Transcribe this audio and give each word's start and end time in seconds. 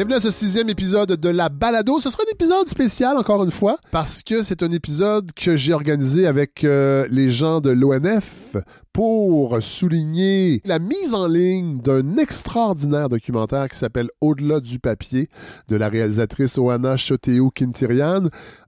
Bienvenue 0.00 0.16
à 0.16 0.20
ce 0.20 0.30
sixième 0.30 0.70
épisode 0.70 1.12
de 1.12 1.28
La 1.28 1.50
Balado. 1.50 2.00
Ce 2.00 2.08
sera 2.08 2.22
un 2.26 2.32
épisode 2.32 2.66
spécial, 2.68 3.18
encore 3.18 3.44
une 3.44 3.50
fois, 3.50 3.76
parce 3.90 4.22
que 4.22 4.42
c'est 4.42 4.62
un 4.62 4.72
épisode 4.72 5.30
que 5.34 5.56
j'ai 5.56 5.74
organisé 5.74 6.26
avec 6.26 6.64
euh, 6.64 7.06
les 7.10 7.28
gens 7.28 7.60
de 7.60 7.68
l'ONF 7.68 8.56
pour 8.94 9.62
souligner 9.62 10.62
la 10.64 10.78
mise 10.78 11.12
en 11.12 11.26
ligne 11.26 11.82
d'un 11.82 12.16
extraordinaire 12.16 13.10
documentaire 13.10 13.68
qui 13.68 13.76
s'appelle 13.76 14.08
Au-delà 14.22 14.60
du 14.60 14.78
papier 14.78 15.28
de 15.68 15.76
la 15.76 15.90
réalisatrice 15.90 16.56
Oana 16.56 16.96
Choteo 16.96 17.50
Quintirian. 17.50 18.22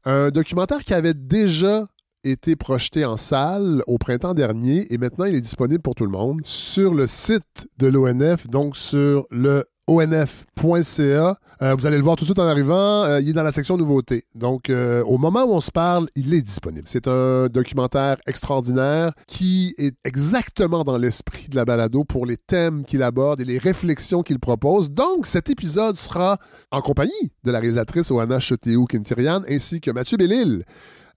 Un 0.05 0.29
documentaire 0.29 0.85
qui 0.85 0.93
avait 0.93 1.15
déjà 1.15 1.87
été 2.25 2.57
projeté 2.57 3.07
en 3.07 3.17
salle 3.17 3.83
au 3.87 3.97
printemps 3.97 4.35
dernier 4.35 4.93
et 4.93 4.99
maintenant 4.99 5.25
il 5.25 5.35
est 5.35 5.41
disponible 5.41 5.83
pour 5.83 5.95
tout 5.95 6.05
le 6.05 6.11
monde 6.11 6.41
sur 6.45 6.93
le 6.93 7.07
site 7.07 7.69
de 7.79 7.87
l'ONF, 7.87 8.49
donc 8.49 8.77
sur 8.77 9.27
le 9.31 9.65
onf.ca. 9.93 11.37
Euh, 11.61 11.77
vous 11.77 11.87
allez 11.87 11.97
le 11.97 12.03
voir 12.03 12.17
tout 12.17 12.25
de 12.25 12.27
suite 12.27 12.39
en 12.39 12.47
arrivant. 12.47 13.05
Euh, 13.05 13.21
il 13.21 13.29
est 13.29 13.33
dans 13.33 13.43
la 13.43 13.53
section 13.53 13.77
nouveautés. 13.77 14.25
Donc, 14.35 14.69
euh, 14.69 15.05
au 15.05 15.19
moment 15.19 15.45
où 15.45 15.53
on 15.53 15.61
se 15.61 15.71
parle, 15.71 16.09
il 16.17 16.35
est 16.35 16.43
disponible. 16.43 16.85
C'est 16.87 17.07
un 17.07 17.47
documentaire 17.47 18.17
extraordinaire 18.27 19.13
qui 19.27 19.75
est 19.79 19.95
exactement 20.05 20.83
dans 20.83 20.99
l'esprit 20.99 21.49
de 21.49 21.57
la 21.57 21.65
balado 21.65 22.05
pour 22.05 22.27
les 22.27 22.37
thèmes 22.37 22.85
qu'il 22.85 23.03
aborde 23.03 23.41
et 23.41 23.45
les 23.45 23.59
réflexions 23.59 24.23
qu'il 24.23 24.41
propose. 24.41 24.91
Donc, 24.91 25.27
cet 25.27 25.51
épisode 25.51 25.97
sera 25.97 26.39
en 26.71 26.81
compagnie 26.81 27.33
de 27.45 27.51
la 27.51 27.61
réalisatrice 27.61 28.11
Oana 28.11 28.41
Choteou 28.41 28.87
Quintirian 28.87 29.43
ainsi 29.49 29.81
que 29.81 29.91
Mathieu 29.91 30.17
Bellil. 30.17 30.65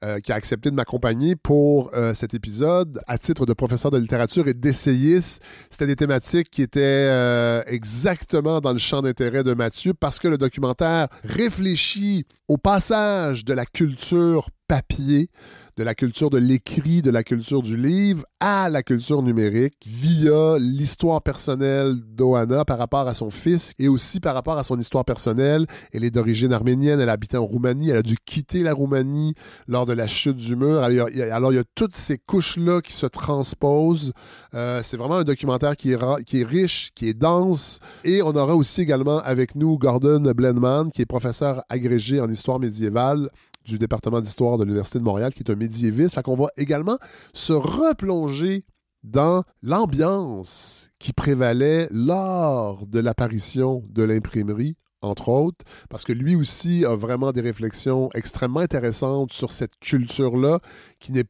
Euh, 0.03 0.19
qui 0.19 0.33
a 0.33 0.35
accepté 0.35 0.69
de 0.69 0.75
m'accompagner 0.75 1.37
pour 1.37 1.89
euh, 1.93 2.13
cet 2.13 2.33
épisode 2.33 2.99
à 3.07 3.17
titre 3.17 3.45
de 3.45 3.53
professeur 3.53 3.91
de 3.91 3.97
littérature 3.97 4.45
et 4.49 4.53
d'essayiste. 4.53 5.41
C'était 5.69 5.87
des 5.87 5.95
thématiques 5.95 6.49
qui 6.49 6.61
étaient 6.61 6.81
euh, 6.83 7.63
exactement 7.65 8.59
dans 8.59 8.73
le 8.73 8.77
champ 8.77 9.01
d'intérêt 9.01 9.43
de 9.43 9.53
Mathieu 9.53 9.93
parce 9.93 10.19
que 10.19 10.27
le 10.27 10.37
documentaire 10.37 11.07
réfléchit 11.23 12.25
au 12.49 12.57
passage 12.57 13.45
de 13.45 13.53
la 13.53 13.65
culture 13.65 14.49
papier 14.67 15.29
de 15.77 15.83
la 15.83 15.93
culture 15.93 16.29
de 16.29 16.37
l'écrit, 16.37 17.01
de 17.01 17.11
la 17.11 17.23
culture 17.23 17.61
du 17.61 17.75
livre 17.75 18.23
à 18.39 18.69
la 18.69 18.81
culture 18.81 19.21
numérique 19.21 19.75
via 19.85 20.57
l'histoire 20.57 21.21
personnelle 21.21 21.95
d'Oana 21.95 22.63
par 22.63 22.77
rapport 22.77 23.07
à 23.07 23.13
son 23.13 23.29
fils 23.29 23.73
et 23.77 23.87
aussi 23.89 24.19
par 24.19 24.35
rapport 24.35 24.57
à 24.57 24.63
son 24.63 24.79
histoire 24.79 25.03
personnelle. 25.03 25.65
Elle 25.91 26.03
est 26.03 26.11
d'origine 26.11 26.53
arménienne, 26.53 26.99
elle 26.99 27.09
habitait 27.09 27.37
en 27.37 27.45
Roumanie, 27.45 27.89
elle 27.89 27.97
a 27.97 28.01
dû 28.03 28.15
quitter 28.25 28.63
la 28.63 28.73
Roumanie 28.73 29.33
lors 29.67 29.85
de 29.85 29.93
la 29.93 30.07
chute 30.07 30.37
du 30.37 30.55
mur. 30.55 30.81
Alors 30.81 31.09
il 31.09 31.17
y 31.17 31.59
a, 31.59 31.63
toutes 31.75 31.95
ces 31.95 32.17
couches-là 32.17 32.81
qui 32.81 32.93
se 32.93 33.05
transposent. 33.05 34.13
Euh, 34.53 34.81
c'est 34.83 34.97
vraiment 34.97 35.17
un 35.17 35.23
documentaire 35.23 35.75
qui 35.75 35.91
est, 35.91 36.23
qui 36.25 36.41
est 36.41 36.45
riche, 36.45 36.91
qui 36.95 37.09
est 37.09 37.13
dense. 37.13 37.79
Et 38.03 38.21
on 38.21 38.35
aura 38.35 38.55
aussi 38.55 38.81
également 38.81 39.19
avec 39.19 39.55
nous 39.55 39.77
Gordon 39.77 40.31
Blenman, 40.35 40.91
qui 40.91 41.01
est 41.01 41.05
professeur 41.05 41.63
agrégé 41.69 42.21
en 42.21 42.29
histoire 42.29 42.59
médiévale 42.59 43.29
du 43.65 43.77
département 43.77 44.21
d'histoire 44.21 44.57
de 44.57 44.63
l'Université 44.63 44.99
de 44.99 45.03
Montréal, 45.03 45.33
qui 45.33 45.43
est 45.43 45.51
un 45.51 45.55
médiéviste. 45.55 46.15
Fait 46.15 46.23
qu'on 46.23 46.35
va 46.35 46.47
également 46.57 46.97
se 47.33 47.53
replonger 47.53 48.63
dans 49.03 49.43
l'ambiance 49.61 50.89
qui 50.99 51.13
prévalait 51.13 51.87
lors 51.91 52.85
de 52.87 52.99
l'apparition 52.99 53.83
de 53.89 54.03
l'imprimerie 54.03 54.75
entre 55.01 55.29
autres, 55.29 55.63
parce 55.89 56.03
que 56.03 56.13
lui 56.13 56.35
aussi 56.35 56.83
a 56.83 56.95
vraiment 56.95 57.31
des 57.31 57.41
réflexions 57.41 58.09
extrêmement 58.15 58.61
intéressantes 58.61 59.33
sur 59.33 59.51
cette 59.51 59.77
culture-là 59.79 60.59
qui 60.99 61.11
n'est 61.11 61.25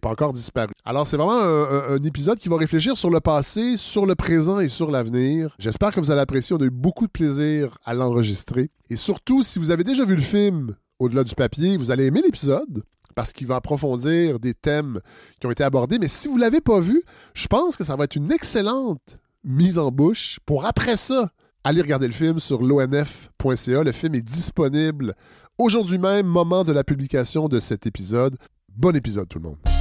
pas 0.00 0.08
encore 0.08 0.32
disparu. 0.32 0.72
Alors, 0.84 1.06
c'est 1.06 1.16
vraiment 1.16 1.38
un, 1.38 1.94
un, 1.94 2.02
épisode 2.04 2.38
qui 2.38 2.48
va 2.48 2.56
réfléchir 2.56 2.96
sur 2.96 3.10
le 3.10 3.20
passé, 3.20 3.76
sur 3.76 4.06
le 4.06 4.14
présent 4.14 4.60
et 4.60 4.68
sur 4.68 4.90
l'avenir. 4.90 5.54
J'espère 5.58 5.92
que 5.92 6.00
vous 6.00 6.10
allez 6.10 6.20
apprécier. 6.20 6.56
On 6.56 6.62
a 6.62 6.66
eu 6.66 6.70
beaucoup 6.70 7.06
de 7.06 7.12
plaisir 7.12 7.78
à 7.84 7.92
l'enregistrer. 7.92 8.70
Et 8.88 8.96
surtout, 8.96 9.42
si 9.42 9.58
vous 9.58 9.70
avez 9.70 9.84
déjà 9.84 10.04
vu 10.04 10.16
le 10.16 10.22
film 10.22 10.74
au-delà 10.98 11.24
du 11.24 11.34
papier, 11.34 11.76
vous 11.76 11.90
allez 11.90 12.06
aimer 12.06 12.22
l'épisode 12.22 12.82
parce 13.14 13.32
qu'il 13.32 13.46
va 13.46 13.56
approfondir 13.56 14.38
des 14.38 14.54
thèmes 14.54 15.00
qui 15.40 15.46
ont 15.46 15.50
été 15.50 15.64
abordés. 15.64 15.98
Mais 15.98 16.06
si 16.06 16.28
vous 16.28 16.36
ne 16.36 16.40
l'avez 16.40 16.60
pas 16.60 16.80
vu, 16.80 17.02
je 17.34 17.46
pense 17.48 17.76
que 17.76 17.84
ça 17.84 17.96
va 17.96 18.04
être 18.04 18.16
une 18.16 18.30
excellente 18.30 19.18
mise 19.44 19.78
en 19.78 19.90
bouche 19.90 20.38
pour 20.46 20.66
après 20.66 20.96
ça 20.96 21.32
aller 21.64 21.82
regarder 21.82 22.06
le 22.06 22.12
film 22.12 22.38
sur 22.38 22.62
l'onf.ca. 22.62 23.82
Le 23.82 23.92
film 23.92 24.14
est 24.14 24.22
disponible 24.22 25.14
aujourd'hui 25.58 25.98
même, 25.98 26.26
moment 26.26 26.64
de 26.64 26.72
la 26.72 26.84
publication 26.84 27.48
de 27.48 27.60
cet 27.60 27.86
épisode. 27.86 28.36
Bon 28.74 28.94
épisode 28.94 29.28
tout 29.28 29.38
le 29.38 29.48
monde. 29.48 29.77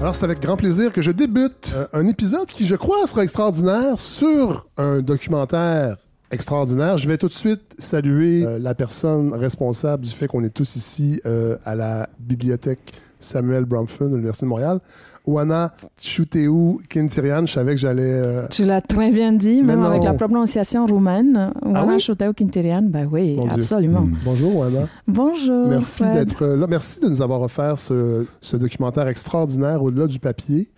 Alors, 0.00 0.14
c'est 0.14 0.24
avec 0.24 0.40
grand 0.40 0.56
plaisir 0.56 0.94
que 0.94 1.02
je 1.02 1.10
débute 1.10 1.72
euh, 1.74 1.86
un 1.92 2.08
épisode 2.08 2.46
qui, 2.46 2.64
je 2.64 2.74
crois, 2.74 3.06
sera 3.06 3.22
extraordinaire 3.22 3.98
sur 3.98 4.66
un 4.78 5.02
documentaire 5.02 5.98
extraordinaire. 6.30 6.96
Je 6.96 7.06
vais 7.06 7.18
tout 7.18 7.28
de 7.28 7.34
suite 7.34 7.74
saluer 7.78 8.46
euh, 8.46 8.58
la 8.58 8.74
personne 8.74 9.34
responsable 9.34 10.06
du 10.06 10.10
fait 10.10 10.26
qu'on 10.26 10.42
est 10.42 10.54
tous 10.54 10.76
ici 10.76 11.20
euh, 11.26 11.58
à 11.66 11.74
la 11.74 12.08
bibliothèque 12.18 12.94
Samuel 13.18 13.66
Bromford 13.66 14.08
de 14.08 14.14
l'Université 14.14 14.46
de 14.46 14.48
Montréal. 14.48 14.80
Oana 15.30 15.72
Chuteu 15.98 16.50
Kintirian, 16.88 17.46
je 17.46 17.52
savais 17.52 17.74
que 17.74 17.80
j'allais. 17.80 18.02
Euh, 18.02 18.46
tu 18.48 18.64
l'as 18.64 18.80
très 18.80 19.10
bien 19.10 19.32
dit, 19.32 19.62
même 19.62 19.82
avec 19.82 20.02
la 20.02 20.14
prononciation 20.14 20.86
roumaine. 20.86 21.52
Ah 21.62 21.84
Oana 21.84 21.96
ah 21.98 22.32
Kintirian, 22.32 22.82
ben 22.82 23.08
oui, 23.10 23.38
absolument. 23.50 24.02
Hmm. 24.02 24.16
Bonjour, 24.24 24.56
Oana. 24.56 24.88
Bonjour. 25.06 25.68
Merci 25.68 26.04
d'être 26.04 26.44
là. 26.44 26.66
Merci 26.66 27.00
de 27.00 27.08
nous 27.08 27.22
avoir 27.22 27.40
offert 27.42 27.78
ce, 27.78 28.26
ce 28.40 28.56
documentaire 28.56 29.08
extraordinaire 29.08 29.82
au-delà 29.82 30.06
du 30.06 30.18
papier. 30.18 30.70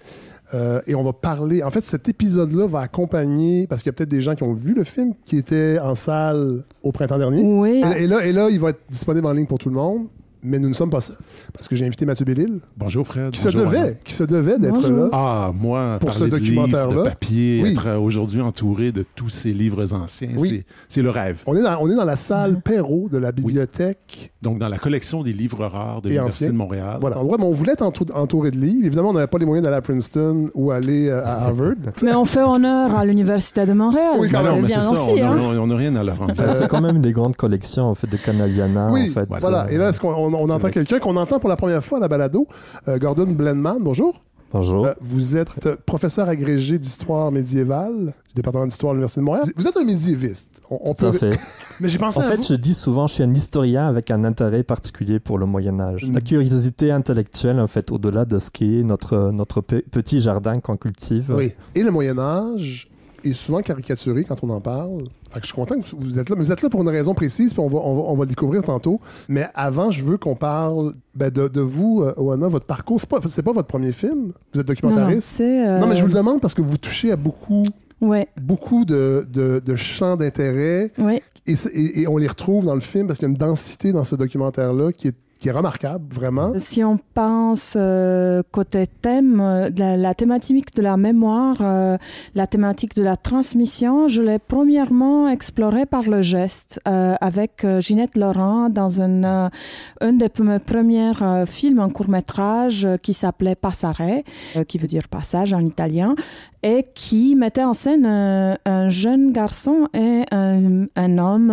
Euh, 0.54 0.82
et 0.86 0.94
on 0.94 1.02
va 1.02 1.14
parler. 1.14 1.62
En 1.62 1.70
fait, 1.70 1.86
cet 1.86 2.08
épisode-là 2.08 2.66
va 2.66 2.80
accompagner, 2.80 3.66
parce 3.66 3.82
qu'il 3.82 3.88
y 3.88 3.94
a 3.94 3.94
peut-être 3.94 4.10
des 4.10 4.20
gens 4.20 4.34
qui 4.34 4.42
ont 4.42 4.52
vu 4.52 4.74
le 4.74 4.84
film, 4.84 5.14
qui 5.24 5.38
était 5.38 5.78
en 5.78 5.94
salle 5.94 6.64
au 6.82 6.92
printemps 6.92 7.16
dernier. 7.16 7.42
Oui. 7.42 7.82
et 7.96 8.06
là, 8.06 8.26
et 8.26 8.32
là, 8.32 8.48
il 8.50 8.60
va 8.60 8.70
être 8.70 8.80
disponible 8.90 9.26
en 9.26 9.32
ligne 9.32 9.46
pour 9.46 9.58
tout 9.58 9.70
le 9.70 9.74
monde 9.74 10.08
mais 10.42 10.58
nous 10.58 10.68
ne 10.68 10.74
sommes 10.74 10.90
pas 10.90 11.00
ça. 11.00 11.14
Parce 11.52 11.68
que 11.68 11.76
j'ai 11.76 11.86
invité 11.86 12.04
Mathieu 12.04 12.24
Bellil. 12.24 12.60
Bonjour 12.76 13.06
Fred. 13.06 13.30
Qui 13.30 13.40
se 13.40 13.48
devait, 13.48 13.98
qui 14.04 14.12
se 14.12 14.24
devait 14.24 14.58
d'être 14.58 14.88
là. 14.88 15.08
Ah, 15.12 15.52
moi, 15.54 15.98
pour 16.00 16.12
ce 16.12 16.24
documentaire-là. 16.24 17.04
papier, 17.04 17.70
être 17.70 17.96
aujourd'hui 17.96 18.40
entouré 18.40 18.92
de 18.92 19.04
tous 19.14 19.28
ces 19.28 19.52
livres 19.52 19.92
anciens, 19.94 20.30
oui. 20.36 20.64
c'est 20.88 21.02
le 21.02 21.10
rêve. 21.10 21.42
On 21.46 21.56
est 21.56 21.62
dans, 21.62 21.78
on 21.80 21.90
est 21.90 21.94
dans 21.94 22.04
la 22.04 22.16
salle 22.16 22.60
Perrault 22.60 23.08
de 23.10 23.18
la 23.18 23.32
bibliothèque. 23.32 24.32
Donc, 24.42 24.58
dans 24.58 24.68
la 24.68 24.78
collection 24.78 25.22
des 25.22 25.32
livres 25.32 25.66
rares 25.66 26.02
de 26.02 26.08
l'Université 26.08 26.48
de 26.48 26.52
Montréal. 26.52 26.98
Voilà, 27.00 27.18
on 27.20 27.52
voulait 27.52 27.72
être 27.72 27.82
entouré 27.82 28.50
de 28.50 28.58
livres. 28.58 28.86
Évidemment, 28.86 29.10
on 29.10 29.14
n'avait 29.14 29.26
pas 29.26 29.38
les 29.38 29.46
moyens 29.46 29.64
d'aller 29.64 29.76
à 29.76 29.82
Princeton 29.82 30.50
ou 30.54 30.70
aller 30.70 31.08
euh, 31.08 31.24
à 31.24 31.46
Harvard. 31.46 31.74
mais 32.02 32.14
on 32.14 32.24
fait 32.24 32.42
honneur 32.42 32.96
à 32.96 33.04
l'Université 33.04 33.64
de 33.64 33.72
Montréal. 33.72 34.16
Oui, 34.18 34.28
quand 34.30 34.42
même. 34.42 34.66
c'est 34.66 34.80
ça, 34.80 34.90
aussi, 34.90 35.10
on 35.22 35.66
n'a 35.66 35.74
hein. 35.74 35.76
rien 35.76 35.94
à 35.96 36.02
leur 36.02 36.18
rendre. 36.18 36.34
c'est 36.50 36.68
quand 36.68 36.80
même 36.80 37.00
des 37.00 37.12
grandes 37.12 37.36
collections, 37.36 37.84
en 37.84 37.94
fait, 37.94 38.10
de 38.10 38.16
Canadiana. 38.16 38.88
Oui, 38.90 39.08
en 39.10 39.12
fait, 39.12 39.28
voilà. 39.28 39.70
Et 39.70 39.76
là, 39.76 39.90
est-ce 39.90 40.00
qu'on 40.00 40.31
on, 40.34 40.50
entend 40.50 40.70
quelqu'un 40.70 40.98
qu'on 40.98 41.16
entend 41.16 41.38
pour 41.38 41.48
la 41.48 41.56
première 41.56 41.84
fois 41.84 41.98
à 41.98 42.00
la 42.00 42.08
balado, 42.08 42.46
euh, 42.88 42.98
Gordon 42.98 43.26
Blenman. 43.26 43.78
Bonjour. 43.80 44.20
Bonjour. 44.52 44.86
Euh, 44.86 44.92
vous 45.00 45.36
êtes 45.36 45.74
professeur 45.86 46.28
agrégé 46.28 46.78
d'histoire 46.78 47.32
médiévale 47.32 48.12
du 48.28 48.34
département 48.34 48.66
d'histoire 48.66 48.92
de 48.92 48.96
l'Université 48.96 49.20
de 49.20 49.24
Montréal. 49.24 49.46
Vous 49.56 49.66
êtes 49.66 49.76
un 49.76 49.84
médiéviste. 49.84 50.46
On, 50.70 50.94
peut... 50.94 51.12
fait. 51.12 51.38
Mais 51.80 51.88
j'ai 51.88 51.98
pensé 51.98 52.18
En 52.18 52.22
fait, 52.22 52.46
je 52.46 52.54
dis 52.54 52.74
souvent, 52.74 53.06
je 53.06 53.14
suis 53.14 53.22
un 53.22 53.32
historien 53.34 53.86
avec 53.86 54.10
un 54.10 54.24
intérêt 54.24 54.62
particulier 54.62 55.20
pour 55.20 55.38
le 55.38 55.46
Moyen 55.46 55.80
Âge. 55.80 56.04
La 56.04 56.20
mm. 56.20 56.22
curiosité 56.22 56.90
intellectuelle, 56.90 57.60
en 57.60 57.66
fait, 57.66 57.90
au-delà 57.90 58.24
de 58.24 58.38
ce 58.38 58.50
qui 58.50 58.78
est 58.78 58.82
notre, 58.82 59.30
notre 59.32 59.60
petit 59.60 60.20
jardin 60.20 60.60
qu'on 60.60 60.76
cultive. 60.76 61.32
Oui. 61.34 61.52
Et 61.74 61.82
le 61.82 61.90
Moyen 61.90 62.18
Âge 62.18 62.88
est 63.24 63.32
souvent 63.34 63.60
caricaturé 63.60 64.24
quand 64.24 64.42
on 64.42 64.50
en 64.50 64.60
parle. 64.60 65.04
je 65.34 65.46
suis 65.46 65.54
content 65.54 65.78
que 65.78 65.84
vous 65.96 66.18
êtes 66.18 66.28
là, 66.28 66.36
mais 66.36 66.44
vous 66.44 66.52
êtes 66.52 66.62
là 66.62 66.68
pour 66.68 66.82
une 66.82 66.88
raison 66.88 67.14
précise, 67.14 67.52
puis 67.52 67.60
on 67.60 67.68
va, 67.68 67.78
on 67.78 68.14
va, 68.16 68.24
le 68.24 68.28
découvrir 68.28 68.62
tantôt. 68.62 69.00
Mais 69.28 69.48
avant, 69.54 69.90
je 69.90 70.04
veux 70.04 70.18
qu'on 70.18 70.34
parle 70.34 70.94
ben, 71.14 71.30
de, 71.30 71.60
vous, 71.60 72.02
euh, 72.02 72.14
Oana, 72.16 72.48
votre 72.48 72.66
parcours. 72.66 73.00
C'est 73.00 73.08
pas, 73.08 73.20
pas 73.20 73.52
votre 73.52 73.68
premier 73.68 73.92
film? 73.92 74.32
Vous 74.52 74.60
êtes 74.60 74.66
documentariste? 74.66 75.40
Non, 75.40 75.46
non, 75.46 75.80
non, 75.80 75.86
mais 75.88 75.96
je 75.96 76.02
vous 76.02 76.08
le 76.08 76.14
demande 76.14 76.40
parce 76.40 76.54
que 76.54 76.62
vous 76.62 76.78
touchez 76.78 77.12
à 77.12 77.16
beaucoup, 77.16 77.62
ouais. 78.00 78.28
beaucoup 78.40 78.84
de, 78.84 79.26
de, 79.30 79.76
champs 79.76 80.16
d'intérêt. 80.16 80.92
Ouais. 80.98 81.22
et, 81.46 82.06
on 82.06 82.18
les 82.18 82.28
retrouve 82.28 82.64
dans 82.64 82.74
le 82.74 82.80
film 82.80 83.06
parce 83.06 83.18
qu'il 83.18 83.28
y 83.28 83.30
a 83.30 83.32
une 83.32 83.38
densité 83.38 83.92
dans 83.92 84.04
ce 84.04 84.16
documentaire-là 84.16 84.92
qui 84.92 85.08
est 85.08 85.16
qui 85.42 85.48
est 85.48 85.52
remarquable, 85.52 86.14
vraiment. 86.14 86.52
Si 86.58 86.84
on 86.84 86.98
pense 87.14 87.74
euh, 87.74 88.44
côté 88.52 88.86
thème, 88.86 89.40
euh, 89.40 89.70
la, 89.76 90.14
thématique 90.14 90.72
de 90.76 90.82
la 90.82 90.96
mémoire, 90.96 91.56
euh, 91.62 91.98
la 92.36 92.46
thématique 92.46 92.94
de 92.94 93.02
la 93.02 93.16
transmission, 93.16 94.06
je 94.06 94.22
l'ai 94.22 94.38
premièrement 94.38 95.28
explorée 95.28 95.84
par 95.84 96.04
le 96.04 96.22
geste 96.22 96.80
avec 96.84 97.66
Ginette 97.80 98.16
Laurent 98.16 98.68
dans 98.68 99.00
une, 99.00 99.24
un 99.24 100.12
des 100.12 100.30
mes 100.38 100.60
premiers 100.60 101.12
films 101.46 101.80
en 101.80 101.90
court 101.90 102.08
métrage 102.08 102.86
qui 103.02 103.12
s'appelait 103.12 103.56
Passare, 103.56 104.22
qui 104.68 104.78
veut 104.78 104.86
dire 104.86 105.08
passage 105.08 105.52
en 105.52 105.64
italien. 105.64 106.14
Et 106.62 106.86
qui 106.94 107.34
mettait 107.34 107.64
en 107.64 107.72
scène 107.72 108.06
un, 108.06 108.88
jeune 108.88 109.32
garçon 109.32 109.88
et 109.94 110.24
un, 110.30 110.86
un 110.96 111.18
homme 111.18 111.48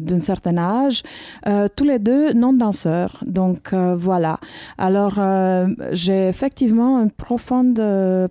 d'un 0.00 0.20
certain 0.20 0.58
âge, 0.58 1.02
tous 1.76 1.84
les 1.84 1.98
deux 1.98 2.32
non 2.32 2.52
danseurs. 2.52 3.22
Donc 3.26 3.72
voilà. 3.72 4.38
Alors 4.78 5.20
j'ai 5.92 6.28
effectivement 6.28 7.02
une 7.02 7.10
profonde 7.10 7.80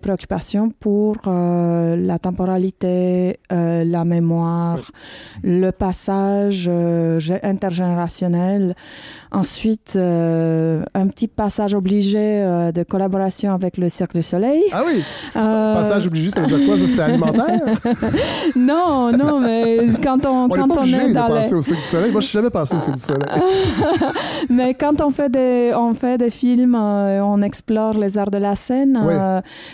préoccupation 0.02 0.70
pour 0.70 1.18
la 1.26 2.20
temporalité, 2.20 3.40
la 3.50 4.06
mémoire, 4.06 4.92
le 5.44 5.72
passage 5.72 6.70
intergénérationnel. 7.44 8.76
Ensuite, 9.34 9.94
euh, 9.96 10.84
un 10.94 11.08
petit 11.08 11.30
passage 11.30 11.74
obligé 11.74 12.20
euh, 12.20 12.74
de 12.74 12.84
collaboration 12.84 13.54
avec 13.54 13.78
le 13.78 13.88
Cirque 13.88 14.14
du 14.14 14.22
Soleil. 14.22 14.62
Ah 14.74 14.84
oui? 14.86 15.02
Euh... 15.38 15.76
Passage 15.76 16.06
obligé, 16.06 16.32
ça 16.32 16.42
veut 16.42 16.48
dire 16.48 16.68
quoi? 16.68 16.78
Ça, 16.78 16.84
c'est 16.94 17.02
alimentaire? 17.02 17.62
non, 18.58 19.14
non, 19.14 19.40
mais 19.40 19.88
quand 20.04 20.26
on, 20.26 20.46
on 20.46 20.50
quand 20.50 20.68
est 20.76 20.80
on 20.80 20.84
est 20.84 21.14
dans 21.14 21.30
de 21.30 21.34
passer 21.34 21.54
au 21.54 21.62
Cirque 21.62 21.80
du 21.80 21.86
Soleil. 21.86 22.12
Moi, 22.12 22.20
je 22.20 22.26
suis 22.26 22.38
jamais 22.38 22.50
passé 22.50 22.76
au 22.76 22.80
Cirque 22.82 22.98
du 22.98 23.02
Soleil. 23.02 23.30
mais 24.50 24.74
quand 24.74 25.00
on 25.00 25.12
fait 25.12 25.30
des, 25.30 25.72
on 25.78 25.94
fait 25.94 26.18
des 26.18 26.30
films, 26.30 26.76
on 26.76 27.42
explore 27.42 27.98
les 27.98 28.18
arts 28.18 28.32
de 28.32 28.38
la 28.38 28.58
scène, 28.58 29.00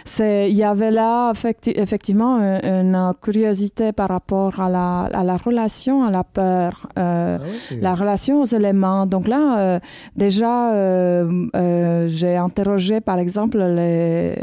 c'est, 0.05 0.51
il 0.51 0.57
y 0.57 0.63
avait 0.63 0.91
là 0.91 1.33
effectivement 1.65 2.37
une, 2.63 3.13
curiosité 3.23 3.91
par 3.91 4.09
rapport 4.09 4.59
à 4.59 4.69
la, 4.69 5.09
à 5.11 5.23
la 5.23 5.37
relation 5.37 6.05
à 6.05 6.11
la 6.11 6.23
peur, 6.23 6.87
ah 6.95 7.37
la 7.71 7.95
relation 7.95 8.41
aux 8.41 8.45
éléments. 8.45 9.07
Donc 9.07 9.27
là, 9.27 9.46
euh, 9.55 9.79
déjà, 10.15 10.73
euh, 10.73 11.47
euh, 11.55 12.07
j'ai 12.09 12.35
interrogé, 12.35 13.01
par 13.01 13.19
exemple, 13.19 13.57
les, 13.57 14.33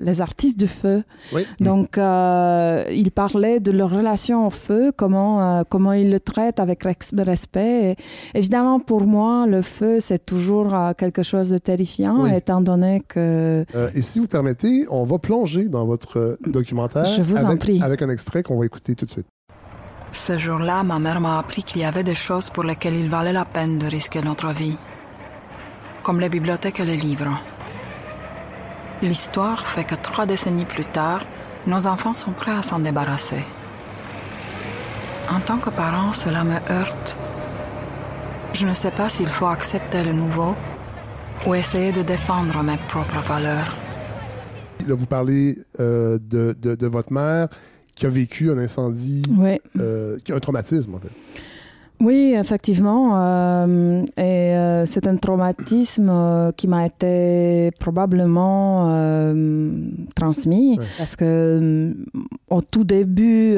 les 0.00 0.20
artistes 0.20 0.58
du 0.58 0.66
feu. 0.66 1.02
Donc, 1.60 1.96
ils 1.96 3.10
parlaient 3.14 3.60
de 3.60 3.70
leur 3.70 3.90
relation 3.90 4.46
au 4.46 4.50
feu, 4.50 4.92
comment, 4.96 5.64
comment 5.68 5.92
ils 5.92 6.10
le 6.10 6.20
traitent 6.20 6.60
avec 6.60 6.84
respect. 6.84 7.96
évidemment, 8.34 8.80
pour 8.80 9.06
moi, 9.06 9.46
le 9.46 9.62
feu, 9.62 10.00
c'est 10.00 10.24
toujours 10.24 10.74
quelque 10.96 11.22
chose 11.22 11.50
de 11.50 11.58
terrifiant, 11.58 12.26
étant 12.26 12.60
donné 12.60 13.00
que... 13.06 13.64
et 13.94 14.02
si 14.02 14.20
vous 14.20 14.28
permettez, 14.28 14.86
on 14.90 15.04
va 15.04 15.18
plonger 15.18 15.64
dans 15.64 15.86
votre 15.86 16.38
documentaire. 16.46 17.04
Je 17.04 17.22
vous 17.22 17.36
avec, 17.36 17.50
en 17.50 17.56
prie. 17.56 17.80
Avec 17.82 18.02
un 18.02 18.10
extrait 18.10 18.42
qu'on 18.42 18.58
va 18.58 18.66
écouter 18.66 18.94
tout 18.94 19.06
de 19.06 19.10
suite. 19.10 19.26
Ce 20.14 20.38
jour-là, 20.38 20.84
ma 20.84 21.00
mère 21.00 21.20
m'a 21.20 21.40
appris 21.40 21.64
qu'il 21.64 21.82
y 21.82 21.84
avait 21.84 22.04
des 22.04 22.14
choses 22.14 22.48
pour 22.48 22.62
lesquelles 22.62 22.94
il 22.94 23.08
valait 23.08 23.32
la 23.32 23.44
peine 23.44 23.78
de 23.78 23.86
risquer 23.86 24.22
notre 24.22 24.50
vie, 24.52 24.76
comme 26.04 26.20
les 26.20 26.28
bibliothèques 26.28 26.78
et 26.78 26.84
les 26.84 26.96
livres. 26.96 27.36
L'histoire 29.02 29.66
fait 29.66 29.82
que 29.82 29.96
trois 29.96 30.24
décennies 30.24 30.66
plus 30.66 30.84
tard, 30.84 31.22
nos 31.66 31.88
enfants 31.88 32.14
sont 32.14 32.30
prêts 32.30 32.52
à 32.56 32.62
s'en 32.62 32.78
débarrasser. 32.78 33.44
En 35.28 35.40
tant 35.40 35.58
que 35.58 35.70
parent, 35.70 36.12
cela 36.12 36.44
me 36.44 36.58
heurte. 36.70 37.18
Je 38.52 38.66
ne 38.66 38.72
sais 38.72 38.92
pas 38.92 39.08
s'il 39.08 39.26
faut 39.26 39.46
accepter 39.46 40.04
le 40.04 40.12
nouveau 40.12 40.54
ou 41.44 41.54
essayer 41.56 41.90
de 41.90 42.02
défendre 42.02 42.62
mes 42.62 42.78
propres 42.88 43.20
valeurs. 43.20 43.76
vous 44.86 45.06
parlez 45.06 45.58
euh, 45.80 46.18
de, 46.20 46.56
de, 46.56 46.86
votre 46.86 47.12
mère 47.12 47.48
qui 47.94 48.06
a 48.06 48.08
vécu 48.08 48.50
un 48.50 48.58
incendie, 48.58 49.22
euh, 49.78 50.18
qui 50.24 50.32
a 50.32 50.34
un 50.34 50.40
traumatisme 50.40 50.94
en 50.94 50.98
fait. 50.98 51.10
Oui, 52.00 52.34
effectivement. 52.36 53.12
Euh, 53.16 54.02
et 54.16 54.56
euh, 54.56 54.84
c'est 54.84 55.06
un 55.06 55.16
traumatisme 55.16 56.52
qui 56.56 56.66
m'a 56.66 56.86
été 56.86 57.70
probablement 57.78 58.88
transmis 60.14 60.78
parce 60.98 61.16
que 61.16 61.94
au 62.50 62.62
tout 62.62 62.84
début, 62.84 63.56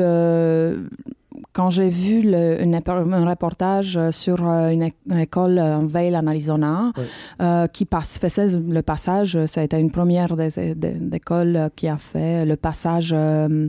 quand 1.52 1.70
j'ai 1.70 1.88
vu 1.88 2.22
le, 2.22 2.58
un 2.62 3.28
reportage 3.28 3.98
sur 4.10 4.46
euh, 4.46 4.70
une, 4.70 4.90
école 5.18 5.58
en 5.58 5.86
Vail, 5.86 6.16
en 6.16 6.26
Arizona, 6.26 6.92
euh, 7.40 7.66
qui 7.66 7.84
passe, 7.84 8.18
faisait 8.18 8.48
le 8.48 8.82
passage, 8.82 9.38
ça 9.46 9.60
a 9.60 9.64
été 9.64 9.78
une 9.78 9.90
première 9.90 10.36
des, 10.36 10.74
écoles 11.12 11.70
qui 11.76 11.88
a 11.88 11.96
fait 11.96 12.44
le 12.44 12.56
passage 12.56 13.12
euh, 13.14 13.68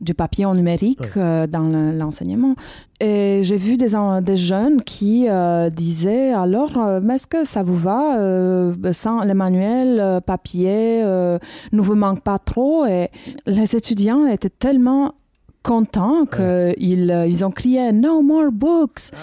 du 0.00 0.14
papier 0.14 0.44
en 0.44 0.54
numérique 0.54 1.16
dans 1.16 1.92
l'enseignement. 1.94 2.54
Et 3.00 3.40
j'ai 3.42 3.56
vu 3.56 3.76
des, 3.76 3.92
des 4.22 4.36
jeunes 4.36 4.82
qui 4.82 5.26
disaient 5.72 6.32
alors, 6.32 7.00
mais 7.02 7.16
est-ce 7.16 7.26
que 7.26 7.44
ça 7.44 7.62
vous 7.62 7.76
va 7.76 8.72
sans 8.92 9.24
le 9.24 9.34
manuel 9.34 10.20
papier, 10.24 11.02
ne 11.04 11.80
vous 11.80 11.94
manque 11.94 12.22
pas 12.22 12.38
trop? 12.38 12.86
Et 12.86 13.10
les 13.46 13.76
étudiants 13.76 14.26
étaient 14.26 14.48
tellement 14.50 15.12
contents 15.66 16.26
qu'ils 16.26 17.10
euh, 17.10 17.26
ils 17.26 17.44
ont 17.44 17.50
crié 17.50 17.90
No 17.92 18.22
more 18.22 18.52
books. 18.52 19.10
Ah. 19.12 19.16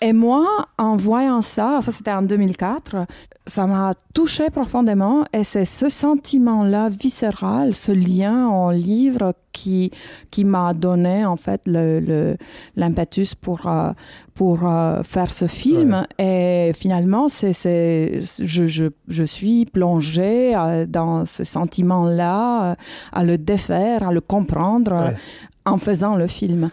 Et 0.00 0.14
moi, 0.14 0.46
en 0.78 0.96
voyant 0.96 1.42
ça, 1.42 1.80
ça 1.82 1.92
c'était 1.92 2.12
en 2.12 2.22
2004, 2.22 3.06
ça 3.46 3.66
m'a 3.66 3.92
touché 4.14 4.48
profondément 4.48 5.24
et 5.34 5.44
c'est 5.44 5.66
ce 5.66 5.90
sentiment-là 5.90 6.88
viscéral, 6.88 7.74
ce 7.74 7.92
lien 7.92 8.46
en 8.48 8.70
livre 8.70 9.34
qui, 9.52 9.90
qui 10.30 10.44
m'a 10.44 10.74
donné 10.74 11.24
en 11.24 11.36
fait 11.36 11.62
l'impetus 11.66 13.34
le, 13.34 13.40
pour, 13.40 13.66
euh, 13.66 13.90
pour 14.34 14.66
euh, 14.66 15.02
faire 15.02 15.32
ce 15.32 15.46
film. 15.46 16.04
Et 16.18 16.72
finalement, 16.74 17.28
c'est, 17.28 17.52
je, 18.22 18.66
je, 18.66 18.86
je, 19.08 19.24
suis 19.24 19.66
plongée 19.66 20.54
dans 20.88 21.24
ce 21.24 21.44
sentiment-là, 21.44 22.76
à 23.12 23.24
le 23.24 23.38
défaire, 23.38 24.08
à 24.08 24.12
le 24.12 24.20
comprendre, 24.20 25.14
en 25.64 25.78
faisant 25.78 26.16
le 26.16 26.26
film. 26.26 26.70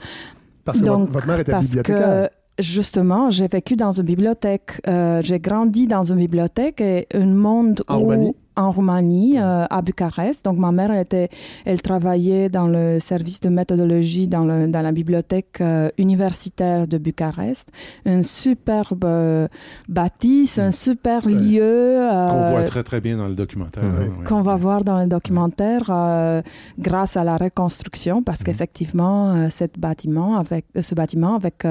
Parce 0.68 0.80
que 0.82 0.86
Donc, 0.86 1.10
votre 1.10 1.28
mère 1.28 1.40
était 1.40 1.52
parce 1.52 1.66
bibliothécaire. 1.66 2.30
Que, 2.30 2.62
justement, 2.62 3.30
j'ai 3.30 3.48
vécu 3.48 3.76
dans 3.76 3.92
une 3.94 4.04
bibliothèque. 4.04 4.82
Euh, 4.88 5.22
j'ai 5.24 5.40
grandi 5.40 5.88
dans 5.88 6.04
une 6.04 6.18
bibliothèque 6.18 6.82
et 6.82 7.08
un 7.14 7.26
monde 7.26 7.84
où 7.90 8.36
en 8.58 8.72
Roumanie, 8.72 9.40
euh, 9.40 9.66
à 9.70 9.82
Bucarest. 9.82 10.44
Donc, 10.44 10.58
ma 10.58 10.72
mère, 10.72 10.92
elle, 10.92 11.02
était, 11.02 11.30
elle 11.64 11.82
travaillait 11.82 12.50
dans 12.50 12.68
le 12.68 13.00
service 13.00 13.40
de 13.40 13.50
méthodologie 13.50 14.28
dans, 14.28 14.44
le, 14.44 14.68
dans 14.68 14.82
la 14.82 14.92
bibliothèque 14.92 15.62
euh, 15.62 15.90
universitaire 15.98 16.88
de 16.88 16.98
Bucarest. 16.98 17.72
Une 18.06 18.24
superbe 18.24 19.06
euh, 19.06 19.48
bâtisse, 19.88 20.58
un 20.60 20.72
super 20.72 21.28
lieu. 21.28 22.00
qu'on 22.10 22.50
voit 22.50 22.64
très, 22.64 22.84
très 22.84 23.00
bien 23.00 23.18
dans 23.18 23.28
le 23.28 23.36
documentaire. 23.36 23.84
Hein, 23.84 24.26
qu'on 24.26 24.42
va 24.42 24.56
voir 24.56 24.84
dans 24.84 25.00
le 25.00 25.08
documentaire 25.08 26.44
grâce 26.80 27.16
à 27.16 27.24
la 27.24 27.38
reconstruction, 27.38 28.24
parce 28.24 28.40
mhm. 28.40 28.46
qu'effectivement, 28.46 29.50
cette 29.50 29.78
bâtiment 29.78 30.38
avec, 30.38 30.66
ce 30.80 30.96
bâtiment, 30.96 31.36
avec 31.36 31.66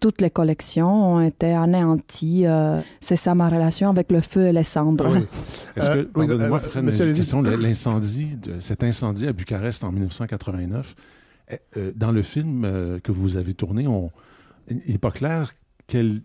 toutes 0.00 0.20
les 0.20 0.30
collections, 0.30 1.14
ont 1.14 1.20
été 1.20 1.52
anéantis. 1.52 2.46
C'est 3.00 3.16
ça 3.16 3.34
ma 3.34 3.48
relation 3.48 3.90
avec 3.90 4.10
le 4.10 4.20
feu 4.20 4.46
et 4.46 4.52
les 4.52 4.62
cendres. 4.62 5.18
Est-ce 5.76 5.90
que, 5.90 6.08
moi 6.36 6.60
euh, 6.76 7.56
l'incendie, 7.56 8.38
cet 8.60 8.82
incendie 8.82 9.26
à 9.26 9.32
Bucarest 9.32 9.84
en 9.84 9.92
1989, 9.92 10.94
eh, 11.50 11.56
euh, 11.76 11.92
dans 11.94 12.12
le 12.12 12.22
film 12.22 12.64
euh, 12.64 12.98
que 13.00 13.12
vous 13.12 13.36
avez 13.36 13.54
tourné, 13.54 13.86
on, 13.86 14.10
il 14.68 14.92
n'est 14.92 14.98
pas 14.98 15.10
clair 15.10 15.52
quelle, 15.86 16.20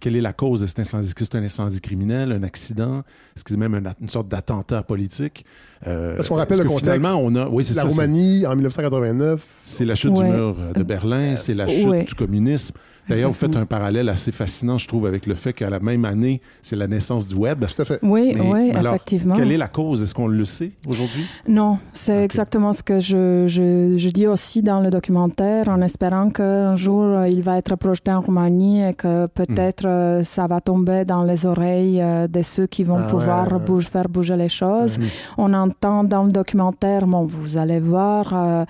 quelle, 0.00 0.16
est 0.16 0.22
la 0.22 0.32
cause 0.32 0.62
de 0.62 0.66
cet 0.66 0.78
incendie. 0.78 1.08
Est-ce 1.08 1.14
que 1.14 1.24
c'est 1.24 1.34
un 1.34 1.42
incendie 1.42 1.82
criminel, 1.82 2.32
un 2.32 2.42
accident? 2.42 3.00
Est-ce 3.36 3.44
que 3.44 3.50
c'est 3.50 3.58
même 3.58 3.74
une, 3.74 4.08
sorte 4.08 4.28
d'attentat 4.28 4.82
politique? 4.82 5.44
Parce 5.84 6.26
qu'on 6.28 6.36
rappelle 6.36 6.58
le 6.58 6.64
contexte. 6.64 6.84
Finalement, 6.84 7.20
on 7.22 7.34
a, 7.34 7.46
oui, 7.48 7.66
la 7.74 7.84
Roumanie, 7.84 8.46
en 8.46 8.54
1989. 8.54 9.46
C'est 9.62 9.84
la 9.84 9.94
chute 9.94 10.14
du 10.14 10.24
mur 10.24 10.56
de 10.74 10.82
Berlin, 10.82 11.36
c'est 11.36 11.54
la 11.54 11.68
chute 11.68 12.08
du 12.08 12.14
communisme. 12.14 12.76
D'ailleurs, 13.10 13.30
vous 13.30 13.36
faites 13.36 13.56
un 13.56 13.66
parallèle 13.66 14.08
assez 14.08 14.32
fascinant, 14.32 14.78
je 14.78 14.88
trouve, 14.88 15.06
avec 15.06 15.26
le 15.26 15.34
fait 15.34 15.52
qu'à 15.52 15.70
la 15.70 15.80
même 15.80 16.04
année, 16.04 16.40
c'est 16.62 16.76
la 16.76 16.86
naissance 16.86 17.26
du 17.26 17.34
web. 17.34 17.64
Tout 17.66 17.82
à 17.82 17.84
fait. 17.84 17.98
Oui, 18.02 18.34
oui, 18.38 18.72
effectivement. 18.74 19.34
Quelle 19.34 19.52
est 19.52 19.56
la 19.56 19.68
cause? 19.68 20.02
Est-ce 20.02 20.14
qu'on 20.14 20.28
le 20.28 20.44
sait 20.44 20.72
aujourd'hui? 20.86 21.26
Non, 21.48 21.78
c'est 21.92 22.24
exactement 22.24 22.72
ce 22.72 22.82
que 22.82 23.00
je, 23.00 23.44
je, 23.46 23.96
je, 23.96 24.08
dis 24.10 24.26
aussi 24.26 24.62
dans 24.62 24.80
le 24.80 24.90
documentaire, 24.90 25.68
en 25.68 25.80
espérant 25.82 26.30
qu'un 26.30 26.76
jour, 26.76 27.04
euh, 27.04 27.28
il 27.28 27.42
va 27.42 27.58
être 27.58 27.76
projeté 27.76 28.10
en 28.10 28.20
Roumanie 28.20 28.82
et 28.82 28.94
que 28.94 29.26
peut-être 29.26 29.84
hmm. 29.84 30.20
euh, 30.20 30.22
ça 30.22 30.46
va 30.46 30.60
tomber 30.60 31.04
dans 31.04 31.24
les 31.24 31.46
oreilles 31.46 32.00
euh, 32.00 32.26
de 32.26 32.42
ceux 32.42 32.66
qui 32.66 32.84
vont 32.84 32.98
ah 32.98 33.08
pouvoir 33.08 33.48
faire 33.90 34.08
bouger 34.08 34.36
les 34.36 34.48
choses. 34.48 34.98
On 35.38 35.52
entend 35.54 36.04
dans 36.04 36.24
le 36.24 36.32
documentaire, 36.32 37.06
bon, 37.06 37.24
vous 37.24 37.56
allez 37.56 37.80
voir, 37.80 38.66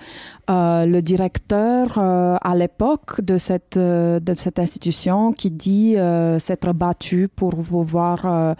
le 0.47 0.99
directeur 1.01 1.97
à 1.97 2.55
l'époque 2.55 3.21
de 3.21 3.37
cette 3.37 3.77
de 3.77 4.30
cette 4.35 4.59
institution 4.59 5.33
qui 5.33 5.51
dit 5.51 5.97
euh, 5.97 6.39
s'être 6.39 6.71
battu 6.73 7.27
pour 7.27 7.55
voir 7.55 8.25
euh, 8.25 8.53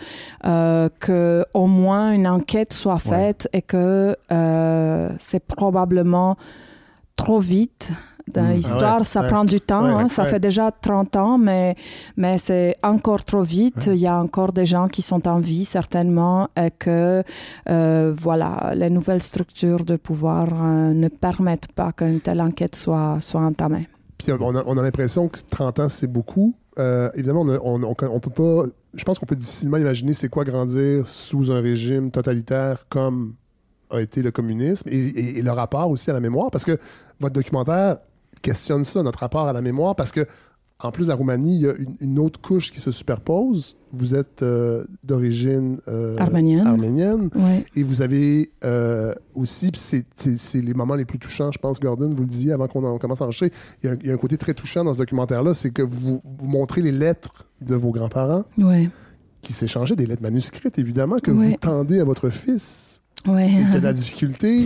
euh, 0.46 0.90
que 1.00 1.46
au 1.54 1.68
moins 1.68 2.12
une 2.12 2.28
enquête 2.28 2.74
soit 2.74 3.00
faite 3.00 3.48
et 3.54 3.62
que 3.62 4.16
c'est 5.20 5.46
probablement 5.46 6.38
trop 7.16 7.40
vite 7.40 7.94
L'histoire, 8.36 8.98
ah 9.00 9.04
ça 9.04 9.24
prend 9.24 9.46
du 9.46 9.60
temps. 9.60 9.84
Hein. 9.84 10.08
ça 10.08 10.26
fait 10.26 10.40
déjà 10.40 10.72
30 10.72 11.16
ans, 11.16 11.38
mais, 11.38 11.76
mais 12.18 12.38
c'est 12.38 12.76
encore 12.84 13.24
trop 13.26 13.42
vite. 13.42 13.90
Il 13.92 14.00
y 14.00 14.08
a 14.08 14.18
encore 14.18 14.54
des 14.54 14.66
gens 14.66 14.88
qui 14.88 15.02
sont 15.02 15.28
en 15.28 15.40
vie, 15.40 15.66
certainement, 15.66 16.48
et 16.56 16.72
que 16.72 17.24
euh, 17.70 18.14
voilà, 18.18 18.74
les 18.76 18.90
nouvelles 18.90 19.24
structures 19.24 19.84
de 19.86 19.96
pouvoir 19.96 20.48
euh, 20.52 20.94
ne 20.94 21.08
permettent 21.08 21.72
pas 21.72 21.92
qu'une 21.92 22.22
telle 22.22 22.42
enquête 22.42 22.76
soit, 22.76 23.18
soit 23.22 23.42
entamée. 23.42 23.88
Puis 24.24 24.32
on 24.32 24.56
a, 24.56 24.64
on 24.66 24.78
a 24.78 24.82
l'impression 24.82 25.28
que 25.28 25.40
30 25.50 25.80
ans, 25.80 25.90
c'est 25.90 26.08
beaucoup. 26.08 26.56
Euh, 26.80 27.10
évidemment, 27.16 27.42
on, 27.42 27.84
on, 27.84 28.20
peut 28.20 28.30
pas. 28.30 28.70
Je 28.94 29.04
pense 29.04 29.20
qu'on 29.20 29.26
peut 29.26 29.36
difficilement 29.36 29.78
imaginer 29.78 30.14
c'est 30.14 30.30
quoi 30.30 30.44
grandir 30.44 31.08
sous 31.08 31.52
un 31.52 31.60
régime 31.62 32.12
totalitaire 32.12 32.86
comme 32.90 33.36
a 33.90 34.02
été 34.02 34.22
le 34.22 34.32
communisme 34.32 34.88
et, 34.90 35.42
le 35.42 35.52
rapport 35.52 35.90
aussi 35.90 36.10
à 36.10 36.14
la 36.14 36.20
mémoire, 36.20 36.50
parce 36.50 36.64
que 36.64 36.78
votre 37.20 37.34
documentaire 37.34 37.98
questionne 38.42 38.86
ça, 38.86 39.04
notre 39.04 39.20
rapport 39.20 39.48
à 39.48 39.54
la 39.54 39.62
mémoire, 39.62 39.96
parce 39.96 40.12
que 40.12 40.26
en 40.84 40.92
plus 40.92 41.06
de 41.06 41.10
la 41.10 41.16
Roumanie, 41.16 41.56
il 41.56 41.62
y 41.62 41.68
a 41.68 41.74
une, 42.00 42.20
autre 42.20 42.40
couche 42.40 42.72
qui 42.72 42.80
se 42.80 42.92
superpose. 42.92 43.78
Vous 43.92 44.16
êtes 44.16 44.42
euh, 44.42 44.86
d'origine 45.04 45.80
euh, 45.88 46.18
arménienne, 46.18 47.30
et 47.76 47.84
vous 47.84 48.02
avez 48.02 48.52
euh, 48.64 49.14
aussi, 49.36 49.72
c'est 49.76 50.62
les 50.62 50.74
moments 50.74 50.96
les 50.96 51.06
plus 51.06 51.20
touchants, 51.20 51.52
je 51.52 51.60
pense, 51.60 51.80
Gordon, 51.80 52.10
vous 52.10 52.24
le 52.24 52.30
disiez 52.30 52.54
avant 52.54 52.68
qu'on 52.68 52.98
commence 52.98 53.22
à 53.22 53.26
enregistrer, 53.26 53.52
il 53.84 53.98
y, 54.06 54.10
a, 54.10 54.14
un 54.14 54.18
côté 54.18 54.38
très 54.38 54.54
touchant 54.54 54.84
dans 54.84 54.94
ce 54.94 54.98
documentaire-là, 54.98 55.54
c'est 55.54 55.72
que 55.72 55.82
vous, 55.82 56.22
vous, 56.24 56.48
montrez 56.48 56.82
les 56.82 56.92
lettres 56.92 57.46
de 57.62 57.76
vos 57.76 57.92
grands-parents 57.92 58.44
qui 59.42 59.54
s'échangeaient, 59.54 59.96
des 59.96 60.06
lettres 60.06 60.22
manuscrites, 60.22 60.78
évidemment, 60.80 61.18
que 61.18 61.32
vous 61.32 61.56
tendez 61.60 62.00
à 62.00 62.04
votre 62.04 62.30
fils. 62.30 63.02
Ouais. 63.28 63.50
Et 63.52 63.80
que 63.80 63.84
la 63.84 63.94
difficulté, 63.94 64.66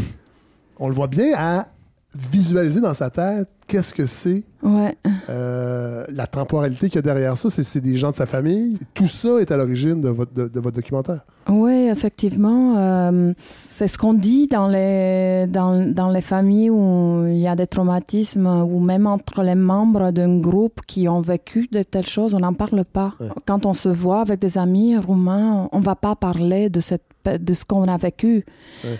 on 0.77 0.87
le 0.87 0.93
voit 0.93 1.07
bien, 1.07 1.33
à 1.35 1.67
visualiser 2.15 2.81
dans 2.81 2.93
sa 2.93 3.09
tête 3.09 3.49
qu'est-ce 3.67 3.93
que 3.93 4.05
c'est 4.05 4.43
ouais. 4.63 4.95
euh, 5.29 6.05
la 6.09 6.27
temporalité 6.27 6.87
qu'il 6.87 6.97
y 6.97 6.99
a 6.99 7.01
derrière 7.01 7.37
ça. 7.37 7.49
C'est 7.49 7.81
des 7.81 7.97
gens 7.97 8.11
de 8.11 8.15
sa 8.15 8.25
famille. 8.25 8.77
Tout 8.93 9.07
ça 9.07 9.39
est 9.39 9.51
à 9.51 9.57
l'origine 9.57 10.01
de 10.01 10.09
votre, 10.09 10.33
de, 10.33 10.59
votre 10.59 10.75
documentaire. 10.75 11.21
Oui, 11.49 11.87
effectivement. 11.91 12.77
Euh, 12.77 13.33
c'est 13.37 13.87
ce 13.87 13.97
qu'on 13.97 14.13
dit 14.13 14.47
dans 14.47 14.67
les, 14.67 15.47
dans, 15.47 15.91
dans, 15.91 16.09
les 16.09 16.21
familles 16.21 16.69
où 16.69 17.25
il 17.27 17.37
y 17.37 17.47
a 17.47 17.55
des 17.55 17.67
traumatismes 17.67 18.47
ou 18.47 18.79
même 18.79 19.07
entre 19.07 19.43
les 19.43 19.55
membres 19.55 20.11
d'un 20.11 20.39
groupe 20.39 20.81
qui 20.87 21.07
ont 21.07 21.21
vécu 21.21 21.67
de 21.71 21.83
telles 21.83 22.07
choses, 22.07 22.33
on 22.33 22.39
n'en 22.39 22.53
parle 22.53 22.83
pas. 22.85 23.13
Quand 23.45 23.65
on 23.65 23.73
se 23.73 23.89
voit 23.89 24.21
avec 24.21 24.39
des 24.39 24.57
amis 24.57 24.97
roumains, 24.97 25.69
on 25.71 25.79
ne 25.79 25.83
va 25.83 25.95
pas 25.95 26.15
parler 26.15 26.69
de 26.69 26.79
cette 26.79 27.03
de 27.25 27.55
ce 27.55 27.65
qu'on 27.65 27.87
a 27.87 27.97
vécu. 27.97 28.45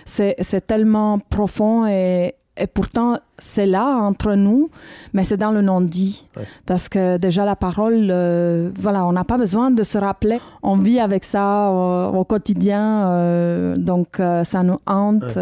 C'est 0.04 0.66
tellement 0.66 1.20
profond 1.20 1.86
et, 1.86 2.34
et 2.58 2.66
pourtant, 2.66 3.18
c'est 3.38 3.66
là 3.66 3.84
entre 3.84 4.34
nous, 4.34 4.70
mais 5.12 5.24
c'est 5.24 5.36
dans 5.36 5.50
le 5.50 5.60
non-dit. 5.60 6.24
Parce 6.64 6.88
que 6.88 7.18
déjà, 7.18 7.44
la 7.44 7.54
parole, 7.56 8.08
euh, 8.10 8.70
voilà, 8.78 9.04
on 9.04 9.12
n'a 9.12 9.24
pas 9.24 9.36
besoin 9.36 9.70
de 9.70 9.82
se 9.82 9.98
rappeler. 9.98 10.40
On 10.62 10.76
vit 10.76 10.98
avec 10.98 11.22
ça 11.24 11.70
au, 11.70 12.24
quotidien, 12.24 13.08
euh, 13.08 13.76
donc 13.76 14.20
euh, 14.20 14.42
ça 14.44 14.62
nous 14.62 14.78
hante. 14.86 15.38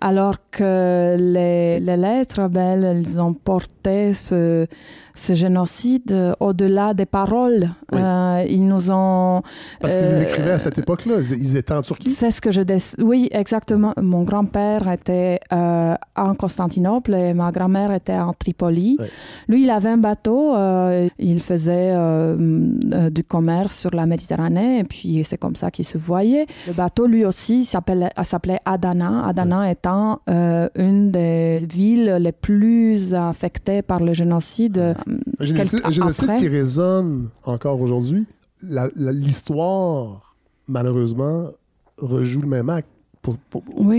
alors 0.00 0.36
que 0.50 1.16
les, 1.16 1.78
les 1.78 1.96
lettres, 1.96 2.48
belles, 2.48 2.84
elles 2.84 3.20
ont 3.20 3.34
porté 3.34 4.12
ce, 4.12 4.66
ce 5.14 5.34
génocide 5.34 6.34
au-delà 6.40 6.94
des 6.94 7.06
paroles. 7.06 7.70
ils 7.92 8.66
nous 8.66 8.90
ont... 8.90 9.42
Parce 9.80 9.96
qu'ils 9.96 10.22
écrivaient 10.22 10.52
à 10.52 10.58
cette 10.58 10.78
époque-là, 10.78 11.16
ils 11.30 11.56
étaient 11.56 11.74
en 11.74 11.82
Turquie. 11.82 12.10
C'est 12.10 12.30
ce 12.30 12.40
que 12.40 12.50
je... 12.50 12.62
Oui, 13.02 13.28
exactement. 13.32 13.92
Mon 14.00 14.22
grand-père 14.22 14.88
était 14.88 15.40
en 15.50 16.34
Constantinople 16.34 17.14
et 17.14 17.34
ma 17.34 17.50
grand-mère 17.52 17.92
était 17.92 18.18
en 18.18 18.32
Tripoli. 18.32 18.98
Lui, 19.48 19.62
il 19.62 19.70
avait 19.70 19.90
un 19.90 19.98
bateau, 19.98 20.54
euh, 20.56 21.08
il 21.18 21.40
faisait 21.40 21.92
euh, 21.94 22.36
euh, 22.92 23.10
du 23.10 23.24
commerce 23.24 23.76
sur 23.76 23.94
la 23.94 24.06
Méditerranée 24.06 24.80
et 24.80 24.84
puis 24.84 25.22
c'est 25.24 25.38
comme 25.38 25.56
ça 25.56 25.70
qu'il 25.70 25.84
se 25.84 25.98
voyait. 25.98 26.46
Le 26.66 26.72
bateau, 26.72 27.06
lui 27.06 27.24
aussi, 27.24 27.64
s'appelait 27.64 28.10
Adana. 28.64 29.26
Adana 29.26 29.70
étant 29.70 30.20
une 30.26 31.10
des 31.10 31.58
villes 31.68 32.16
les 32.20 32.32
plus 32.32 33.14
affectées 33.14 33.82
par 33.82 34.00
le 34.00 34.12
génocide. 34.12 34.94
Un 35.38 35.90
génocide, 35.90 36.30
qui 36.38 36.48
résonne 36.48 37.28
encore 37.44 37.80
aujourd'hui. 37.80 38.26
L'histoire, 38.96 40.36
malheureusement, 40.68 41.50
rejoue 41.98 42.42
le 42.42 42.48
même 42.48 42.70
acte 42.70 42.88
pour, 43.22 43.38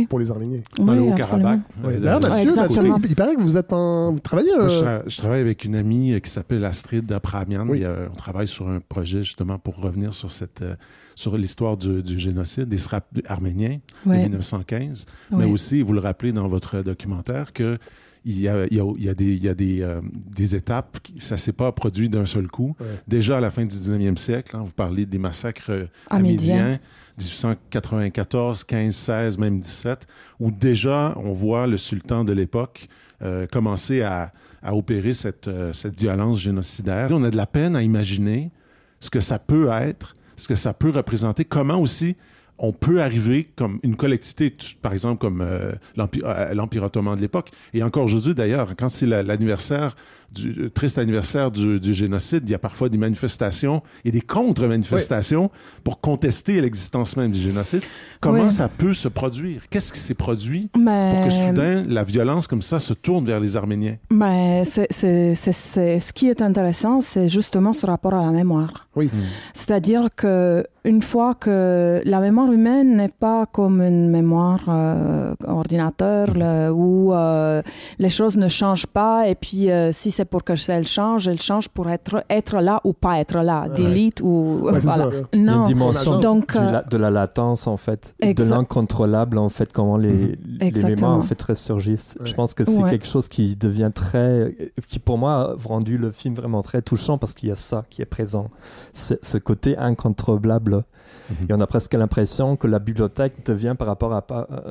pour, 0.10 0.19
les 0.19 0.31
Arméniens. 0.31 0.62
Dans 0.77 0.93
le 0.93 1.01
Haut-Karabakh. 1.01 1.62
il, 1.86 3.15
paraît 3.15 3.36
que 3.36 3.41
vous 3.41 3.55
êtes 3.55 3.72
en. 3.72 4.12
Vous 4.12 4.19
travaillez. 4.19 4.51
je, 4.51 5.17
travaille 5.17 5.39
avec 5.39 5.63
une 5.63 5.75
amie 5.75 6.19
qui 6.22 6.29
s'appelle 6.29 6.63
Astrid 6.65 7.10
Abramian. 7.12 7.65
on 7.69 8.15
travaille 8.15 8.48
sur 8.48 8.67
un 8.67 8.79
projet 8.81 9.24
justement 9.24 9.57
pour 9.57 9.77
revenir 9.77 10.13
sur 10.13 10.31
cette. 10.31 10.62
Euh, 10.62 10.75
sur 11.15 11.38
l'histoire 11.38 11.77
du, 11.77 12.17
génocide 12.17 12.67
des 12.67 12.81
arméniens 13.27 13.77
de 14.03 14.12
1915, 14.13 15.05
mais 15.31 15.45
aussi, 15.45 15.83
vous 15.83 15.93
le 15.93 16.00
rappelez 16.00 16.31
dans 16.31 16.48
votre 16.48 16.81
documentaire, 16.81 17.53
que 17.53 17.77
il 18.25 18.39
y 18.39 18.48
a, 18.48 18.65
il 18.70 18.77
y 18.77 19.10
a, 19.10 19.13
des, 19.13 19.34
il 19.34 19.44
y 19.44 19.50
a 19.50 19.53
des, 19.53 19.82
euh, 19.82 20.01
des, 20.13 20.56
étapes, 20.56 20.98
ça 21.18 21.36
ne 21.36 21.39
s'est 21.39 21.53
pas 21.53 21.72
produit 21.72 22.10
d'un 22.10 22.25
seul 22.25 22.48
coup. 22.48 22.75
Déjà 23.08 23.38
à 23.38 23.39
la 23.42 23.51
fin 23.51 23.65
du 23.65 23.75
19e 23.75 24.18
siècle, 24.18 24.56
hein, 24.56 24.63
vous 24.65 24.72
parlez 24.72 25.06
des 25.06 25.18
massacres 25.18 25.88
amédiens, 26.10 26.80
1894, 27.18 28.63
15, 28.63 28.96
16, 28.96 29.38
même 29.38 29.60
17, 29.60 30.08
où 30.39 30.51
déjà 30.51 31.13
on 31.18 31.34
voit 31.34 31.68
le 31.68 31.77
sultan 31.77 32.24
de 32.24 32.34
l'époque 32.34 32.88
euh, 33.22 33.46
commencer 33.48 34.01
à, 34.01 34.34
à, 34.62 34.75
opérer 34.75 35.13
cette, 35.13 35.48
euh, 35.48 35.72
cette 35.74 36.00
violence 36.00 36.39
génocidaire. 36.39 37.10
On 37.12 37.24
a 37.24 37.30
de 37.30 37.38
la 37.38 37.46
peine 37.46 37.75
à 37.75 37.84
imaginer 37.84 38.51
ce 39.00 39.10
que 39.10 39.20
ça 39.20 39.39
peut 39.39 39.70
être, 39.70 40.15
ce 40.36 40.48
que 40.48 40.56
ça 40.56 40.74
peut 40.74 40.89
représenter, 40.89 41.46
comment 41.46 41.80
aussi 41.80 42.15
on 42.57 42.72
peut 42.72 43.01
arriver 43.01 43.50
comme 43.55 43.79
une 43.83 43.95
collectivité, 43.95 44.55
par 44.81 44.93
exemple 44.93 45.19
comme 45.19 45.41
euh, 45.41 45.74
l'Empire 45.95 46.83
ottoman 46.83 47.15
de 47.15 47.22
l'époque. 47.22 47.51
Et 47.74 47.83
encore 47.83 48.03
aujourd'hui, 48.03 48.36
d'ailleurs, 48.36 48.75
quand 48.77 48.89
c'est 48.89 49.05
l'anniversaire 49.05 49.95
du 50.34 50.72
triste 50.72 50.98
anniversaire 50.98 51.52
du, 51.52 51.94
génocide, 51.94 52.44
il 52.46 52.52
y 52.52 52.56
a 52.56 52.60
parfois 52.60 52.90
des 52.90 52.98
manifestations 52.98 53.82
et 54.04 54.12
des 54.12 54.22
contre-manifestations 54.22 55.52
pour 55.84 56.00
contester 56.02 56.60
l'existence 56.62 57.16
même 57.18 57.32
du 57.32 57.40
génocide. 57.40 57.82
Comment 58.20 58.50
ça 58.50 58.70
peut 58.70 58.94
se 58.94 59.08
produire? 59.08 59.63
Qu'est-ce 59.70 59.94
qui 59.94 60.00
s'est 60.00 60.13
produit 60.13 60.70
pour 60.74 60.84
que 60.84 61.30
soudain 61.30 61.86
la 61.88 62.04
violence 62.04 62.48
comme 62.48 62.62
ça 62.62 62.80
se 62.80 62.94
tourne 62.94 63.25
vers 63.25 63.40
les 63.40 63.56
Arméniens? 63.56 63.98
Mais 64.12 64.63
c'est, 64.66 64.92
ce 64.92 66.13
qui 66.13 66.30
est 66.30 66.42
intéressant, 66.42 67.02
c'est 67.02 67.28
justement 67.28 67.74
ce 67.74 67.86
rapport 67.86 68.13
à 68.13 68.25
la 68.25 68.32
mémoire. 68.32 68.88
Oui. 68.96 69.08
Hmm. 69.08 69.22
C'est-à-dire 69.54 70.10
que 70.16 70.66
une 70.86 71.02
fois 71.02 71.34
que 71.34 72.02
la 72.04 72.20
mémoire 72.20 72.52
humaine 72.52 72.98
n'est 72.98 73.10
pas 73.10 73.46
comme 73.46 73.82
une 73.82 74.10
mémoire 74.10 74.66
euh, 74.68 75.34
ordinateur 75.48 76.30
hmm. 76.36 76.72
où 76.74 77.13
euh, 77.13 77.62
les 78.00 78.10
choses 78.10 78.38
ne 78.38 78.48
changent 78.48 78.88
pas 78.88 79.28
et 79.28 79.36
puis 79.36 79.72
euh, 79.72 79.92
si 79.92 80.12
c'est 80.12 80.23
pour 80.25 80.44
que 80.44 80.53
elle 80.72 80.88
change, 80.88 81.27
elle 81.27 81.42
change 81.42 81.70
pour 81.70 81.89
être, 81.89 82.24
être 82.30 82.58
là 82.62 82.82
ou 82.84 82.94
pas 82.94 83.20
être 83.20 83.39
là, 83.39 83.68
delete 83.70 84.22
ou 84.22 84.70
voilà. 84.70 85.10
Non. 85.34 85.62
Une 85.62 85.63
dimension 85.65 86.20
Donc, 86.20 86.56
euh, 86.56 86.82
de 86.89 86.98
la 86.98 87.12
latence 87.12 87.68
en 87.68 87.77
fait, 87.77 88.15
de 88.22 88.44
l'incontrôlable 88.44 89.38
en 89.38 89.50
fait, 89.50 89.72
comment 89.72 89.98
les, 89.98 90.13
mhm. 90.13 90.38
les 90.60 90.84
mémoires 90.84 91.18
en 91.18 91.22
fait 91.22 91.42
ressurgissent. 91.42 92.18
Je 92.24 92.34
pense 92.34 92.53
que 92.53 92.65
c'est 92.65 92.84
quelque 92.84 93.08
chose 93.08 93.27
qui 93.27 93.56
devient 93.56 93.92
très, 93.94 94.56
qui 94.88 95.00
pour 95.00 95.18
moi 95.18 95.34
a 95.34 95.56
rendu 95.68 95.98
le 95.98 96.12
film 96.12 96.36
vraiment 96.36 96.62
très 96.62 96.82
touchant 96.82 97.18
parce 97.18 97.34
qu'il 97.34 97.50
y 97.50 97.51
a 97.51 97.56
ça 97.56 97.86
qui 97.89 98.01
est 98.01 98.06
présent, 98.06 98.50
ce 98.94 99.38
côté 99.38 99.77
incontrôlable. 99.77 100.84
Mhm. 101.30 101.48
Et 101.50 101.53
on 101.53 101.62
a 101.62 101.68
presque 101.68 101.94
l'impression 101.94 102.56
que 102.56 102.68
la 102.68 102.80
bibliothèque 102.80 103.46
devient 103.46 103.75
par 103.77 103.88
rapport 103.88 104.13
à 104.13 104.25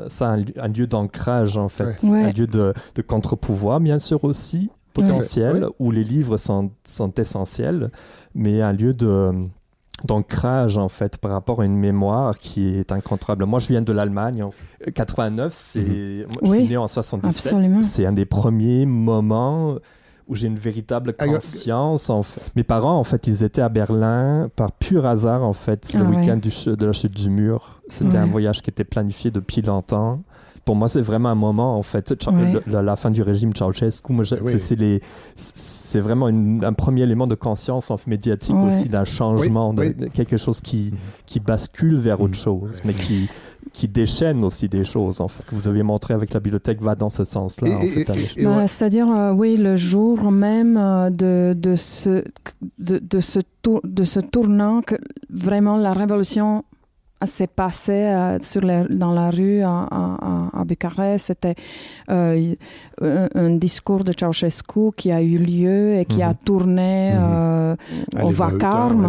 ça 0.09 0.31
un, 0.31 0.69
lieu 0.69 0.87
d'ancrage 0.87 1.57
en 1.57 1.69
fait, 1.69 2.03
un 2.05 2.31
lieu 2.31 2.47
de, 2.47 2.75
de 2.95 3.03
contre-pouvoir 3.03 3.81
bien 3.81 3.99
sûr 3.99 4.25
aussi, 4.25 4.71
potentiel 4.93 5.67
où 5.79 5.91
les 5.91 6.05
livres 6.05 6.37
sont, 6.37 6.71
sont, 6.85 7.13
essentiels, 7.15 7.91
mais 8.35 8.63
un 8.63 8.73
lieu 8.73 8.95
de 8.95 9.33
d'ancrage 10.05 10.79
en 10.79 10.89
fait 10.89 11.19
par 11.19 11.31
rapport 11.31 11.61
à 11.61 11.65
une 11.65 11.77
mémoire 11.77 12.39
qui 12.39 12.77
est 12.77 12.91
incontrôlable. 12.91 13.45
Moi, 13.45 13.61
je 13.61 13.69
viens 13.69 13.83
de 13.83 13.93
l'Allemagne. 13.93 14.43
En 14.43 14.51
89, 14.93 15.53
c'est 15.55 15.81
je 15.81 16.47
suis 16.47 16.69
né 16.69 16.77
en 16.77 16.89
77. 16.89 17.83
C'est 17.83 18.07
un 18.07 18.13
des 18.13 18.25
premiers 18.25 18.85
moments 18.85 19.77
où 20.29 20.37
j'ai 20.37 20.47
une 20.47 20.57
véritable 20.57 21.15
conscience. 21.15 22.11
En 22.11 22.23
fait. 22.23 22.41
Mes 22.57 22.65
parents, 22.65 22.99
en 22.99 23.05
fait, 23.05 23.27
ils 23.27 23.43
étaient 23.43 23.63
à 23.63 23.69
Berlin 23.69 24.51
par 24.57 24.73
pur 24.73 25.07
hasard, 25.07 25.43
en 25.43 25.53
fait, 25.53 25.93
le 25.95 26.05
ah 26.05 26.09
week-end 26.09 26.39
de 26.39 26.87
la 26.87 26.93
chute 26.93 27.13
du 27.13 27.31
mur. 27.31 27.82
C'était 27.89 28.17
un 28.17 28.27
voyage 28.27 28.63
qui 28.63 28.71
était 28.71 28.85
planifié 28.85 29.31
depuis 29.31 29.61
longtemps. 29.61 30.23
Pour 30.65 30.77
moi, 30.77 30.89
c'est 30.89 31.01
vraiment 31.01 31.29
un 31.29 31.35
moment, 31.35 31.77
en 31.77 31.83
fait. 31.83 32.15
la 32.67 32.97
fin 32.97 33.11
du 33.11 33.23
régime 33.23 33.53
Ceausescu, 33.55 34.13
c'est 35.37 36.01
vraiment 36.01 36.27
un 36.27 36.73
premier 36.73 37.03
élément 37.03 37.27
de 37.27 37.35
conscience 37.35 37.91
en 37.91 37.97
médiatique 38.07 38.57
aussi 38.57 38.89
d'un 38.89 39.05
changement, 39.05 39.75
de, 39.75 39.93
quelque 40.15 40.37
chose 40.37 40.61
qui, 40.61 40.93
qui 41.27 41.41
bascule 41.41 41.97
vers 41.97 42.21
autre 42.21 42.33
mm. 42.33 42.35
chose, 42.35 42.81
mais 42.85 42.95
qui, 42.95 43.29
qui 43.73 43.89
déchaîne 43.89 44.45
aussi 44.45 44.69
des 44.69 44.85
choses. 44.85 45.21
En 45.21 45.29
fait. 45.29 45.43
Ce 45.43 45.47
que 45.47 45.55
vous 45.55 45.69
avez 45.69 45.83
montré 45.83 46.15
avec 46.15 46.33
la 46.33 46.41
bibliothèque 46.41 46.81
va 46.81 46.95
dans 46.95 47.11
ce 47.11 47.25
sens-là. 47.25 47.81
Bah, 48.43 48.67
c'est-à-dire, 48.67 49.11
euh, 49.11 49.33
oui, 49.33 49.57
le 49.57 49.77
jour 49.77 50.31
même 50.31 50.77
euh, 50.77 51.11
de, 51.11 51.55
de, 51.57 51.77
ce, 51.77 52.25
de, 52.79 52.99
de, 52.99 53.21
ce 53.21 53.41
tour, 53.63 53.81
de 53.85 54.05
ce 54.05 54.21
tournant, 54.21 54.83
que 54.83 54.97
vraiment 55.31 55.77
la 55.77 55.93
révolution 55.93 56.65
s'est 57.27 57.47
passé 57.47 57.93
euh, 57.93 58.39
sur 58.41 58.63
dans 58.63 59.13
la 59.13 59.31
rue 59.31 59.63
à, 59.63 59.89
à, 60.53 60.65
Bucarest. 60.65 61.27
C'était 61.27 61.55
euh, 62.11 62.55
un, 63.01 63.51
discours 63.57 64.05
de 64.05 64.13
Ceausescu 64.13 64.91
qui 64.97 65.13
a 65.13 65.21
eu 65.23 65.39
lieu 65.39 65.95
et 65.95 66.05
qui 66.05 66.23
a 66.23 66.29
mhm. 66.29 66.37
tourné 66.45 67.13
mhm. 67.13 67.21
euh, 67.23 67.77
au 68.23 68.31
vacarme. 68.31 69.09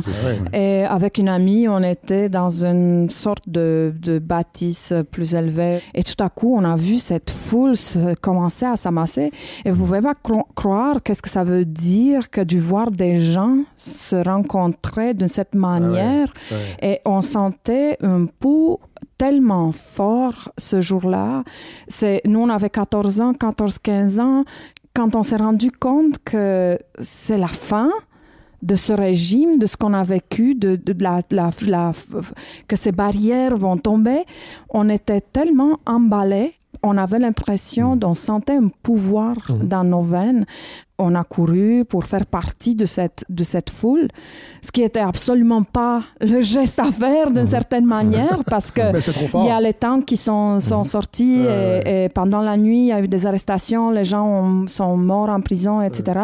Et 0.53 0.83
avec 0.83 1.17
une 1.17 1.29
amie, 1.29 1.67
on 1.67 1.81
était 1.83 2.29
dans 2.29 2.65
une 2.65 3.09
sorte 3.09 3.47
de, 3.47 3.93
de, 4.01 4.19
bâtisse 4.19 4.93
plus 5.11 5.35
élevée. 5.35 5.81
Et 5.93 6.03
tout 6.03 6.21
à 6.23 6.29
coup, 6.29 6.55
on 6.57 6.63
a 6.63 6.75
vu 6.75 6.97
cette 6.97 7.29
foule 7.29 7.73
commencer 8.21 8.65
à 8.65 8.75
s'amasser. 8.75 9.31
Et 9.65 9.71
vous 9.71 9.85
pouvez 9.85 10.01
pas 10.01 10.15
croire 10.55 11.01
qu'est-ce 11.03 11.21
que 11.21 11.29
ça 11.29 11.43
veut 11.43 11.65
dire 11.65 12.29
que 12.29 12.41
de 12.41 12.57
voir 12.57 12.91
des 12.91 13.19
gens 13.19 13.57
se 13.77 14.15
rencontrer 14.15 15.13
de 15.13 15.27
cette 15.27 15.55
manière. 15.55 16.33
Et 16.81 16.99
on 17.05 17.21
sentait 17.21 17.97
un 18.03 18.25
pouls 18.25 18.79
tellement 19.17 19.71
fort 19.71 20.51
ce 20.57 20.81
jour-là. 20.81 21.43
C'est, 21.87 22.21
nous, 22.25 22.39
on 22.39 22.49
avait 22.49 22.69
14 22.69 23.21
ans, 23.21 23.31
14-15 23.31 24.21
ans, 24.21 24.43
quand 24.93 25.15
on 25.15 25.23
s'est 25.23 25.37
rendu 25.37 25.71
compte 25.71 26.17
que 26.23 26.77
c'est 26.99 27.37
la 27.37 27.47
fin 27.47 27.89
de 28.61 28.75
ce 28.75 28.93
régime, 28.93 29.57
de 29.57 29.65
ce 29.65 29.75
qu'on 29.75 29.93
a 29.93 30.03
vécu, 30.03 30.55
de, 30.55 30.79
la, 30.99 31.19
la, 31.31 31.91
que 32.67 32.75
ces 32.75 32.91
barrières 32.91 33.57
vont 33.57 33.77
tomber, 33.77 34.23
on 34.69 34.89
était 34.89 35.19
tellement 35.21 35.79
emballés 35.85 36.53
on 36.83 36.97
avait 36.97 37.19
l'impression, 37.19 37.95
mmh. 37.95 37.99
on 38.03 38.13
sentait 38.13 38.57
un 38.57 38.67
pouvoir 38.67 39.35
mmh. 39.49 39.67
dans 39.67 39.83
nos 39.83 40.01
veines. 40.01 40.45
On 41.05 41.15
a 41.15 41.23
couru 41.23 41.83
pour 41.85 42.05
faire 42.05 42.25
partie 42.25 42.75
de 42.75 42.85
cette, 42.85 43.25
de 43.29 43.43
cette 43.43 43.69
foule, 43.69 44.07
ce 44.61 44.71
qui 44.71 44.81
était 44.81 44.99
absolument 44.99 45.63
pas 45.63 46.03
le 46.21 46.39
geste 46.39 46.79
à 46.79 46.91
faire 46.91 47.31
d'une 47.31 47.43
mmh. 47.43 47.45
certaine 47.45 47.85
manière, 47.85 48.43
parce 48.49 48.71
que 48.71 48.81
il 49.37 49.45
y 49.45 49.49
a 49.49 49.59
les 49.59 49.73
tanks 49.73 50.05
qui 50.05 50.17
sont, 50.17 50.59
sont 50.59 50.83
sortis 50.83 51.41
et, 51.85 52.07
pendant 52.13 52.41
la 52.41 52.55
nuit, 52.57 52.83
il 52.83 52.87
y 52.87 52.93
a 52.93 53.01
eu 53.01 53.07
des 53.07 53.27
arrestations, 53.27 53.91
les 53.91 54.05
gens 54.05 54.65
sont 54.67 54.95
morts 54.95 55.29
en 55.29 55.41
prison, 55.41 55.81
etc. 55.81 56.19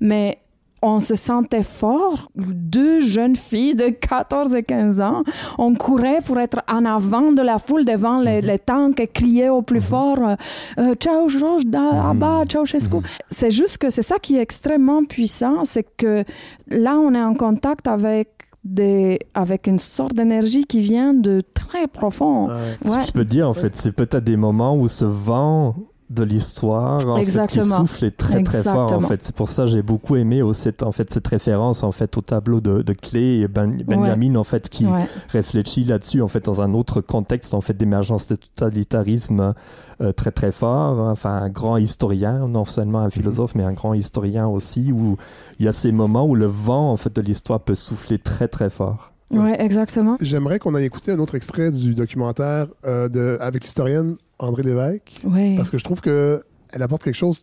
Mais 0.00 0.38
on 0.86 1.00
se 1.00 1.14
sentait 1.16 1.64
fort. 1.64 2.30
Deux 2.36 3.00
jeunes 3.00 3.36
filles 3.36 3.74
de 3.74 3.88
14 3.88 4.54
et 4.54 4.62
15 4.62 5.00
ans, 5.00 5.24
on 5.58 5.74
courait 5.74 6.20
pour 6.24 6.38
être 6.38 6.62
en 6.70 6.84
avant 6.84 7.32
de 7.32 7.42
la 7.42 7.58
foule 7.58 7.84
devant 7.84 8.20
les, 8.20 8.40
mhm. 8.40 8.58
tanks 8.64 9.00
et 9.00 9.08
crier 9.08 9.48
au 9.48 9.62
plus 9.62 9.80
mhm. 9.80 9.86
fort 9.86 10.18
euh, 10.20 10.36
euh, 10.78 10.94
Ciao 10.94 11.28
Georges 11.28 11.64
Abba, 11.74 12.40
mhm. 12.40 12.46
ciao 12.46 12.64
Chescu. 12.64 12.96
C'est 13.30 13.50
juste 13.50 13.78
que 13.78 13.90
c'est 13.90 14.02
ça 14.02 14.18
qui 14.18 14.36
est 14.36 14.42
extrêmement 14.42 15.04
puissant, 15.04 15.64
c'est 15.64 15.86
que 15.96 16.24
là, 16.68 16.96
on 16.96 17.14
est 17.14 17.22
en 17.22 17.34
contact 17.34 17.88
avec 17.88 18.28
des, 18.64 19.18
avec 19.34 19.66
une 19.66 19.78
sorte 19.78 20.14
d'énergie 20.14 20.64
qui 20.64 20.80
vient 20.80 21.14
de 21.14 21.42
très 21.54 21.86
profond. 21.88 22.48
Ce 22.84 22.96
que 22.96 23.06
je 23.06 23.12
peux 23.12 23.24
dire, 23.24 23.48
en 23.48 23.54
fait, 23.54 23.76
c'est 23.76 23.92
peut-être 23.92 24.24
des 24.24 24.36
moments 24.36 24.76
où 24.76 24.88
ce 24.88 25.04
vent 25.04 25.74
de 26.08 26.22
l'histoire 26.22 27.06
en 27.06 27.16
fait, 27.18 27.46
qui 27.48 27.62
souffle 27.62 28.10
très 28.12 28.42
très 28.42 28.62
fort 28.62 28.92
en 28.92 29.00
fait. 29.00 29.24
C'est 29.24 29.34
pour 29.34 29.48
ça 29.48 29.64
que 29.64 29.70
j'ai 29.70 29.82
beaucoup 29.82 30.16
aimé 30.16 30.40
cette 30.52 30.82
en 30.82 30.92
fait 30.92 31.10
cette 31.10 31.26
référence 31.26 31.82
en 31.82 31.90
fait 31.90 32.16
au 32.16 32.20
tableau 32.20 32.60
de, 32.60 32.82
de 32.82 32.92
Clé 32.92 33.40
et 33.40 33.48
ben, 33.48 33.82
Benjamin 33.84 34.36
en 34.36 34.44
fait 34.44 34.68
qui 34.68 34.86
réfléchit 35.30 35.84
là-dessus 35.84 36.22
en 36.22 36.28
fait 36.28 36.44
dans 36.44 36.60
un 36.60 36.74
autre 36.74 37.00
contexte 37.00 37.54
en 37.54 37.60
fait 37.60 37.74
d'émergence 37.74 38.28
de 38.28 38.36
totalitarisme 38.36 39.54
euh, 40.00 40.12
très 40.12 40.30
très 40.30 40.52
fort 40.52 41.00
hein. 41.00 41.10
enfin 41.10 41.30
un 41.30 41.48
grand 41.48 41.76
historien 41.76 42.46
non 42.46 42.64
seulement 42.64 43.00
un 43.00 43.10
philosophe 43.10 43.54
mais 43.54 43.64
un 43.64 43.72
grand 43.72 43.94
historien 43.94 44.46
aussi 44.46 44.92
où 44.92 45.16
il 45.58 45.64
y 45.64 45.68
a 45.68 45.72
ces 45.72 45.90
moments 45.90 46.26
où 46.26 46.36
le 46.36 46.46
vent 46.46 46.92
en 46.92 46.96
fait 46.96 47.14
de 47.14 47.20
l'histoire 47.20 47.60
peut 47.60 47.74
souffler 47.74 48.18
très 48.18 48.48
très 48.48 48.70
fort. 48.70 49.12
Oui, 49.30 49.50
exactement. 49.58 50.16
J'aimerais 50.20 50.60
qu'on 50.60 50.74
aille 50.74 50.84
écouter 50.84 51.10
un 51.10 51.18
autre 51.18 51.34
extrait 51.34 51.72
du 51.72 51.94
documentaire 51.94 52.68
euh, 52.84 53.08
de, 53.08 53.38
avec 53.40 53.64
l'historienne 53.64 54.16
André 54.38 54.62
Lévesque. 54.62 55.12
Parce 55.56 55.70
que 55.70 55.78
je 55.78 55.84
trouve 55.84 56.00
qu'elle 56.00 56.42
apporte 56.82 57.02
quelque 57.02 57.14
chose 57.14 57.40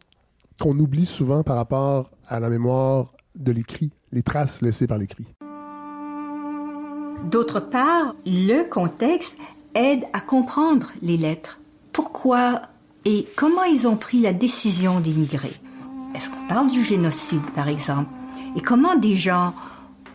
qu'on 0.62 0.78
oublie 0.78 1.06
souvent 1.06 1.44
par 1.44 1.56
rapport 1.56 2.12
à 2.28 2.40
la 2.40 2.50
mémoire 2.50 3.14
de 3.36 3.52
l'écrit, 3.52 3.92
les 4.12 4.22
traces 4.22 4.62
laissées 4.62 4.88
par 4.88 4.98
l'écrit. 4.98 5.26
D'autre 7.32 7.60
part, 7.60 8.16
le 8.26 8.70
contexte 8.70 9.38
aide 9.76 10.04
à 10.14 10.22
comprendre 10.22 10.88
les 11.02 11.18
lettres. 11.18 11.60
Pourquoi 11.92 12.62
et 13.06 13.28
comment 13.36 13.64
ils 13.64 13.88
ont 13.88 13.98
pris 13.98 14.20
la 14.20 14.34
décision 14.34 15.00
d'émigrer? 15.00 15.52
Est-ce 16.16 16.30
qu'on 16.30 16.48
parle 16.48 16.68
du 16.68 16.82
génocide, 16.82 17.50
par 17.56 17.68
exemple? 17.68 18.10
Et 18.56 18.62
comment 18.62 18.96
des 18.96 19.16
gens 19.16 19.54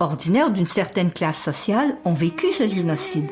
ordinaires 0.01 0.51
d'une 0.51 0.67
certaine 0.67 1.13
classe 1.13 1.43
sociale 1.43 1.97
ont 2.05 2.15
vécu 2.15 2.53
ce 2.53 2.69
génocide? 2.69 3.29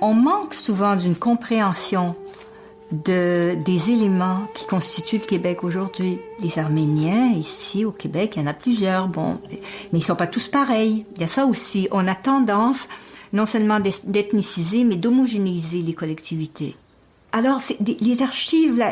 On 0.00 0.14
manque 0.14 0.54
souvent 0.54 0.96
d'une 0.96 1.14
compréhension 1.14 2.16
de, 2.92 3.56
des 3.64 3.90
éléments 3.90 4.46
qui 4.54 4.66
constituent 4.66 5.18
le 5.18 5.26
Québec 5.26 5.64
aujourd'hui. 5.64 6.18
Les 6.40 6.58
Arméniens, 6.58 7.32
ici 7.32 7.84
au 7.84 7.92
Québec, 7.92 8.34
il 8.36 8.42
y 8.42 8.44
en 8.44 8.48
a 8.48 8.54
plusieurs, 8.54 9.08
bon, 9.08 9.40
mais 9.92 9.98
ils 9.98 10.04
sont 10.04 10.16
pas 10.16 10.26
tous 10.26 10.48
pareils. 10.48 11.04
Il 11.16 11.20
y 11.20 11.24
a 11.24 11.28
ça 11.28 11.46
aussi. 11.46 11.88
On 11.90 12.06
a 12.06 12.14
tendance 12.14 12.88
non 13.32 13.46
seulement 13.46 13.80
d'ethniciser, 13.80 14.84
mais 14.84 14.96
d'homogénéiser 14.96 15.82
les 15.82 15.94
collectivités. 15.94 16.76
Alors, 17.32 17.60
les 18.00 18.22
archives 18.22 18.82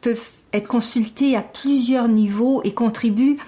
peuvent 0.00 0.30
être 0.52 0.68
consultées 0.68 1.36
à 1.36 1.42
plusieurs 1.42 2.08
niveaux 2.08 2.60
et 2.64 2.74
contribuent 2.74 3.38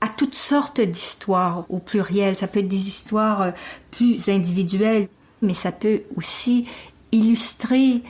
à 0.00 0.08
toutes 0.08 0.34
sortes 0.34 0.80
d'histoires 0.80 1.64
au 1.68 1.78
pluriel. 1.78 2.36
Ça 2.36 2.48
peut 2.48 2.60
être 2.60 2.68
des 2.68 2.88
histoires 2.88 3.42
euh, 3.42 3.50
plus 3.92 4.28
individuelles, 4.28 5.08
mais 5.42 5.54
ça 5.54 5.70
peut 5.70 6.02
aussi 6.16 6.66
illustrer 7.12 8.02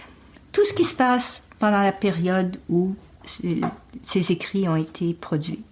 tout 0.53 0.65
ce 0.65 0.75
qui 0.75 0.85
se 0.85 0.95
passe 0.95 1.43
pendant 1.59 1.83
la 1.83 1.93
période 1.93 2.57
où 2.69 2.95
ces 4.03 4.33
écrits 4.33 4.69
ont 4.69 4.77
été 4.77 5.15
produits. 5.15 5.65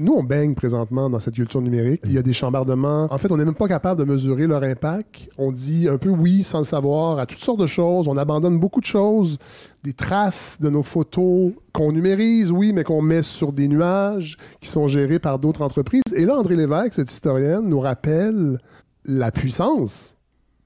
Nous, 0.00 0.12
on 0.12 0.22
baigne 0.22 0.54
présentement 0.54 1.10
dans 1.10 1.18
cette 1.18 1.34
culture 1.34 1.60
numérique. 1.60 2.00
Il 2.04 2.12
y 2.12 2.18
a 2.18 2.22
des 2.22 2.32
chambardements. 2.32 3.08
En 3.10 3.18
fait, 3.18 3.30
on 3.32 3.36
n'est 3.36 3.44
même 3.44 3.54
pas 3.54 3.66
capable 3.66 3.98
de 3.98 4.04
mesurer 4.04 4.46
leur 4.46 4.62
impact. 4.62 5.28
On 5.36 5.50
dit 5.50 5.88
un 5.88 5.98
peu 5.98 6.08
oui 6.10 6.44
sans 6.44 6.58
le 6.58 6.64
savoir 6.64 7.18
à 7.18 7.26
toutes 7.26 7.40
sortes 7.40 7.58
de 7.58 7.66
choses. 7.66 8.06
On 8.06 8.16
abandonne 8.16 8.58
beaucoup 8.58 8.80
de 8.80 8.86
choses. 8.86 9.38
Des 9.82 9.92
traces 9.92 10.58
de 10.60 10.70
nos 10.70 10.84
photos 10.84 11.52
qu'on 11.72 11.90
numérise, 11.92 12.52
oui, 12.52 12.72
mais 12.72 12.84
qu'on 12.84 13.02
met 13.02 13.22
sur 13.22 13.52
des 13.52 13.66
nuages 13.66 14.38
qui 14.60 14.68
sont 14.68 14.86
gérés 14.86 15.18
par 15.18 15.38
d'autres 15.38 15.62
entreprises. 15.62 16.02
Et 16.14 16.24
là, 16.24 16.36
André 16.36 16.54
Lévesque, 16.54 16.94
cette 16.94 17.10
historienne, 17.10 17.68
nous 17.68 17.80
rappelle 17.80 18.60
la 19.04 19.32
puissance 19.32 20.16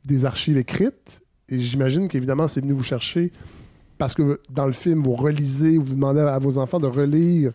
des 0.04 0.26
archives 0.26 0.58
écrites. 0.58 1.22
Et 1.54 1.60
j'imagine 1.60 2.08
qu'évidemment, 2.08 2.48
c'est 2.48 2.60
venu 2.60 2.72
vous 2.72 2.82
chercher 2.82 3.30
parce 3.96 4.14
que 4.14 4.40
dans 4.50 4.66
le 4.66 4.72
film, 4.72 5.02
vous 5.02 5.14
relisez, 5.14 5.78
vous 5.78 5.94
demandez 5.94 6.20
à 6.20 6.38
vos 6.38 6.58
enfants 6.58 6.80
de 6.80 6.88
relire 6.88 7.52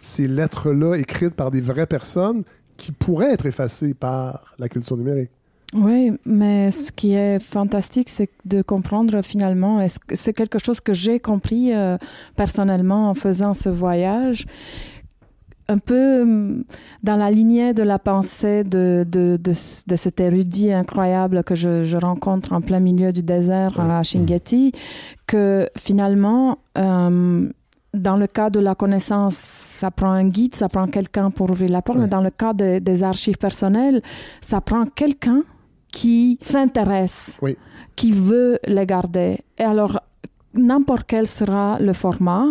ces 0.00 0.26
lettres-là 0.26 0.96
écrites 0.96 1.34
par 1.34 1.50
des 1.50 1.60
vraies 1.60 1.86
personnes 1.86 2.44
qui 2.76 2.92
pourraient 2.92 3.32
être 3.32 3.46
effacées 3.46 3.94
par 3.94 4.54
la 4.58 4.68
culture 4.68 4.96
numérique. 4.96 5.30
Oui, 5.74 6.12
mais 6.26 6.70
ce 6.70 6.92
qui 6.92 7.14
est 7.14 7.38
fantastique, 7.42 8.08
c'est 8.10 8.28
de 8.44 8.60
comprendre 8.60 9.22
finalement, 9.22 9.84
c'est 10.12 10.32
quelque 10.34 10.58
chose 10.58 10.80
que 10.80 10.92
j'ai 10.92 11.18
compris 11.18 11.72
euh, 11.72 11.96
personnellement 12.36 13.08
en 13.08 13.14
faisant 13.14 13.54
ce 13.54 13.70
voyage, 13.70 14.46
un 15.68 15.78
peu 15.78 16.22
hum, 16.22 16.64
dans 17.02 17.16
la 17.16 17.30
lignée 17.30 17.74
de 17.74 17.82
la 17.82 17.98
pensée 17.98 18.64
de, 18.64 19.04
de, 19.08 19.38
de, 19.42 19.52
cet 19.96 20.20
érudit 20.20 20.72
incroyable 20.72 21.44
que 21.44 21.54
je, 21.54 21.96
rencontre 21.96 22.52
en 22.52 22.60
plein 22.60 22.80
milieu 22.80 23.12
du 23.12 23.22
désert 23.22 23.78
à 23.78 24.02
Shingeti, 24.02 24.72
que 25.26 25.68
finalement, 25.76 26.58
hum, 26.76 27.52
dans 27.94 28.16
le 28.16 28.26
cas 28.26 28.50
de 28.50 28.58
la 28.58 28.74
connaissance, 28.74 29.34
ça 29.34 29.90
prend 29.90 30.10
un 30.10 30.28
guide, 30.28 30.54
ça 30.54 30.68
prend 30.68 30.86
quelqu'un 30.86 31.30
pour 31.30 31.50
ouvrir 31.50 31.70
la 31.70 31.82
porte, 31.82 31.98
mais 31.98 32.08
dans 32.08 32.22
le 32.22 32.30
cas 32.30 32.54
des 32.54 33.02
archives 33.02 33.36
personnelles, 33.36 34.02
ça 34.40 34.60
prend 34.60 34.86
quelqu'un 34.86 35.42
qui 35.92 36.38
s'intéresse, 36.40 37.38
qui 37.94 38.12
veut 38.12 38.58
les 38.66 38.86
garder. 38.86 39.40
Et 39.58 39.62
alors, 39.62 40.00
n'importe 40.54 41.04
quel 41.06 41.26
sera 41.26 41.78
le 41.80 41.92
format, 41.92 42.46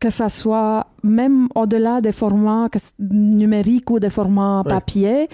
que 0.00 0.10
ce 0.10 0.28
soit 0.28 0.86
même 1.02 1.48
au-delà 1.54 2.00
des 2.00 2.12
formats 2.12 2.68
numériques 2.98 3.90
ou 3.90 3.98
des 3.98 4.10
formats 4.10 4.62
papier, 4.64 5.28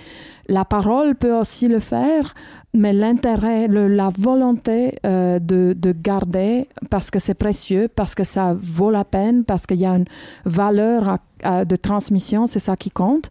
la 0.53 0.65
parole 0.65 1.15
peut 1.15 1.35
aussi 1.35 1.67
le 1.67 1.81
faire, 1.81 2.35
mais 2.75 2.93
l'intérêt, 2.93 3.69
la 3.69 4.11
volonté 4.17 4.99
euh, 5.05 5.39
de, 5.39 5.75
de, 5.77 5.93
garder, 5.93 6.69
parce 6.91 7.11
que 7.11 7.19
c'est 7.19 7.35
précieux, 7.35 7.89
parce 7.89 8.15
que 8.15 8.25
ça 8.25 8.55
vaut 8.59 8.91
la 8.91 9.05
peine, 9.05 9.45
parce 9.45 9.67
qu'il 9.67 9.79
y 9.79 9.87
a 9.87 9.95
une 9.95 10.07
valeur 10.45 11.19
de 11.43 11.77
transmission, 11.77 12.47
c'est 12.47 12.61
ça 12.61 12.77
qui 12.77 12.91
compte. 12.91 13.29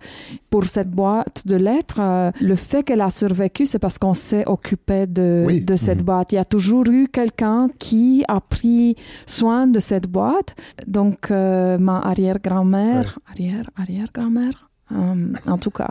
Pour 0.50 0.66
cette 0.66 0.92
boîte 0.92 1.48
de 1.48 1.56
lettres, 1.56 2.00
euh, 2.00 2.32
le 2.42 2.56
fait 2.56 2.84
qu'elle 2.84 3.02
a 3.02 3.10
survécu, 3.10 3.66
c'est 3.66 3.80
parce 3.80 3.98
qu'on 3.98 4.14
s'est 4.14 4.46
occupé 4.48 5.08
de, 5.08 5.62
de 5.64 5.76
cette 5.78 6.00
mhm. 6.00 6.06
boîte. 6.06 6.32
Il 6.34 6.36
y 6.36 6.40
a 6.40 6.46
toujours 6.46 6.88
eu 6.90 7.08
quelqu'un 7.08 7.70
qui 7.80 8.26
a 8.28 8.42
pris 8.42 8.98
soin 9.26 9.66
de 9.66 9.80
cette 9.80 10.08
boîte. 10.08 10.56
Donc, 10.88 11.32
euh, 11.32 11.78
ma 11.78 12.00
arrière-grand-mère, 12.00 13.18
arrière, 13.30 13.70
arrière-grand-mère, 13.78 14.71
euh, 14.94 15.34
en 15.48 15.58
tout 15.58 15.72
cas. 15.72 15.90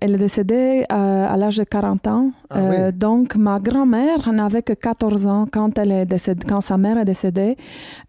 Elle 0.00 0.14
est 0.14 0.18
décédée 0.18 0.84
euh, 0.92 1.26
à 1.28 1.36
l'âge 1.36 1.56
de 1.56 1.64
40 1.64 2.06
ans. 2.06 2.30
Ah 2.50 2.58
euh, 2.58 2.92
donc, 2.92 3.36
ma 3.36 3.58
grand-mère 3.58 4.32
n'avait 4.32 4.62
que 4.62 4.72
14 4.72 5.26
ans 5.26 5.46
quand, 5.50 5.78
elle 5.78 5.92
est 5.92 6.06
décédée, 6.06 6.46
quand 6.46 6.60
sa 6.60 6.76
mère 6.76 6.98
est 6.98 7.04
décédée. 7.04 7.56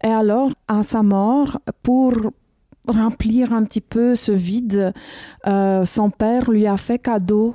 Et 0.04 0.08
alors, 0.08 0.50
à 0.68 0.82
sa 0.82 1.02
mort, 1.02 1.58
pour 1.82 2.12
remplir 2.86 3.52
un 3.52 3.64
petit 3.64 3.80
peu 3.80 4.14
ce 4.14 4.32
vide, 4.32 4.92
son 5.44 6.10
père 6.10 6.50
lui 6.50 6.66
a 6.66 6.76
fait 6.76 6.98
cadeau 6.98 7.54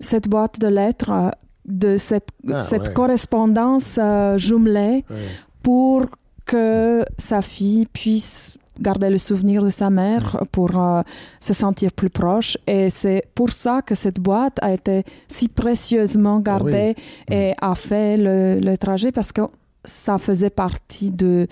cette 0.00 0.28
boîte 0.28 0.60
de 0.60 0.68
lettres, 0.68 1.32
de 1.64 1.96
cette, 1.96 2.28
ah 2.52 2.60
cette 2.60 2.92
correspondance 2.92 3.98
jumelée 4.36 5.04
pour 5.62 6.06
que 6.44 7.04
sa 7.16 7.40
fille 7.40 7.86
puisse 7.86 8.58
garder 8.80 9.10
le 9.10 9.18
souvenir 9.18 9.62
de 9.62 9.70
sa 9.70 9.90
mère 9.90 10.44
pour 10.52 10.78
euh, 10.78 11.02
se 11.40 11.54
sentir 11.54 11.92
plus 11.92 12.10
proche. 12.10 12.56
Et 12.66 12.90
c'est 12.90 13.24
pour 13.34 13.50
ça 13.50 13.82
que 13.82 13.94
cette 13.94 14.20
boîte 14.20 14.58
a 14.62 14.72
été 14.72 15.04
si 15.28 15.48
précieusement 15.48 16.40
gardée 16.40 16.94
et 17.30 17.52
a 17.60 17.74
fait 17.74 18.16
le, 18.18 18.76
trajet 18.76 19.10
parce 19.10 19.32
que 19.32 19.42
ça 19.84 20.18
faisait 20.18 20.50
partie 20.50 21.10
de, 21.10 21.48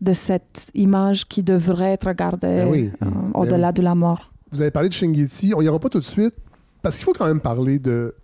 de 0.00 0.12
cette 0.12 0.70
image 0.74 1.28
qui 1.28 1.42
devrait 1.42 1.92
être 1.92 2.12
gardée 2.12 2.64
ben 2.64 2.92
euh, 3.02 3.10
au-delà 3.34 3.72
de 3.72 3.82
la 3.82 3.94
mort. 3.94 4.32
Vous 4.52 4.60
avez 4.62 4.70
parlé 4.70 4.88
de 4.88 4.94
Shingiti. 4.94 5.52
On 5.54 5.62
n'y 5.62 5.68
aura 5.68 5.78
pas 5.78 5.88
tout 5.88 5.98
de 5.98 6.04
suite 6.04 6.34
parce 6.82 6.96
qu'il 6.96 7.04
faut 7.04 7.12
quand 7.12 7.26
même 7.26 7.40
parler 7.40 7.78
de 7.78 8.14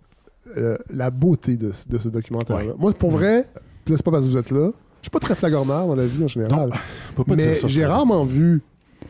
euh, 0.57 0.77
la 0.89 1.11
beauté 1.11 1.57
de, 1.57 1.71
de 1.89 1.97
ce 1.97 2.09
documentaire. 2.09 2.75
Moi, 2.77 2.93
pour 2.93 3.11
vrai, 3.11 3.45
c'est 3.85 4.03
pas 4.03 4.11
parce 4.11 4.25
que 4.25 4.31
vous 4.31 4.37
êtes 4.37 4.51
là, 4.51 4.71
je 5.01 5.05
suis 5.05 5.11
pas 5.11 5.19
très 5.19 5.35
flagornard 5.35 5.87
dans 5.87 5.95
la 5.95 6.05
vie 6.05 6.23
en 6.23 6.27
général. 6.27 6.71
mais 7.27 7.53
j'ai 7.67 7.85
rarement 7.85 8.25
vu 8.25 8.61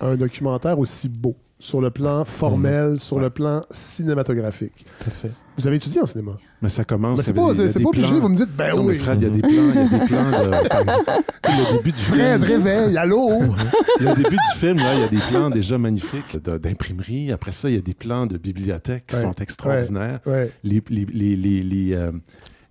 un 0.02 0.16
documentaire 0.16 0.78
aussi 0.80 1.10
beau 1.10 1.36
sur 1.60 1.82
le 1.82 1.90
plan 1.90 2.24
formel, 2.26 2.94
mm. 2.94 3.00
sur 3.00 3.20
le 3.20 3.30
plan 3.30 3.64
cinématographique. 3.72 4.86
Tout 5.00 5.08
à 5.08 5.12
fait. 5.12 5.32
Vous 5.58 5.66
avez 5.66 5.78
étudié 5.78 6.00
en 6.00 6.06
cinéma? 6.06 6.34
Mais 6.62 6.70
ça 6.70 6.84
commence. 6.84 7.18
Mais 7.18 7.24
c'est 7.24 7.34
pas, 7.34 7.52
c'est 7.56 7.82
pas 7.82 7.90
obligé, 7.90 8.20
vous 8.20 8.30
me 8.30 8.36
dites, 8.36 8.56
ben 8.56 8.78
oui. 8.78 8.96
Fred, 8.96 9.22
il 9.22 9.28
y 9.28 9.32
a 9.32 9.34
des 9.34 9.42
plans, 9.42 9.52
il 9.52 9.76
y 9.76 9.80
a 9.80 10.00
des 10.00 10.06
plans 10.06 10.30
de. 10.30 10.68
Par 10.68 10.82
exemple, 10.82 11.12
le 11.46 11.78
début 11.78 11.92
du 11.92 12.02
Fred, 12.04 12.44
film. 12.44 12.44
réveille, 12.44 12.98
allô? 12.98 13.30
Le 14.00 14.16
début 14.16 14.36
du 14.36 14.60
film, 14.60 14.78
là, 14.78 14.94
il 14.94 15.02
y 15.02 15.04
a 15.04 15.08
des 15.08 15.22
plans 15.30 15.50
déjà 15.50 15.80
magnifiques 15.80 16.38
d'imprimerie. 16.38 17.32
Après 17.32 17.52
ça, 17.52 17.70
il 17.70 17.76
y 17.76 17.80
a 17.80 17.82
des 17.82 17.96
plans 17.96 18.28
de 18.28 18.38
bibliothèque 18.38 19.08
qui 19.08 19.16
sont 19.16 19.34
extraordinaires. 19.34 20.20
Les, 20.64 20.84
les, 20.90 21.36
les, 21.36 21.64
les 21.64 21.94
euh, 21.96 22.12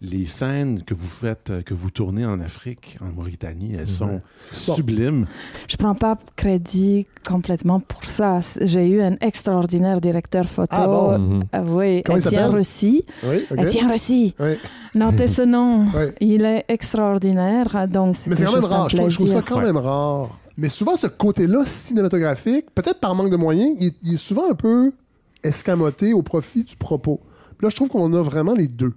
les 0.03 0.27
scènes 0.27 0.83
que 0.83 0.95
vous 0.95 1.07
faites, 1.07 1.53
que 1.65 1.73
vous 1.73 1.91
tournez 1.91 2.25
en 2.27 2.39
Afrique, 2.41 2.99
en 3.01 3.07
Mauritanie, 3.07 3.75
elles 3.79 3.89
sont 3.89 4.21
sublimes. 4.51 5.27
Je 5.69 5.77
prends 5.77 5.95
pas 5.95 6.19
crédit 6.37 7.07
complètement 7.27 7.81
pour 7.81 8.05
ça. 8.05 8.41
J'ai 8.61 8.89
eu 8.89 9.01
un 9.01 9.17
extraordinaire 9.21 10.01
directeur 10.01 10.47
photo. 10.47 10.77
Ah 10.77 10.87
bon? 10.87 11.19
Mhm. 11.19 11.45
euh, 11.55 11.65
oui, 11.69 12.17
Étienne 12.17 12.51
Rossi. 12.51 13.05
Oui, 13.25 13.47
okay. 13.51 13.87
Rossi. 13.87 14.35
Oui. 14.39 14.57
Notez 14.95 15.29
ce 15.29 15.43
nom. 15.43 15.87
Il 16.21 16.45
est 16.45 16.65
extraordinaire. 16.69 17.89
Donc, 17.89 18.17
Mais 18.27 18.37
c'est 18.37 18.45
quand 18.45 18.53
même 18.53 18.65
rare. 18.65 18.89
Je 18.89 18.97
trouve, 18.97 19.31
ça 19.31 19.43
quand 19.43 19.61
même 19.61 19.77
rare. 19.77 20.39
Mais 20.59 20.69
souvent, 20.69 20.97
ce 20.97 21.07
côté-là 21.07 21.65
cinématographique, 21.67 22.67
peut-être 22.75 23.01
par 23.01 23.15
manque 23.15 23.31
de 23.31 23.37
moyens, 23.37 23.77
il 23.79 24.15
est 24.15 24.17
souvent 24.17 24.51
un 24.51 24.55
peu 24.55 24.93
escamoté 25.43 26.13
au 26.13 26.23
profit 26.23 26.65
du 26.65 26.77
propos. 26.77 27.21
Là, 27.61 27.69
je 27.71 27.77
trouve 27.77 27.89
qu'on 27.89 28.13
a 28.13 28.23
vraiment 28.23 28.55
les 28.55 28.69
deux. 28.69 28.93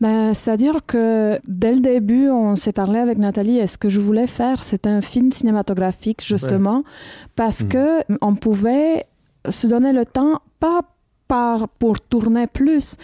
Ben, 0.00 0.32
C'est-à-dire 0.32 0.80
que 0.86 1.38
dès 1.46 1.74
le 1.74 1.80
début, 1.80 2.30
on 2.30 2.56
s'est 2.56 2.72
parlé 2.72 2.98
avec 2.98 3.18
Nathalie 3.18 3.58
et 3.58 3.66
ce 3.66 3.76
que 3.76 3.88
je 3.88 4.00
voulais 4.00 4.26
faire, 4.26 4.62
c'est 4.62 4.86
un 4.86 5.00
film 5.00 5.30
cinématographique, 5.32 6.24
justement, 6.24 6.84
parce 7.36 7.64
hmm. 7.64 7.68
que 7.68 8.00
on 8.20 8.34
pouvait 8.34 9.04
se 9.48 9.66
donner 9.66 9.92
le 9.92 10.06
temps, 10.06 10.40
pas 10.60 10.80
par, 11.26 11.68
pour 11.68 12.00
tourner 12.00 12.46
plus, 12.46 12.96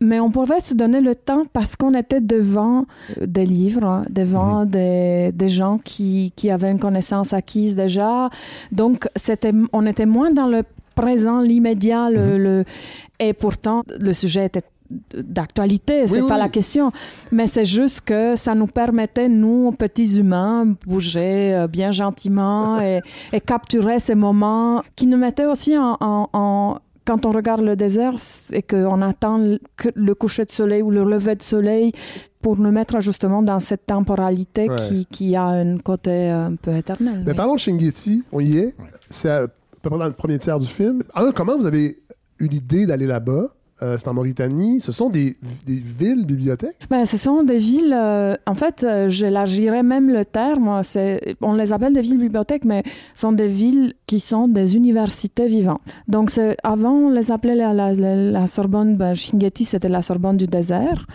mais 0.00 0.20
on 0.20 0.30
pouvait 0.30 0.60
se 0.60 0.74
donner 0.74 1.00
le 1.00 1.14
temps 1.14 1.44
parce 1.52 1.74
qu'on 1.74 1.94
était 1.94 2.20
devant 2.20 2.86
des 3.20 3.46
livres, 3.46 4.04
devant 4.08 4.64
hmm. 4.64 4.68
des, 4.68 5.32
des, 5.32 5.48
gens 5.48 5.78
qui, 5.78 6.32
qui, 6.36 6.50
avaient 6.50 6.70
une 6.70 6.78
connaissance 6.78 7.32
acquise 7.32 7.74
déjà. 7.74 8.30
Donc, 8.70 9.08
c'était, 9.16 9.52
on 9.72 9.86
était 9.86 10.06
moins 10.06 10.30
dans 10.30 10.46
le 10.46 10.62
présent, 10.94 11.40
l'immédiat, 11.40 12.10
le, 12.10 12.58
mhm. 12.58 12.64
et 13.20 13.32
pourtant 13.32 13.82
le 14.00 14.12
sujet 14.12 14.46
était 14.46 14.62
d'actualité, 15.14 16.06
c'est 16.06 16.22
pas 16.22 16.38
la 16.38 16.48
question, 16.48 16.92
mais 17.32 17.46
c'est 17.46 17.64
juste 17.64 18.02
que 18.02 18.36
ça 18.36 18.54
nous 18.54 18.66
permettait, 18.66 19.28
nous, 19.28 19.72
petits 19.72 20.18
humains, 20.18 20.74
bouger 20.86 21.54
euh, 21.54 21.66
bien 21.66 21.90
gentiment 21.90 22.78
et, 23.32 23.40
capturer 23.40 23.98
ces 23.98 24.14
moments 24.14 24.82
qui 24.94 25.06
nous 25.06 25.16
mettaient 25.16 25.46
aussi 25.46 25.74
en, 25.78 26.78
quand 27.04 27.26
on 27.26 27.32
regarde 27.32 27.62
le 27.62 27.76
désert 27.76 28.14
et 28.52 28.62
qu'on 28.62 29.02
attend 29.02 29.38
le 29.94 30.14
coucher 30.14 30.44
de 30.44 30.50
soleil 30.50 30.82
ou 30.82 30.90
le 30.90 31.04
lever 31.04 31.34
de 31.34 31.42
soleil 31.42 31.92
pour 32.40 32.58
nous 32.58 32.70
mettre 32.70 33.00
justement 33.00 33.42
dans 33.42 33.60
cette 33.60 33.86
temporalité 33.86 34.68
qui, 34.88 35.06
qui, 35.06 35.36
a 35.36 35.44
un 35.44 35.78
côté 35.78 36.28
un 36.28 36.56
peu 36.56 36.76
éternel. 36.76 37.22
Mais, 37.26 37.34
parlons 37.34 37.54
de 37.54 37.60
Shingeti, 37.60 38.22
on 38.32 38.40
y 38.40 38.58
est. 38.58 38.74
C'est 39.10 39.46
dans 39.90 40.06
le 40.06 40.12
premier 40.12 40.38
tiers 40.38 40.58
du 40.58 40.66
film. 40.66 41.02
Alors, 41.14 41.34
comment 41.34 41.56
vous 41.56 41.66
avez 41.66 41.98
eu 42.38 42.46
l'idée 42.46 42.86
d'aller 42.86 43.06
là-bas? 43.06 43.50
Euh, 43.82 43.96
c'est 43.98 44.06
en 44.06 44.14
Mauritanie. 44.14 44.80
Ce 44.80 44.92
sont 44.92 45.10
des, 45.10 45.36
des 45.66 45.74
villes 45.74 46.24
bibliothèques? 46.24 46.86
Ben, 46.88 47.04
ce 47.04 47.16
sont 47.16 47.42
des 47.42 47.58
villes. 47.58 47.94
Euh, 47.94 48.36
en 48.46 48.54
fait, 48.54 48.84
euh, 48.84 49.08
j'élargirais 49.08 49.82
même 49.82 50.10
le 50.10 50.24
terme. 50.24 50.80
On 51.40 51.54
les 51.54 51.72
appelle 51.72 51.92
des 51.92 52.00
villes 52.00 52.18
bibliothèques, 52.18 52.64
mais 52.64 52.84
ce 53.14 53.22
sont 53.22 53.32
des 53.32 53.48
villes 53.48 53.94
qui 54.06 54.20
sont 54.20 54.46
des 54.46 54.76
universités 54.76 55.46
vivantes. 55.46 55.80
Donc, 56.06 56.30
avant, 56.62 56.92
on 56.92 57.10
les 57.10 57.32
appelait 57.32 57.56
la, 57.56 57.72
la, 57.92 58.46
Sorbonne. 58.46 58.96
Ben, 58.96 59.14
Shingeti, 59.14 59.64
c'était 59.64 59.88
la 59.88 60.02
Sorbonne 60.02 60.36
du 60.36 60.46
désert. 60.46 61.06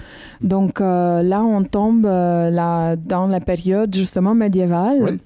Donc, 0.42 0.82
là, 0.82 1.42
on 1.42 1.64
tombe 1.64 2.04
là, 2.04 2.96
dans 2.98 3.28
la 3.28 3.40
période 3.40 3.96
justement 3.96 4.36
médiévale. 4.36 4.98
Oui. 5.02 5.20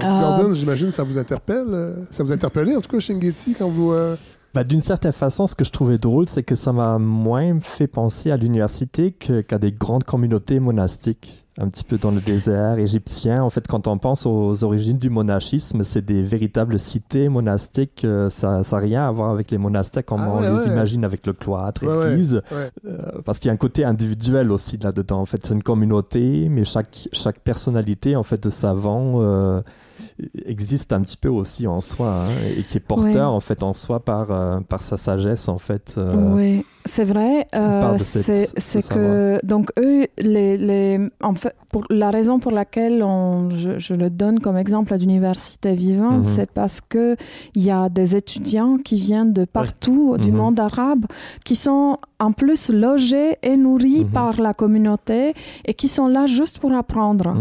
Gordon, 0.00 0.50
euh, 0.50 0.54
j'imagine, 0.54 0.90
ça 0.90 1.02
vous 1.02 1.18
interpelle. 1.18 1.66
Euh, 1.68 1.94
ça 2.10 2.22
vous 2.22 2.32
interpellé, 2.32 2.74
en 2.74 2.80
tout 2.80 2.90
cas, 2.90 3.00
Shingeti, 3.00 3.54
quand 3.58 3.68
vous. 3.68 3.92
Euh, 3.92 4.16
bah, 4.54 4.64
D'une 4.64 4.80
certaine 4.80 5.12
façon, 5.12 5.46
ce 5.46 5.54
que 5.54 5.64
je 5.64 5.70
trouvais 5.70 5.98
drôle, 5.98 6.28
c'est 6.28 6.42
que 6.42 6.54
ça 6.54 6.72
m'a 6.72 6.98
moins 6.98 7.60
fait 7.60 7.86
penser 7.86 8.30
à 8.30 8.36
l'université 8.36 9.12
qu'à 9.12 9.58
des 9.58 9.72
grandes 9.72 10.04
communautés 10.04 10.60
monastiques 10.60 11.38
un 11.58 11.68
petit 11.68 11.84
peu 11.84 11.98
dans 11.98 12.10
le 12.10 12.20
désert 12.20 12.78
égyptien. 12.78 13.42
En 13.42 13.50
fait, 13.50 13.68
quand 13.68 13.86
on 13.86 13.98
pense 13.98 14.24
aux 14.24 14.64
origines 14.64 14.96
du 14.96 15.10
monachisme, 15.10 15.84
c'est 15.84 16.02
des 16.02 16.22
véritables 16.22 16.78
cités 16.78 17.28
monastiques. 17.28 18.06
ça 18.30 18.62
n'a 18.62 18.78
rien 18.78 19.06
à 19.06 19.10
voir 19.10 19.30
avec 19.30 19.50
les 19.50 19.58
monastères 19.58 20.02
comme 20.02 20.22
ah 20.22 20.32
on 20.32 20.40
les 20.40 20.66
imagine 20.66 21.04
avec 21.04 21.26
le 21.26 21.34
cloître, 21.34 21.84
l'église. 21.84 22.40
parce 23.26 23.38
qu'il 23.38 23.48
y 23.48 23.50
a 23.50 23.52
un 23.52 23.58
côté 23.58 23.84
individuel 23.84 24.50
aussi 24.50 24.78
là-dedans. 24.78 25.20
En 25.20 25.26
fait, 25.26 25.44
c'est 25.44 25.52
une 25.52 25.62
communauté, 25.62 26.48
mais 26.48 26.64
chaque, 26.64 27.10
chaque 27.12 27.40
personnalité 27.40 28.16
en 28.16 28.22
fait 28.22 28.42
de 28.42 28.48
savant 28.48 29.62
existe 30.44 30.92
un 30.92 31.00
petit 31.02 31.16
peu 31.16 31.28
aussi 31.28 31.66
en 31.66 31.80
soi 31.80 32.08
hein, 32.08 32.30
et 32.56 32.62
qui 32.62 32.78
est 32.78 32.80
porteur 32.80 33.32
en 33.32 33.40
fait 33.40 33.62
en 33.62 33.72
soi 33.72 34.00
par, 34.00 34.30
euh, 34.30 34.60
par 34.60 34.80
sa 34.80 34.96
sagesse 34.96 35.48
en 35.48 35.58
fait. 35.58 35.94
Euh, 35.98 36.34
oui, 36.34 36.64
c'est 36.84 37.04
vrai. 37.04 37.46
Euh, 37.54 37.96
c'est 37.98 38.88
que 38.88 39.38
donc 39.44 39.70
eux, 39.78 40.06
les, 40.18 40.56
les, 40.56 41.00
en 41.22 41.34
fait, 41.34 41.54
pour 41.70 41.84
la 41.90 42.10
raison 42.10 42.38
pour 42.38 42.52
laquelle 42.52 43.02
on, 43.02 43.50
je, 43.50 43.78
je 43.78 43.94
le 43.94 44.10
donne 44.10 44.40
comme 44.40 44.56
exemple 44.56 44.92
à 44.92 44.96
l'université 44.96 45.74
vivante, 45.74 46.18
mhm. 46.18 46.24
c'est 46.24 46.50
parce 46.50 46.80
que 46.80 47.16
il 47.54 47.62
y 47.62 47.70
a 47.70 47.88
des 47.88 48.16
étudiants 48.16 48.78
qui 48.78 49.00
viennent 49.00 49.32
de 49.32 49.44
partout 49.44 50.16
du 50.18 50.30
mhm. 50.30 50.36
monde 50.36 50.60
arabe 50.60 51.06
qui 51.44 51.56
sont 51.56 51.98
en 52.18 52.32
plus 52.32 52.70
logés 52.70 53.36
et 53.42 53.56
nourris 53.56 54.04
mhm. 54.04 54.10
par 54.10 54.40
la 54.40 54.54
communauté 54.54 55.34
et 55.64 55.74
qui 55.74 55.88
sont 55.88 56.08
là 56.08 56.26
juste 56.26 56.58
pour 56.58 56.72
apprendre. 56.72 57.34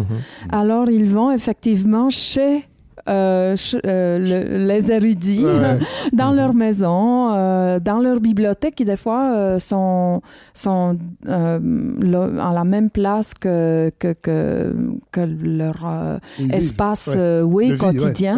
Alors 0.52 0.89
ils 0.89 1.06
vont 1.06 1.32
effectivement 1.32 2.10
chez 2.10 2.65
euh, 3.10 3.56
euh, 3.86 4.68
les 4.68 4.92
érudits 4.92 5.46
dans 6.14 6.32
leur 6.32 6.54
maison, 6.54 7.34
euh, 7.34 7.80
dans 7.80 8.00
leur 8.00 8.20
bibliothèque, 8.20 8.76
qui 8.76 8.86
des 8.86 8.98
fois 8.98 9.60
sont, 9.60 10.22
sont 10.54 10.98
à 11.28 12.54
la 12.54 12.64
même 12.64 12.90
place 12.90 13.34
que, 13.34 13.92
que, 14.00 14.14
que, 14.22 15.22
leur 15.22 16.20
espace 16.52 17.18
oui, 17.44 17.78
quotidien. 17.78 18.38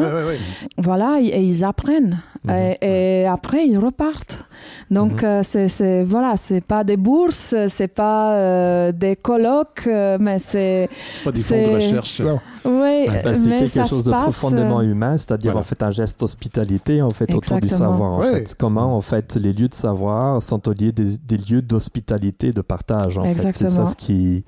Voilà, 0.77 1.19
et, 1.21 1.43
ils 1.43 1.63
apprennent. 1.65 2.19
Mhm. 2.45 2.75
Et, 2.81 3.25
après, 3.25 3.65
ils 3.67 3.77
repartent. 3.77 4.42
Donc, 4.91 5.21
mhm. 5.21 5.27
euh, 5.27 5.41
c'est, 5.43 6.03
voilà, 6.03 6.35
c'est 6.37 6.61
pas 6.61 6.83
des 6.83 6.97
bourses, 6.97 7.55
c'est 7.67 7.87
pas 7.87 8.33
euh, 8.33 8.91
des 8.91 9.15
colloques, 9.15 9.83
euh, 9.87 10.17
mais 10.19 10.39
c'est. 10.39 10.89
C'est 11.15 11.23
pas 11.23 11.31
des 11.31 11.41
fonds 11.41 11.63
de 11.63 11.75
recherche. 11.75 12.21
Oui, 12.65 13.05
bah, 13.23 13.33
c'est 13.33 13.49
quelque 13.49 13.87
chose 13.87 14.03
de 14.03 14.11
profondément 14.11 14.81
humain, 14.81 15.17
c'est-à-dire 15.17 15.57
en 15.57 15.63
fait 15.63 15.81
un 15.83 15.91
geste 15.91 16.19
d'hospitalité 16.19 17.01
en 17.01 17.09
fait 17.09 17.33
autour 17.33 17.59
du 17.59 17.69
savoir. 17.69 18.13
En 18.13 18.21
fait. 18.21 18.55
Comment 18.57 18.95
en 18.95 19.01
fait 19.01 19.35
les 19.35 19.53
lieux 19.53 19.67
de 19.67 19.73
savoir 19.73 20.41
sont 20.41 20.67
au 20.67 20.73
lieu 20.73 20.91
des, 20.91 21.17
des 21.17 21.37
lieux 21.37 21.61
d'hospitalité, 21.61 22.51
de 22.51 22.61
partage. 22.61 23.17
En 23.17 23.23
fait, 23.23 23.51
c'est 23.51 23.67
ça 23.67 23.85
ce 23.85 23.95
qui 23.95 24.45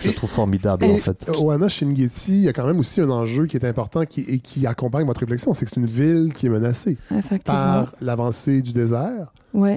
je 0.00 0.10
trouve 0.10 0.30
formidable, 0.30 0.84
en 0.84 0.94
fait. 0.94 1.28
Oana 1.38 1.68
Shingeti, 1.68 2.32
il 2.32 2.40
y 2.42 2.48
a 2.48 2.52
quand 2.52 2.66
même 2.66 2.78
aussi 2.78 3.00
un 3.00 3.10
enjeu 3.10 3.46
qui 3.46 3.56
est 3.56 3.64
important 3.64 4.04
qui, 4.04 4.20
et 4.22 4.38
qui 4.38 4.66
accompagne 4.66 5.06
votre 5.06 5.20
réflexion, 5.20 5.54
c'est 5.54 5.64
que 5.64 5.70
c'est 5.74 5.80
une 5.80 5.86
ville 5.86 6.32
qui 6.34 6.46
est 6.46 6.50
menacée 6.50 6.96
par 7.44 7.92
l'avancée 8.00 8.62
du 8.62 8.72
désert, 8.72 9.32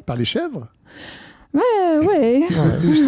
par 0.05 0.15
les 0.15 0.25
chèvres. 0.25 0.67
Ouais, 1.51 2.05
ouais. 2.05 2.43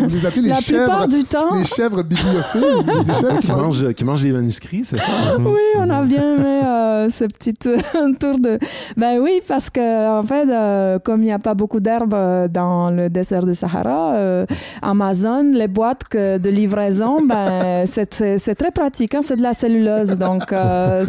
Vous 0.08 0.26
appelez 0.26 0.42
les 0.42 0.50
La 0.50 0.62
chèvres, 0.62 0.86
plupart 0.86 1.08
du 1.08 1.24
temps. 1.24 1.56
Les 1.60 1.64
chèvres 1.64 2.02
bibliophiles. 2.02 2.64
des 3.06 3.14
chèvres 3.14 3.40
qui, 3.40 3.52
mangent, 3.52 3.94
qui 3.94 4.04
mangent 4.04 4.24
les 4.24 4.32
manuscrits, 4.32 4.82
c'est 4.84 4.98
ça? 5.00 5.12
oui, 5.40 5.60
on 5.78 5.88
a 5.92 6.02
bien 6.02 6.38
aimé 6.38 6.60
euh, 6.66 7.10
ce 7.10 7.26
petit 7.26 7.54
euh, 7.68 7.78
tour 8.20 8.40
de. 8.40 8.58
Ben 8.98 9.20
oui, 9.20 9.42
parce 9.48 9.70
que, 9.70 10.20
en 10.20 10.24
fait, 10.24 10.50
euh, 10.50 10.98
comme 10.98 11.22
il 11.22 11.26
n'y 11.26 11.32
a 11.32 11.38
pas 11.38 11.54
beaucoup 11.54 11.80
d'herbes 11.80 12.16
euh, 12.16 12.48
dans 12.48 12.90
le 12.90 13.10
désert 13.12 13.46
de 13.46 13.54
Sahara, 13.54 14.16
euh, 14.16 14.46
Amazon, 14.82 15.44
les 15.54 15.68
boîtes 15.68 16.06
que, 16.10 16.40
de 16.40 16.50
livraison, 16.50 17.20
ben, 17.24 17.86
c'est 17.86 18.56
très 18.56 18.72
pratique. 18.72 19.14
Hein, 19.14 19.22
c'est 19.22 19.36
de 19.36 19.44
la 19.44 19.54
celluleuse. 19.54 20.18
Donc, 20.18 20.52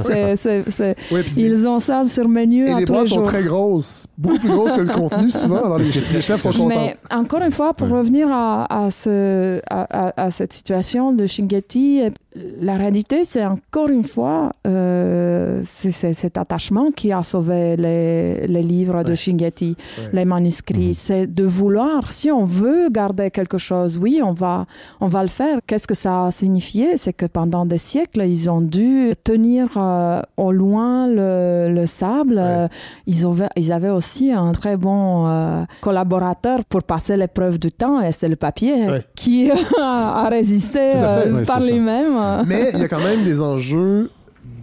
c'est 0.05 0.97
ils 1.38 1.66
ont 1.66 1.79
ça 1.79 2.07
sur 2.07 2.29
menu 2.29 2.66
Et 2.68 2.73
à 2.73 2.79
les 2.81 2.85
tous 2.85 2.92
boîtes 2.92 3.05
les 3.05 3.09
jours. 3.14 3.25
sont 3.25 3.31
très 3.31 3.42
grosses, 3.42 4.07
beaucoup 4.18 4.38
plus 4.38 4.51
grosses 4.51 4.75
que 4.75 4.81
le 4.83 4.92
contenu, 4.92 5.31
souvent. 5.31 5.64
Alors, 5.64 5.79
les, 5.79 5.85
les 6.12 6.21
chefs 6.21 6.42
sont 6.42 6.53
contents. 6.53 6.92
Encore 7.23 7.43
une 7.43 7.53
fois, 7.53 7.73
pour 7.73 7.89
revenir 7.89 8.27
à, 8.33 8.67
à, 8.69 8.91
ce, 8.91 9.61
à, 9.71 10.13
à, 10.21 10.31
cette 10.33 10.53
situation 10.53 11.13
de 11.13 11.29
Shingeti, 11.29 12.03
la 12.35 12.77
réalité, 12.77 13.25
c'est 13.25 13.45
encore 13.45 13.88
une 13.88 14.05
fois 14.05 14.53
euh, 14.66 15.61
c'est 15.64 16.12
cet 16.12 16.38
attachement 16.38 16.90
qui 16.90 17.12
a 17.12 17.23
sauvé 17.23 17.77
les, 17.77 18.47
les 18.47 18.62
livres 18.62 18.99
ouais. 18.99 19.05
de 19.05 19.14
Shingeti, 19.14 19.77
ouais. 19.99 20.05
les 20.12 20.25
manuscrits. 20.25 20.90
Mmh. 20.90 20.95
C'est 20.95 21.27
de 21.27 21.45
vouloir, 21.45 22.11
si 22.11 22.31
on 22.31 22.45
veut 22.45 22.88
garder 22.90 23.31
quelque 23.31 23.59
chose, 23.59 23.99
oui, 23.99 24.21
on 24.25 24.33
va, 24.33 24.66
on 25.01 25.09
va 25.09 25.23
le 25.23 25.29
faire. 25.29 25.59
Qu'est-ce 25.66 25.87
que 25.87 25.95
ça 25.95 26.27
a 26.27 26.31
signifié? 26.31 26.97
C'est 26.97 27.12
que 27.12 27.27
pendant 27.27 27.66
des 27.66 27.79
siècles, 27.79 28.23
ils 28.23 28.49
ont 28.49 28.62
dû 28.62 29.12
tenir 29.25 29.68
euh, 29.77 30.23
au 30.37 30.53
loin 30.53 31.07
le, 31.09 31.73
le 31.75 31.87
sable. 31.87 32.37
Ouais. 32.37 32.68
Ils, 33.07 33.27
avaient, 33.27 33.49
ils 33.57 33.73
avaient 33.73 33.90
aussi 33.90 34.33
un 34.33 34.53
très 34.53 34.77
bon 34.77 35.27
euh, 35.27 35.64
collaborateur 35.83 36.64
pour 36.64 36.83
passer 36.83 37.16
l'épreuve 37.16 37.59
du 37.59 37.71
temps, 37.71 38.01
et 38.01 38.12
c'est 38.12 38.29
le 38.29 38.37
papier 38.37 38.87
qui 39.14 39.51
a 39.81 40.29
résisté 40.31 40.92
euh, 40.95 41.45
par 41.45 41.61
lui-même. 41.61 42.22
Mais 42.47 42.71
il 42.75 42.81
y 42.81 42.83
a 42.83 42.89
quand 42.89 43.03
même 43.03 43.25
des 43.25 43.41
enjeux 43.41 44.11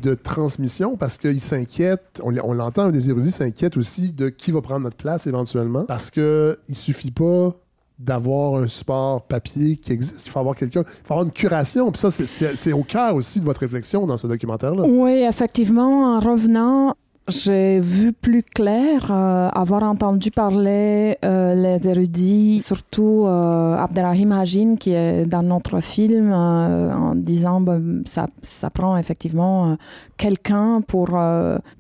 de 0.02 0.14
transmission 0.14 0.98
parce 0.98 1.18
qu'ils 1.18 1.42
s'inquiètent, 1.42 2.22
on, 2.24 2.36
on 2.44 2.54
l'entend, 2.54 2.90
des 2.90 3.10
érudits 3.10 3.32
s'inquiètent 3.32 3.78
aussi 3.78 4.12
de 4.12 4.30
qui 4.30 4.52
va 4.52 4.62
prendre 4.62 4.82
notre 4.82 4.98
place 4.98 5.28
éventuellement 5.28 5.86
parce 5.86 6.10
qu'il 6.10 6.24
ne 6.24 6.74
suffit 6.74 7.12
pas 7.12 7.56
d'avoir 8.00 8.62
un 8.62 8.68
support 8.68 9.24
papier 9.24 9.76
qui 9.76 9.92
existe. 9.92 10.26
Il 10.26 10.30
faut 10.30 10.40
avoir 10.40 10.56
quelqu'un, 10.56 10.82
il 10.88 11.08
faut 11.08 11.14
avoir 11.14 11.26
une 11.26 11.34
curation. 11.34 11.92
Puis 11.92 12.00
ça, 12.00 12.10
c'est 12.12 12.72
au 12.72 12.84
cœur 12.84 13.16
aussi 13.16 13.42
de 13.42 13.46
votre 13.46 13.60
réflexion 13.60 14.06
dans 14.08 14.18
ce 14.18 14.26
documentaire-là. 14.26 14.84
Oui, 14.88 15.24
effectivement, 15.28 16.16
en 16.16 16.20
revenant 16.20 16.96
j'ai 17.28 17.80
vu 17.80 18.12
plus 18.12 18.44
clair, 18.44 19.12
euh, 19.12 19.50
avoir 19.50 19.84
entendu 19.84 20.32
parler 20.32 21.18
euh, 21.24 21.54
les 21.54 21.88
érudits, 21.88 22.62
surtout 22.62 23.26
euh, 23.26 23.76
Abderrahim 23.76 24.32
Hajin 24.32 24.76
qui 24.78 24.94
est 24.94 25.26
dans 25.26 25.44
notre 25.44 25.80
film, 25.80 26.32
euh, 26.34 26.94
en 26.94 27.16
disant 27.16 27.62
ben, 27.62 28.02
ça, 28.06 28.26
ça 28.42 28.70
prend 28.70 28.98
effectivement 28.98 29.78
quelqu'un 30.18 30.82
pour, 30.82 31.20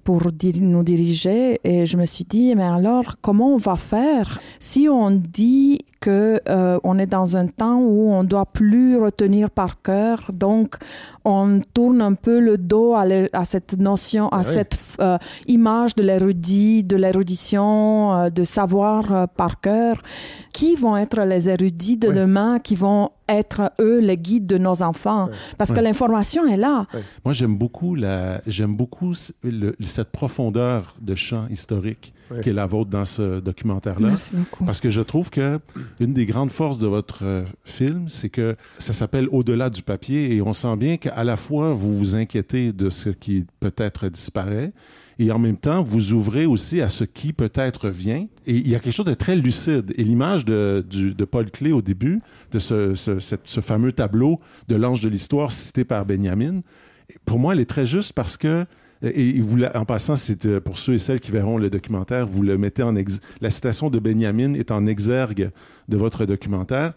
pour 0.04 0.32
dir 0.32 0.54
nous 0.62 0.84
diriger. 0.84 1.60
Et 1.63 1.86
je 1.86 1.97
me 1.97 2.06
suis 2.06 2.25
dit, 2.25 2.54
mais 2.56 2.63
alors 2.63 3.15
comment 3.21 3.54
on 3.56 3.58
va 3.58 3.75
faire 3.75 4.39
si 4.60 4.88
on 4.88 5.12
dit 5.12 5.80
que 6.00 6.42
euh, 6.48 6.80
on 6.84 6.98
est 6.98 7.06
dans 7.06 7.38
un 7.38 7.48
temps 7.48 7.80
où 7.80 8.12
on 8.12 8.24
doit 8.24 8.46
plus 8.46 8.98
retenir 8.98 9.50
par 9.50 9.82
cœur, 9.82 10.32
donc 10.34 10.78
on 11.26 11.62
tourne 11.74 12.02
un 12.02 12.14
peu 12.14 12.40
le 12.40 12.58
dos 12.58 12.94
à, 12.96 13.06
à 13.34 13.46
cette 13.46 13.78
notion, 13.78 14.30
à 14.30 14.40
oui. 14.40 14.46
cette 14.46 14.80
euh, 15.00 15.18
image 15.48 15.96
de 15.96 16.04
l'érudit, 16.04 16.84
de 16.84 16.96
l'érudition, 16.96 18.14
euh, 18.14 18.30
de 18.30 18.44
savoir 18.44 19.28
par 19.30 19.60
cœur. 19.62 20.02
Qui 20.54 20.76
vont 20.76 20.98
être 20.98 21.22
les 21.22 21.50
érudits 21.50 21.98
de 21.98 22.10
oui. 22.10 22.16
demain 22.16 22.60
qui 22.60 22.76
vont 22.76 23.12
être 23.28 23.72
eux 23.80 24.00
les 24.00 24.18
guides 24.18 24.48
de 24.48 24.58
nos 24.58 24.82
enfants? 24.82 25.30
Parce 25.58 25.72
que 25.72 25.80
l'information 25.80 26.46
est 26.48 26.58
là. 26.58 26.88
Moi 27.24 27.34
j'aime 27.34 27.56
beaucoup 27.56 27.96
la 27.96 28.42
j'aime 28.48 28.76
beaucoup 28.76 29.14
le, 29.44 29.76
cette 29.86 30.12
profondeur 30.12 30.96
de 31.02 31.16
champ 31.16 31.48
historique 31.50 32.14
oui. 32.32 32.42
qui 32.42 32.50
est 32.50 32.54
la 32.54 32.65
vôtre 32.65 32.89
dans 32.89 33.06
ce 33.06 33.39
documentaire-là. 33.39 34.15
Parce 34.65 34.80
que 34.80 34.92
je 34.92 35.02
trouve 35.02 35.30
que 35.30 35.60
une 36.00 36.13
des 36.13 36.26
grandes 36.26 36.52
forces 36.52 36.80
de 36.80 36.88
votre 36.88 37.24
euh, 37.24 37.44
film, 37.63 38.10
c'est 38.10 38.30
que 38.30 38.56
ça 38.78 38.94
s'appelle 38.94 39.28
Au-delà 39.32 39.70
du 39.70 39.82
papier 39.84 40.36
et 40.36 40.42
on 40.42 40.54
sent 40.54 40.76
bien 40.78 40.98
qu'à 40.98 41.24
la 41.24 41.36
fois 41.36 41.74
vous 41.74 41.98
vous 41.98 42.15
inquiétez 42.15 42.74
de 42.74 42.89
ce 42.89 43.10
qui 43.10 43.46
peut-être 43.60 44.10
disparaît 44.10 44.72
et 45.20 45.32
en 45.32 45.39
même 45.39 45.58
temps 45.58 45.84
vous 45.84 46.13
ouvrez 46.13 46.46
aussi 46.46 46.82
à 46.82 46.89
ce 46.89 47.04
qui 47.04 47.34
peut-être 47.34 47.89
vient. 47.89 48.26
Et 48.48 48.56
il 48.56 48.68
y 48.68 48.76
a 48.76 48.80
quelque 48.80 48.94
chose 48.94 49.06
de 49.06 49.13
très 49.13 49.36
lucide. 49.36 49.94
Et 49.98 50.04
l'image 50.04 50.46
de, 50.46 50.84
du, 50.89 51.13
de 51.13 51.26
Paul 51.26 51.52
Clé 51.52 51.72
au 51.74 51.82
début, 51.82 52.22
de 52.52 52.60
ce, 52.60 52.96
ce, 52.96 53.20
cette, 53.20 53.42
ce 53.46 53.60
fameux 53.60 53.92
tableau 53.92 54.39
de 54.70 54.76
l'ange 54.76 55.02
de 55.02 55.10
l'histoire 55.10 55.52
cité 55.52 55.84
par 55.84 56.06
Benjamin, 56.06 56.62
pour 57.26 57.38
moi 57.38 57.54
elle 57.54 57.60
est 57.60 57.70
très 57.70 57.86
juste 57.86 58.13
parce 58.13 58.38
que 58.38 58.65
et 59.02 59.40
vous, 59.40 59.64
en 59.64 59.86
passant, 59.86 60.16
c'est 60.16 60.60
pour 60.60 60.78
ceux 60.78 60.96
et 60.96 61.00
celles 61.00 61.20
qui 61.20 61.32
verront 61.32 61.58
le 61.58 61.70
documentaire, 61.70 62.28
vous 62.28 62.44
le 62.44 62.58
mettez 62.58 62.84
en 62.84 62.96
ex... 62.96 63.20
la 63.40 63.50
citation 63.50 63.90
de 63.90 64.00
Benjamin 64.00 64.54
est 64.54 64.72
en 64.72 64.86
exergue 64.86 65.52
de 65.88 65.98
votre 65.98 66.26
documentaire. 66.26 66.94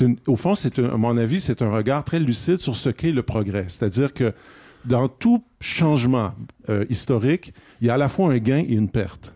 Une, 0.00 0.16
au 0.26 0.36
fond, 0.36 0.56
c'est 0.56 0.78
à 0.80 0.96
mon 0.96 1.16
avis, 1.16 1.40
c'est 1.40 1.62
un 1.62 1.70
regard 1.70 2.02
très 2.02 2.18
lucide 2.18 2.58
sur 2.58 2.74
ce 2.74 2.88
qu'est 2.88 3.12
le 3.12 3.22
progrès. 3.22 3.66
C'est-à-dire 3.68 4.12
que 4.12 4.32
dans 4.84 5.08
tout 5.08 5.44
changement 5.60 6.32
euh, 6.68 6.84
historique, 6.88 7.54
il 7.80 7.86
y 7.86 7.90
a 7.90 7.94
à 7.94 7.98
la 7.98 8.08
fois 8.08 8.32
un 8.32 8.38
gain 8.38 8.58
et 8.58 8.72
une 8.72 8.88
perte. 8.88 9.32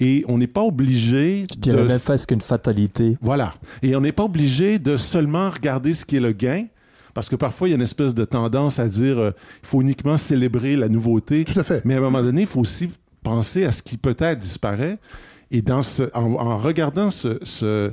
Et 0.00 0.24
on 0.28 0.38
n'est 0.38 0.46
pas 0.46 0.62
obligé 0.62 1.46
Je 1.54 1.58
dirais 1.58 1.82
de... 1.82 1.88
même 1.88 2.00
presque 2.00 2.30
une 2.32 2.40
fatalité. 2.40 3.16
Voilà. 3.22 3.54
Et 3.82 3.94
on 3.96 4.00
n'est 4.00 4.12
pas 4.12 4.24
obligé 4.24 4.78
de 4.78 4.96
seulement 4.96 5.48
regarder 5.50 5.94
ce 5.94 6.04
qui 6.04 6.16
est 6.16 6.20
le 6.20 6.32
gain, 6.32 6.66
parce 7.14 7.28
que 7.28 7.36
parfois, 7.36 7.68
il 7.68 7.70
y 7.70 7.74
a 7.74 7.76
une 7.76 7.82
espèce 7.82 8.14
de 8.14 8.24
tendance 8.24 8.78
à 8.78 8.88
dire 8.88 9.18
euh, 9.18 9.30
il 9.62 9.68
faut 9.68 9.80
uniquement 9.80 10.18
célébrer 10.18 10.76
la 10.76 10.88
nouveauté. 10.88 11.44
Tout 11.44 11.58
à 11.58 11.62
fait. 11.62 11.82
Mais 11.84 11.94
à 11.94 11.98
un 11.98 12.00
moment 12.00 12.22
donné, 12.22 12.42
il 12.42 12.46
faut 12.46 12.60
aussi 12.60 12.90
penser 13.22 13.64
à 13.64 13.72
ce 13.72 13.82
qui 13.82 13.96
peut-être 13.96 14.38
disparaît. 14.40 14.98
Et 15.50 15.62
dans 15.62 15.82
ce, 15.82 16.02
en, 16.14 16.32
en 16.34 16.56
regardant 16.56 17.10
ce, 17.10 17.38
ce, 17.44 17.92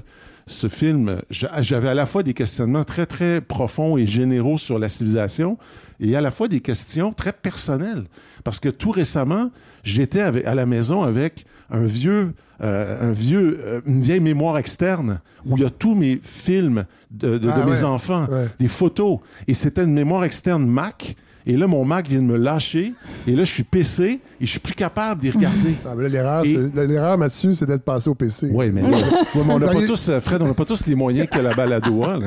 ce 0.51 0.69
film, 0.69 1.21
j'avais 1.29 1.87
à 1.87 1.93
la 1.93 2.05
fois 2.05 2.23
des 2.23 2.33
questionnements 2.33 2.83
très, 2.83 3.05
très 3.05 3.41
profonds 3.41 3.97
et 3.97 4.05
généraux 4.05 4.57
sur 4.57 4.77
la 4.77 4.89
civilisation 4.89 5.57
et 5.99 6.15
à 6.15 6.21
la 6.21 6.31
fois 6.31 6.47
des 6.47 6.59
questions 6.59 7.13
très 7.13 7.33
personnelles. 7.33 8.03
Parce 8.43 8.59
que 8.59 8.69
tout 8.69 8.91
récemment, 8.91 9.51
j'étais 9.83 10.21
à 10.21 10.55
la 10.55 10.65
maison 10.65 11.03
avec 11.03 11.45
un 11.69 11.85
vieux, 11.85 12.33
euh, 12.61 13.09
un 13.09 13.11
vieux, 13.11 13.59
euh, 13.61 13.81
une 13.85 14.01
vieille 14.01 14.19
mémoire 14.19 14.57
externe 14.57 15.21
où 15.45 15.57
il 15.57 15.63
y 15.63 15.65
a 15.65 15.69
tous 15.69 15.95
mes 15.95 16.19
films 16.23 16.85
de, 17.09 17.37
de, 17.37 17.49
ah, 17.49 17.59
de 17.59 17.63
mes 17.63 17.77
ouais, 17.77 17.83
enfants, 17.83 18.27
ouais. 18.29 18.47
des 18.59 18.67
photos. 18.67 19.19
Et 19.47 19.53
c'était 19.53 19.83
une 19.83 19.93
mémoire 19.93 20.23
externe 20.23 20.65
Mac. 20.65 21.15
Et 21.45 21.57
là, 21.57 21.67
mon 21.67 21.85
Mac 21.85 22.07
vient 22.07 22.21
de 22.21 22.25
me 22.25 22.37
lâcher. 22.37 22.93
Et 23.27 23.35
là, 23.35 23.43
je 23.43 23.51
suis 23.51 23.63
PC 23.63 24.03
et 24.03 24.19
je 24.39 24.45
suis 24.45 24.59
plus 24.59 24.73
capable 24.73 25.21
d'y 25.21 25.31
regarder. 25.31 25.75
Ah, 25.85 25.93
l'erreur, 25.95 26.45
et... 26.45 27.17
Mathieu, 27.17 27.53
c'est 27.53 27.65
d'être 27.65 27.83
passé 27.83 28.09
au 28.09 28.15
PC. 28.15 28.49
Oui, 28.51 28.71
mais, 28.71 28.83
ouais, 28.83 28.91
mais 29.35 29.41
on 29.53 29.59
n'a 29.59 29.67
pas 29.67 29.81
tous, 29.85 30.11
Fred, 30.19 30.41
on 30.41 30.47
n'a 30.47 30.53
pas 30.53 30.65
tous 30.65 30.85
les 30.87 30.95
moyens 30.95 31.27
que 31.29 31.39
la 31.39 31.53
balado 31.53 32.03
a. 32.03 32.19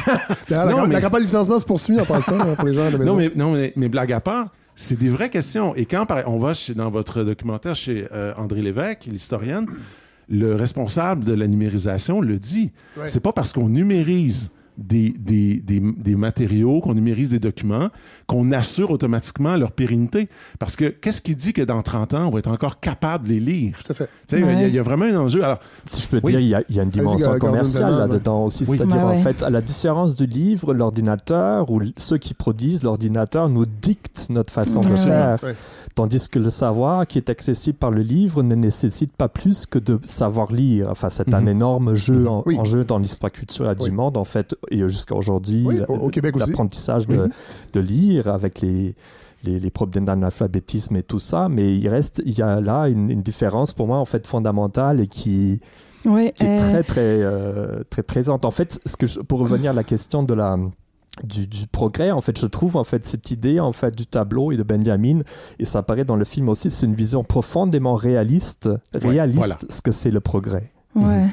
la, 0.48 0.66
non, 0.66 0.86
mais... 0.86 0.94
la 0.94 1.00
campagne 1.00 1.22
de 1.22 1.28
financement 1.28 1.58
se 1.58 1.64
poursuit 1.64 2.00
en 2.00 2.04
passant 2.04 2.38
pour 2.56 2.66
les 2.66 2.74
gens 2.74 2.86
à 2.86 2.90
la 2.90 2.98
maison. 2.98 3.12
Non, 3.12 3.16
mais, 3.16 3.32
non, 3.34 3.52
mais, 3.52 3.72
mais 3.76 3.88
blague 3.88 4.12
à 4.12 4.20
part, 4.20 4.46
c'est 4.74 4.98
des 4.98 5.08
vraies 5.08 5.30
questions. 5.30 5.74
Et 5.76 5.86
quand 5.86 6.06
on 6.26 6.38
va 6.38 6.54
chez, 6.54 6.74
dans 6.74 6.90
votre 6.90 7.22
documentaire 7.24 7.76
chez 7.76 8.06
euh, 8.12 8.32
André 8.36 8.62
Lévesque, 8.62 9.06
l'historienne, 9.06 9.66
le 10.28 10.54
responsable 10.54 11.24
de 11.24 11.34
la 11.34 11.46
numérisation 11.46 12.20
le 12.20 12.38
dit. 12.38 12.70
Ouais. 12.96 13.08
C'est 13.08 13.20
pas 13.20 13.32
parce 13.32 13.52
qu'on 13.52 13.68
numérise 13.68 14.50
des, 14.78 15.10
des, 15.10 15.60
des, 15.60 16.14
matériaux, 16.14 16.80
qu'on 16.80 16.94
numérise 16.94 17.30
des 17.30 17.38
documents, 17.38 17.88
qu'on 18.26 18.52
assure 18.52 18.90
automatiquement 18.90 19.56
leur 19.56 19.72
pérennité. 19.72 20.28
Parce 20.58 20.76
que 20.76 20.86
qu'est-ce 20.86 21.20
qui 21.20 21.34
dit 21.34 21.52
que 21.52 21.62
dans 21.62 21.82
30 21.82 22.14
ans, 22.14 22.26
on 22.28 22.30
va 22.30 22.38
être 22.38 22.50
encore 22.50 22.80
capable 22.80 23.28
de 23.28 23.34
les 23.34 23.40
lire? 23.40 23.82
Tout 23.84 23.92
à 23.92 23.94
fait. 23.94 24.08
Il 24.32 24.74
y, 24.74 24.78
a 24.78 24.82
vraiment 24.82 25.04
un 25.04 25.16
enjeu. 25.16 25.44
Alors, 25.44 25.60
si 25.86 26.00
je 26.00 26.08
peux 26.08 26.20
dire, 26.20 26.40
il 26.40 26.48
y, 26.48 26.54
a, 26.54 26.62
y, 26.70 26.80
a 26.80 26.82
une 26.82 26.90
dimension 26.90 27.38
commerciale 27.38 27.96
là-dedans 27.96 28.46
aussi. 28.46 28.64
C'est-à-dire, 28.64 29.06
en 29.06 29.16
fait, 29.16 29.42
à 29.42 29.50
la 29.50 29.60
différence 29.60 30.16
du 30.16 30.26
livre, 30.26 30.72
l'ordinateur 30.72 31.70
ou 31.70 31.82
ceux 31.96 32.18
qui 32.18 32.34
produisent 32.34 32.82
l'ordinateur 32.82 33.48
nous 33.48 33.66
dictent 33.66 34.28
notre 34.30 34.52
façon 34.52 34.80
de 34.80 34.96
faire. 34.96 35.38
Tandis 35.94 36.28
que 36.30 36.38
le 36.38 36.48
savoir 36.48 37.06
qui 37.06 37.18
est 37.18 37.28
accessible 37.28 37.76
par 37.76 37.90
le 37.90 38.00
livre 38.00 38.42
ne 38.42 38.54
nécessite 38.54 39.14
pas 39.14 39.28
plus 39.28 39.66
que 39.66 39.78
de 39.78 40.00
savoir 40.04 40.50
lire. 40.50 40.88
Enfin, 40.90 41.10
c'est 41.10 41.34
un 41.34 41.42
mhm. 41.42 41.48
énorme 41.48 41.96
jeu 41.96 42.26
en, 42.28 42.64
jeu 42.64 42.84
dans 42.84 42.98
l'histoire 42.98 43.30
culturelle 43.30 43.76
du 43.76 43.90
monde, 43.90 44.16
en 44.16 44.24
fait, 44.24 44.54
et 44.70 44.78
jusqu'à 44.88 45.14
aujourd'hui, 45.14 45.66
l'apprentissage 46.34 47.06
de, 47.06 47.28
de, 47.72 47.80
lire 47.80 48.28
avec 48.28 48.60
les, 48.60 48.94
les, 49.44 49.70
problèmes 49.70 50.04
d'analphabétisme 50.04 50.96
et 50.96 51.02
tout 51.02 51.18
ça. 51.18 51.48
Mais 51.48 51.76
il 51.76 51.88
reste, 51.88 52.22
il 52.24 52.36
y 52.36 52.42
a 52.42 52.60
là 52.60 52.88
une, 52.88 53.22
différence 53.22 53.72
pour 53.72 53.86
moi, 53.86 53.98
en 53.98 54.04
fait, 54.04 54.26
fondamentale 54.26 55.00
et 55.00 55.06
qui, 55.06 55.60
est 56.04 56.58
très, 56.58 56.82
très, 56.82 57.00
euh, 57.00 57.82
très 57.90 58.02
présente. 58.02 58.44
En 58.44 58.50
fait, 58.50 58.80
ce 58.86 58.96
que 58.96 59.20
pour 59.22 59.40
revenir 59.40 59.70
à 59.70 59.74
la 59.74 59.84
question 59.84 60.22
de 60.22 60.34
la 60.34 60.56
du, 61.22 61.46
progrès 61.70 62.10
en 62.10 62.22
fait 62.22 62.38
je 62.38 62.46
trouve 62.46 62.76
en 62.76 62.84
fait 62.84 63.04
cette 63.04 63.30
idée 63.30 63.60
en 63.60 63.72
fait 63.72 63.94
du 63.94 64.06
tableau 64.06 64.50
et 64.50 64.56
de 64.56 64.62
Benjamin 64.62 65.20
et 65.58 65.66
ça 65.66 65.80
apparaît 65.80 66.06
dans 66.06 66.16
le 66.16 66.24
film 66.24 66.48
aussi 66.48 66.70
c'est 66.70 66.86
une 66.86 66.94
vision 66.94 67.22
profondément 67.22 67.94
réaliste 67.94 68.70
réaliste 68.94 69.66
ce 69.70 69.82
que 69.82 69.92
c'est 69.92 70.10
le 70.10 70.20
progrès. 70.20 70.72
Ouais. 70.94 71.26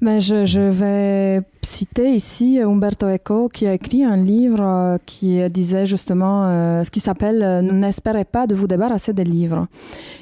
Ben, 0.00 0.20
je, 0.20 0.44
je, 0.44 0.60
vais 0.60 1.42
citer 1.62 2.14
ici 2.14 2.60
Umberto 2.60 3.06
Eco 3.08 3.48
qui 3.48 3.66
a 3.66 3.74
écrit 3.74 4.04
un 4.04 4.16
livre 4.16 4.60
euh, 4.60 4.98
qui 5.04 5.40
disait 5.50 5.86
justement 5.86 6.46
euh, 6.46 6.84
ce 6.84 6.90
qui 6.90 7.00
s'appelle 7.00 7.42
euh, 7.42 7.62
N'espérez 7.62 8.24
pas 8.24 8.46
de 8.46 8.54
vous 8.54 8.66
débarrasser 8.66 9.12
des 9.12 9.24
livres. 9.24 9.66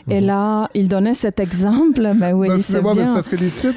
Et 0.08 0.20
mhm. 0.20 0.26
là, 0.26 0.68
il 0.74 0.88
donnait 0.88 1.14
cet 1.14 1.40
exemple. 1.40 2.06
Ben 2.18 2.32
oui, 2.32 2.48
ben, 2.48 2.58
c'est 2.58 2.80
moi, 2.80 2.94
mais 2.96 3.06
c'est 3.06 3.12
parce 3.12 3.28
que 3.28 3.36
les 3.36 3.48
titres. 3.48 3.76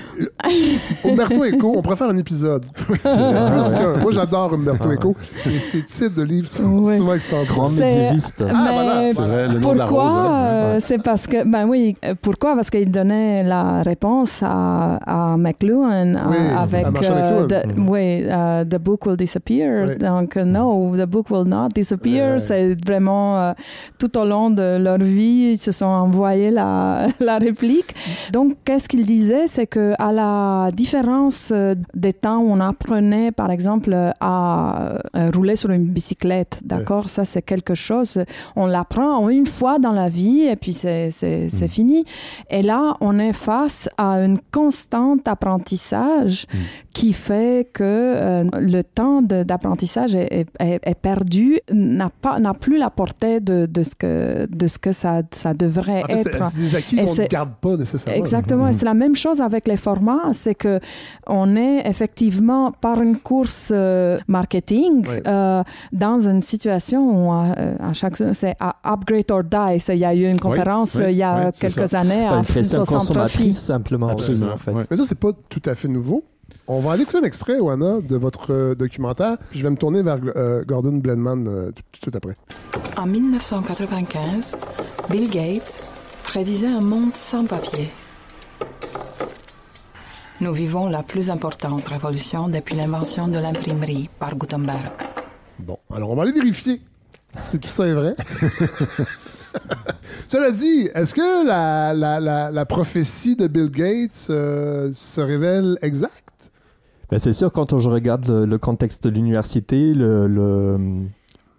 Umberto 1.06 1.44
Eco, 1.44 1.74
on 1.76 1.82
préfère 1.82 2.10
un 2.10 2.18
épisode. 2.18 2.66
plus 2.76 3.00
Moi, 3.04 4.12
j'adore 4.12 4.54
Umberto 4.54 4.90
Eco. 4.92 5.16
Et 5.46 5.60
ses 5.60 5.84
titres 5.84 6.16
de 6.16 6.24
livres 6.24 6.48
sont 6.48 6.64
oui. 6.64 6.98
souvent 6.98 7.14
extraordinaires. 7.14 7.56
Grand 7.56 7.70
médiéviste. 7.70 8.44
Ah, 8.48 8.70
voilà. 8.74 9.14
C'est 9.14 9.22
vrai, 9.22 9.48
le 9.48 9.54
nom 9.56 9.60
pourquoi, 9.60 9.74
de 9.74 9.78
la 9.78 10.74
rose. 10.74 10.84
C'est 10.84 11.04
parce 11.04 11.28
que. 11.28 11.48
Ben 11.48 11.68
oui, 11.68 11.96
pourquoi? 12.22 12.56
Parce 12.56 12.70
qu'il 12.70 12.90
donnait 12.90 13.44
la 13.44 13.84
réponse 13.84 14.42
à, 14.42 14.96
à 15.06 15.38
McLuhan 15.38 16.16
oui, 16.30 16.38
avec. 16.58 16.88
Euh, 17.04 17.48
the, 17.52 17.66
mm-hmm. 17.66 17.90
Oui, 17.90 18.24
uh, 18.24 18.64
The 18.66 18.80
Book 18.80 19.06
Will 19.06 19.18
Disappear. 19.18 19.88
Oui. 19.90 19.98
Donc, 19.98 20.36
no, 20.36 20.96
The 20.96 21.06
Book 21.06 21.30
Will 21.30 21.46
Not 21.46 21.70
Disappear. 21.76 22.40
C'est 22.40 22.76
vraiment. 22.86 23.38
Euh, 23.38 23.54
tout 23.98 24.18
au 24.18 24.26
long 24.26 24.50
de 24.50 24.78
leur 24.78 24.98
vie, 24.98 25.52
ils 25.54 25.58
se 25.58 25.72
sont 25.72 25.86
envoyés 25.86 26.52
la, 26.52 27.08
la 27.20 27.38
réplique. 27.38 27.94
Donc, 28.32 28.58
qu'est-ce 28.66 28.88
qu'il 28.88 29.06
disait 29.06 29.48
C'est 29.48 29.68
que 29.68 29.94
à 30.00 30.12
la 30.12 30.70
différence 30.72 31.52
euh, 31.52 31.76
des 31.94 32.14
temps 32.14 32.40
où 32.40 32.52
on 32.52 32.60
apprenait, 32.60 33.32
par 33.32 33.52
exemple, 33.52 33.96
à 34.20 34.98
euh, 35.16 35.32
rouler 35.34 35.56
sur 35.56 35.72
une 35.72 35.86
bicyclette, 35.86 36.62
d'accord? 36.64 37.10
Ça, 37.10 37.26
c'est 37.26 37.42
quelque 37.42 37.76
chose, 37.76 38.20
on 38.56 38.66
l'apprend 38.66 39.30
une 39.30 39.46
fois 39.46 39.80
dans 39.80 39.92
la 39.92 40.10
vie 40.10 40.42
et 40.42 40.56
puis 40.56 40.74
c'est 40.74 41.10
mm. 41.22 41.68
fini. 41.68 42.06
Et 42.50 42.62
là, 42.62 42.98
on 43.02 43.20
est 43.20 43.34
face 43.34 43.90
à 43.98 44.14
un 44.14 44.36
constant 44.52 45.18
apprentissage 45.26 46.46
mm. 46.54 46.58
qui 46.94 47.14
fait 47.14 47.41
que 47.74 47.84
euh, 47.84 48.44
le 48.54 48.82
temps 48.84 49.22
d'apprentissage 49.22 50.16
est, 50.16 50.48
est, 50.60 51.02
perdu, 51.02 51.60
n'a 51.72 52.10
pas 52.10 52.40
n'a 52.40 52.54
plus 52.54 52.78
la 52.78 52.90
portée 52.90 53.40
de, 53.40 53.66
de, 53.66 53.84
ce 53.84 53.96
que 53.96 54.48
de 54.50 54.68
ce 54.68 54.78
que 54.80 54.92
ça, 54.92 55.22
ça 55.32 55.54
devrait 55.54 56.04
c'est 56.24 56.58
des 56.58 56.76
acquis 56.76 56.96
qu'on 56.98 57.14
ne 57.14 57.28
garde 57.28 57.54
pas 57.62 57.78
nécessairement. 57.78 58.20
Exactement. 58.20 58.68
Et 58.68 58.74
c'est 58.74 58.86
la 58.86 58.94
même 58.94 59.16
chose 59.16 59.42
avec 59.42 59.68
les 59.68 59.78
formats. 59.78 60.34
C'est 60.34 60.56
que 60.56 60.80
on 61.28 61.56
est 61.56 61.88
effectivement 61.88 62.72
par 62.72 63.02
une 63.02 63.18
course 63.18 63.72
euh, 63.74 64.20
marketing 64.28 65.06
euh, 65.28 65.64
dans 65.92 66.28
une 66.28 66.42
situation 66.42 67.02
où 67.02 67.34
euh, 67.34 67.76
à, 67.80 67.94
chaque 67.94 68.18
c'est 68.34 68.56
upgrade 68.84 69.32
or 69.32 69.44
die. 69.44 69.84
Il 69.90 69.98
y 69.98 70.06
a 70.06 70.14
eu 70.16 70.30
une 70.30 70.40
conférence 70.40 70.96
il 70.96 71.16
y 71.16 71.24
a 71.24 71.52
quelques 71.52 71.94
années 71.94 72.28
à 72.28 72.38
une 72.38 72.86
consommatrice 72.86 73.60
simplement. 73.60 74.10
Absolument. 74.10 74.54
En 74.54 74.58
fait. 74.58 74.72
Mais 74.74 74.98
ça 74.98 75.04
c'est 75.06 75.20
pas 75.20 75.32
tout 75.50 75.62
à 75.66 75.76
fait 75.76 75.88
nouveau. 75.88 76.24
On 76.74 76.80
va 76.80 76.94
aller 76.94 77.02
écouter 77.02 77.18
un 77.18 77.24
extrait, 77.24 77.60
Wana, 77.60 78.00
de 78.00 78.16
votre 78.16 78.76
documentaire. 78.76 79.36
je 79.52 79.62
vais 79.62 79.70
me 79.70 79.76
tourner 79.76 80.04
vers 80.04 80.20
Gordon 80.66 80.94
Blenman 80.94 81.44
tout 81.76 81.84
de 81.92 81.98
suite 82.02 82.16
après. 82.16 82.34
En 82.96 83.06
1995, 83.06 84.56
Bill 85.10 85.30
Gates 85.30 85.84
prédisait 86.24 86.68
un 86.68 86.80
monde 86.80 87.14
sans 87.14 87.44
papier. 87.44 87.92
Nous 90.40 90.54
vivons 90.54 90.88
la 90.88 91.04
plus 91.04 91.30
importante 91.30 91.86
révolution 91.90 92.48
depuis 92.48 92.78
l'invention 92.78 93.28
de 93.28 93.38
l'imprimerie 93.38 94.10
par 94.18 94.38
Gutenberg. 94.38 94.94
Bon, 95.60 95.78
alors 95.94 96.12
on 96.12 96.16
va 96.16 96.24
aller 96.24 96.32
vérifier 96.32 96.80
si 97.38 97.60
tout 97.60 97.68
ça 97.68 97.86
est 97.86 97.94
vrai. 97.94 98.16
Cela 100.30 100.52
dit, 100.52 100.90
est-ce 100.96 101.14
que 101.14 101.46
la, 101.46 101.94
la, 101.94 102.50
la, 102.50 102.66
prophétie 102.66 103.36
de 103.36 103.48
Bill 103.48 103.70
Gates 103.70 104.28
euh, 104.30 104.90
se 104.94 105.20
révèle 105.20 105.78
exacte? 105.82 106.31
Ben 107.12 107.20
c'est 107.20 107.34
sûr, 107.34 107.52
quand 107.52 107.78
je 107.78 107.90
regarde 107.90 108.30
le, 108.30 108.58
contexte 108.58 109.06
de 109.06 109.10
l'université, 109.10 109.94
le, 109.94 111.04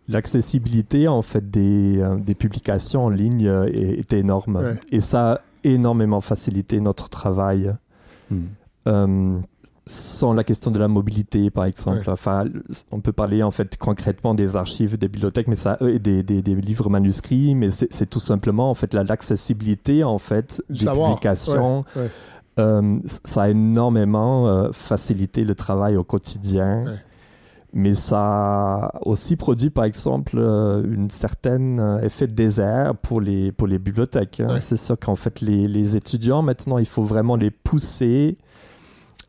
l'accessibilité 0.09 1.09
en 1.09 1.23
fait 1.23 1.51
des, 1.51 1.99
euh, 1.99 2.17
des, 2.17 2.35
publications 2.35 3.05
en 3.05 3.11
ligne 3.11 3.47
euh, 3.47 3.67
est, 3.67 4.12
énorme 4.15 4.77
et 4.91 5.01
ça 5.01 5.33
a 5.33 5.41
énormément 5.65 6.21
facilité 6.21 6.81
notre 6.81 7.09
travail. 7.09 7.75
Hmm. 8.31 8.45
Euh, 8.88 9.38
sans 9.85 10.33
la 10.33 10.45
question 10.45 10.71
de 10.71 10.79
la 10.79 10.87
mobilité, 10.87 11.51
par 11.51 11.65
exemple. 11.65 12.09
Enfin, 12.09 12.45
on 12.93 13.01
peut 13.01 13.12
parler 13.12 13.43
en 13.43 13.51
fait 13.51 13.77
concrètement 13.77 14.33
des 14.33 14.55
archives, 14.55 14.97
des 14.97 15.09
bibliothèques, 15.09 15.49
mais 15.49 15.57
ça, 15.57 15.77
et 15.81 15.99
des, 15.99 16.23
des, 16.23 16.55
livres 16.55 16.88
manuscrits, 16.88 17.57
mais 17.57 17.71
c'est 17.73 18.09
tout 18.09 18.21
simplement 18.21 18.71
en 18.71 18.75
fait 18.75 18.95
l'accessibilité 18.95 20.05
en 20.05 20.19
fait 20.19 20.62
des 20.71 20.87
publications. 20.87 21.85
Ça 22.57 23.43
a 23.43 23.49
énormément 23.49 24.71
facilité 24.73 25.45
le 25.45 25.55
travail 25.55 25.97
au 25.97 26.05
quotidien 26.05 26.85
mais 27.73 27.95
ça 27.95 28.19
a 28.21 28.99
aussi 29.03 29.37
produit 29.37 29.71
par 29.71 29.85
exemple 29.85 30.37
euh, 30.37 30.83
une 30.85 31.11
certaine 31.11 31.81
euh, 31.81 32.01
effet 32.01 32.27
de 32.27 32.33
désert 32.33 32.95
pour 32.97 33.21
les 33.21 33.51
pour 33.51 33.67
les 33.67 33.79
bibliothèques. 33.79 34.41
Hein. 34.41 34.59
C'est 34.61 34.77
sûr 34.77 34.99
qu'en 34.99 35.17
fait 35.17 35.41
les, 35.41 35.67
les, 35.69 35.97
étudiants 35.97 36.43
maintenant 36.43 36.79
il 36.79 36.87
faut 36.87 37.03
vraiment 37.03 37.37
les 37.37 37.51
pousser 37.51 38.37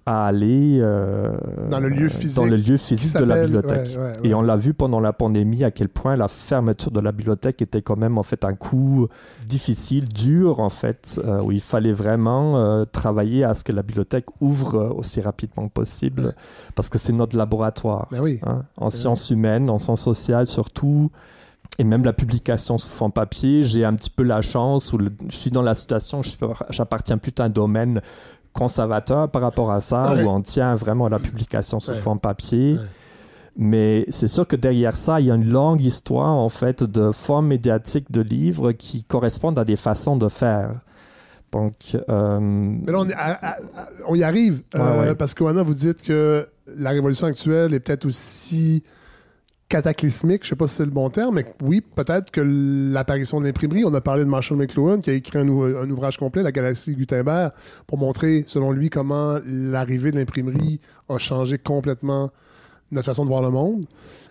à 0.06 0.28
aller 0.28 0.80
euh, 0.82 1.32
dans 1.70 1.80
le 1.80 1.88
lieu 1.88 2.10
physique, 2.10 2.36
dans 2.36 2.46
le 2.46 2.58
lieu 2.58 2.78
physique 2.78 3.16
de 3.16 3.24
la 3.24 3.44
bibliothèque. 3.44 3.98
Et 4.24 4.34
on 4.34 4.42
l'a 4.42 4.58
vu 4.58 4.74
pendant 4.74 5.00
la 5.00 5.14
pandémie 5.14 5.64
à 5.64 5.72
quel 5.72 5.88
point 5.88 6.18
la 6.18 6.28
fermeture 6.28 6.92
de 6.92 7.00
la 7.00 7.12
bibliothèque 7.12 7.62
était 7.62 7.82
quand 7.82 7.96
même 7.96 8.18
en 8.18 8.24
fait 8.24 8.44
un 8.44 8.54
coup 8.54 9.08
difficile, 9.48 10.10
dur 10.10 10.60
en 10.60 10.70
fait, 10.70 11.20
euh, 11.24 11.42
où 11.42 11.52
il 11.52 11.62
fallait 11.62 11.94
vraiment 11.94 12.58
euh, 12.58 12.84
travailler 12.86 13.44
à 13.46 13.54
ce 13.54 13.64
que 13.64 13.72
la 13.72 13.82
bibliothèque 13.82 14.26
ouvre 14.42 14.94
aussi 14.98 15.22
rapidement 15.22 15.70
possible, 15.70 16.36
parce 16.76 16.90
que 16.90 16.98
c'est 16.98 17.14
notre 17.14 17.38
laboratoire. 17.38 18.08
Ben 18.12 18.22
oui. 18.22 18.40
Hein, 18.46 18.64
en 18.78 18.90
sciences 18.90 19.30
humaines, 19.30 19.70
en 19.70 19.78
sciences 19.78 20.02
sociales 20.02 20.48
surtout 20.48 21.12
et 21.80 21.84
même 21.84 22.04
la 22.04 22.14
publication 22.14 22.78
sous 22.78 22.90
forme 22.90 23.12
papier, 23.12 23.64
j'ai 23.64 23.84
un 23.84 23.96
petit 23.96 24.10
peu 24.10 24.24
la 24.24 24.42
chance 24.42 24.94
où 24.94 25.00
je 25.00 25.36
suis 25.36 25.50
dans 25.50 25.64
la 25.64 25.74
situation, 25.74 26.22
j'appartiens 26.70 27.18
plutôt 27.18 27.42
à 27.42 27.48
un 27.48 27.50
domaine 27.50 28.02
conservateur 28.54 29.30
par 29.30 29.42
rapport 29.42 29.72
à 29.72 29.82
ça, 29.82 30.14
où 30.14 30.28
on 30.28 30.42
tient 30.42 30.76
vraiment 30.76 31.10
la 31.10 31.20
publication 31.20 31.80
sous 31.80 31.96
forme 31.96 32.20
papier. 32.20 32.78
Mais 33.56 34.06
c'est 34.10 34.28
sûr 34.28 34.48
que 34.48 34.56
derrière 34.56 34.96
ça, 34.96 35.20
il 35.20 35.28
y 35.28 35.32
a 35.32 35.36
une 35.36 35.50
longue 35.50 35.84
histoire 35.84 36.30
en 36.30 36.50
fait 36.50 36.84
de 36.84 37.12
formes 37.12 37.48
médiatiques 37.48 38.12
de 38.12 38.22
livres 38.22 38.72
qui 38.72 39.04
correspondent 39.04 39.60
à 39.60 39.66
des 39.66 39.76
façons 39.76 40.18
de 40.18 40.28
faire. 40.28 40.72
Donc, 41.52 41.96
euh, 42.10 42.40
Mais 42.40 42.92
là, 42.92 43.06
on, 44.08 44.16
y 44.16 44.24
arrive 44.24 44.64
euh, 44.74 45.14
parce 45.14 45.36
que 45.36 45.44
maintenant 45.44 45.64
vous 45.64 45.76
dites 45.76 46.02
que 46.02 46.48
la 46.76 46.90
révolution 46.90 47.28
actuelle 47.28 47.76
est 47.76 47.80
peut-être 47.80 48.06
aussi 48.06 48.84
cataclysmique, 49.74 50.44
je 50.44 50.50
sais 50.50 50.56
pas 50.56 50.68
si 50.68 50.76
c'est 50.76 50.86
le 50.86 50.92
bon 50.92 51.10
terme, 51.10 51.34
mais 51.34 51.46
oui, 51.64 51.82
peut-être 51.82 52.30
que 52.30 52.42
l'apparition 52.42 53.40
de 53.40 53.46
l'imprimerie, 53.48 53.84
on 53.86 53.94
a 53.96 54.02
parlé 54.02 54.24
de 54.24 54.30
Marshall 54.30 54.56
McLuhan 54.56 55.00
qui 55.00 55.10
a 55.10 55.14
écrit 55.14 55.40
un, 55.40 55.48
ouvrage 55.48 56.18
complet, 56.18 56.44
La 56.44 56.52
Galaxie 56.52 56.94
Gutenberg, 56.94 57.54
pour 57.88 57.98
montrer, 57.98 58.44
selon 58.46 58.72
lui, 58.72 58.92
comment 58.92 59.40
l'arrivée 59.44 60.12
de 60.12 60.18
l'imprimerie 60.18 60.80
a 61.10 61.18
changé 61.18 61.58
complètement 61.58 62.30
notre 62.92 63.08
façon 63.08 63.24
de 63.24 63.30
voir 63.30 63.42
le 63.42 63.50
monde. 63.50 63.86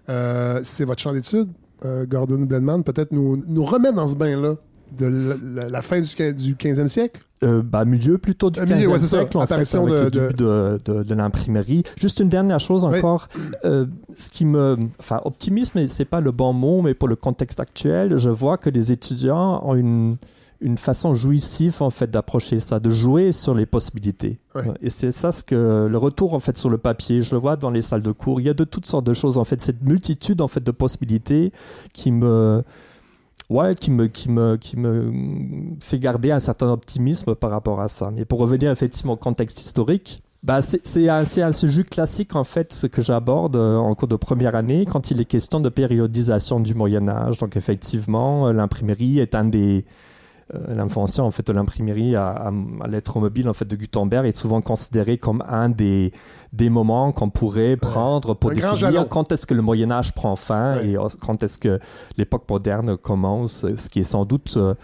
Euh, 0.08 0.60
c'est 0.62 0.84
votre 0.84 1.02
champ 1.02 1.12
d'étude, 1.12 1.48
euh, 1.84 2.06
Gordon 2.06 2.42
Blenman, 2.42 2.84
peut-être 2.84 3.10
nous, 3.10 3.42
nous 3.44 3.64
remettre 3.64 3.96
dans 3.96 4.06
ce 4.06 4.14
bain-là 4.14 4.54
de 4.98 5.38
la, 5.70 5.82
fin 5.82 6.00
du, 6.00 6.34
du 6.34 6.54
15e 6.54 6.88
siècle? 6.88 7.22
Euh, 7.42 7.62
bah, 7.62 7.84
milieu 7.84 8.18
plutôt 8.18 8.50
du 8.50 8.60
15e 8.60 8.98
siècle, 8.98 9.38
en 9.38 9.46
fait, 9.46 9.54
avec 9.54 9.72
de, 9.72 10.04
le 10.04 10.10
début 10.10 10.34
de, 10.34 10.80
de, 11.02 11.14
l'imprimerie. 11.14 11.82
Juste 11.98 12.20
une 12.20 12.28
dernière 12.28 12.60
chose 12.60 12.84
encore, 12.84 13.28
euh, 13.64 13.86
ce 14.16 14.30
qui 14.30 14.44
me... 14.44 14.76
Enfin, 14.98 15.20
optimisme, 15.24 15.86
c'est 15.86 16.04
pas 16.04 16.20
le 16.20 16.30
bon 16.30 16.52
mot, 16.52 16.82
mais 16.82 16.94
pour 16.94 17.08
le 17.08 17.16
contexte 17.16 17.60
actuel, 17.60 18.16
je 18.18 18.30
vois 18.30 18.58
que 18.58 18.70
les 18.70 18.92
étudiants 18.92 19.62
ont 19.64 19.74
une 19.74 20.16
une 20.62 20.78
façon 20.78 21.12
jouissive 21.12 21.82
en 21.82 21.90
fait 21.90 22.10
d'approcher 22.10 22.60
ça, 22.60 22.78
de 22.78 22.88
jouer 22.88 23.32
sur 23.32 23.54
les 23.54 23.66
possibilités. 23.66 24.38
Et 24.80 24.90
c'est 24.90 25.12
ça 25.12 25.32
ce 25.32 25.42
que 25.42 25.86
le 25.90 25.98
retour 25.98 26.34
en 26.34 26.38
fait 26.38 26.56
sur 26.56 26.70
le 26.70 26.78
papier, 26.78 27.20
je 27.22 27.34
le 27.34 27.40
vois 27.40 27.56
dans 27.56 27.70
les 27.70 27.82
salles 27.82 28.02
de 28.02 28.12
cours, 28.12 28.40
il 28.40 28.46
y 28.46 28.48
a 28.48 28.54
de 28.54 28.64
toutes 28.64 28.86
sortes 28.86 29.04
de 29.04 29.12
choses 29.12 29.38
en 29.38 29.44
fait, 29.44 29.60
cette 29.60 29.82
multitude 29.82 30.40
en 30.40 30.48
fait 30.48 30.62
de 30.62 30.70
possibilités 30.70 31.52
qui 31.92 32.12
me 32.12 32.62
ouais, 33.52 33.74
qui 33.74 33.90
me, 33.90 34.06
qui, 34.06 34.30
me, 34.30 34.56
qui 34.56 34.76
me 34.76 35.12
fait 35.80 35.98
garder 35.98 36.32
un 36.32 36.40
certain 36.40 36.70
optimisme 36.70 37.34
par 37.34 37.50
rapport 37.50 37.80
à 37.80 37.88
ça. 37.88 38.10
Mais 38.10 38.24
pour 38.24 38.38
revenir 38.38 38.70
effectivement 38.70 39.12
au 39.12 39.16
contexte 39.16 39.60
historique, 39.60 40.22
bah, 40.42 40.60
c'est 40.60 41.08
un, 41.08 41.22
un, 41.22 41.52
sujet 41.52 41.84
classique 41.84 42.34
en 42.34 42.42
fait 42.42 42.72
ce 42.72 42.88
que 42.88 43.00
j'aborde 43.00 43.54
euh, 43.54 43.76
en 43.76 43.94
cours 43.94 44.08
de 44.08 44.16
première 44.16 44.56
année 44.56 44.86
quand 44.86 45.12
il 45.12 45.20
est 45.20 45.24
question 45.24 45.60
de 45.60 45.68
périodisation 45.68 46.58
du 46.58 46.74
Moyen 46.74 47.08
Âge. 47.08 47.38
Donc 47.38 47.56
effectivement, 47.56 48.48
euh, 48.48 48.52
l'imprimerie 48.52 49.20
est 49.20 49.36
un 49.36 49.44
des, 49.44 49.84
l'invention 50.68 51.24
en 51.24 51.30
fait 51.30 51.46
de 51.46 51.52
l'imprimerie 51.52 52.16
à, 52.16 52.28
à, 52.28 52.50
mobile 52.50 53.48
en 53.48 53.54
fait 53.54 53.64
de 53.64 53.76
Gutenberg 53.76 54.26
est 54.26 54.36
souvent 54.36 54.60
considéré 54.60 55.16
comme 55.18 55.42
un 55.48 55.68
des 55.68 56.12
des 56.52 56.68
moments 56.68 57.12
qu'on 57.12 57.30
pourrait 57.30 57.76
prendre 57.76 58.34
pour 58.34 58.50
définir 58.50 59.08
quand 59.08 59.32
est-ce 59.32 59.46
que 59.46 59.54
le 59.54 59.62
Moyen 59.62 59.90
Âge 59.90 60.12
prend 60.12 60.36
fin 60.36 60.80
et 60.80 60.96
quand 61.20 61.42
est-ce 61.42 61.58
que 61.58 61.80
l'époque 62.16 62.44
moderne 62.48 62.96
commence, 62.96 63.64
ce 63.74 63.88
qui 63.88 64.00
est 64.00 64.04
sans 64.04 64.24
doute 64.24 64.54
euh, 64.56 64.74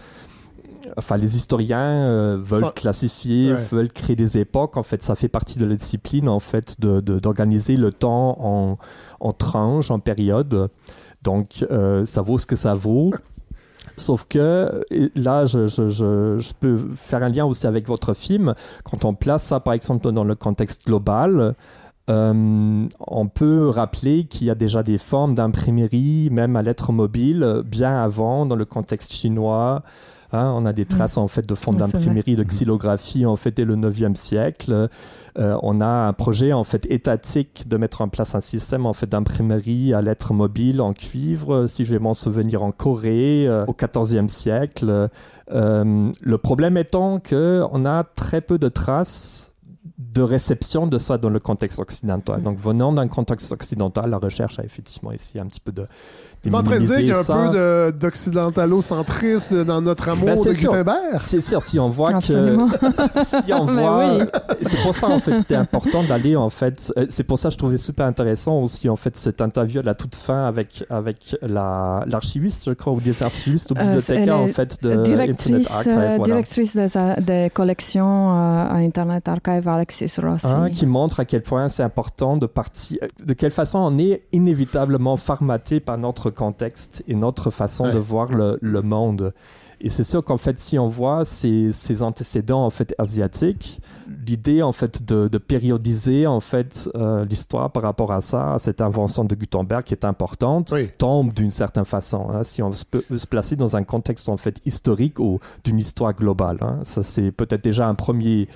enfin 0.97 1.17
les 1.17 1.35
historiens 1.35 2.07
euh, 2.07 2.39
veulent 2.41 2.73
classifier, 2.73 3.53
veulent 3.53 3.91
créer 3.91 4.15
des 4.15 4.37
époques. 4.37 4.77
En 4.77 4.83
fait, 4.83 5.03
ça 5.03 5.15
fait 5.15 5.27
partie 5.27 5.59
de 5.59 5.65
la 5.65 5.75
discipline 5.75 6.27
en 6.27 6.39
fait 6.39 6.79
de, 6.81 6.99
d'organiser 6.99 7.77
le 7.77 7.91
temps 7.91 8.37
en, 8.39 8.77
en 9.19 9.33
tranches, 9.33 9.91
en 9.91 9.99
périodes. 9.99 10.69
Donc 11.21 11.65
ça 12.05 12.21
vaut 12.21 12.37
ce 12.37 12.45
que 12.47 12.55
ça 12.55 12.73
vaut. 12.73 13.11
Sauf 13.99 14.25
que 14.27 14.83
là, 15.15 15.45
je, 15.45 16.53
peux 16.59 16.77
faire 16.95 17.23
un 17.23 17.29
lien 17.29 17.45
aussi 17.45 17.67
avec 17.67 17.87
votre 17.87 18.13
film. 18.13 18.53
Quand 18.83 19.05
on 19.05 19.13
place 19.13 19.43
ça, 19.43 19.59
par 19.59 19.73
exemple, 19.73 20.11
dans 20.11 20.23
le 20.23 20.35
contexte 20.35 20.85
global, 20.85 21.55
euh, 22.09 22.87
on 22.99 23.27
peut 23.27 23.69
rappeler 23.69 24.23
qu'il 24.23 24.47
y 24.47 24.49
a 24.49 24.55
déjà 24.55 24.81
des 24.81 24.97
formes 24.97 25.35
d'imprimerie, 25.35 26.29
même 26.31 26.55
à 26.55 26.63
lettres 26.63 26.91
mobile, 26.91 27.61
bien 27.65 28.01
avant, 28.01 28.45
dans 28.45 28.55
le 28.55 28.65
contexte 28.65 29.13
chinois, 29.13 29.83
Hein, 30.31 30.53
on 30.55 30.65
a 30.65 30.73
des 30.73 30.85
traces 30.85 31.17
en 31.17 31.27
fait 31.27 31.47
de 31.47 31.55
fonds 31.55 31.73
d'imprimerie, 31.73 32.35
de 32.35 32.43
xylographie 32.43 33.25
en 33.25 33.35
fait 33.35 33.51
dès 33.51 33.65
le 33.65 33.75
9e 33.75 34.15
siècle. 34.15 34.89
Euh, 35.37 35.57
on 35.63 35.81
a 35.81 35.87
un 35.87 36.13
projet 36.13 36.53
en 36.53 36.63
fait 36.63 36.85
étatique 36.91 37.67
de 37.67 37.77
mettre 37.77 38.01
en 38.01 38.09
place 38.09 38.35
un 38.35 38.41
système 38.41 38.85
en 38.85 38.93
fait 38.93 39.07
d'imprimerie 39.07 39.93
à 39.93 40.01
lettres 40.01 40.33
mobiles 40.33 40.81
en 40.81 40.93
cuivre, 40.93 41.67
si 41.67 41.85
je 41.85 41.91
vais 41.91 41.99
m'en 41.99 42.13
souvenir 42.13 42.61
en 42.61 42.71
Corée 42.71 43.47
euh, 43.47 43.65
au 43.65 43.73
14e 43.73 44.27
siècle. 44.27 45.09
Euh, 45.51 46.11
le 46.21 46.37
problème 46.37 46.77
étant 46.77 47.19
que 47.19 47.63
on 47.71 47.85
a 47.85 48.03
très 48.03 48.41
peu 48.41 48.59
de 48.59 48.67
traces 48.67 49.49
de 49.97 50.21
réception 50.21 50.87
de 50.87 50.97
ça 50.97 51.17
dans 51.17 51.29
le 51.29 51.39
contexte 51.39 51.79
occidental. 51.79 52.41
Donc 52.41 52.57
venant 52.57 52.93
d'un 52.93 53.07
contexte 53.07 53.51
occidental, 53.51 54.09
la 54.09 54.17
recherche 54.17 54.59
a 54.59 54.63
effectivement 54.63 55.11
essayé 55.11 55.41
un 55.41 55.45
petit 55.45 55.59
peu 55.59 55.71
de 55.71 55.87
tu 56.41 56.55
en 56.55 56.63
train 56.63 56.79
de 56.79 56.85
dire 56.85 56.95
qu'il 56.95 57.07
y 57.07 57.11
a 57.11 57.19
un 57.19 57.23
peu 57.23 57.91
d'occidentalocentrisme 57.99 59.65
dans 59.65 59.81
notre 59.81 60.07
amour 60.07 60.25
ben, 60.25 60.35
de 60.35 60.53
Gutenberg? 60.53 61.21
C'est 61.21 61.41
sûr, 61.41 61.61
si 61.61 61.79
on 61.79 61.89
voit 61.89 62.13
que... 62.13 62.19
si 63.25 63.53
on 63.53 63.65
voit... 63.65 64.19
C'est 64.61 64.81
pour 64.81 64.93
ça, 64.93 65.07
en 65.07 65.19
fait, 65.19 65.37
c'était 65.37 65.55
important 65.55 66.03
d'aller, 66.03 66.37
en 66.37 66.49
fait... 66.49 66.93
Euh, 66.97 67.07
c'est 67.09 67.25
pour 67.25 67.37
ça 67.37 67.49
que 67.49 67.53
je 67.53 67.57
trouvais 67.57 67.77
super 67.77 68.05
intéressant 68.05 68.61
aussi, 68.61 68.87
en 68.87 68.95
fait, 68.95 69.17
cette 69.17 69.41
interview 69.41 69.81
à 69.81 69.83
la 69.83 69.95
toute 69.95 70.15
fin 70.15 70.45
avec, 70.45 70.85
avec 70.89 71.35
l'archiviste, 71.41 72.63
je 72.67 72.73
crois, 72.73 72.93
ou 72.93 73.01
des 73.01 73.21
archivistes 73.21 73.71
ou 73.71 73.73
euh, 73.77 73.81
bibliothécaires, 73.81 74.37
en 74.37 74.47
fait, 74.47 74.81
de 74.81 75.03
directrice, 75.03 75.69
Internet 75.69 75.71
Archive. 75.71 76.21
Euh, 76.21 76.23
directrice 76.23 76.75
des, 76.75 76.87
des 77.21 77.51
collections 77.53 78.31
à 78.31 78.75
Internet 78.75 79.27
Archive, 79.27 79.67
Alexis 79.67 80.13
Rossi. 80.21 80.47
Ah, 80.47 80.69
qui 80.71 80.85
montre 80.85 81.19
à 81.19 81.25
quel 81.25 81.41
point 81.41 81.67
c'est 81.67 81.83
important 81.83 82.37
de 82.37 82.45
partir... 82.45 82.99
De 83.21 83.33
quelle 83.33 83.51
façon 83.51 83.79
on 83.79 83.97
est 83.97 84.23
inévitablement 84.31 85.17
formaté 85.17 85.81
par 85.81 85.97
notre 85.97 86.28
contexte 86.29 87.03
et 87.07 87.15
notre 87.15 87.49
façon 87.49 87.91
de 87.91 87.97
voir 87.97 88.29
le, 88.31 88.81
monde. 88.81 89.33
Et 89.81 89.89
c'est 89.89 90.03
sûr 90.03 90.23
qu'en 90.23 90.37
fait, 90.37 90.59
si 90.59 90.77
on 90.77 90.89
voit 90.89 91.23
ces, 91.23 91.71
ces 91.71 92.03
antécédents 92.03 92.65
en 92.65 92.69
fait 92.69 92.93
asiatiques, 92.97 93.81
l'idée 94.27 94.61
en 94.61 94.73
fait 94.73 95.03
de, 95.03 95.37
périodiser 95.37 96.27
en 96.27 96.41
fait 96.41 96.89
euh, 96.95 97.23
l'histoire 97.23 97.71
par 97.71 97.83
rapport 97.83 98.11
à 98.11 98.19
ça, 98.19 98.55
à 98.55 98.59
cette 98.59 98.81
invention 98.81 99.23
de 99.23 99.33
Gutenberg 99.35 99.83
qui 99.83 99.93
est 99.93 100.05
importante, 100.05 100.73
tombe 100.97 101.33
d'une 101.33 101.51
certaine 101.51 101.85
façon. 101.85 102.29
Hein, 102.29 102.43
si 102.43 102.61
on 102.61 102.71
peut 102.91 103.03
se 103.15 103.27
placer 103.27 103.55
dans 103.55 103.75
un 103.75 103.83
contexte 103.83 104.27
en 104.27 104.37
fait 104.37 104.59
historique 104.65 105.19
ou 105.19 105.39
d'une 105.63 105.79
histoire 105.79 106.13
globale, 106.13 106.57
hein. 106.61 106.79
ça 106.83 107.01
c'est 107.01 107.31
peut-être 107.31 107.63
déjà 107.63 107.87
un 107.87 107.95
premier 107.95 108.49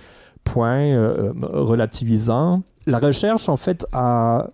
point 0.44 0.84
euh, 0.84 1.32
relativisant. 1.38 2.64
La 2.86 3.00
recherche 3.00 3.48
en 3.48 3.58
fait 3.58 3.86
a 3.94 4.48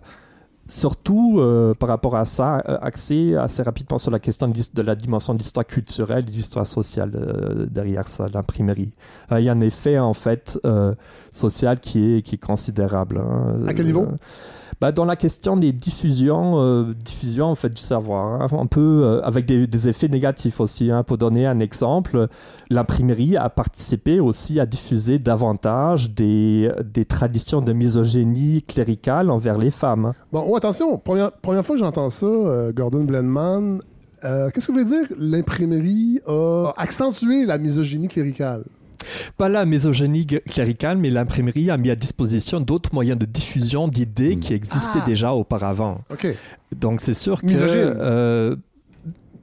surtout 0.70 1.40
euh, 1.40 1.74
par 1.74 1.90
rapport 1.90 2.16
à 2.16 2.26
ça, 2.26 2.62
euh, 2.70 2.78
axé 2.82 3.36
assez 3.36 3.62
rapidement 3.64 3.98
sur 3.98 4.12
la 4.12 4.20
question 4.20 4.48
de, 4.48 4.82
la 4.82 4.96
dimension 4.96 5.34
de 5.34 5.40
l'histoire 5.40 5.66
culturelle, 5.66 6.24
de 6.24 6.32
l'histoire 6.32 6.66
sociale 6.66 7.12
euh, 7.16 7.66
derrière 7.66 8.08
ça, 8.08 8.28
l'imprimerie. 8.34 8.94
il 9.32 9.40
y 9.40 9.50
a 9.50 9.52
un 9.52 9.62
effet 9.62 10.00
en 10.00 10.14
fait 10.14 10.60
social 11.34 11.80
qui 11.80 12.18
est, 12.18 12.22
qui 12.22 12.36
est 12.36 12.44
considérable. 12.44 13.18
Hein. 13.18 13.68
À 13.68 13.74
quel 13.74 13.88
niveau? 13.88 14.08
Bah, 14.82 14.94
dans 14.94 15.04
la 15.04 15.18
question 15.18 15.58
des 15.58 15.74
diffusions, 15.74 16.54
euh, 16.58 16.94
diffusion 16.94 17.48
en 17.48 17.56
fait 17.56 17.70
du 17.70 17.82
savoir, 17.82 18.42
hein, 18.42 18.48
un 18.52 18.66
peu 18.66 19.04
euh, 19.04 19.22
avec 19.24 19.46
des, 19.46 19.90
effets 19.90 20.08
négatifs 20.08 20.62
aussi. 20.62 20.90
Hein. 20.90 21.04
Pour 21.04 21.18
donner 21.18 21.46
un 21.46 21.60
exemple, 21.60 22.28
l'imprimerie 22.70 23.36
a 23.36 23.50
participé 23.50 24.20
aussi 24.20 24.60
à 24.60 24.66
diffuser 24.66 25.20
davantage 25.20 26.12
des, 26.12 26.72
des 26.84 27.06
traditions 27.06 27.62
de 27.62 27.74
misogynie 27.74 28.64
cléricale 28.64 29.30
envers 29.30 29.58
les 29.58 29.70
femmes. 29.70 30.14
Bon, 30.32 30.46
oh, 30.48 30.56
attention, 30.56 30.98
première, 30.98 31.32
première 31.32 31.66
fois 31.66 31.76
que 31.76 31.80
j'entends 31.80 32.10
ça, 32.10 32.26
euh, 32.26 32.72
Gordon 32.72 33.04
Blenman, 33.04 33.82
qu'est-ce 34.22 34.68
que 34.68 34.72
vous 34.72 34.80
voulez 34.80 34.86
dire? 34.86 35.08
L'imprimerie 35.18 36.22
a 36.26 36.74
accentué 36.78 37.46
la 37.46 37.58
misogynie 37.58 38.08
cléricale? 38.08 38.64
Pas 39.38 39.50
la 39.50 39.66
misogynie 39.66 40.26
cléricale, 40.26 40.98
mais 40.98 41.10
l'imprimerie 41.10 41.70
a 41.70 41.78
mis 41.78 41.90
à 41.90 41.96
disposition 41.96 42.60
d'autres 42.60 42.94
moyens 42.94 43.18
de 43.18 43.26
diffusion 43.26 43.88
d'idées 43.88 44.36
hmm. 44.36 44.40
qui 44.40 44.54
existaient 44.54 45.00
ah. 45.02 45.06
déjà 45.06 45.34
auparavant. 45.34 46.02
Donc 46.76 47.02
c'est 47.02 47.14
sûr 47.14 47.42
que 47.42 47.48
euh, 47.50 48.56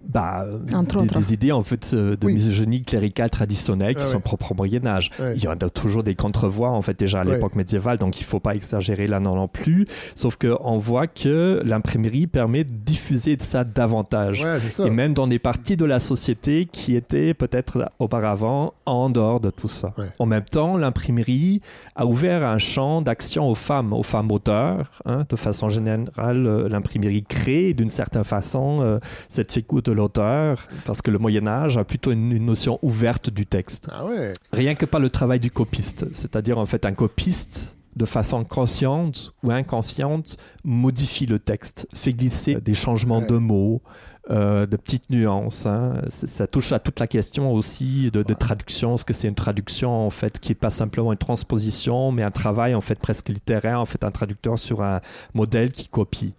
bah, 0.09 0.46
des, 0.46 1.34
idées 1.34 1.52
en 1.52 1.62
fait 1.62 1.90
euh, 1.92 2.16
de 2.16 2.26
misogynie 2.26 2.82
cléricale 2.82 3.30
traditionnelle 3.30 3.94
qui 3.94 4.04
sont 4.04 4.20
propres 4.20 4.52
au 4.52 4.54
Moyen 4.54 4.86
Âge. 4.86 5.11
Il 5.34 5.42
y 5.42 5.48
en 5.48 5.52
a 5.52 5.68
toujours 5.68 6.02
des 6.02 6.14
contrevoix 6.14 6.70
en 6.70 6.82
fait 6.82 6.98
déjà 6.98 7.20
à 7.20 7.24
l'époque 7.24 7.54
médiévale, 7.54 7.98
donc 7.98 8.20
il 8.20 8.24
faut 8.24 8.40
pas 8.40 8.54
exagérer 8.54 9.07
là 9.07 9.20
non, 9.20 9.48
plus. 9.48 9.86
Sauf 10.14 10.36
que 10.36 10.57
on 10.61 10.78
voit 10.78 11.07
que 11.07 11.62
l'imprimerie 11.64 12.26
permet 12.26 12.64
de 12.64 12.72
diffuser 12.72 13.36
ça 13.40 13.64
davantage, 13.64 14.46
et 14.84 14.90
même 14.90 15.14
dans 15.14 15.26
des 15.26 15.38
parties 15.38 15.76
de 15.76 15.84
la 15.84 16.00
société 16.00 16.66
qui 16.70 16.96
étaient 16.96 17.34
peut-être 17.34 17.90
auparavant 17.98 18.74
en 18.86 19.11
dehors 19.11 19.40
de 19.40 19.50
tout 19.50 19.68
ça. 19.68 19.92
En 20.18 20.26
même 20.26 20.44
temps, 20.44 20.76
l'imprimerie 20.76 21.61
a 21.94 22.07
ouvert 22.07 22.44
un 22.44 22.59
champ 22.59 23.02
d'action 23.02 23.48
aux 23.48 23.54
femmes, 23.54 23.92
aux 23.92 24.02
femmes 24.02 24.30
auteurs. 24.30 24.90
Hein, 25.04 25.24
de 25.28 25.36
façon 25.36 25.68
générale, 25.68 26.46
euh, 26.46 26.68
l'imprimerie 26.68 27.22
crée 27.22 27.74
d'une 27.74 27.90
certaine 27.90 28.24
façon 28.24 28.78
euh, 28.80 28.98
cette 29.28 29.52
figure 29.52 29.82
de 29.82 29.92
l'auteur, 29.97 30.68
parce 30.84 31.03
que 31.03 31.11
le 31.11 31.18
Moyen 31.18 31.47
Âge 31.47 31.76
a 31.76 31.84
plutôt 31.84 32.12
une, 32.12 32.36
notion 32.44 32.78
ouverte 32.82 33.30
du 33.30 33.47
texte. 33.47 33.88
Ah 33.90 34.07
ouais. 34.07 34.32
Rien 34.53 34.74
que 34.74 34.86
par 34.86 35.01
le 35.01 35.11
travail 35.11 35.40
du 35.40 35.51
copiste, 35.51 36.07
c'est-à-dire 36.12 36.59
en 36.59 36.66
fait 36.66 36.86
un 36.86 36.92
copiste 36.92 37.76
de 37.97 38.05
façon 38.05 38.44
consciente 38.44 39.32
ou 39.42 39.51
inconsciente 39.51 40.36
modifie 40.64 41.26
le 41.26 41.38
texte, 41.38 41.88
fait 41.94 42.12
glisser 42.12 42.57
des 42.57 42.74
changements 42.74 43.22
de 43.22 43.38
mots, 43.38 43.82
euh, 44.28 44.66
de 44.66 44.76
petites 44.76 45.08
nuances. 45.08 45.66
Hein. 45.66 46.02
Ça 46.08 46.48
touche 46.48 46.72
à 46.72 46.80
toute 46.80 46.98
la 46.98 47.06
question 47.06 47.52
aussi 47.52 48.10
de, 48.10 48.22
traduction. 48.34 48.94
Est-ce 48.94 49.04
que 49.04 49.12
c'est 49.12 49.28
une 49.28 49.36
traduction 49.36 50.06
en 50.06 50.10
fait 50.10 50.40
qui 50.40 50.50
n'est 50.50 50.56
pas 50.56 50.70
simplement 50.70 51.12
une 51.12 51.18
transposition, 51.18 52.10
mais 52.10 52.24
un 52.24 52.32
travail 52.32 52.74
en 52.74 52.80
fait 52.80 52.98
presque 52.98 53.28
littéraire, 53.28 53.80
en 53.80 53.84
fait 53.84 54.04
un 54.04 54.10
traducteur 54.10 54.58
sur 54.58 54.82
un 54.82 55.00
modèle 55.34 55.70
qui 55.70 55.88
copie. 55.88 56.34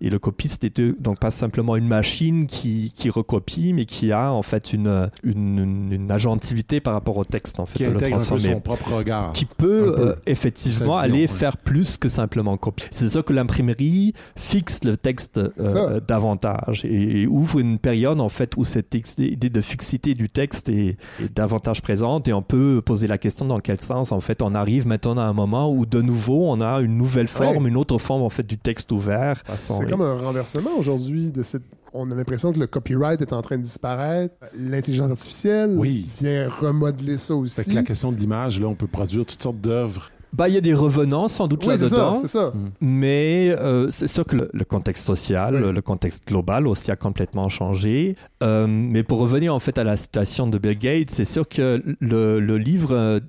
Et 0.00 0.10
le 0.10 0.18
copiste 0.18 0.64
est 0.64 0.80
donc 1.00 1.18
pas 1.18 1.30
simplement 1.30 1.76
une 1.76 1.86
machine 1.86 2.46
qui, 2.46 2.92
qui 2.94 3.10
recopie, 3.10 3.72
mais 3.72 3.86
qui 3.86 4.12
a 4.12 4.32
en 4.32 4.42
fait 4.42 4.72
une, 4.72 5.10
une, 5.22 5.88
une 5.92 6.10
agentivité 6.10 6.80
par 6.80 6.94
rapport 6.94 7.16
au 7.16 7.24
texte 7.24 7.60
en 7.60 7.66
fait 7.66 7.78
qui 7.78 7.84
de 7.84 7.90
le 7.90 8.00
transformer. 8.00 8.52
son 8.54 8.60
propre 8.60 8.92
regard. 8.92 9.32
Qui 9.32 9.46
peut 9.46 9.96
euh, 9.98 10.14
effectivement 10.26 10.96
aller 10.96 11.26
faire 11.26 11.56
plus 11.56 11.96
que 11.96 12.08
simplement 12.08 12.56
copier. 12.56 12.88
C'est 12.92 13.08
ça 13.08 13.22
que 13.22 13.32
l'imprimerie 13.32 14.14
fixe 14.36 14.84
le 14.84 14.96
texte 14.96 15.40
euh, 15.58 16.00
davantage 16.00 16.84
et 16.84 17.26
ouvre 17.32 17.58
une 17.58 17.78
période 17.78 18.20
en 18.20 18.28
fait 18.28 18.56
où 18.56 18.64
cette 18.64 18.94
idée 19.18 19.50
de 19.50 19.60
fixité 19.60 20.14
du 20.14 20.28
texte 20.28 20.68
est, 20.68 20.96
davantage 21.34 21.82
présente 21.82 22.28
et 22.28 22.32
on 22.32 22.42
peut 22.42 22.82
poser 22.84 23.06
la 23.06 23.18
question 23.18 23.46
dans 23.46 23.60
quel 23.60 23.80
sens 23.80 24.12
en 24.12 24.20
fait 24.20 24.42
on 24.42 24.54
arrive 24.54 24.86
maintenant 24.86 25.16
à 25.18 25.24
un 25.24 25.32
moment 25.32 25.72
où 25.72 25.86
de 25.86 26.02
nouveau 26.02 26.50
on 26.50 26.60
a 26.60 26.80
une 26.80 26.96
nouvelle 26.96 27.28
forme, 27.28 27.66
une 27.66 27.76
autre 27.76 27.98
forme 27.98 28.22
en 28.22 28.30
fait 28.30 28.46
du 28.46 28.58
texte 28.58 28.92
ouvert. 28.92 29.42
C'est 29.56 29.88
comme 29.88 30.02
un 30.02 30.18
renversement 30.18 30.70
aujourd'hui 30.78 31.30
de 31.30 31.42
cette 31.42 31.62
on 31.94 32.10
a 32.10 32.14
l'impression 32.14 32.54
que 32.54 32.58
le 32.58 32.66
copyright 32.66 33.20
est 33.20 33.34
en 33.34 33.42
train 33.42 33.58
de 33.58 33.62
disparaître. 33.62 34.34
L'intelligence 34.56 35.10
artificielle 35.10 35.78
vient 36.18 36.48
remodeler 36.48 37.18
ça 37.18 37.34
aussi. 37.34 37.74
la 37.74 37.82
question 37.82 38.12
de 38.12 38.16
l'image, 38.16 38.58
là, 38.58 38.66
on 38.66 38.74
peut 38.74 38.86
produire 38.86 39.26
toutes 39.26 39.42
sortes 39.42 39.60
d'œuvres 39.60 40.10
bah, 40.32 40.48
il 40.48 40.54
y 40.54 40.58
a 40.58 40.62
des 40.62 40.72
revenants 40.72 41.28
sans 41.28 41.46
doute 41.46 41.66
là-dedans. 41.66 42.16
C'est 42.18 42.28
ça. 42.28 42.52
Mais 42.80 43.50
euh, 43.50 43.88
c'est 43.90 44.06
sûr 44.06 44.24
que 44.24 44.48
le, 44.50 44.64
contexte 44.64 45.04
social, 45.04 45.70
le 45.70 45.82
contexte 45.82 46.26
global 46.26 46.66
aussi 46.66 46.90
a 46.90 46.96
complètement 46.96 47.50
changé. 47.50 48.16
Euh, 48.42 48.66
mais 48.66 49.02
pour 49.02 49.18
revenir 49.18 49.54
en 49.54 49.58
fait 49.58 49.76
à 49.76 49.84
la 49.84 49.96
situation 49.96 50.46
de 50.46 50.56
Bill 50.56 50.78
Gates, 50.78 51.10
c'est 51.10 51.26
sûr 51.26 51.46
que 51.46 51.82
le, 52.00 52.40
le, 52.40 52.58
livre 52.58 52.92
euh, 52.92 53.20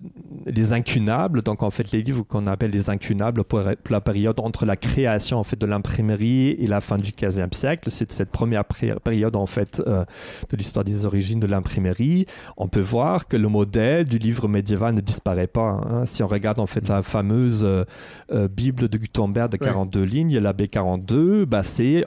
Les 0.46 0.72
Incunables, 0.72 1.42
donc 1.42 1.62
en 1.62 1.72
fait 1.72 1.92
les 1.92 2.02
livres 2.02 2.24
qu'on 2.24 2.48
appelle 2.48 2.72
les 2.72 2.90
Incunables 2.90 3.44
pour, 3.44 3.62
la 3.90 4.02
période 4.02 4.40
entre 4.40 4.66
la 4.66 4.78
création 4.78 5.40
en 5.40 5.44
fait 5.44 5.60
de 5.60 5.66
l'imprimerie 5.66 6.52
et 6.52 6.68
la 6.68 6.80
fin 6.80 6.98
du 6.98 7.12
15e 7.12 7.54
siècle, 7.54 7.90
c'est 7.92 8.12
cette 8.12 8.32
première 8.32 8.64
période 8.66 9.36
en 9.36 9.46
fait 9.46 9.82
de 9.86 10.58
l'histoire 10.58 10.86
des 10.86 11.06
origines 11.06 11.40
de 11.40 11.48
l'imprimerie. 11.48 12.26
On 12.56 12.70
peut 12.70 12.82
voir 12.82 13.28
que 13.28 13.36
le 13.36 13.50
modèle 13.50 14.06
du 14.06 14.20
livre 14.20 14.48
médiéval 14.48 14.96
ne 14.96 15.02
disparaît 15.02 15.48
pas. 15.48 15.82
Hein. 15.86 16.06
Si 16.06 16.24
on 16.24 16.28
regarde 16.28 16.60
en 16.60 16.66
fait 16.66 16.93
la 16.96 17.04
fameuse 17.04 17.64
euh, 17.64 17.84
euh, 18.32 18.48
Bible 18.48 18.88
de 18.88 18.98
Gutenberg 18.98 19.52
de 19.52 19.58
42 19.58 20.04
lignes, 20.04 20.38
la 20.40 20.54
B42, 20.54 21.46
bah, 21.46 21.64
c'est 21.64 22.06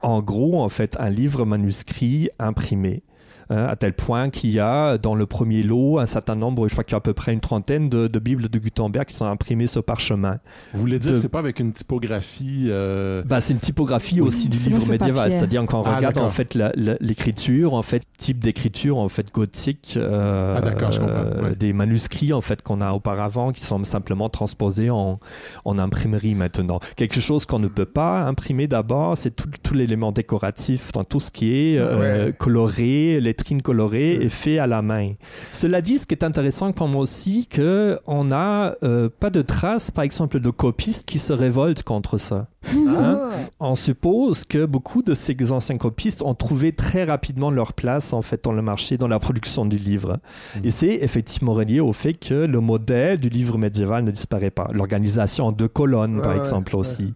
en 0.00 0.22
gros 0.22 0.62
en 0.62 0.68
fait 0.68 0.96
un 1.00 1.10
livre 1.10 1.44
manuscrit 1.44 2.28
imprimé. 2.38 3.02
Hein, 3.50 3.64
à 3.64 3.76
tel 3.76 3.94
point 3.94 4.28
qu'il 4.28 4.50
y 4.50 4.60
a 4.60 4.98
dans 4.98 5.14
le 5.14 5.24
premier 5.24 5.62
lot 5.62 5.98
un 5.98 6.06
certain 6.06 6.36
nombre, 6.36 6.68
je 6.68 6.74
crois 6.74 6.84
qu'il 6.84 6.92
y 6.92 6.96
a 6.96 6.98
à 6.98 7.00
peu 7.00 7.14
près 7.14 7.32
une 7.32 7.40
trentaine 7.40 7.88
de, 7.88 8.18
Bibles 8.18 8.48
de 8.48 8.58
Gutenberg 8.58 9.06
qui 9.06 9.14
sont 9.14 9.24
imprimées 9.24 9.68
sur 9.68 9.82
parchemin. 9.82 10.38
Vous 10.74 10.80
voulez 10.80 10.98
dire, 10.98 11.16
c'est 11.16 11.30
pas 11.30 11.38
avec 11.38 11.58
une 11.58 11.72
typographie 11.72 12.66
euh, 12.68 13.22
bah, 13.24 13.40
C'est 13.40 13.54
une 13.54 13.60
typographie 13.60 14.20
aussi 14.20 14.50
du 14.50 14.58
livre 14.58 14.86
médiéval, 14.90 15.30
c'est-à-dire 15.30 15.64
quand 15.66 15.80
on 15.80 15.84
ah, 15.84 15.96
regarde 15.96 16.18
en 16.18 16.28
fait 16.28 16.54
l'écriture, 17.00 17.72
en 17.72 17.82
fait, 17.82 18.02
type 18.18 18.40
d'écriture 18.40 18.98
en 18.98 19.08
fait 19.08 19.32
gothique, 19.32 19.94
euh, 19.96 20.60
ah, 20.62 20.90
euh, 21.00 21.54
des 21.54 21.72
manuscrits 21.72 22.34
en 22.34 22.42
fait 22.42 22.60
qu'on 22.62 22.82
a 22.82 22.92
auparavant 22.92 23.52
qui 23.52 23.62
sont 23.62 23.82
simplement 23.84 24.28
transposés 24.28 24.90
en, 24.90 25.20
en 25.64 25.78
imprimerie 25.78 26.34
maintenant. 26.34 26.80
Quelque 26.96 27.20
chose 27.20 27.46
qu'on 27.46 27.60
ne 27.60 27.68
peut 27.68 27.86
pas 27.86 28.24
imprimer 28.24 28.66
d'abord, 28.66 29.16
c'est 29.16 29.30
tout, 29.30 29.48
tout 29.62 29.72
l'élément 29.72 30.12
décoratif, 30.12 30.92
dans 30.92 31.04
tout 31.04 31.20
ce 31.20 31.30
qui 31.30 31.54
est 31.54 31.78
euh, 31.78 32.32
coloré, 32.32 33.20
les 33.20 33.37
colorée 33.44 33.62
colorée 33.62 34.14
est 34.14 34.28
fait 34.28 34.58
à 34.58 34.66
la 34.66 34.82
main. 34.82 35.12
Cela 35.52 35.80
dit, 35.80 35.98
ce 35.98 36.06
qui 36.06 36.14
est 36.14 36.24
intéressant 36.24 36.72
pour 36.72 36.88
moi 36.88 37.02
aussi, 37.02 37.46
que 37.46 37.98
on 38.06 38.24
n'a 38.24 38.76
euh, 38.82 39.08
pas 39.08 39.30
de 39.30 39.42
traces, 39.42 39.90
par 39.90 40.04
exemple, 40.04 40.40
de 40.40 40.50
copistes 40.50 41.06
qui 41.06 41.18
se 41.18 41.32
révoltent 41.32 41.82
contre 41.82 42.18
ça. 42.18 42.48
Hein? 42.66 43.30
On 43.60 43.74
suppose 43.74 44.44
que 44.44 44.66
beaucoup 44.66 45.02
de 45.02 45.14
ces 45.14 45.36
anciens 45.52 45.76
copistes 45.76 46.22
ont 46.22 46.34
trouvé 46.34 46.72
très 46.72 47.04
rapidement 47.04 47.50
leur 47.50 47.72
place 47.72 48.12
en 48.12 48.22
fait 48.22 48.44
dans 48.44 48.52
le 48.52 48.62
marché, 48.62 48.96
dans 48.96 49.08
la 49.08 49.18
production 49.18 49.64
du 49.64 49.78
livre. 49.78 50.18
Mm. 50.56 50.60
Et 50.64 50.70
c'est 50.70 50.94
effectivement 50.94 51.52
relié 51.52 51.80
au 51.80 51.92
fait 51.92 52.14
que 52.14 52.34
le 52.34 52.60
modèle 52.60 53.18
du 53.18 53.28
livre 53.28 53.58
médiéval 53.58 54.04
ne 54.04 54.10
disparaît 54.10 54.50
pas. 54.50 54.68
L'organisation 54.72 55.46
en 55.46 55.52
deux 55.52 55.68
colonnes, 55.68 56.20
par 56.20 56.34
exemple, 56.34 56.76
aussi. 56.76 57.14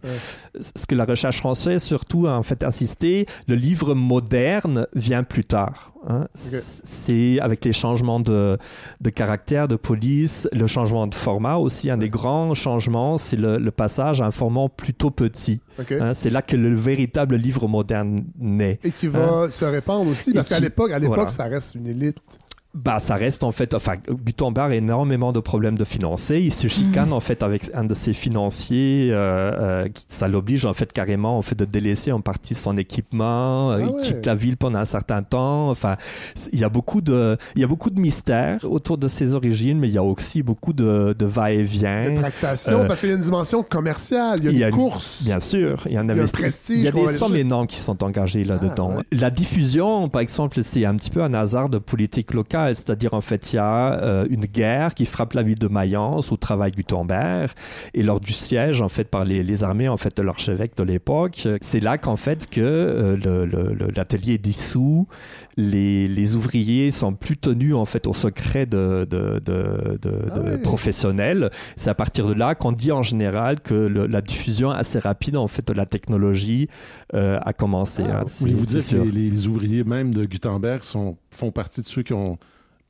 Ce 0.61 0.87
que 0.87 0.95
la 0.95 1.05
recherche 1.05 1.39
française 1.39 1.83
surtout 1.83 2.27
a 2.27 2.37
en 2.37 2.43
fait 2.43 2.63
insisté, 2.63 3.27
le 3.49 3.55
livre 3.55 3.95
moderne 3.95 4.87
vient 4.95 5.25
plus 5.25 5.45
tard. 5.45 5.93
Hein. 6.09 6.27
C'est 6.35 7.39
avec 7.41 7.65
les 7.65 7.73
changements 7.73 8.21
de, 8.21 8.59
de, 9.01 9.11
caractère, 9.11 9.69
de 9.69 9.77
police, 9.77 10.49
le 10.53 10.67
changement 10.67 11.07
de 11.07 11.15
format 11.15 11.57
aussi. 11.57 11.91
Un 11.91 11.97
des 11.97 12.11
grands 12.11 12.55
changements, 12.55 13.19
c'est 13.19 13.37
le, 13.37 13.59
le 13.59 13.71
passage 13.71 14.21
à 14.21 14.27
un 14.27 14.31
format 14.31 14.69
plutôt 14.69 15.11
petit 15.11 15.32
Hein, 15.91 16.15
c'est 16.15 16.31
là 16.31 16.43
que 16.43 16.57
le 16.57 16.75
véritable 16.75 17.37
livre 17.37 17.69
moderne 17.69 18.25
naît. 18.39 18.79
Et 18.85 18.91
qui 18.91 19.09
va 19.09 19.21
hein? 19.21 19.51
se 19.51 19.65
répandre 19.65 20.11
aussi, 20.11 20.33
parce 20.33 20.49
qu'à 20.49 20.61
l'époque, 20.61 20.93
à 20.93 20.99
l'époque, 20.99 21.31
ça 21.31 21.45
reste 21.45 21.75
une 21.75 21.87
élite 21.87 22.19
bah, 22.75 22.99
ça 22.99 23.17
reste 23.17 23.43
en 23.43 23.53
fait, 23.53 23.75
enfin, 23.75 23.97
Gutenberg 24.09 24.73
a 24.73 24.75
énormément 24.75 25.33
de 25.33 25.41
problèmes 25.41 25.77
de 25.77 25.85
financer. 25.85 26.41
Il 26.41 26.53
se 26.53 26.69
chicane 26.69 27.11
mm. 27.11 27.13
en 27.13 27.21
fait 27.21 27.43
avec 27.43 27.71
un 27.75 27.85
de 27.85 27.93
ses 27.93 28.15
financiers. 28.15 29.11
Euh, 29.11 29.85
euh, 29.85 29.89
ça 30.09 30.27
l'oblige 30.27 30.65
en 30.65 30.73
fait 30.73 30.91
carrément 30.91 31.37
en 31.37 31.43
fait 31.43 31.55
de 31.55 31.67
délaisser 31.67 32.13
en 32.13 32.23
partie 32.23 32.55
son 32.55 32.79
équipement. 32.79 33.73
Euh, 33.73 33.81
ah 33.83 33.93
il 33.99 34.03
quitte 34.03 34.25
la 34.25 34.35
ville 34.35 34.57
pendant 34.57 34.79
un 34.79 34.87
certain 34.87 35.23
temps. 35.23 35.69
Enfin, 35.69 35.97
il 36.51 36.61
y 36.61 36.65
a 36.65 36.71
beaucoup 36.71 37.03
de, 37.03 37.37
il 37.57 37.61
y 37.61 37.65
a 37.65 37.67
beaucoup 37.67 37.91
de 37.91 38.01
mystères 38.01 38.61
autour 38.65 38.97
de 38.97 39.07
ses 39.07 39.35
origines, 39.35 39.79
mais 39.79 39.89
il 39.89 39.95
y 39.95 39.99
a 39.99 40.03
aussi 40.03 40.43
beaucoup 40.43 40.73
de, 40.73 41.15
de 41.19 41.27
va-et-vient. 41.27 42.13
De 42.13 42.17
tractation, 42.17 42.87
parce 42.89 43.01
qu'il 43.01 43.11
y 43.11 43.13
a 43.13 43.17
une 43.17 43.21
dimension 43.21 43.63
commerciale. 43.63 44.39
Il 44.43 44.59
y 44.59 44.65
a, 44.65 44.71
des 44.71 44.77
courses. 44.77 45.23
Bien 45.25 45.41
sûr, 45.41 45.83
il 45.87 45.93
y 45.93 45.97
a 45.99 46.01
un 46.01 46.09
Il 46.09 46.83
y 46.83 46.89
a 46.89 46.93
des 46.93 47.07
sommes 47.09 47.37
énormes 47.37 47.67
qui 47.67 47.81
sont 47.81 48.03
engagées 48.03 48.45
là-dedans. 48.45 48.97
Ah, 49.01 49.03
la 49.13 49.31
diffusion, 49.31 50.09
par 50.09 50.23
exemple, 50.23 50.63
c'est 50.63 50.87
un 50.87 50.97
petit 50.97 51.11
peu 51.11 51.23
un 51.23 51.35
hasard 51.35 51.69
de 51.69 51.77
politique 51.77 52.33
locale 52.33 52.62
c'est-à-dire 52.69 53.15
en 53.15 53.21
fait 53.21 53.53
il 53.53 53.57
y 53.57 53.59
a 53.59 54.01
euh, 54.03 54.27
une 54.31 54.47
guerre 54.47 54.95
qui 54.95 55.07
frappe 55.07 55.33
la 55.35 55.43
ville 55.43 55.59
de 55.59 55.69
Mayence 55.69 56.31
où 56.31 56.37
travaille 56.37 56.73
Gutenberg 56.73 57.51
et 57.95 58.03
lors 58.03 58.21
du 58.21 58.33
siège 58.33 58.81
en 58.81 58.89
fait 58.89 59.05
par 59.05 59.25
les, 59.25 59.65
armées 59.65 59.89
en 59.89 59.97
fait 59.97 60.17
de 60.17 60.23
l'archevêque 60.23 60.77
de 60.77 60.83
l'époque, 60.83 61.47
c'est 61.61 61.81
là 61.81 61.99
qu'en 61.99 62.17
fait 62.17 62.49
que 62.49 62.61
euh, 62.61 63.91
l'atelier 63.95 64.35
est 64.35 64.39
dissous, 64.39 65.07
les, 65.57 66.37
ouvriers 66.37 66.91
sont 66.91 67.13
plus 67.13 67.37
tenus 67.37 67.75
en 67.75 67.85
fait 67.85 68.07
au 68.07 68.15
secret 68.15 68.67
de, 68.67 69.07
ah 70.31 70.59
professionnels. 70.63 71.51
C'est 71.77 71.91
à 71.91 71.95
partir 71.95 72.27
de 72.27 72.35
là 72.35 72.55
qu'on 72.55 72.73
dit 72.73 72.93
en 72.93 73.03
général 73.03 73.61
que 73.61 73.75
la 73.75 74.21
diffusion 74.21 74.71
assez 74.71 74.99
rapide 74.99 75.37
en 75.37 75.49
fait 75.49 75.67
de 75.67 75.73
la 75.73 75.87
technologie 75.87 76.69
euh, 77.15 77.39
a 77.43 77.53
commencé. 77.53 78.05
Ah, 78.09 78.23
hein. 78.23 78.27
vous 78.27 78.67
dire 78.67 78.87
que 78.87 78.97
les, 78.97 79.31
les, 79.31 79.47
ouvriers 79.47 79.85
même 79.85 80.15
de 80.15 80.25
Gutenberg 80.25 80.83
sont, 80.83 81.17
font 81.31 81.51
partie 81.51 81.81
de 81.81 81.87
ceux 81.87 82.03
qui 82.03 82.13
ont 82.13 82.39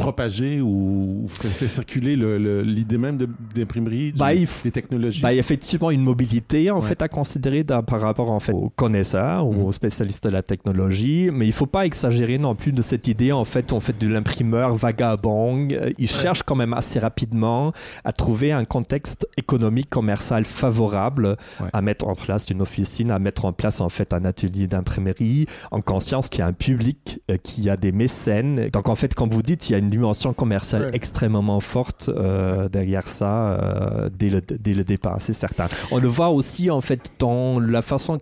propager 0.02 0.60
ou 0.60 1.26
faire 1.28 1.70
circuler 1.70 2.16
l'idée 2.16 2.98
même 2.98 3.18
d'imprimerie, 3.54 4.12
des 4.12 4.70
technologies? 4.70 5.22
Bah, 5.22 5.32
il 5.32 5.36
y 5.36 5.38
a 5.38 5.40
effectivement 5.40 5.90
une 5.90 6.02
mobilité 6.02 6.70
en 6.70 6.80
fait 6.80 7.00
à 7.02 7.08
considérer 7.08 7.64
par 7.64 8.00
rapport 8.00 8.30
en 8.30 8.40
fait 8.40 8.52
aux 8.52 8.70
connaisseurs 8.70 9.46
ou 9.46 9.52
mm. 9.52 9.64
aux 9.64 9.72
spécialistes 9.72 10.24
de 10.24 10.30
la 10.30 10.42
technologie, 10.42 11.30
mais 11.32 11.46
il 11.46 11.52
faut 11.52 11.66
pas 11.66 11.86
exagérer 11.86 12.38
non 12.38 12.54
plus 12.54 12.72
de 12.72 12.82
cette 12.82 13.06
idée 13.08 13.32
en 13.32 13.44
fait 13.44 13.72
en 13.72 13.80
fait 13.80 13.96
de 13.98 14.08
l'imprimeur 14.08 14.74
vagabond. 14.74 15.68
Il 15.98 16.08
cherche 16.08 16.42
quand 16.42 16.56
même 16.56 16.74
assez 16.74 16.98
rapidement 16.98 17.72
à 18.04 18.12
trouver 18.12 18.52
un 18.52 18.64
contexte 18.64 19.26
économique 19.36 19.90
commercial 19.90 20.44
favorable 20.44 21.36
à 21.72 21.82
mettre 21.82 22.08
en 22.08 22.14
place 22.14 22.50
une 22.50 22.62
officine, 22.62 23.10
à 23.10 23.18
mettre 23.18 23.44
en 23.44 23.52
place 23.52 23.80
en 23.80 23.88
fait 23.88 24.12
un 24.12 24.24
atelier 24.24 24.66
d'imprimerie 24.66 25.46
en 25.70 25.80
conscience 25.80 26.28
qu'il 26.28 26.40
y 26.40 26.42
a 26.42 26.46
un 26.46 26.52
public, 26.52 27.20
euh, 27.30 27.36
qu'il 27.36 27.64
y 27.64 27.70
a 27.70 27.76
des 27.76 27.92
mécènes. 27.92 28.68
Donc 28.70 28.88
en 28.88 28.94
fait, 28.94 29.14
comme 29.14 29.30
vous 29.30 29.42
dites, 29.42 29.68
il 29.68 29.72
y 29.72 29.74
a 29.74 29.78
une 29.78 29.90
dimension 29.92 30.32
commerciale 30.32 30.90
extrêmement 30.94 31.60
forte 31.60 32.08
euh, 32.08 32.68
derrière 32.68 33.06
ça 33.06 33.32
euh, 33.52 34.08
dès, 34.10 34.30
le, 34.30 34.40
dès 34.40 34.74
le 34.74 34.84
départ, 34.84 35.18
c'est 35.20 35.34
certain. 35.34 35.66
On 35.90 35.98
le 35.98 36.08
voit 36.08 36.30
aussi 36.30 36.70
en 36.70 36.80
fait 36.80 37.12
dans 37.18 37.60
la 37.60 37.82
façon 37.82 38.18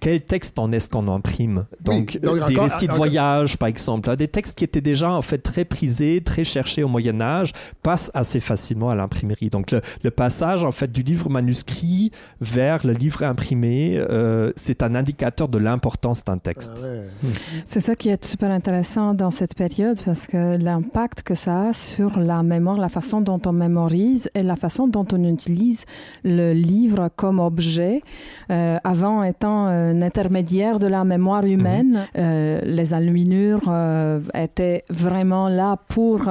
quel 0.00 0.20
texte 0.22 0.58
en 0.58 0.72
est-ce 0.72 0.88
qu'on 0.88 1.08
imprime 1.08 1.66
donc, 1.80 2.18
des 2.20 2.58
récits 2.58 2.88
de 2.88 2.92
voyage 2.92 3.56
par 3.56 3.68
exemple 3.68 4.10
hein, 4.10 4.16
des 4.16 4.28
textes 4.28 4.56
qui 4.58 4.64
étaient 4.64 4.80
déjà 4.80 5.10
en 5.10 5.22
fait 5.22 5.38
très 5.38 5.64
prisés 5.64 6.22
très 6.24 6.44
cherchés 6.44 6.82
au 6.82 6.88
Moyen 6.88 7.20
Âge 7.20 7.52
passent 7.82 8.10
assez 8.14 8.40
facilement 8.40 8.90
à 8.90 8.94
l'imprimerie. 8.94 9.50
Donc 9.50 9.70
le, 9.70 10.10
passage 10.10 10.62
en 10.64 10.72
fait 10.72 10.92
du 10.92 11.02
livre 11.02 11.28
manuscrit 11.28 12.12
vers 12.40 12.86
le 12.86 12.92
livre 12.92 13.24
imprimé 13.24 13.96
euh, 13.96 14.52
c'est 14.56 14.82
un 14.82 14.94
indicateur 14.94 15.48
de 15.48 15.58
l'importance 15.58 16.24
d'un 16.24 16.38
texte. 16.38 16.72
Ah 16.84 17.28
c'est 17.64 17.80
ça 17.80 17.96
qui 17.96 18.08
est 18.08 18.24
super 18.24 18.50
intéressant 18.50 19.14
dans 19.14 19.30
cette 19.30 19.54
période 19.54 20.00
parce 20.04 20.26
que 20.26 20.56
l'impact 20.56 21.22
que 21.22 21.34
ça 21.34 21.68
a 21.68 21.72
sur 21.72 22.18
la 22.18 22.42
mémoire, 22.42 22.76
la 22.76 22.88
façon 22.88 23.20
dont 23.20 23.40
on 23.46 23.52
mémorise 23.52 24.30
et 24.34 24.42
la 24.42 24.56
façon 24.56 24.86
dont 24.86 25.06
on 25.12 25.24
utilise 25.24 25.84
le 26.22 26.52
livre 26.52 27.10
comme 27.16 27.38
objet. 27.40 28.02
Euh, 28.50 28.78
avant 28.84 29.22
étant 29.22 29.68
un 29.74 30.02
intermédiaire 30.02 30.78
de 30.78 30.86
la 30.86 31.04
mémoire 31.04 31.44
humaine, 31.44 31.92
mhm. 31.92 32.06
euh, 32.18 32.60
les 32.64 32.94
enluminures 32.94 33.62
euh, 33.68 34.20
étaient 34.34 34.84
vraiment 34.88 35.48
là 35.48 35.76
pour 35.88 36.24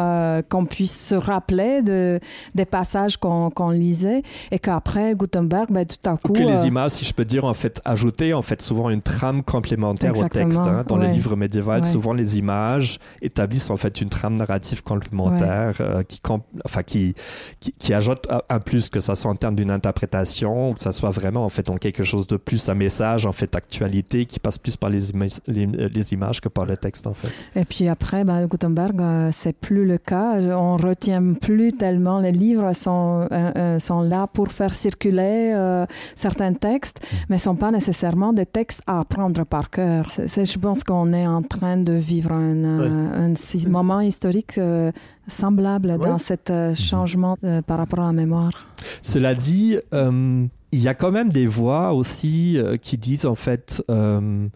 qu'on 0.50 0.66
puisse 0.66 1.10
se 1.10 1.16
rappeler 1.16 1.82
de, 1.82 2.20
des 2.56 2.66
passages 2.66 3.18
qu'on 3.18 3.70
lisait 3.70 4.24
et 4.52 4.60
qu'après 4.60 5.16
Gutenberg, 5.16 5.68
ben, 5.70 5.86
tout 5.86 6.10
à 6.10 6.18
coup... 6.18 6.34
que 6.34 6.42
les 6.42 6.66
images, 6.66 6.92
si 6.92 7.06
je 7.06 7.14
peux 7.14 7.26
dire, 7.26 7.46
en 7.46 7.54
fait, 7.54 7.82
ajoutaient 7.86 8.34
en 8.34 8.42
fait 8.42 8.62
souvent 8.62 8.90
une 8.90 9.02
trame 9.02 9.44
complémentaire 9.44 10.18
au 10.18 10.28
texte. 10.28 10.62
Hein. 10.66 10.84
Dans 10.88 10.98
les 10.98 11.10
livres 11.10 11.36
médiévaux, 11.36 11.84
souvent 11.84 12.14
les 12.14 12.38
images 12.38 13.00
établissent 13.22 13.70
en 13.70 13.78
fait 13.78 14.02
une 14.02 14.10
trame 14.10 14.36
narrative 14.36 14.84
complémentaire 14.84 15.76
euh, 15.80 16.04
qui, 16.04 16.22
enfin, 16.66 16.84
qui, 16.84 17.16
qui, 17.60 17.94
ajoute 17.94 18.28
un 18.50 18.60
plus, 18.60 18.90
que 18.90 19.00
ça 19.00 19.16
soit 19.16 19.32
en 19.32 19.36
termes 19.36 19.56
d'une 19.56 19.72
interprétation 19.72 20.70
ou 20.70 20.74
que 20.74 20.82
ça 20.82 20.92
soit 20.92 21.10
vraiment 21.10 21.46
en 21.46 21.50
fait 21.50 21.70
en 21.70 21.78
quelque 21.78 22.04
chose 22.04 22.28
de 22.28 22.38
plus, 22.38 22.70
un 22.70 22.74
message 22.74 23.23
message 23.24 23.26
en 23.26 23.32
fait 23.32 23.52
d'actualité 23.52 24.26
qui 24.26 24.40
passe 24.40 24.58
plus 24.58 24.76
par 24.78 24.90
les, 24.90 25.00
les, 25.48 26.14
images 26.14 26.42
que 26.42 26.50
par 26.50 26.66
le 26.66 26.78
texte 26.78 27.08
en 27.08 27.14
fait. 27.14 27.32
Et 27.60 27.66
puis 27.66 27.88
après, 27.88 28.24
ben, 28.24 28.46
Gutenberg, 28.48 29.00
euh, 29.02 29.30
c'est 29.32 29.54
plus 29.54 29.86
le 29.86 29.98
cas. 29.98 30.40
On 30.40 30.78
retient 30.78 31.34
plus 31.34 31.72
tellement 31.72 32.20
les 32.20 32.32
livres 32.32 32.74
sont 32.74 33.28
sont 33.80 34.02
là 34.02 34.28
pour 34.28 34.52
faire 34.52 34.74
circuler 34.74 35.54
certains 36.16 36.54
textes, 36.54 37.00
mm. 37.02 37.16
mais 37.30 37.38
sont 37.38 37.56
pas 37.56 37.72
nécessairement 37.72 38.34
des 38.34 38.46
textes 38.46 38.82
à 38.88 39.00
apprendre 39.00 39.46
par 39.46 39.70
cœur. 39.70 40.10
je 40.10 40.58
pense 40.58 40.84
qu'on 40.84 41.14
est 41.14 41.28
en 41.28 41.42
train 41.42 41.78
de 41.78 41.94
vivre 41.94 42.32
un, 42.32 43.30
un, 43.30 43.34
moment 43.68 44.02
historique 44.02 44.60
semblable 45.28 45.98
dans 45.98 46.18
ce 46.18 46.34
mhm. 46.34 46.76
changement 46.76 47.38
par 47.66 47.78
rapport 47.78 48.02
à 48.02 48.08
la 48.08 48.14
mémoire. 48.14 48.52
Cela 49.02 49.36
dit, 49.36 49.78
il 50.74 50.82
y 50.82 50.88
a 50.88 50.94
quand 50.94 51.12
même 51.12 51.32
des 51.32 51.46
voix 51.46 51.94
aussi 51.94 52.58
euh, 52.58 52.78
qui 52.78 52.98
disent 52.98 53.26
en 53.26 53.36
fait 53.36 53.84
euh, 53.92 54.48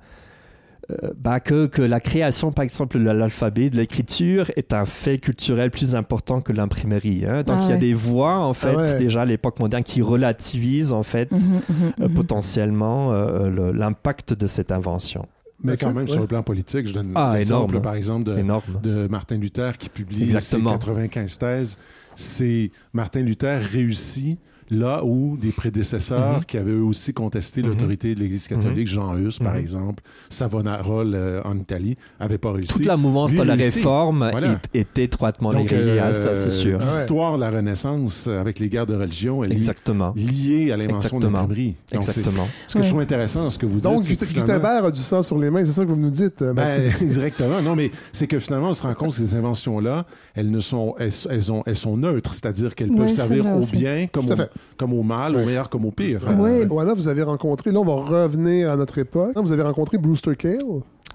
euh, 0.89 1.11
bah, 1.15 1.39
que, 1.39 1.67
que, 1.67 1.81
la 1.81 1.99
création, 1.99 2.51
par 2.51 2.63
exemple, 2.63 2.97
de 2.97 3.03
l'alphabet, 3.03 3.69
de 3.69 3.75
l'écriture, 3.75 4.49
est 4.55 4.73
un 4.73 4.85
fait 4.85 5.17
culturel 5.17 5.69
plus 5.69 5.95
important 5.95 6.39
que 6.39 6.53
l'imprimerie. 6.53 7.25
Hein. 7.25 7.43
Donc, 7.43 7.57
ah 7.59 7.63
il 7.65 7.69
y 7.69 7.73
a 7.73 7.77
des 7.77 7.93
voix, 7.93 8.37
en 8.37 8.53
fait, 8.53 8.75
ah 8.77 8.93
déjà 8.95 9.23
à 9.23 9.25
l'époque 9.25 9.59
moderne, 9.59 9.83
qui 9.83 10.01
relativisent, 10.01 10.93
en 10.93 11.03
fait, 11.03 11.29
mhm, 11.33 11.61
mhm, 11.67 11.93
mhm. 11.99 12.13
potentiellement 12.13 13.11
l'impact 13.11 14.33
de 14.33 14.47
cette 14.47 14.71
invention. 14.71 15.27
Mais 15.61 15.75
quand 15.75 15.91
même, 15.91 16.07
sur 16.07 16.21
le 16.21 16.27
plan 16.27 16.41
politique, 16.41 16.87
je 16.87 16.93
donne 16.93 17.11
ah, 17.15 17.33
l'exemple, 17.35 17.81
par 17.81 17.95
exemple, 17.95 18.23
de, 18.23 18.41
de, 18.81 19.07
Martin 19.09 19.35
Luther 19.35 19.77
qui 19.77 19.89
publie 19.89 20.39
ses 20.39 20.57
95 20.57 21.37
thèses. 21.37 21.77
C'est 22.15 22.71
Martin 22.93 23.23
Luther 23.23 23.59
réussit 23.61 24.39
là 24.69 25.03
où 25.03 25.37
des 25.37 25.51
prédécesseurs 25.51 26.37
mhm. 26.37 26.45
qui 26.45 26.57
avaient 26.57 26.71
eux 26.71 26.83
aussi 26.83 27.13
contesté 27.13 27.61
mhm. 27.61 27.69
l'autorité 27.69 28.15
de 28.15 28.19
l'Église 28.19 28.47
catholique, 28.47 28.87
mhm. 28.87 28.93
Jean 28.93 29.17
Hus, 29.17 29.39
par 29.41 29.55
exemple, 29.55 30.03
Savonarola 30.29 31.17
euh, 31.17 31.41
en 31.45 31.57
Italie, 31.57 31.97
n'avaient 32.19 32.37
pas 32.37 32.51
réussi. 32.51 32.67
Toute 32.67 32.85
la 32.85 32.97
mouvance 32.97 33.33
de 33.33 33.43
la 33.43 33.55
réforme 33.55 34.31
est, 34.73 34.97
étroitement 34.99 35.51
liée 35.51 35.99
à 35.99 36.11
ça, 36.11 36.35
c'est 36.35 36.49
sûr. 36.49 36.79
L'histoire 36.79 37.35
de 37.35 37.41
la 37.41 37.51
Renaissance 37.51 38.25
euh, 38.27 38.41
avec 38.41 38.59
les 38.59 38.69
guerres 38.69 38.85
de 38.85 38.95
religion, 38.95 39.43
elle 39.43 39.53
Exactement. 39.53 40.13
est 40.15 40.19
liée 40.19 40.71
à 40.71 40.77
l'invention 40.77 41.19
de 41.19 41.27
l'imprimerie. 41.27 41.75
Exactement. 41.91 42.47
Ce 42.67 42.77
que 42.77 42.83
je 42.83 42.89
trouve 42.89 43.01
intéressant 43.01 43.43
dans 43.43 43.49
ce 43.49 43.57
que 43.59 43.65
vous 43.65 43.79
Donc, 43.79 44.03
dites. 44.03 44.19
Donc, 44.19 44.33
Gutenberg 44.33 44.85
a 44.85 44.91
du 44.91 44.99
sang 44.99 45.21
sur 45.21 45.37
les 45.37 45.49
mains, 45.49 45.63
c'est 45.63 45.71
ça 45.71 45.83
que 45.83 45.89
vous 45.89 45.95
nous 45.95 46.09
dites, 46.11 46.41
euh, 46.41 46.53
ben, 46.53 46.91
Directement. 47.01 47.61
Non, 47.61 47.75
mais 47.75 47.91
c'est 48.11 48.27
que 48.27 48.39
finalement, 48.39 48.69
on 48.69 48.73
se 48.73 48.83
rend 48.83 48.93
compte 48.93 49.09
que 49.09 49.15
ces 49.15 49.35
inventions-là, 49.35 50.05
elles, 50.35 50.51
ne 50.51 50.59
sont, 50.59 50.95
elles, 50.99 51.51
ont, 51.51 51.63
elles 51.65 51.75
sont 51.75 51.97
neutres, 51.97 52.33
c'est-à-dire 52.33 52.75
qu'elles 52.75 52.91
peuvent 52.91 53.09
servir 53.09 53.45
au 53.45 53.65
bien 53.65 54.07
comme 54.07 54.29
au, 54.29 54.35
comme 54.77 54.93
au 54.93 55.03
mal, 55.03 55.35
au 55.35 55.45
meilleur 55.45 55.69
comme 55.69 55.85
au 55.85 55.91
pire. 55.91 56.21
Oui. 56.37 56.65
Voilà, 56.65 56.93
vous 56.93 57.07
avez 57.07 57.23
rencontré, 57.23 57.71
là 57.71 57.79
on 57.79 57.85
va 57.85 57.93
revenir 57.93 58.71
à 58.71 58.75
notre 58.75 58.97
époque, 58.97 59.31
vous 59.35 59.51
avez 59.51 59.63
rencontré 59.63 59.97
Brewster 59.97 60.35
Kale. 60.35 60.61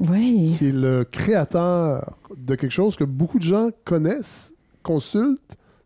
Oui. 0.01 0.57
Qui 0.59 0.69
est 0.69 0.73
le 0.73 1.05
créateur 1.05 2.15
de 2.37 2.55
quelque 2.55 2.73
chose 2.73 2.97
que 2.97 3.05
beaucoup 3.05 3.39
de 3.39 3.45
gens 3.45 3.69
connaissent, 3.85 4.53
consultent, 4.83 5.39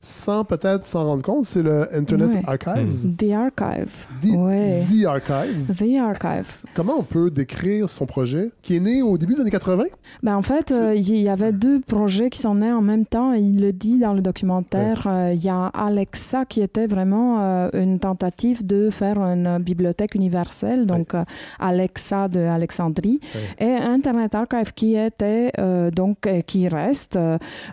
sans 0.06 0.44
peut-être 0.44 0.86
s'en 0.86 1.04
rendre 1.04 1.22
compte, 1.22 1.46
c'est 1.46 1.62
le 1.62 1.92
Internet 1.94 2.44
Archives. 2.46 3.06
Mm. 3.06 3.16
The 3.16 3.32
Archive. 3.32 4.06
The, 4.22 5.04
Archives. 5.04 5.76
The 5.76 5.98
Archive. 5.98 6.58
Comment 6.74 6.94
on 6.98 7.02
peut 7.02 7.30
décrire 7.30 7.88
son 7.88 8.06
projet 8.06 8.52
qui 8.62 8.76
est 8.76 8.80
né 8.80 9.02
au 9.02 9.18
début 9.18 9.34
des 9.34 9.40
années 9.40 9.50
80? 9.50 9.84
Ben, 10.22 10.36
en 10.36 10.42
fait, 10.42 10.70
euh, 10.70 10.94
il 10.94 11.18
y 11.18 11.28
avait 11.28 11.52
deux 11.52 11.80
projets 11.80 12.30
qui 12.30 12.38
sont 12.38 12.54
nés 12.54 12.72
en 12.72 12.82
même 12.82 13.04
temps. 13.04 13.32
Il 13.32 13.60
le 13.60 13.72
dit 13.72 13.98
dans 13.98 14.14
le 14.14 14.20
documentaire. 14.20 15.06
Euh, 15.06 15.32
il 15.34 15.44
y 15.44 15.48
a 15.48 15.66
Alexa 15.66 16.44
qui 16.44 16.62
était 16.62 16.86
vraiment 16.86 17.38
euh, 17.40 17.68
une 17.74 17.98
tentative 17.98 18.64
de 18.64 18.90
faire 18.90 19.18
une 19.18 19.58
bibliothèque 19.58 20.14
universelle, 20.14 20.86
donc 20.86 21.14
Alexa 21.58 22.28
de 22.28 22.40
Alexandrie, 22.40 23.20
et 23.58 23.72
Internet 23.72 24.34
Archive 24.34 24.72
qui 24.74 24.94
était 24.94 25.52
donc 25.92 26.28
qui 26.46 26.68
reste 26.68 27.18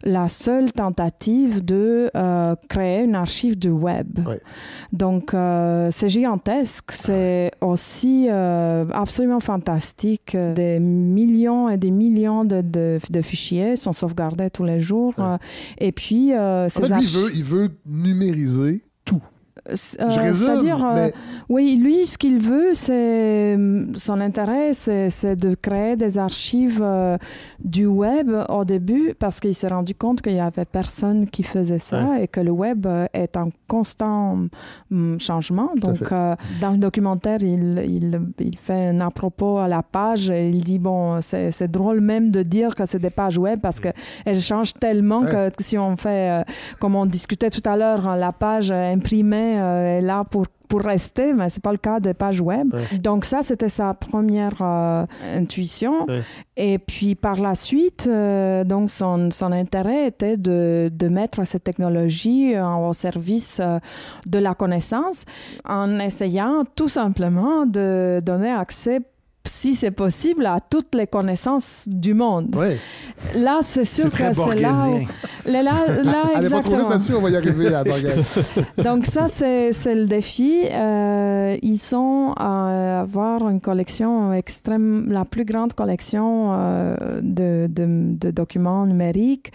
la 0.04 0.28
seule 0.28 0.72
tentative 0.72 1.64
de 1.64 2.10
euh, 2.24 2.56
créer 2.70 3.04
une 3.04 3.16
archive 3.16 3.58
du 3.58 3.70
web. 3.70 4.20
Donc, 4.92 5.34
euh, 5.34 5.90
c'est 5.92 6.10
gigantesque. 6.10 6.92
C'est 6.92 7.52
aussi 7.62 8.28
euh, 8.30 8.86
absolument 8.94 9.40
fantastique. 9.40 10.36
Des 10.56 10.80
millions 10.80 11.70
et 11.70 11.78
des 11.78 11.92
millions 11.92 12.46
de, 12.46 12.62
de, 12.62 13.22
fichiers 13.22 13.76
sont 13.76 13.94
sauvegardés 13.94 14.50
tous 14.50 14.64
les 14.64 14.80
jours. 14.80 15.14
Et 15.78 15.92
puis, 15.92 16.32
ces 16.70 16.86
il, 16.86 17.08
veut, 17.08 17.32
il 17.34 17.44
veut 17.44 17.70
numériser 17.86 18.84
c'est-à-dire, 19.72 20.86
euh, 20.86 21.10
oui, 21.48 21.78
lui, 21.78 22.06
ce 22.06 22.18
qu'il 22.18 22.40
veut, 22.40 22.74
c'est 22.74 23.58
son 23.96 24.20
intérêt, 24.20 24.74
c'est 24.74 25.36
de 25.36 25.56
créer 25.56 25.96
des 25.96 26.18
archives 26.18 26.82
euh, 26.84 27.18
du 27.64 27.86
web 27.86 28.30
au 28.50 28.66
début, 28.66 29.14
parce 29.18 29.40
qu'il 29.40 29.56
s'est 29.56 29.70
rendu 29.70 29.96
compte 29.96 30.22
qu'il 30.22 30.34
y 30.34 30.40
avait 30.40 30.66
personne 30.66 31.28
qui 31.28 31.44
faisait 31.44 31.80
ça 31.80 32.20
et 32.20 32.28
que 32.28 32.42
le 32.42 32.52
web 32.52 32.86
est 33.14 33.38
en 33.38 33.50
constant 33.68 34.38
mm, 34.90 35.20
changement. 35.20 35.72
Donc, 35.78 36.10
dans 36.10 36.72
le 36.72 36.78
documentaire, 36.78 37.38
il, 37.42 37.82
il, 37.88 38.22
il, 38.40 38.58
fait 38.58 38.90
un 38.90 39.00
à 39.00 39.12
propos 39.12 39.60
à 39.60 39.70
la 39.70 39.82
page. 39.82 40.30
Et 40.30 40.50
il 40.50 40.64
dit 40.64 40.80
bon, 40.80 41.22
c'est 41.22 41.72
drôle 41.72 42.02
même 42.02 42.32
de 42.32 42.44
dire 42.44 42.76
que 42.76 42.86
c'est 42.86 43.00
des 43.00 43.10
pages 43.10 43.38
web 43.38 43.62
parce 43.62 43.80
qu'elles 43.80 44.42
changent 44.42 44.74
tellement 44.74 45.22
que 45.22 45.50
si 45.60 45.78
on 45.78 45.96
fait, 45.96 46.44
comme 46.80 46.96
on 46.96 47.06
discutait 47.06 47.50
tout 47.50 47.68
à 47.68 47.78
l'heure, 47.78 48.18
la 48.18 48.34
page 48.34 48.70
imprimée 48.70 49.53
euh, 49.53 49.53
est 49.54 50.02
là 50.02 50.24
pour 50.24 50.46
pour 50.70 50.82
rester, 50.82 51.34
mais 51.34 51.50
c'est 51.50 51.62
pas 51.62 51.72
le 51.72 51.78
cas 51.78 52.00
des 52.00 52.16
pages 52.16 52.42
web. 52.42 52.76
Donc 52.94 53.26
ça, 53.26 53.44
c'était 53.44 53.70
sa 53.70 53.94
première 53.94 54.58
euh, 54.60 55.06
intuition. 55.36 56.08
Et 56.58 56.80
puis 56.80 57.14
par 57.14 57.40
la 57.40 57.54
suite, 57.54 58.08
euh, 58.10 58.64
donc 58.64 58.90
son, 58.90 59.30
son, 59.30 59.52
intérêt 59.52 60.08
était 60.08 60.36
de, 60.36 60.90
de, 60.92 61.08
mettre 61.10 61.46
cette 61.46 61.64
technologie 61.64 62.56
au 62.60 62.92
service 62.94 63.62
de 64.26 64.40
la 64.40 64.56
connaissance 64.56 65.26
en 65.64 66.00
essayant 66.00 66.64
tout 66.76 66.90
simplement 66.90 67.68
de 67.68 68.20
donner 68.24 68.50
accès 68.50 69.02
si 69.46 69.76
c'est 69.76 69.92
possible, 69.92 70.46
à 70.46 70.60
toutes 70.62 70.96
les 70.96 71.06
connaissances 71.06 71.84
du 71.88 72.14
monde. 72.14 72.56
Là, 73.36 73.60
c'est 73.62 73.84
sûr 73.84 74.10
que 74.10 74.32
c'est 74.32 74.56
là 74.56 74.88
où... 74.88 75.06
Là, 75.46 75.64
là, 75.64 75.74
Allez, 76.36 76.46
exactement. 76.46 77.18
On 77.18 77.22
va 77.22 77.30
y 77.30 77.36
arriver 77.36 77.74
à 77.74 77.84
Donc 78.84 79.06
ça, 79.06 79.28
c'est 79.28 79.72
le 79.96 80.06
défi. 80.06 80.62
Euh, 80.72 81.58
ils 81.62 81.80
sont 81.80 82.34
à 82.38 83.02
avoir 83.02 83.50
une 83.50 83.60
collection 83.60 84.34
extrême, 84.34 85.12
la 85.12 85.26
plus 85.26 85.44
grande 85.44 85.74
collection 85.74 86.54
euh, 86.54 87.20
de, 87.22 87.68
de, 87.70 88.32
documents 88.32 88.86
numériques. 88.86 89.52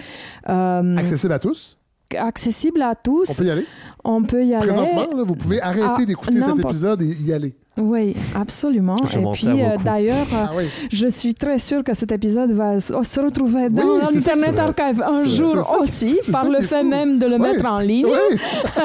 Euh, 0.48 0.96
accessible 0.98 1.32
à 1.32 1.38
tous? 1.38 1.78
accessible 2.16 2.82
à 2.82 2.94
tous. 2.94 3.30
On 3.30 3.34
peut 3.34 3.44
y 3.44 3.50
aller? 3.50 3.66
On 4.04 4.22
peut 4.22 4.44
y 4.44 4.54
aller. 4.54 4.66
Présentement, 4.66 5.24
vous 5.24 5.34
pouvez 5.34 5.60
arrêter 5.60 6.02
ah, 6.02 6.04
d'écouter 6.04 6.40
cet 6.40 6.58
épisode 6.58 7.02
et 7.02 7.16
y 7.24 7.32
aller. 7.32 7.54
Oui, 7.78 8.14
absolument. 8.34 8.96
et 8.96 9.24
puis, 9.32 9.46
euh, 9.46 9.76
d'ailleurs, 9.84 10.26
ah 10.32 10.50
je 10.90 11.06
suis 11.06 11.34
très 11.34 11.58
sûre 11.58 11.84
que 11.84 11.94
cet 11.94 12.10
épisode 12.10 12.50
va 12.50 12.80
se 12.80 13.20
retrouver 13.20 13.70
dans 13.70 13.98
l'Internet 13.98 14.58
Archive 14.58 15.02
un 15.02 15.24
jour 15.24 15.76
aussi, 15.80 16.18
par 16.32 16.48
le 16.48 16.60
fait 16.60 16.82
même 16.82 17.18
de 17.18 17.26
le 17.26 17.38
mettre 17.38 17.66
en 17.66 17.78
ligne. 17.78 18.06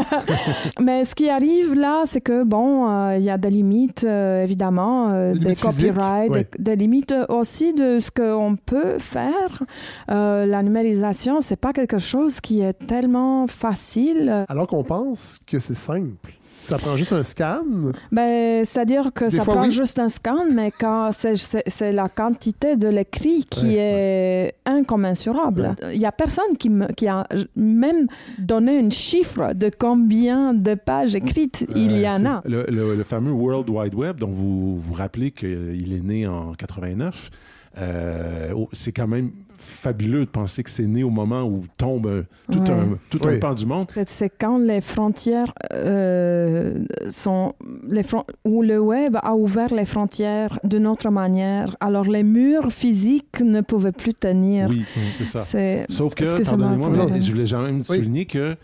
Mais 0.80 1.05
ce 1.05 1.16
qui 1.16 1.30
arrive 1.30 1.74
là, 1.74 2.03
c'est 2.05 2.22
que, 2.22 2.43
bon, 2.43 2.88
euh, 2.88 3.18
il 3.18 3.24
y 3.24 3.32
a 3.32 3.38
des 3.38 3.49
limites, 3.49 4.03
euh, 4.03 4.43
évidemment, 4.43 5.32
des, 5.34 5.55
copyrights, 5.55 6.47
des, 6.59 6.76
limites 6.76 7.16
aussi 7.30 7.74
de 7.74 7.97
ce 7.99 8.11
qu'on 8.11 8.55
peut 8.64 8.99
faire. 8.99 9.64
la 10.07 10.61
numérisation, 10.61 11.41
c'est 11.41 11.59
pas 11.59 11.74
quelque 11.74 11.97
chose 11.97 12.41
qui 12.41 12.61
est 12.61 12.74
tellement 12.74 13.47
facile. 13.47 14.45
Alors 14.47 14.68
qu'on 14.68 14.84
pense 14.84 15.03
que 15.45 15.60
c'est 15.60 15.76
simple. 15.76 16.32
Ça 16.64 16.78
prend 16.78 16.95
juste 16.95 17.12
un 17.12 17.24
scan? 17.24 17.66
Ben, 18.12 18.64
C'est-à-dire 18.64 19.12
que 19.14 19.28
ça 19.28 19.43
prend 19.43 19.70
juste 19.70 19.99
un 19.99 20.08
scan, 20.08 20.45
mais 20.51 20.72
quand 20.72 21.10
c'est 21.12 21.91
la 21.91 22.08
quantité 22.08 22.78
de 22.78 22.88
l'écrit 22.88 23.45
qui 23.49 23.76
est 23.78 24.56
incommensurable. 24.66 25.76
Il 25.91 25.99
n'y 25.99 26.06
a 26.06 26.12
personne 26.12 26.58
qui, 26.58 26.70
me, 26.70 26.88
qui 26.93 27.08
a 27.08 27.28
même 27.56 28.08
donné 28.39 28.80
un 28.80 28.89
chiffre 28.89 29.54
de 29.54 29.70
combien 29.78 30.54
de 30.54 30.76
pages 30.76 31.16
écrites 31.16 31.66
il 31.76 31.99
y 31.99 32.08
en 32.08 32.26
a. 32.26 32.41
Le, 32.45 32.66
le, 32.70 33.04
fameux 33.04 33.32
World 33.32 33.70
Wide 33.70 33.93
Web, 33.93 34.18
dont 34.20 34.32
vous 34.32 34.78
vous 34.80 34.93
rappelez 34.93 35.32
qu'il 35.32 35.93
est 35.93 36.04
né 36.04 36.26
en 36.28 36.54
89, 36.54 37.30
euh, 37.78 38.54
c'est 38.72 38.91
quand 38.91 39.08
même 39.08 39.32
fabuleux 39.64 40.26
de 40.26 40.30
penser 40.30 40.64
que 40.64 40.70
c'est 40.70 40.86
né 40.86 41.03
au 41.03 41.09
moment 41.09 41.43
où 41.43 41.66
tombe 41.78 42.26
tout, 42.51 42.64
un, 42.70 42.97
tout 43.09 43.20
un 43.28 43.39
pan 43.39 43.53
du 43.53 43.66
monde. 43.66 43.88
C'est 44.05 44.30
quand 44.30 44.57
les 44.57 44.82
frontières 44.82 45.53
euh, 45.74 46.86
sont... 47.09 47.53
Les 47.88 48.03
où 48.45 48.61
le 48.61 48.80
web 48.80 49.18
a 49.22 49.36
ouvert 49.36 49.74
les 49.74 49.86
frontières 49.86 50.59
d'une 50.64 50.88
autre 50.88 51.09
manière. 51.09 51.76
Alors 51.80 52.05
les 52.05 52.24
murs 52.24 52.72
physiques 52.72 53.39
ne 53.41 53.61
pouvaient 53.61 53.91
plus 53.91 54.14
tenir. 54.14 54.70
Oui, 54.70 54.86
c'est 55.14 55.26
ça. 55.26 55.43
Sauf 55.89 56.14
que, 56.14 56.43
pardonnez-moi, 56.43 57.20
je 57.20 57.32
voulais 57.32 57.47
jamais 57.47 57.82
souligner 57.84 58.26
que 58.26 58.55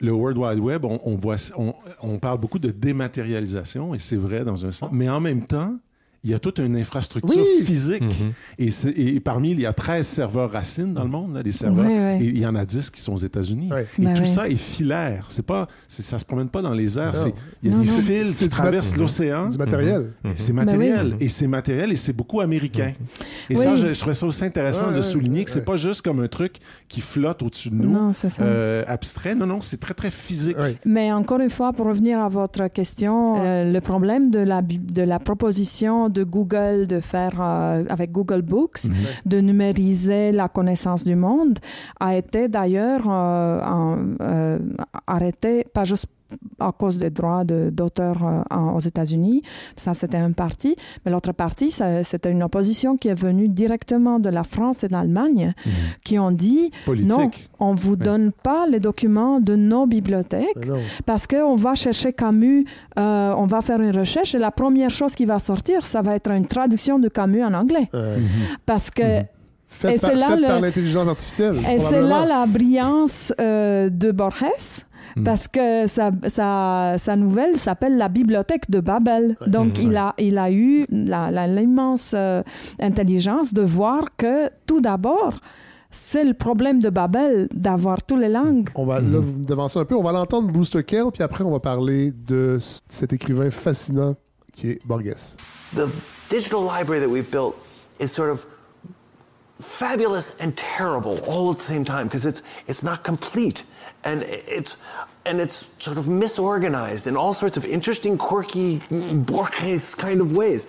le 0.00 0.12
World 0.12 0.38
Wide 0.38 0.60
Web, 0.60 0.84
on, 0.84 1.16
voit, 1.16 1.36
on, 1.56 1.74
on 2.02 2.18
parle 2.18 2.38
beaucoup 2.38 2.60
de 2.60 2.70
dématérialisation, 2.70 3.94
et 3.94 3.98
c'est 3.98 4.16
vrai 4.16 4.44
dans 4.44 4.64
un 4.64 4.70
sens, 4.70 4.90
mais 4.92 5.08
en 5.08 5.18
même 5.18 5.44
temps, 5.44 5.74
il 6.24 6.30
y 6.30 6.34
a 6.34 6.38
toute 6.38 6.58
une 6.58 6.76
infrastructure 6.76 7.44
physique. 7.62 8.02
Mm-hmm. 8.58 8.92
et, 8.96 9.20
parmi, 9.20 9.52
il 9.52 9.60
y 9.60 9.66
a 9.66 9.72
13 9.72 10.06
serveurs 10.06 10.50
racines 10.50 10.92
dans 10.92 11.04
le 11.04 11.10
monde, 11.10 11.40
des 11.42 11.52
serveurs. 11.52 11.88
Et 11.88 12.24
il 12.24 12.38
y 12.38 12.46
en 12.46 12.54
a 12.54 12.64
10 12.64 12.90
qui 12.90 13.00
sont 13.00 13.12
aux 13.12 13.18
États-Unis. 13.18 13.70
Et 13.98 14.02
ben 14.02 14.14
tout 14.14 14.26
ça 14.26 14.48
est 14.48 14.56
filaire. 14.56 15.26
C'est 15.28 15.46
pas, 15.46 15.68
ça 15.86 16.18
se 16.18 16.24
promène 16.24 16.48
pas 16.48 16.62
dans 16.62 16.74
les 16.74 16.98
airs. 16.98 17.12
Il 17.62 17.70
y 17.70 17.74
a 17.74 17.78
des 17.78 17.86
fils 17.86 18.36
qui 18.36 18.48
traversent 18.48 18.96
l'océan. 18.96 19.48
Du 19.48 19.58
matériel. 19.58 20.12
Mm-hmm. 20.24 20.30
C'est 20.36 20.52
ben 20.52 20.64
matériel. 20.64 21.16
Et 21.20 21.28
c'est 21.28 21.46
matériel 21.46 21.92
et 21.92 21.96
c'est 21.96 22.12
beaucoup 22.12 22.40
américain. 22.40 22.92
Et 23.48 23.56
ça, 23.56 23.76
je, 23.76 23.98
trouvais 23.98 24.14
ça 24.14 24.26
aussi 24.26 24.44
intéressant 24.44 24.90
de 24.90 25.02
souligner 25.02 25.44
que 25.44 25.50
c'est 25.50 25.64
pas 25.64 25.76
juste 25.76 26.02
comme 26.02 26.20
un 26.20 26.28
truc 26.28 26.56
qui 26.88 27.00
flotte 27.00 27.42
au-dessus 27.42 27.70
de 27.70 27.74
nous, 27.74 27.90
non, 27.90 28.12
euh, 28.40 28.82
abstrait. 28.86 29.34
Non, 29.34 29.46
non, 29.46 29.60
c'est 29.60 29.78
très, 29.78 29.94
très 29.94 30.10
physique. 30.10 30.56
Mais 30.84 31.12
encore 31.12 31.40
une 31.40 31.50
fois, 31.50 31.72
pour 31.72 31.86
revenir 31.86 32.18
à 32.18 32.28
votre 32.28 32.68
question, 32.68 33.40
euh, 33.40 33.70
le 33.70 33.80
problème 33.80 34.30
de 34.30 34.40
la, 34.40 34.62
de 34.62 35.02
la 35.02 35.18
proposition 35.18 36.07
de 36.08 36.24
Google 36.24 36.86
de 36.86 37.00
faire 37.00 37.38
euh, 37.40 37.84
avec 37.88 38.12
Google 38.12 38.42
Books, 38.42 38.84
mhm. 38.84 38.94
de 39.26 39.40
numériser 39.40 40.32
la 40.32 40.48
connaissance 40.48 41.04
du 41.04 41.16
monde, 41.16 41.58
a 42.00 42.16
été 42.16 42.48
d'ailleurs 42.48 43.04
euh, 43.08 44.58
arrêté, 45.06 45.64
pas 45.72 45.84
juste 45.84 46.06
à 46.58 46.72
cause 46.72 46.98
des 46.98 47.10
droits 47.10 47.44
d'auteur 47.44 48.16
euh, 48.24 48.56
aux 48.74 48.80
États-Unis. 48.80 49.42
Ça, 49.76 49.94
c'était 49.94 50.18
une 50.18 50.34
partie. 50.34 50.76
Mais 51.04 51.12
l'autre 51.12 51.32
partie, 51.32 51.70
c'était 51.70 52.30
une 52.30 52.42
opposition 52.42 52.96
qui 52.96 53.08
est 53.08 53.20
venue 53.20 53.48
directement 53.48 54.18
de 54.18 54.28
la 54.28 54.44
France 54.44 54.84
et 54.84 54.88
d'Allemagne, 54.88 55.54
mhm. 55.64 55.72
qui 56.04 56.18
ont 56.18 56.32
dit 56.32 56.70
non, 56.88 57.30
on 57.58 57.72
ne 57.72 57.78
vous 57.78 57.96
donne 57.96 58.32
pas 58.32 58.66
les 58.66 58.80
documents 58.80 59.40
de 59.40 59.56
nos 59.56 59.86
bibliothèques 59.86 60.68
parce 61.06 61.26
qu'on 61.26 61.56
va 61.56 61.74
chercher 61.74 62.12
Camus, 62.12 62.66
euh, 62.98 63.34
on 63.36 63.46
va 63.46 63.60
faire 63.60 63.80
une 63.80 63.96
recherche 63.96 64.34
et 64.34 64.38
la 64.38 64.50
première 64.50 64.90
chose 64.90 65.14
qui 65.14 65.24
va 65.24 65.38
sortir, 65.38 65.86
ça 65.86 66.02
va 66.02 66.14
être 66.14 66.30
une 66.30 66.46
traduction 66.46 66.98
de 66.98 67.08
Camus 67.08 67.44
en 67.44 67.54
anglais. 67.54 67.88
Mhm. 67.92 68.28
Parce 68.66 68.90
que. 68.90 69.20
Mhm. 69.20 69.90
et 69.90 69.98
par, 69.98 70.14
là 70.14 70.60
l'intelligence 70.60 71.08
artificielle. 71.08 71.56
Et 71.70 71.78
c'est 71.78 72.00
là 72.00 72.24
la 72.24 72.46
brillance 72.46 73.32
euh, 73.40 73.90
de 73.90 74.10
Borges 74.12 74.86
Mm. 75.18 75.24
parce 75.24 75.48
que 75.48 75.86
sa, 75.86 76.10
sa, 76.28 76.94
sa 76.98 77.16
nouvelle 77.16 77.56
s'appelle 77.56 77.96
La 77.96 78.08
bibliothèque 78.08 78.70
de 78.70 78.80
Babel. 78.80 79.36
Donc, 79.46 79.78
il, 79.78 79.96
a, 79.96 80.14
il 80.18 80.38
a 80.38 80.50
eu 80.50 80.86
l'immense 80.88 82.12
euh, 82.16 82.42
intelligence 82.78 83.54
de 83.54 83.62
voir 83.62 84.16
que 84.16 84.50
tout 84.66 84.80
d'abord, 84.80 85.40
c'est 85.90 86.24
le 86.24 86.34
problème 86.34 86.80
de 86.80 86.90
Babel 86.90 87.48
d'avoir 87.52 88.02
toutes 88.02 88.20
les 88.20 88.28
langues. 88.28 88.68
On 88.74 88.84
va 88.84 89.00
là, 89.00 89.18
mm-hmm. 89.18 89.44
devancer 89.44 89.78
un 89.78 89.84
peu, 89.84 89.96
on 89.96 90.02
va 90.02 90.12
l'entendre 90.12 90.50
Booster 90.50 90.84
Kell, 90.84 91.10
puis 91.12 91.22
après 91.22 91.44
on 91.44 91.50
va 91.50 91.60
parler 91.60 92.12
de 92.12 92.58
cet 92.88 93.12
écrivain 93.12 93.50
fascinant 93.50 94.14
qui 94.52 94.70
est 94.70 94.80
Borges. 94.84 95.36
The 95.74 95.88
digital 96.30 96.60
library 96.62 97.00
that 97.00 97.08
we 97.08 97.22
built 97.22 97.54
is 98.00 98.08
sort 98.08 98.30
of 98.30 98.46
fabulous 99.60 100.36
and 100.40 100.52
terrible 100.56 101.18
all 101.26 101.50
at 101.50 101.58
the 101.58 101.64
same 101.64 101.84
time 101.84 102.04
because 102.04 102.24
it's 102.24 102.42
it's 102.68 102.82
not 102.82 103.02
complete 103.02 103.64
and 104.08 104.22
it's 104.22 104.76
and 105.24 105.40
it's 105.40 105.66
sort 105.78 105.98
of 105.98 106.06
misorganized 106.06 107.06
in 107.06 107.16
all 107.16 107.34
sorts 107.34 107.56
of 107.56 107.64
interesting, 107.66 108.16
quirky, 108.16 108.80
Borges 108.90 109.94
kind 109.94 110.20
of 110.20 110.34
ways. 110.34 110.66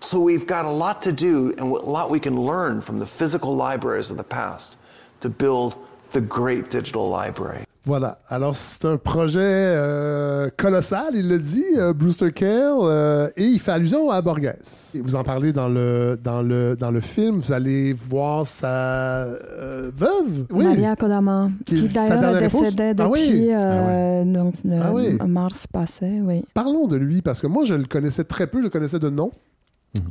So 0.00 0.20
we've 0.20 0.46
got 0.46 0.64
a 0.64 0.70
lot 0.70 1.02
to 1.02 1.12
do 1.12 1.50
and 1.58 1.60
a 1.60 1.64
lot 1.64 2.10
we 2.10 2.20
can 2.20 2.40
learn 2.40 2.80
from 2.80 2.98
the 3.00 3.06
physical 3.06 3.56
libraries 3.56 4.10
of 4.10 4.16
the 4.16 4.24
past 4.24 4.76
to 5.22 5.28
build 5.28 5.76
the 6.12 6.20
great 6.20 6.70
digital 6.70 7.08
library. 7.08 7.64
Voilà. 7.86 8.18
Alors, 8.30 8.56
c'est 8.56 8.86
un 8.86 8.96
projet 8.96 9.40
euh, 9.42 10.48
colossal, 10.56 11.10
il 11.14 11.28
le 11.28 11.38
dit, 11.38 11.64
euh, 11.76 11.92
Brewster 11.92 12.32
Kahle, 12.32 12.78
euh, 12.80 13.28
et 13.36 13.44
il 13.44 13.60
fait 13.60 13.72
allusion 13.72 14.10
à 14.10 14.22
Borges. 14.22 14.54
Et 14.94 15.00
vous 15.02 15.16
en 15.16 15.22
parlez 15.22 15.52
dans 15.52 15.68
le, 15.68 16.18
dans 16.22 16.40
le, 16.40 16.76
dans 16.76 16.90
le 16.90 17.00
film. 17.00 17.38
Vous 17.38 17.52
allez 17.52 17.92
voir 17.92 18.46
sa 18.46 19.26
veuve. 19.26 20.46
Oui. 20.50 20.64
Maria 20.64 20.96
Kodama, 20.96 21.50
qui, 21.66 21.88
d'ailleurs 21.88 22.36
est 22.36 22.40
décédée 22.40 22.82
ah 22.90 22.94
depuis 22.94 23.52
ah 23.52 24.24
donc, 24.24 24.54
ah 25.20 25.26
mars 25.26 25.66
passé. 25.66 26.20
Oui. 26.22 26.42
Parlons 26.54 26.86
de 26.86 26.96
lui, 26.96 27.20
parce 27.20 27.42
que 27.42 27.46
moi, 27.46 27.64
je 27.64 27.74
le 27.74 27.84
connaissais 27.84 28.24
très 28.24 28.46
peu, 28.46 28.58
je 28.58 28.64
le 28.64 28.70
connaissais 28.70 28.98
de 28.98 29.10
nom. 29.10 29.30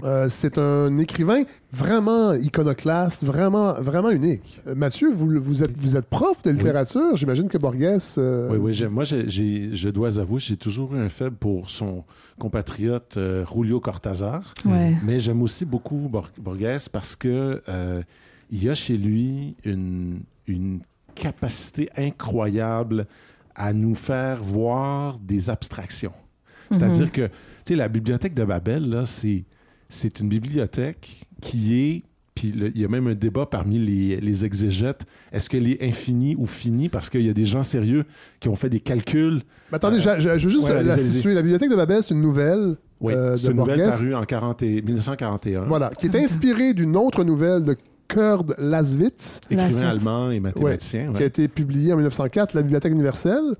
Euh, 0.03 0.27
c'est 0.29 0.57
un 0.57 0.97
écrivain 0.97 1.43
vraiment 1.71 2.33
iconoclaste, 2.33 3.23
vraiment, 3.23 3.73
vraiment 3.73 4.11
unique. 4.11 4.61
Euh, 4.67 4.75
Mathieu, 4.75 5.11
vous, 5.13 5.29
vous, 5.41 5.63
êtes, 5.63 5.77
vous 5.77 5.95
êtes 5.95 6.05
prof 6.05 6.41
de 6.43 6.51
littérature. 6.51 7.15
J'imagine 7.15 7.49
que 7.49 7.57
Borges. 7.57 8.15
Euh, 8.17 8.49
oui, 8.51 8.57
oui. 8.57 8.87
Moi, 8.87 9.03
je 9.03 9.89
dois 9.89 10.19
avouer, 10.19 10.39
j'ai 10.39 10.57
toujours 10.57 10.95
eu 10.95 10.99
un 10.99 11.09
faible 11.09 11.35
pour 11.35 11.69
son 11.69 12.03
compatriote 12.39 13.17
Julio 13.53 13.79
Cortázar. 13.79 14.53
Mais 14.65 15.19
j'aime 15.19 15.41
aussi 15.41 15.65
beaucoup 15.65 16.09
Borges 16.09 16.89
parce 16.91 17.15
que 17.15 17.61
il 18.51 18.63
y 18.63 18.69
a 18.69 18.75
chez 18.75 18.97
lui 18.97 19.55
une, 19.63 20.21
une 20.47 20.81
capacité 21.15 21.89
incroyable 21.97 23.07
à 23.55 23.73
nous 23.73 23.95
faire 23.95 24.43
voir 24.43 25.17
des 25.19 25.49
abstractions. 25.49 26.13
C'est-à-dire 26.71 27.05
mhm. 27.05 27.11
que, 27.11 27.27
tu 27.27 27.33
sais, 27.65 27.75
la 27.75 27.87
bibliothèque 27.87 28.33
de 28.33 28.43
Babel, 28.43 28.89
là, 28.89 29.05
c'est 29.05 29.43
c'est 29.93 30.19
une 30.19 30.27
bibliothèque 30.27 31.27
qui 31.41 31.75
est 31.79 32.03
puis 32.35 32.47
il 32.47 32.81
y 32.81 32.83
a 32.83 32.87
même 32.87 33.05
un 33.05 33.13
débat 33.13 33.45
parmi 33.45 33.77
les, 33.77 34.45
exégètes. 34.45 35.03
Est-ce 35.31 35.51
qu'elle 35.51 35.67
est 35.67 35.83
infinie 35.83 36.35
ou 36.35 36.47
finie? 36.47 36.89
Parce 36.89 37.11
qu'il 37.11 37.21
y 37.21 37.29
a 37.29 37.33
des 37.33 37.45
gens 37.45 37.61
sérieux 37.61 38.05
qui 38.39 38.49
ont 38.49 38.55
fait 38.55 38.69
des 38.69 38.79
calculs. 38.79 39.43
Mais 39.71 39.75
attendez, 39.75 39.99
je, 39.99 40.09
veux 40.09 40.37
juste 40.39 40.67
la, 40.67 40.97
situer. 40.97 41.35
La 41.35 41.43
bibliothèque 41.43 41.69
de 41.69 41.75
Babel, 41.75 42.01
c'est 42.01 42.15
une 42.15 42.21
nouvelle. 42.21 42.75
Oui, 43.01 43.13
euh, 43.13 43.35
c'est 43.35 43.51
une 43.51 43.57
nouvelle 43.57 43.87
parue 43.87 44.15
en 44.15 44.25
1941. 44.25 45.61
Voilà, 45.65 45.91
qui 45.99 46.07
est 46.07 46.15
inspirée 46.15 46.73
d'une 46.73 46.97
autre 46.97 47.23
nouvelle 47.23 47.63
de 47.63 47.77
Kurt 48.13 48.53
Laswitz. 48.57 49.41
Écrivain 49.49 49.89
allemand 49.89 50.31
et 50.31 50.39
mathématicien. 50.39 51.13
Qui 51.13 51.23
a 51.23 51.25
été 51.25 51.47
publié 51.47 51.93
en 51.93 51.97
1904, 51.97 52.53
La 52.53 52.61
Bibliothèque 52.61 52.93
universelle. 52.93 53.55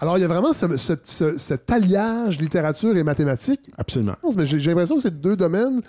Alors, 0.00 0.18
il 0.18 0.20
y 0.20 0.24
a 0.24 0.28
vraiment 0.28 0.52
cet 0.52 1.70
alliage 1.70 2.40
littérature 2.40 2.96
et 2.96 3.02
mathématiques. 3.02 3.70
Absolument. 3.76 4.16
Mais 4.36 4.46
j'ai 4.46 4.58
l'impression 4.58 4.96
que 4.96 5.02
c'est 5.02 5.20
deux 5.20 5.36
domaines 5.36 5.82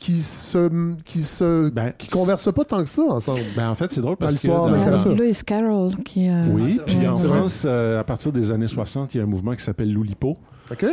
qui 0.00 0.22
se 0.22 0.94
qui 1.04 1.22
se 1.22 1.68
ben, 1.68 1.92
qui 1.96 2.06
conversent 2.06 2.52
pas 2.52 2.64
tant 2.64 2.82
que 2.82 2.88
ça 2.88 3.02
ensemble. 3.02 3.42
Ben 3.54 3.68
en 3.68 3.74
fait, 3.74 3.92
c'est 3.92 4.00
drôle 4.00 4.16
parce 4.16 4.38
que 4.38 4.48
dans... 4.48 5.14
Lewis 5.14 5.42
Carroll 5.44 5.96
qui 6.02 6.26
euh, 6.26 6.46
Oui, 6.50 6.80
puis 6.86 7.06
en 7.06 7.18
France 7.18 7.64
euh, 7.66 8.00
à 8.00 8.04
partir 8.04 8.32
des 8.32 8.50
années 8.50 8.66
60, 8.66 9.14
il 9.14 9.18
y 9.18 9.20
a 9.20 9.24
un 9.24 9.26
mouvement 9.26 9.54
qui 9.54 9.62
s'appelle 9.62 9.92
l'Oulipo. 9.92 10.38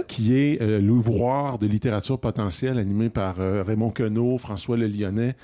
qui 0.09 0.35
est 0.35 0.61
euh, 0.61 0.81
l'ouvroir 0.81 1.57
de 1.57 1.67
littérature 1.67 2.19
potentielle 2.19 2.77
animé 2.77 3.09
par 3.09 3.37
Raymond 3.37 3.91
Queneau, 3.91 4.37
François 4.37 4.75
Le 4.75 4.87
Lyonnais, 4.87 5.37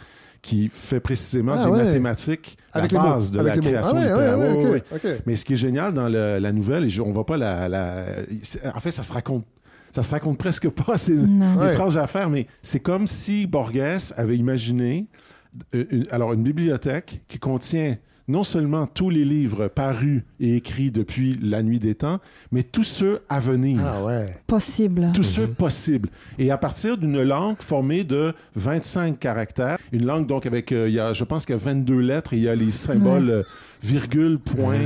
qui 0.43 0.69
fait 0.71 0.99
précisément 0.99 1.55
ah 1.57 1.63
des 1.65 1.71
mathématiques 1.71 2.57
à 2.73 2.81
la 2.81 2.87
base 2.87 3.31
de 3.31 3.39
la 3.39 3.57
création 3.57 3.97
littéraire. 3.97 4.37
Mais 5.25 5.35
ce 5.35 5.45
qui 5.45 5.53
est 5.53 5.57
génial 5.57 5.93
dans 5.93 6.09
la 6.09 6.51
nouvelle, 6.51 6.85
et 6.85 6.99
on 6.99 7.11
va 7.11 7.23
pas 7.23 7.37
la, 7.37 8.05
En 8.75 8.79
fait, 8.79 8.91
ça 8.91 9.01
se 9.01 9.11
raconte 9.11 9.45
ça 9.95 10.01
se 10.01 10.11
raconte 10.11 10.39
presque 10.39 10.69
pas, 10.69 10.97
c'est 10.97 11.15
étrange 11.69 11.97
à 11.97 12.07
faire, 12.07 12.27
mais 12.27 12.47
c'est 12.63 12.79
comme 12.79 13.05
si 13.05 13.45
Borges 13.45 14.11
avait 14.17 14.37
imaginé 14.37 15.05
euh, 15.75 15.85
alors 16.09 16.33
une 16.33 16.41
bibliothèque 16.41 17.21
qui 17.27 17.37
contient 17.37 17.97
non 18.27 18.43
seulement 18.43 18.87
tous 18.87 19.09
les 19.09 19.25
livres 19.25 19.67
parus 19.67 20.23
et 20.39 20.55
écrits 20.55 20.91
depuis 20.91 21.37
la 21.41 21.61
nuit 21.63 21.79
des 21.79 21.95
temps, 21.95 22.19
mais 22.51 22.63
tous 22.63 22.83
ceux 22.83 23.21
à 23.29 23.39
venir. 23.39 23.81
Ah 23.85 24.03
ouais. 24.03 24.37
Possible. 24.47 25.11
Tous 25.13 25.23
ceux 25.23 25.47
mhm. 25.47 25.55
possibles. 25.55 26.09
Et 26.37 26.51
à 26.51 26.57
partir 26.57 26.97
d'une 26.97 27.21
langue 27.21 27.61
formée 27.61 28.03
de 28.03 28.33
25 28.55 29.19
caractères, 29.19 29.77
une 29.91 30.05
langue 30.05 30.25
donc 30.25 30.45
avec, 30.45 30.71
euh, 30.71 30.87
il 30.87 30.95
y 30.95 30.99
a, 30.99 31.13
je 31.13 31.23
pense 31.23 31.45
qu'il 31.45 31.55
y 31.55 31.59
a 31.59 31.61
22 31.61 31.99
lettres, 31.99 32.33
et 32.33 32.37
il 32.37 32.43
y 32.43 32.49
a 32.49 32.55
les 32.55 32.71
symboles 32.71 33.29
euh, 33.29 33.43
virgule, 33.81 34.39
point. 34.39 34.79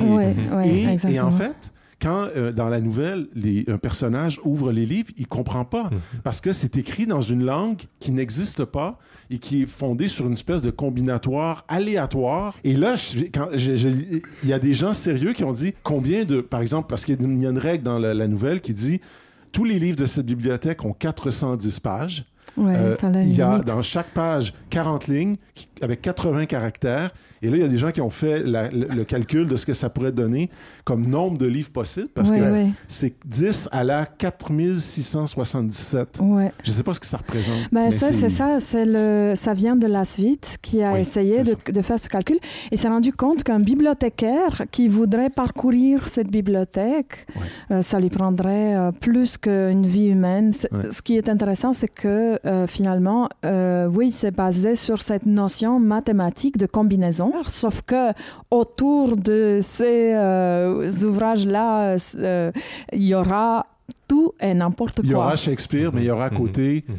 et, 0.63 0.97
et, 1.07 1.19
en 1.19 1.31
fait, 1.31 1.71
quand 2.01 2.27
euh, 2.35 2.51
dans 2.51 2.69
la 2.69 2.79
nouvelle, 2.79 3.27
un 3.67 3.77
personnage 3.77 4.39
ouvre 4.43 4.71
les 4.71 4.85
livres, 4.85 5.09
il 5.17 5.27
comprend 5.27 5.65
pas 5.65 5.85
mhm. 5.85 5.99
parce 6.23 6.41
que 6.41 6.51
c'est 6.51 6.77
écrit 6.77 7.07
dans 7.07 7.21
une 7.21 7.43
langue 7.43 7.81
qui 7.99 8.11
n'existe 8.11 8.65
pas 8.65 8.99
et 9.29 9.39
qui 9.39 9.63
est 9.63 9.67
fondée 9.67 10.07
sur 10.07 10.27
une 10.27 10.33
espèce 10.33 10.61
de 10.61 10.69
combinatoire 10.69 11.65
aléatoire. 11.67 12.55
Et 12.63 12.75
là, 12.75 12.95
il 13.53 14.21
y 14.43 14.53
a 14.53 14.59
des 14.59 14.73
gens 14.73 14.93
sérieux 14.93 15.33
qui 15.33 15.43
ont 15.43 15.51
dit 15.51 15.73
combien 15.83 16.23
de, 16.23 16.41
par 16.41 16.61
exemple, 16.61 16.87
parce 16.87 17.03
qu'il 17.03 17.19
y 17.19 17.45
a 17.45 17.49
une 17.49 17.57
règle 17.57 17.83
dans 17.83 17.99
la, 17.99 18.27
nouvelle 18.27 18.61
qui 18.61 18.73
dit 18.73 19.01
tous 19.51 19.63
les 19.63 19.79
livres 19.79 19.97
de 19.97 20.05
cette 20.05 20.25
bibliothèque 20.25 20.83
ont 20.85 20.93
410 20.93 21.79
pages. 21.79 22.25
Euh, 22.59 22.95
il 23.21 23.35
y 23.35 23.41
a 23.41 23.59
dans 23.59 23.81
chaque 23.81 24.07
page 24.07 24.53
40 24.71 25.07
lignes 25.07 25.35
avec 25.81 26.01
80 26.01 26.45
caractères 26.47 27.11
Et 27.41 27.49
là, 27.49 27.57
il 27.57 27.61
y 27.61 27.65
a 27.65 27.67
des 27.67 27.77
gens 27.77 27.91
qui 27.91 28.01
ont 28.01 28.09
fait 28.09 28.43
le, 28.45 29.03
calcul 29.03 29.47
de 29.47 29.55
ce 29.55 29.65
que 29.65 29.73
ça 29.73 29.89
pourrait 29.89 30.11
donner 30.11 30.49
comme 30.83 31.05
nombre 31.05 31.37
de 31.37 31.45
livres 31.45 31.71
possibles, 31.71 32.09
parce 32.13 32.31
que 32.31 32.67
c'est 32.87 33.13
10 33.25 33.69
à 33.71 33.83
la 33.83 34.05
4677. 34.05 36.19
Ouais. 36.21 36.51
Je 36.63 36.71
ne 36.71 36.75
sais 36.75 36.83
pas 36.83 36.93
ce 36.93 36.99
que 36.99 37.05
ça 37.05 37.17
représente. 37.17 37.71
Ben, 37.71 37.91
ça, 37.91 38.11
c'est 38.11 38.29
ça. 38.29 38.57
Le, 38.73 39.33
ça 39.35 39.53
vient 39.53 39.75
de 39.75 39.87
Lasvit 39.87 40.39
qui 40.61 40.81
a 40.81 40.99
essayé 40.99 41.43
de, 41.43 41.55
de, 41.71 41.81
faire 41.81 41.99
ce 41.99 42.07
calcul 42.07 42.39
et 42.71 42.77
s'est 42.77 42.87
rendu 42.87 43.11
compte 43.11 43.43
qu'un 43.43 43.59
bibliothécaire 43.59 44.63
qui 44.71 44.87
voudrait 44.87 45.29
parcourir 45.29 46.07
cette 46.07 46.29
bibliothèque, 46.29 47.27
euh, 47.71 47.81
ça 47.81 47.99
lui 47.99 48.09
prendrait 48.09 48.75
euh, 48.75 48.91
plus 48.91 49.37
qu'une 49.37 49.85
vie 49.85 50.07
humaine. 50.07 50.51
Ce 50.53 51.01
qui 51.01 51.17
est 51.17 51.29
intéressant, 51.29 51.73
c'est 51.73 51.87
que 51.87 52.39
euh, 52.45 52.67
finalement, 52.67 53.29
oui, 53.43 54.11
c'est 54.11 54.31
basé 54.31 54.75
sur 54.75 55.01
cette 55.01 55.25
notion 55.25 55.79
mathématique 55.79 56.57
de 56.57 56.65
combinaison, 56.65 57.26
sauf 57.45 57.81
que 57.81 58.11
autour 58.51 59.17
de 59.17 59.59
ces 59.61 60.15
ouvrages-là, 61.03 61.95
il 62.93 63.03
y 63.03 63.15
aura 63.15 63.65
tout 64.07 64.33
et 64.39 64.53
n'importe 64.53 64.95
quoi. 64.97 65.05
Il 65.05 65.11
y 65.11 65.15
aura 65.15 65.35
Shakespeare, 65.35 65.91
mais 65.93 66.01
il 66.01 66.07
y 66.07 66.11
aura 66.11 66.25
à 66.25 66.31
mhm. 66.31 66.37
côté... 66.37 66.85
Mhm. 66.87 66.95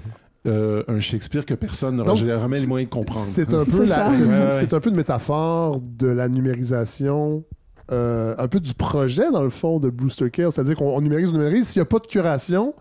Euh, 0.47 0.83
un 0.89 1.01
Shakespeare 1.01 1.45
que 1.45 1.53
personne 1.53 1.97
n'aura 1.97 2.15
jamais 2.15 2.61
les 2.61 2.67
moyens 2.67 2.89
de 2.89 2.95
comprendre. 2.95 3.27
C'est 3.27 3.53
un, 3.53 3.65
peu 3.65 3.85
c'est 3.85 4.73
un 4.73 4.81
peu 4.81 4.89
une 4.89 4.97
métaphore 4.97 5.81
de 5.83 6.07
la 6.07 6.29
numérisation, 6.29 7.45
euh, 7.91 8.35
un 8.39 8.49
peu 8.49 8.61
du 8.61 8.73
projet, 8.73 9.31
dans 9.31 9.43
le 9.43 9.51
fond, 9.51 9.79
de 9.79 9.91
Brewster 9.91 10.31
Kill. 10.31 10.49
C'est-à-dire 10.53 10.77
qu'on 10.77 11.01
numérise, 11.01 11.31
on 11.31 11.33
numérise. 11.33 11.69
S'il 11.69 11.81
n'y 11.81 11.83
a 11.83 11.87
pas 11.87 11.99
de 11.99 12.07
curation, 12.07 12.73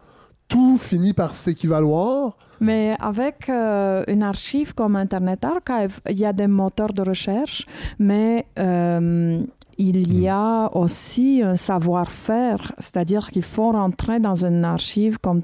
tout 0.47 0.77
finit 0.77 1.13
par 1.13 1.33
s'équivaloir. 1.35 2.37
Mais 2.59 2.95
avec 2.99 3.49
euh, 3.49 4.03
une 4.07 4.23
archive 4.23 4.73
comme 4.73 4.95
Internet 4.95 5.45
Archive, 5.45 5.99
il 6.09 6.17
y 6.17 6.25
a 6.25 6.33
des 6.33 6.47
moteurs 6.47 6.93
de 6.93 7.01
recherche, 7.01 7.65
mais 7.99 8.45
il 9.77 10.13
y 10.13 10.27
hmm. 10.27 10.29
a 10.29 10.69
aussi 10.75 11.41
un 11.43 11.55
savoir-faire, 11.55 12.73
c'est-à-dire 12.79 13.29
qu'il 13.29 13.43
faut 13.43 13.71
rentrer 13.71 14.19
dans 14.19 14.43
une 14.43 14.65
archive 14.65 15.19
comme 15.19 15.43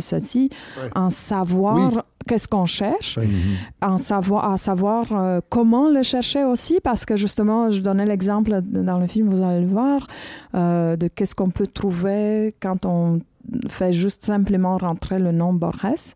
celle-ci, 0.00 0.50
en 0.94 1.10
savoir 1.10 2.04
qu'est-ce 2.28 2.46
qu'on 2.46 2.66
cherche, 2.66 3.18
en 3.82 3.98
savoir, 3.98 4.52
à 4.52 4.56
savoir 4.56 5.06
euh, 5.12 5.40
comment 5.48 5.88
le 5.88 6.02
chercher 6.02 6.44
aussi, 6.44 6.78
parce 6.82 7.04
que 7.04 7.16
justement, 7.16 7.70
je 7.70 7.80
donnais 7.80 8.06
l'exemple 8.06 8.60
dans 8.62 8.98
le 8.98 9.06
film, 9.06 9.28
vous 9.28 9.42
allez 9.42 9.62
le 9.62 9.66
voir, 9.66 10.06
euh, 10.54 10.96
de 10.96 11.08
qu'est-ce 11.08 11.34
qu'on 11.34 11.50
peut 11.50 11.66
trouver 11.66 12.54
quand 12.60 12.84
on 12.84 13.20
fait 13.68 13.92
juste 13.92 14.24
simplement 14.24 14.78
rentrer 14.78 15.18
le 15.18 15.32
nom 15.32 15.52
Borges. 15.52 16.14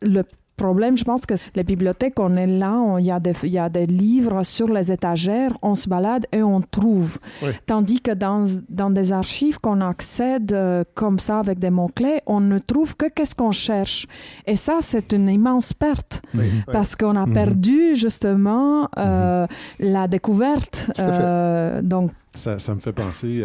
Le 0.00 0.22
problème, 0.56 0.96
je 0.96 1.04
pense 1.04 1.26
que 1.26 1.34
les 1.54 1.64
bibliothèques, 1.64 2.18
on 2.20 2.36
est 2.36 2.46
là, 2.46 2.96
il 2.98 3.06
y, 3.06 3.10
a 3.10 3.18
des, 3.18 3.34
y 3.48 3.58
a 3.58 3.68
des 3.68 3.86
livres 3.86 4.42
sur 4.44 4.68
les 4.68 4.92
étagères, 4.92 5.56
on 5.62 5.74
se 5.74 5.88
balade 5.88 6.26
et 6.30 6.42
on 6.42 6.60
trouve. 6.60 7.18
Tandis 7.66 8.00
que 8.00 8.12
dans, 8.12 8.46
dans 8.68 8.90
des 8.90 9.12
archives 9.12 9.58
qu'on 9.58 9.80
accède 9.80 10.52
euh, 10.52 10.84
comme 10.94 11.18
ça 11.18 11.40
avec 11.40 11.58
des 11.58 11.70
mots-clés, 11.70 12.20
on 12.26 12.40
ne 12.40 12.58
trouve 12.58 12.96
que 12.96 13.06
qu'est-ce 13.08 13.34
qu'on 13.34 13.50
cherche. 13.50 14.06
Et 14.46 14.56
ça, 14.56 14.78
c'est 14.80 15.12
une 15.12 15.28
immense 15.28 15.72
perte 15.72 16.22
parce 16.70 16.94
qu'on 16.94 17.16
a 17.16 17.26
mhm. 17.26 17.32
perdu 17.32 17.94
justement 17.94 18.88
euh, 18.98 19.42
mhm. 19.42 19.92
la 19.92 20.06
découverte. 20.06 20.92
Euh, 20.98 21.82
donc, 21.82 22.12
ça, 22.34 22.58
ça, 22.58 22.74
me 22.74 22.80
fait 22.80 22.92
penser, 22.92 23.44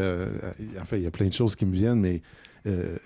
en 0.79 0.85
fait, 0.85 0.97
il 0.97 1.03
y 1.03 1.07
a 1.07 1.11
plein 1.11 1.27
de 1.27 1.33
choses 1.33 1.55
qui 1.55 1.65
me 1.65 1.73
viennent, 1.73 1.99
mais 1.99 2.21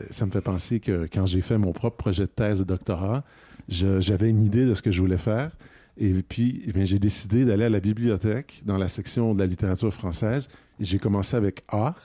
ça 0.09 0.25
me 0.25 0.31
fait 0.31 0.41
penser 0.41 0.79
que 0.79 1.07
quand 1.11 1.25
j'ai 1.25 1.41
fait 1.41 1.57
mon 1.57 1.71
propre 1.71 1.97
projet 1.97 2.23
de 2.23 2.27
thèse 2.27 2.59
de 2.59 2.63
doctorat, 2.63 3.23
j'avais 3.69 4.29
une 4.29 4.43
idée 4.43 4.65
de 4.65 4.73
ce 4.73 4.81
que 4.81 4.91
je 4.91 5.01
voulais 5.01 5.17
faire. 5.17 5.51
Et 5.97 6.13
puis, 6.27 6.63
eh 6.73 6.85
j'ai 6.85 6.99
décidé 6.99 7.45
d'aller 7.45 7.65
à 7.65 7.69
la 7.69 7.79
bibliothèque 7.79 8.63
dans 8.65 8.77
la 8.77 8.87
section 8.87 9.33
de 9.33 9.39
la 9.39 9.45
littérature 9.45 9.93
française. 9.93 10.47
J'ai 10.79 10.99
commencé 10.99 11.35
avec 11.35 11.63
A. 11.67 11.95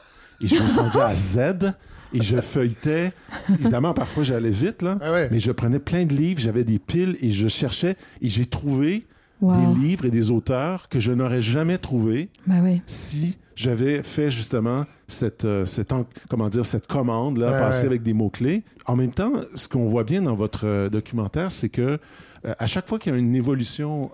Et 0.40 0.48
je 0.48 0.54
me 0.54 0.68
suis 0.68 0.78
rendu 0.78 0.98
à 0.98 1.14
Z. 1.14 1.72
Et 2.12 2.22
je 2.22 2.40
feuilletais. 2.40 3.12
Évidemment, 3.48 3.94
parfois, 3.94 4.22
j'allais 4.22 4.50
vite, 4.50 4.82
là. 4.82 4.98
Ah 5.00 5.12
mais 5.30 5.40
je 5.40 5.50
prenais 5.50 5.78
plein 5.78 6.04
de 6.04 6.14
livres, 6.14 6.40
j'avais 6.40 6.64
des 6.64 6.78
piles 6.78 7.16
et 7.20 7.30
je 7.30 7.48
cherchais. 7.48 7.96
Et 8.20 8.28
j'ai 8.28 8.46
trouvé 8.46 9.06
des 9.40 9.80
livres 9.80 10.04
et 10.04 10.10
des 10.10 10.30
auteurs 10.30 10.88
que 10.88 11.00
je 11.00 11.12
n'aurais 11.12 11.40
jamais 11.40 11.78
trouvés 11.78 12.30
bah 12.46 12.56
si 12.86 13.36
j'avais 13.56 14.02
fait 14.02 14.30
justement 14.30 14.84
cette, 15.08 15.44
euh, 15.44 15.64
cette, 15.66 15.92
comment 16.28 16.48
dire, 16.48 16.64
cette 16.64 16.86
commande, 16.86 17.38
là, 17.38 17.58
passer 17.58 17.86
avec 17.86 18.02
des 18.02 18.12
mots-clés. 18.12 18.62
En 18.84 18.94
même 18.94 19.12
temps, 19.12 19.32
ce 19.54 19.66
qu'on 19.66 19.88
voit 19.88 20.04
bien 20.04 20.22
dans 20.22 20.34
votre 20.34 20.66
euh, 20.66 20.88
documentaire, 20.88 21.50
c'est 21.50 21.70
que 21.70 21.98
euh, 22.44 22.54
à 22.58 22.66
chaque 22.66 22.86
fois 22.86 22.98
qu'il 22.98 23.12
y 23.12 23.16
a 23.16 23.18
une 23.18 23.34
évolution 23.34 24.10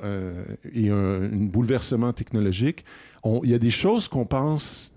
et 0.72 0.88
un, 0.88 1.22
un, 1.24 1.28
bouleversement 1.28 2.12
technologique, 2.12 2.84
il 3.24 3.50
y 3.50 3.54
a 3.54 3.58
des 3.58 3.70
choses 3.70 4.08
qu'on 4.08 4.24
pense 4.24 4.91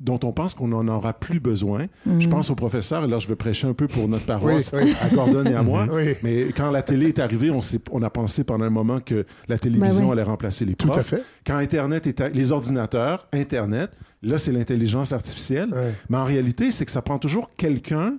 dont 0.00 0.18
on 0.24 0.32
pense 0.32 0.54
qu'on 0.54 0.68
n'en 0.68 0.88
aura 0.88 1.12
plus 1.12 1.40
besoin. 1.40 1.86
Je 2.06 2.10
mhm. 2.10 2.28
pense 2.28 2.50
au 2.50 2.54
professeur, 2.54 3.04
et 3.04 3.06
là 3.06 3.18
je 3.18 3.28
vais 3.28 3.36
prêcher 3.36 3.66
un 3.66 3.74
peu 3.74 3.86
pour 3.86 4.08
notre 4.08 4.24
paroisse, 4.24 4.72
à 4.74 5.08
Gordon 5.14 5.44
et 5.44 5.54
à 5.54 5.62
moi, 5.62 5.86
mais 6.22 6.46
quand 6.56 6.70
la 6.70 6.82
télé 6.82 7.08
est 7.08 7.18
arrivée, 7.18 7.50
on, 7.50 7.60
on, 7.92 8.02
a 8.02 8.10
pensé 8.10 8.42
pendant 8.44 8.64
un 8.64 8.70
moment 8.70 9.00
que 9.00 9.26
la 9.48 9.58
télévision 9.58 10.06
ben 10.06 10.12
allait 10.12 10.22
remplacer 10.22 10.64
les 10.64 10.74
profs. 10.74 10.92
Tout 10.92 10.98
à 10.98 11.02
fait. 11.02 11.22
Quand 11.46 11.56
Internet 11.56 12.06
est... 12.06 12.34
Les 12.34 12.52
ordinateurs, 12.52 13.26
Internet, 13.32 13.90
là 14.22 14.38
c'est 14.38 14.52
l'intelligence 14.52 15.12
artificielle, 15.12 15.74
mais 16.08 16.16
en 16.16 16.24
réalité 16.24 16.72
c'est 16.72 16.86
que 16.86 16.92
ça 16.92 17.02
prend 17.02 17.18
toujours 17.18 17.50
quelqu'un 17.56 18.14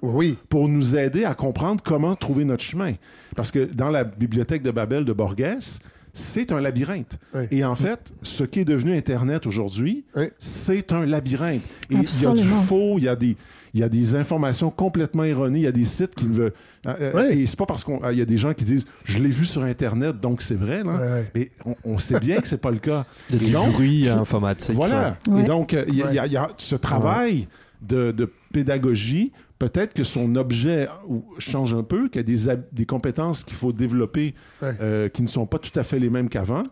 pour 0.49 0.67
nous 0.67 0.95
aider 0.95 1.25
à 1.25 1.33
comprendre 1.33 1.81
comment 1.83 2.15
trouver 2.15 2.45
notre 2.45 2.63
chemin. 2.63 2.93
Parce 3.35 3.49
que 3.49 3.65
dans 3.65 3.89
la 3.89 4.03
bibliothèque 4.03 4.61
de 4.61 4.71
Babel 4.71 5.05
de 5.05 5.13
Borges, 5.13 5.79
c'est 6.13 6.51
un 6.51 6.59
labyrinthe. 6.59 7.17
Et 7.51 7.63
en 7.63 7.75
fait, 7.75 8.11
ce 8.21 8.43
qui 8.43 8.59
est 8.59 8.65
devenu 8.65 8.95
Internet 8.95 9.45
aujourd'hui, 9.47 10.05
c'est 10.39 10.91
un 10.91 11.05
labyrinthe. 11.05 11.61
Et 11.89 11.95
il 11.95 12.21
y 12.21 12.25
a 12.25 12.33
du 12.33 12.47
faux, 12.47 12.95
il 12.97 13.05
y 13.05 13.07
a 13.07 13.15
des, 13.15 13.37
il 13.73 13.79
y 13.79 13.83
a 13.83 13.89
des 13.89 14.15
informations 14.15 14.69
complètement 14.69 15.23
erronées, 15.23 15.59
il 15.59 15.63
y 15.63 15.67
a 15.67 15.71
des 15.71 15.85
sites 15.85 16.15
qui 16.15 16.27
ne 16.27 16.33
veulent. 16.33 16.53
Euh, 16.87 17.11
euh, 17.15 17.29
et 17.29 17.45
c'est 17.45 17.57
pas 17.57 17.65
parce 17.65 17.83
qu'il 17.83 17.97
y 18.13 18.21
a 18.21 18.25
des 18.25 18.37
gens 18.37 18.53
qui 18.53 18.65
disent 18.65 18.85
je 19.05 19.19
l'ai 19.19 19.29
vu 19.29 19.45
sur 19.45 19.63
Internet, 19.63 20.19
donc 20.19 20.41
c'est 20.41 20.55
vrai. 20.55 20.83
Là. 20.83 21.23
Mais 21.35 21.51
on, 21.85 21.97
sait 21.97 22.19
bien 22.19 22.37
que 22.37 22.47
c'est 22.47 22.57
pas 22.57 22.71
le 22.71 22.79
cas. 22.79 23.05
Il 23.29 23.49
y 23.49 23.55
a 23.55 23.65
du 23.65 23.71
bruit 23.71 24.09
informatique. 24.09 24.75
Voilà. 24.75 25.17
Et 25.37 25.43
donc, 25.43 25.73
il 25.87 25.95
y, 25.95 26.37
a, 26.37 26.47
ce 26.57 26.75
travail 26.75 27.47
de, 27.81 28.11
de 28.11 28.31
pédagogie 28.51 29.31
peut-être 29.61 29.93
que 29.93 30.03
son 30.03 30.35
objet 30.37 30.87
change 31.37 31.75
un 31.75 31.83
peu, 31.83 32.09
qu'il 32.09 32.19
y 32.27 32.47
a 32.47 32.55
des, 32.55 32.61
des 32.71 32.85
compétences 32.87 33.43
qu'il 33.43 33.55
faut 33.55 33.71
développer 33.71 34.33
euh, 34.63 35.07
qui 35.07 35.21
ne 35.21 35.27
sont 35.27 35.45
pas 35.45 35.59
tout 35.59 35.77
à 35.79 35.83
fait 35.83 35.99
les 35.99 36.09
mêmes 36.09 36.29
qu'avant. 36.29 36.63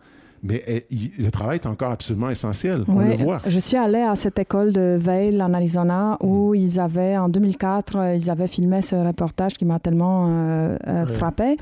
Mais 0.41 0.63
eh, 0.67 0.85
le 1.19 1.29
travail 1.29 1.59
est 1.61 1.67
encore 1.67 1.91
absolument 1.91 2.29
essentiel. 2.29 2.85
On 2.87 2.99
le 2.99 3.13
voit. 3.13 3.41
Je 3.45 3.59
suis 3.59 3.75
allée 3.75 4.01
à 4.01 4.15
cette 4.15 4.39
école 4.39 4.71
de 4.71 4.97
Vail 4.99 5.39
en 5.43 5.53
Arizona 5.53 6.17
où 6.21 6.53
mm. 6.53 6.55
ils 6.55 6.79
avaient, 6.79 7.17
en 7.17 7.29
2004, 7.29 7.95
euh, 7.95 8.15
ils 8.15 8.31
avaient 8.31 8.47
filmé 8.47 8.81
ce 8.81 8.95
reportage 8.95 9.53
qui 9.53 9.65
m'a 9.65 9.79
tellement 9.79 10.27
euh, 10.29 11.05
frappé. 11.05 11.57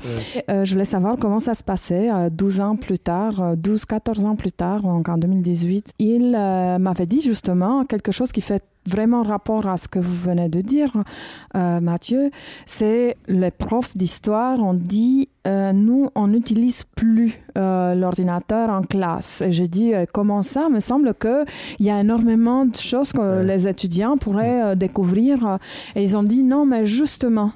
je 0.48 0.72
voulais 0.72 0.86
savoir 0.86 1.16
comment 1.18 1.40
ça 1.40 1.52
se 1.52 1.62
passait 1.62 2.08
12 2.30 2.60
ans 2.60 2.76
plus 2.76 3.00
tard, 3.00 3.54
12, 3.56 3.84
14 3.84 4.24
ans 4.24 4.36
plus 4.36 4.52
tard, 4.52 4.80
donc 4.80 5.08
en 5.10 5.18
2018. 5.18 5.92
Il 5.98 6.30
m'avait 6.30 7.06
dit 7.06 7.20
justement 7.20 7.84
quelque 7.84 8.12
chose 8.12 8.32
qui 8.32 8.40
fait 8.40 8.62
vraiment 8.88 9.22
rapport 9.22 9.66
à 9.66 9.76
ce 9.76 9.88
que 9.88 9.98
vous 9.98 10.16
venez 10.16 10.48
de 10.48 10.60
dire, 10.60 10.90
euh, 11.54 11.80
Mathieu, 11.80 12.30
c'est 12.66 13.16
les 13.28 13.50
profs 13.50 13.96
d'histoire 13.96 14.58
ont 14.60 14.74
dit 14.74 15.28
euh, 15.46 15.72
nous, 15.72 16.10
on 16.14 16.26
n'utilise 16.26 16.84
plus 16.94 17.40
euh, 17.56 17.94
l'ordinateur 17.94 18.70
en 18.70 18.82
classe. 18.82 19.40
Et 19.40 19.52
j'ai 19.52 19.68
dit, 19.68 19.92
comment 20.12 20.42
ça? 20.42 20.66
Il 20.68 20.74
me 20.74 20.80
semble 20.80 21.14
qu'il 21.14 21.46
y 21.86 21.90
a 21.90 22.00
énormément 22.00 22.66
de 22.66 22.76
choses 22.76 23.12
que 23.12 23.42
les 23.42 23.66
étudiants 23.66 24.16
pourraient 24.16 24.76
découvrir. 24.76 25.58
Et 25.94 26.02
ils 26.02 26.16
ont 26.16 26.22
dit, 26.22 26.42
non, 26.42 26.66
mais 26.66 26.84
justement, 26.84 27.52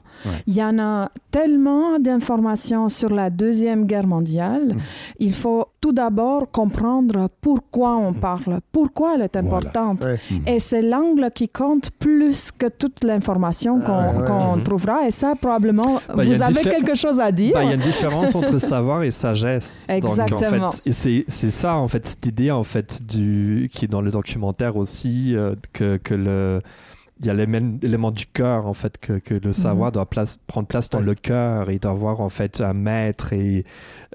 il 0.47 0.55
y 0.55 0.63
en 0.63 0.79
a 0.79 1.11
tellement 1.31 1.99
d'informations 1.99 2.89
sur 2.89 3.11
la 3.11 3.31
Deuxième 3.31 3.87
Guerre 3.87 4.07
mondiale. 4.07 4.75
Mm. 4.75 4.79
Il 5.19 5.35
faut 5.35 5.67
tout 5.81 5.93
d'abord 5.93 6.51
comprendre 6.51 7.29
pourquoi 7.41 7.97
on 7.97 8.13
parle, 8.13 8.61
pourquoi 8.71 9.17
elle 9.17 9.23
est 9.23 9.37
importante. 9.37 10.07
Et 10.47 10.59
c'est 10.59 10.83
l'angle 10.83 11.31
qui 11.35 11.49
compte 11.49 11.91
plus 11.91 12.53
que 12.53 12.67
toute 12.67 13.03
l'information 13.03 13.81
qu'on 13.81 14.61
trouvera. 14.63 15.07
Et 15.07 15.11
ça, 15.11 15.35
probablement, 15.35 16.01
bah, 16.09 16.25
vous 16.25 16.43
avez 16.43 16.63
quelque 16.63 16.95
chose 16.95 17.21
à 17.21 17.33
dire. 17.33 17.55
Bah, 17.55 17.65
il 17.65 17.71
y 17.71 17.73
a 17.73 17.75
une 17.75 17.81
différence 17.81 18.35
entre 18.35 18.59
savoir 18.73 19.03
et 19.03 19.11
sagesse. 19.11 19.87
Exactement. 19.89 20.71
et 20.87 20.93
c'est 20.93 21.51
ça, 21.51 21.77
en 21.77 21.89
fait, 21.89 22.07
cette 22.07 22.27
idée, 22.27 22.51
en 22.51 22.65
fait, 22.65 23.01
du, 23.05 23.69
qui 23.73 23.87
est 23.87 23.89
dans 23.89 24.03
le 24.03 24.11
documentaire 24.11 24.77
aussi, 24.77 25.35
euh, 25.35 25.55
que, 25.73 25.97
que 25.97 26.15
le 26.15 26.61
il 27.23 27.29
y 27.29 27.31
a 27.31 27.35
l'élément 27.35 28.11
du 28.11 28.27
cœur 28.27 28.67
en 28.67 28.75
fait 28.75 28.99
que, 28.99 29.15
que 29.15 29.35
le 29.35 29.53
savoir 29.53 29.91
mhm. 29.91 29.95
doit 29.95 30.07
place, 30.07 30.39
prendre 30.49 30.67
place 30.67 30.91
dans 30.91 31.01
le 31.01 31.15
cœur 31.15 31.71
et 31.71 31.79
doit 31.79 31.93
avoir 31.93 32.21
en 32.21 32.29
fait 32.29 32.61
un 32.61 32.75
maître 32.75 33.33
et, 33.33 33.65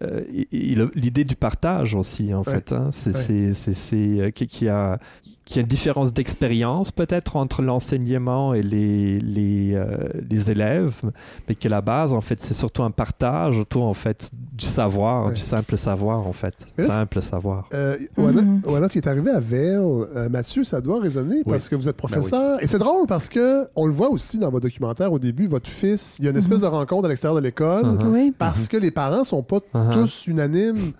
euh, 0.03 0.23
l'idée 0.51 1.23
du 1.23 1.35
partage 1.35 1.95
aussi 1.95 2.33
en 2.33 2.43
fait 2.43 2.73
hein. 2.73 2.89
c'est 2.91 3.53
c'est 3.53 3.97
euh, 3.97 4.29
qui, 4.31 4.45
qui 4.47 4.67
a 4.67 4.99
qui 5.47 5.59
a 5.59 5.61
une 5.61 5.67
différence 5.67 6.13
d'expérience 6.13 6.91
peut-être 6.91 7.37
entre 7.37 7.61
l'enseignement 7.61 8.53
et 8.53 8.61
les, 8.61 9.19
les, 9.19 9.73
euh, 9.73 9.85
les, 10.29 10.51
élèves, 10.51 11.01
mais 11.47 11.55
que 11.55 11.69
la 11.69 11.79
base, 11.79 12.13
en 12.13 12.19
fait, 12.19 12.41
c'est 12.41 12.53
surtout 12.53 12.83
un 12.83 12.91
partage 12.91 13.57
autour, 13.57 13.85
en 13.85 13.93
fait, 13.93 14.29
du 14.33 14.65
savoir, 14.65 15.31
du 15.31 15.39
simple 15.39 15.77
savoir, 15.77 16.27
en 16.27 16.33
fait. 16.33 16.67
simple 16.77 17.21
savoir. 17.21 17.69
Euh, 17.73 17.97
mm-hmm. 18.17 18.87
ce 18.87 18.91
qui 18.91 18.97
est 18.97 19.07
arrivé 19.07 19.31
à 19.31 19.39
Vail, 19.39 19.77
euh, 19.77 20.27
Mathieu, 20.29 20.65
ça 20.65 20.81
doit 20.81 20.99
résonner 20.99 21.43
parce 21.45 21.69
que 21.69 21.75
vous 21.75 21.87
êtes 21.87 21.95
ben 21.95 22.07
professeur. 22.07 22.61
Et 22.61 22.67
c'est 22.67 22.79
drôle 22.79 23.07
parce 23.07 23.29
que 23.29 23.67
on 23.75 23.85
le 23.85 23.93
voit 23.93 24.09
aussi 24.09 24.37
dans 24.37 24.49
votre 24.49 24.65
documentaire 24.65 25.13
au 25.13 25.19
début, 25.19 25.47
votre 25.47 25.69
fils, 25.69 26.17
il 26.19 26.25
y 26.25 26.27
a 26.27 26.31
une 26.31 26.37
espèce 26.37 26.59
mm-hmm. 26.59 26.61
de 26.61 26.67
rencontre 26.67 27.05
à 27.05 27.09
l'extérieur 27.09 27.39
de 27.39 27.45
l'école 27.45 27.85
uh-huh. 27.85 28.33
parce 28.37 28.63
mm-hmm. 28.63 28.67
que 28.67 28.77
les 28.77 28.91
parents 28.91 29.23
sont 29.23 29.43
pas 29.43 29.59
uh-huh. 29.73 29.93
tous 29.93 30.27
unanimes 30.27 30.91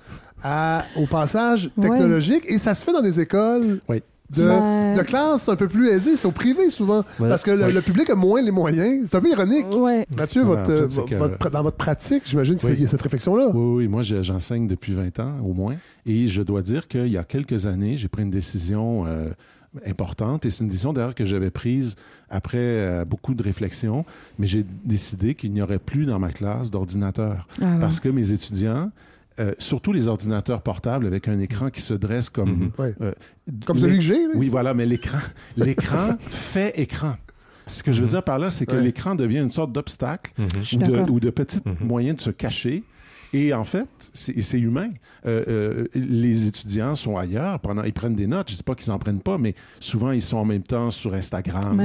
au 0.95 1.05
passage 1.09 1.69
technologique 1.81 2.43
et 2.47 2.57
ça 2.59 2.75
se 2.75 2.85
fait 2.85 2.93
dans 2.93 3.01
des 3.01 3.19
écoles. 3.19 3.81
Oui 3.89 4.01
de, 4.29 5.01
classe 5.03 5.47
un 5.49 5.55
peu 5.55 5.67
plus 5.67 5.89
aisée. 5.89 6.15
C'est 6.15 6.27
au 6.27 6.31
privé 6.31 6.69
souvent. 6.69 7.03
Parce 7.19 7.43
que 7.43 7.51
le, 7.51 7.81
public 7.81 8.09
a 8.09 8.15
moins 8.15 8.41
les 8.41 8.51
moyens. 8.51 9.07
C'est 9.09 9.17
un 9.17 9.21
peu 9.21 9.29
ironique. 9.29 9.65
Mathieu, 10.15 10.43
votre, 10.43 11.49
dans 11.49 11.63
votre 11.63 11.77
pratique, 11.77 12.23
j'imagine 12.25 12.55
qu'il 12.55 12.81
y 12.81 12.85
a 12.85 12.89
cette 12.89 13.01
réflexion-là. 13.01 13.51
Oui, 13.53 13.83
oui. 13.83 13.87
Moi, 13.87 14.01
j'enseigne 14.03 14.67
depuis 14.67 14.93
20 14.93 15.19
ans 15.19 15.39
au 15.43 15.53
moins. 15.53 15.75
Et 16.05 16.27
je 16.27 16.41
dois 16.41 16.61
dire 16.61 16.87
qu'il 16.87 17.07
y 17.07 17.17
a 17.17 17.23
quelques 17.23 17.65
années, 17.65 17.97
j'ai 17.97 18.07
pris 18.07 18.23
une 18.23 18.31
décision 18.31 19.05
euh, 19.05 19.29
importante. 19.85 20.45
Et 20.45 20.49
c'est 20.49 20.63
une 20.63 20.69
décision 20.69 20.93
d'ailleurs 20.93 21.15
que 21.15 21.25
j'avais 21.25 21.51
prise 21.51 21.95
après 22.29 22.57
euh, 22.57 23.05
beaucoup 23.05 23.33
de 23.33 23.43
réflexions. 23.43 24.05
Mais 24.39 24.47
j'ai 24.47 24.65
décidé 24.85 25.35
qu'il 25.35 25.51
n'y 25.51 25.61
aurait 25.61 25.79
plus 25.79 26.05
dans 26.05 26.19
ma 26.19 26.31
classe 26.31 26.71
d'ordinateur. 26.71 27.47
Ah 27.61 27.77
parce 27.79 27.99
que 27.99 28.09
mes 28.09 28.31
étudiants 28.31 28.91
euh, 29.39 29.53
surtout 29.59 29.93
les 29.93 30.07
ordinateurs 30.07 30.61
portables 30.61 31.05
avec 31.05 31.27
un 31.27 31.39
écran 31.39 31.69
qui 31.69 31.81
se 31.81 31.93
dresse 31.93 32.29
comme... 32.29 32.71
Mhm. 32.77 32.95
Euh, 33.01 33.11
comme 33.65 33.79
celui 33.79 33.99
que 33.99 34.03
j'ai. 34.03 34.27
Oui, 34.35 34.49
voilà, 34.49 34.73
mais 34.73 34.85
l'écran, 34.85 35.19
l'écran 35.57 36.17
fait 36.27 36.79
écran. 36.79 37.15
Ce 37.67 37.83
que 37.83 37.91
je 37.91 37.99
veux 37.99 38.05
mhm. 38.05 38.11
dire 38.11 38.23
par 38.23 38.39
là, 38.39 38.49
c'est 38.49 38.65
que 38.65 38.75
l'écran 38.75 39.15
devient 39.15 39.39
une 39.39 39.49
sorte 39.49 39.71
d'obstacle 39.71 40.31
mhm. 40.37 40.47
ou, 40.73 40.77
de, 40.77 41.11
ou, 41.11 41.19
de, 41.19 41.29
petit 41.29 41.59
moyen 41.81 42.13
de 42.13 42.21
se 42.21 42.29
cacher 42.29 42.83
et 43.33 43.53
en 43.53 43.63
fait, 43.63 43.87
c'est 44.13 44.59
humain. 44.59 44.89
Euh, 45.25 45.43
euh, 45.47 45.87
les 45.93 46.47
étudiants 46.47 46.95
sont 46.95 47.17
ailleurs, 47.17 47.59
pendant, 47.59 47.83
ils 47.83 47.93
prennent 47.93 48.15
des 48.15 48.27
notes. 48.27 48.47
Je 48.49 48.53
ne 48.53 48.57
dis 48.57 48.63
pas 48.63 48.75
qu'ils 48.75 48.91
n'en 48.91 48.99
prennent 48.99 49.21
pas, 49.21 49.37
mais 49.37 49.53
souvent, 49.79 50.11
ils 50.11 50.21
sont 50.21 50.37
en 50.37 50.45
même 50.45 50.63
temps 50.63 50.91
sur 50.91 51.13
Instagram. 51.13 51.83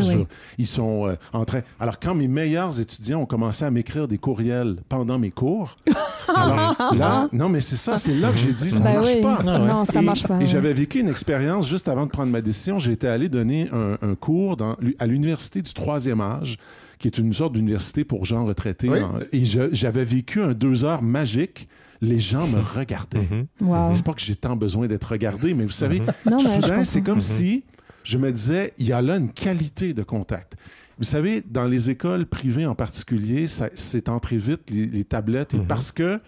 Ils 0.58 0.66
sont 0.66 1.08
euh, 1.08 1.16
en 1.32 1.44
train... 1.44 1.62
Alors, 1.80 1.98
quand 1.98 2.14
mes 2.14 2.28
meilleurs 2.28 2.80
étudiants 2.80 3.20
ont 3.20 3.26
commencé 3.26 3.64
à 3.64 3.70
m'écrire 3.70 4.06
des 4.06 4.18
courriels 4.18 4.76
pendant 4.88 5.18
mes 5.18 5.30
cours, 5.30 5.76
alors 6.28 6.76
là, 6.94 7.28
non, 7.32 7.48
mais 7.48 7.60
c'est 7.60 7.76
ça, 7.76 7.98
c'est 7.98 8.14
là 8.14 8.30
que 8.30 8.38
j'ai 8.38 8.52
dit, 8.52 8.70
ça 8.70 8.78
ne 8.78 8.84
ben 8.84 9.00
marche 9.00 9.20
pas. 9.20 9.42
Non, 9.42 9.84
ça 9.84 10.00
marche 10.02 10.26
pas. 10.26 10.40
Et 10.40 10.46
j'avais 10.46 10.72
vécu 10.72 11.00
une 11.00 11.08
expérience 11.08 11.68
juste 11.68 11.88
avant 11.88 12.06
de 12.06 12.10
prendre 12.10 12.30
ma 12.30 12.40
décision. 12.40 12.78
J'étais 12.78 13.08
allé 13.08 13.28
donner 13.28 13.68
un, 13.72 13.98
un 14.00 14.14
cours 14.14 14.56
dans, 14.56 14.76
à 14.98 15.06
l'université 15.06 15.60
du 15.60 15.72
troisième 15.72 16.20
âge 16.20 16.58
qui 17.02 17.08
est 17.08 17.18
une 17.18 17.32
sorte 17.32 17.54
d'université 17.54 18.04
pour 18.04 18.24
gens 18.24 18.44
retraités. 18.44 18.88
et 19.32 19.44
j'avais 19.44 20.04
vécu 20.04 20.40
un 20.40 20.54
deux 20.54 20.84
heures 20.84 21.02
magique 21.02 21.68
les 22.00 22.18
gens 22.18 22.46
me 22.48 22.58
regardaient. 22.58 23.28
Mm 23.60 23.94
C'est 23.94 24.04
pas 24.04 24.12
que 24.12 24.20
j'ai 24.20 24.34
tant 24.34 24.56
besoin 24.56 24.86
d'être 24.88 25.04
regardé, 25.04 25.54
mais 25.54 25.64
vous 25.64 25.70
savez, 25.70 26.00
mhm. 26.00 26.40
soudain, 26.40 26.84
c'est 26.84 27.02
comme 27.02 27.16
mhm. 27.16 27.20
si 27.20 27.64
je 28.02 28.18
me 28.18 28.30
disais, 28.32 28.72
il 28.78 28.86
y 28.86 28.92
a 28.92 29.00
là 29.00 29.16
une 29.16 29.30
qualité 29.30 29.94
de 29.94 30.02
contact. 30.02 30.56
Vous 30.98 31.04
savez, 31.04 31.40
dans 31.40 31.66
les 31.66 31.90
écoles 31.90 32.26
privées 32.26 32.66
en 32.66 32.74
particulier, 32.74 33.46
c'est 33.48 34.08
entré 34.08 34.36
vite 34.36 34.62
les, 34.70 35.04
tablettes, 35.04 35.54
mhm. 35.54 35.66
parce 35.66 35.92
que 35.92 36.20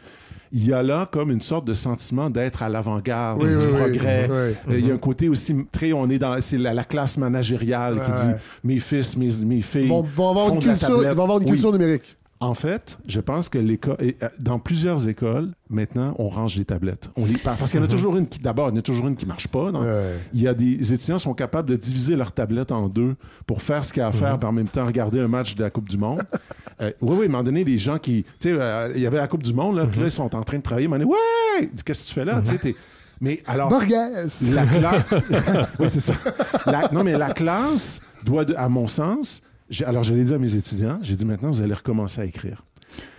il 0.55 0.69
y 0.69 0.73
a 0.73 0.85
là 0.85 1.09
comme 1.11 1.33
une 1.33 1.41
sorte 1.41 1.67
de 1.67 1.75
sentiment 1.75 2.31
d'être 2.31 2.63
à 2.63 2.69
l'avant-garde 2.69 3.45
du 3.45 3.69
progrès. 3.69 4.29
Euh, 4.31 4.55
il 4.69 4.87
y 4.87 4.91
a 4.91 4.95
un 4.95 4.99
côté 4.99 5.29
aussi 5.29 5.67
très, 5.73 5.93
on 5.93 6.09
est 6.09 6.19
dans, 6.19 6.41
c'est 6.41 6.59
la, 6.59 6.85
classe 6.85 7.17
managériale 7.17 8.01
qui 8.01 8.13
dit 8.13 8.33
mes 8.63 8.79
fils, 8.79 9.17
mes, 9.17 9.31
mes 9.45 9.61
filles 9.63 9.89
vont, 9.89 10.03
vont 10.03 10.31
avoir 10.31 10.55
une 10.55 10.61
culture, 10.61 11.01
vont 11.01 11.23
avoir 11.25 11.41
une 11.41 11.49
culture 11.49 11.73
numérique. 11.73 12.17
En 12.41 12.55
fait, 12.55 12.99
je 13.07 13.21
pense 13.21 13.49
que 13.49 13.59
l'école, 13.59 13.97
euh, 14.03 14.13
dans 14.39 14.59
plusieurs 14.59 15.09
écoles, 15.09 15.51
maintenant, 15.71 16.15
on 16.19 16.29
range 16.29 16.57
les 16.57 16.65
tablettes. 16.65 17.11
On 17.17 17.25
les, 17.25 17.39
parce 17.39 17.71
qu'il 17.71 17.81
y 17.81 17.83
en 17.83 17.85
a 17.85 17.89
mhm. 17.89 17.93
toujours 17.93 18.17
une 18.17 18.29
qui, 18.29 18.39
d'abord, 18.39 18.69
il 18.69 18.73
y 18.73 18.75
en 18.75 18.81
a 18.81 18.83
toujours 18.83 19.09
une 19.09 19.17
qui 19.17 19.25
marche 19.25 19.49
pas. 19.49 19.73
Il 20.33 20.41
y 20.41 20.47
a 20.47 20.55
des 20.55 20.93
étudiants 20.93 21.17
qui 21.17 21.23
sont 21.23 21.35
capables 21.35 21.69
de 21.71 21.77
diviser 21.77 22.17
leur 22.17 22.33
tablette 22.33 22.71
en 22.71 22.89
deux 22.89 23.17
pour 23.47 23.63
faire 23.63 23.85
ce 23.85 23.93
qu'il 23.93 24.01
y 24.01 24.05
a 24.05 24.09
à 24.09 24.13
faire, 24.13 24.39
mhm. 24.39 24.45
en 24.45 24.53
même 24.53 24.69
temps 24.69 24.85
regarder 24.85 25.21
un 25.21 25.29
match 25.29 25.55
de 25.55 25.63
la 25.63 25.71
Coupe 25.71 25.89
du 25.89 25.97
Monde. 25.97 26.23
Euh, 26.81 26.91
oui, 27.01 27.17
oui, 27.17 27.23
à 27.23 27.25
un 27.25 27.29
moment 27.29 27.43
donné, 27.43 27.65
les 27.65 27.79
gens 27.79 27.99
qui, 27.99 28.25
tu 28.41 28.49
sais, 28.49 28.53
euh, 28.53 28.93
il 28.95 29.03
y 29.03 29.07
avait 29.07 29.19
la 29.19 29.29
Coupe 29.29 29.43
du 29.43 29.55
Monde, 29.55 29.77
là, 29.77 29.87
puis 29.87 30.01
là, 30.01 30.07
ils 30.07 30.11
sont 30.11 30.35
en 30.35 30.43
train 30.43 30.59
de 30.59 30.63
travailler. 30.63 30.89
Ils 30.89 31.05
ouais, 31.05 31.71
qu'est-ce 31.85 32.05
que 32.05 32.09
tu 32.09 32.15
fais 32.15 32.25
là? 32.25 32.43
Tu 32.43 32.57
sais, 32.57 32.75
mais 33.21 33.43
alors, 33.47 33.71
la 33.71 33.87
classe, 33.87 34.43
oui, 35.79 35.89
c'est 35.89 36.01
ça. 36.01 36.15
non, 36.93 37.05
mais 37.05 37.17
la 37.17 37.33
classe 37.33 38.01
doit, 38.25 38.45
à 38.57 38.69
mon 38.69 38.87
sens, 38.87 39.41
alors, 39.87 40.03
je 40.03 40.15
l'ai 40.15 40.25
dit 40.25 40.35
à 40.35 40.39
mes 40.39 40.55
étudiants, 40.55 40.99
j'ai 41.03 41.15
dit 41.15 41.25
maintenant, 41.25 41.51
vous 41.51 41.63
allez 41.63 41.75
recommencer 41.75 42.21
à 42.21 42.25
écrire. 42.25 42.65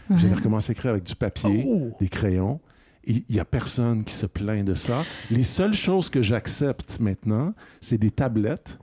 Vous 0.09 0.23
allez 0.23 0.35
recommencer 0.35 0.71
à 0.71 0.73
écrire 0.73 0.91
avec 0.91 1.03
du 1.03 1.15
papier, 1.15 1.65
oh! 1.67 1.91
des 1.99 2.07
crayons. 2.07 2.59
Il 3.07 3.23
n'y 3.29 3.39
a 3.39 3.45
personne 3.45 4.03
qui 4.03 4.13
se 4.13 4.25
plaint 4.25 4.65
de 4.65 4.75
ça. 4.75 5.03
Les 5.29 5.43
seules 5.43 5.73
choses 5.73 6.09
que 6.09 6.21
j'accepte 6.21 6.99
maintenant, 6.99 7.53
c'est 7.79 7.97
des 7.97 8.11
tablettes 8.11 8.79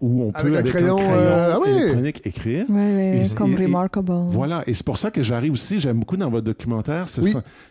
où 0.00 0.22
on 0.22 0.32
peut, 0.32 0.56
avec, 0.56 0.74
un 0.74 0.78
crayon, 0.78 0.96
euh, 1.00 1.58
ah 1.60 1.68
électronique, 1.68 2.20
écrire. 2.24 2.66
Oui, 2.68 3.20
oui, 3.20 3.34
comme 3.34 3.54
Remarkable. 3.54 4.12
Voilà. 4.28 4.62
Et 4.66 4.74
c'est 4.74 4.86
pour 4.86 4.98
ça 4.98 5.10
que 5.10 5.22
j'arrive 5.22 5.52
aussi, 5.52 5.80
j'aime 5.80 5.98
beaucoup 5.98 6.16
dans 6.16 6.30
votre 6.30 6.46
documentaire, 6.46 7.06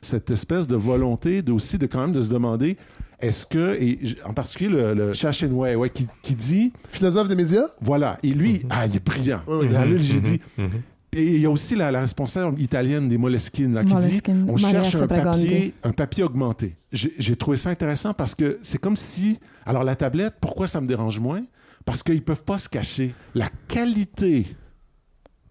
cette 0.01 0.29
espèce 0.29 0.67
de 0.67 0.75
volonté 0.75 1.41
de, 1.41 1.51
aussi 1.51 1.77
de 1.77 1.85
quand 1.85 2.01
même 2.01 2.13
de 2.13 2.21
se 2.21 2.29
demander 2.29 2.77
est-ce 3.21 3.45
que, 3.45 3.77
et 3.79 3.99
en 4.25 4.33
particulier 4.33 4.69
le, 4.69 4.93
le 4.93 5.75
ouais, 5.75 5.89
qui, 5.89 6.07
qui, 6.23 6.35
dit. 6.35 6.73
Philosophe 6.89 7.27
des 7.27 7.35
médias? 7.35 7.67
Voilà. 7.79 8.17
Et 8.23 8.29
lui, 8.29 8.55
mm-hmm. 8.55 8.67
ah, 8.71 8.87
il 8.87 8.95
est 8.95 9.05
brillant. 9.05 9.41
Oui, 9.47 9.67
oui. 9.69 9.97
j'ai 9.99 10.19
dit. 10.19 10.41
Mm-hmm. 10.57 10.69
Et 11.13 11.35
il 11.35 11.41
y 11.41 11.45
a 11.45 11.49
aussi 11.49 11.75
la, 11.75 11.91
responsable 11.91 12.59
italienne 12.59 13.09
des 13.09 13.17
Moleskine 13.17 13.73
là, 13.73 13.83
qui 13.83 13.93
dit 13.95 14.21
on 14.47 14.57
cherche 14.57 14.95
un 14.95 15.07
papier, 15.07 15.73
un 15.83 15.91
papier 15.91 16.23
augmenté. 16.23 16.75
J'ai 16.91 17.35
trouvé 17.35 17.57
ça 17.57 17.69
intéressant 17.69 18.13
parce 18.13 18.33
que 18.33 18.59
c'est 18.61 18.79
comme 18.79 18.95
si. 18.95 19.39
Alors, 19.65 19.83
la 19.83 19.95
tablette, 19.95 20.35
pourquoi 20.41 20.67
ça 20.67 20.81
me 20.81 20.87
dérange 20.87 21.19
moins? 21.19 21.43
Parce 21.85 22.03
qu'ils 22.03 22.15
ne 22.15 22.19
peuvent 22.19 22.43
pas 22.43 22.57
se 22.57 22.69
cacher. 22.69 23.13
La 23.35 23.49
qualité 23.67 24.45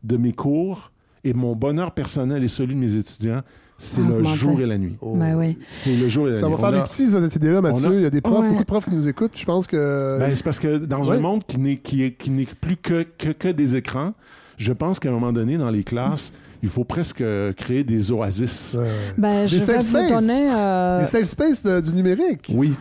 de 0.03 0.16
mes 0.16 0.33
cours 0.33 0.93
et 1.24 1.35
mon 1.35 1.55
bonheur 1.55 1.93
personnel 1.93 2.43
et 2.45 2.49
celui 2.49 2.74
de 2.74 2.81
mes 2.81 2.95
étudiants, 2.95 3.43
c'est 3.78 4.03
le 4.03 4.22
jour 4.24 4.61
et 4.61 4.66
la 4.66 4.76
nuit. 4.76 4.97
Oh. 5.01 5.14
Ben 5.16 5.35
oui. 5.37 5.59
C'est 5.70 5.97
le 5.97 6.09
jour 6.09 6.28
et 6.28 6.33
la 6.33 6.37
nuit. 6.37 6.43
Ça 6.43 6.49
va 6.49 6.59
faire 6.59 6.72
des 6.72 6.83
petits 6.83 7.11
cette 7.11 7.37
idée-là, 7.37 7.62
Mathieu. 7.62 7.95
Il 7.95 8.03
y 8.03 8.07
a 8.07 8.11
des 8.11 8.20
profs, 8.20 8.47
beaucoup 8.47 8.61
de 8.61 8.66
profs 8.66 8.85
qui 8.85 8.95
nous 8.95 9.09
écoutent. 9.09 9.33
Je 9.35 9.45
pense 9.45 9.66
que. 9.66 10.18
Ben, 10.18 10.35
c'est 10.35 10.45
parce 10.45 10.59
que 10.59 10.78
dans 10.78 11.11
un 11.11 11.18
monde 11.18 11.45
qui 11.47 11.59
n'est 11.59 11.76
qui, 11.76 12.12
qui 12.12 12.31
plus 12.61 12.76
que, 12.76 13.03
que, 13.03 13.31
que, 13.31 13.49
des 13.49 13.76
écrans, 13.76 14.12
je 14.59 14.72
pense 14.72 15.01
qu'à 15.01 15.09
un 15.09 15.12
moment 15.12 15.33
donné, 15.33 15.57
dans 15.57 15.70
les 15.70 15.83
classes, 15.83 16.33
il 16.62 16.68
faut 16.68 16.84
presque 16.84 17.24
créer 17.56 17.84
des 17.84 18.12
oasis. 18.12 18.76
Ben, 19.16 19.46
je 19.46 19.58
vais 19.58 19.78
vous 19.78 20.08
donner... 20.08 20.50
Euh... 20.52 21.00
Des 21.00 21.06
safe 21.06 21.24
space 21.24 21.62
du 21.62 21.92
numérique. 21.92 22.52
Oui. 22.54 22.74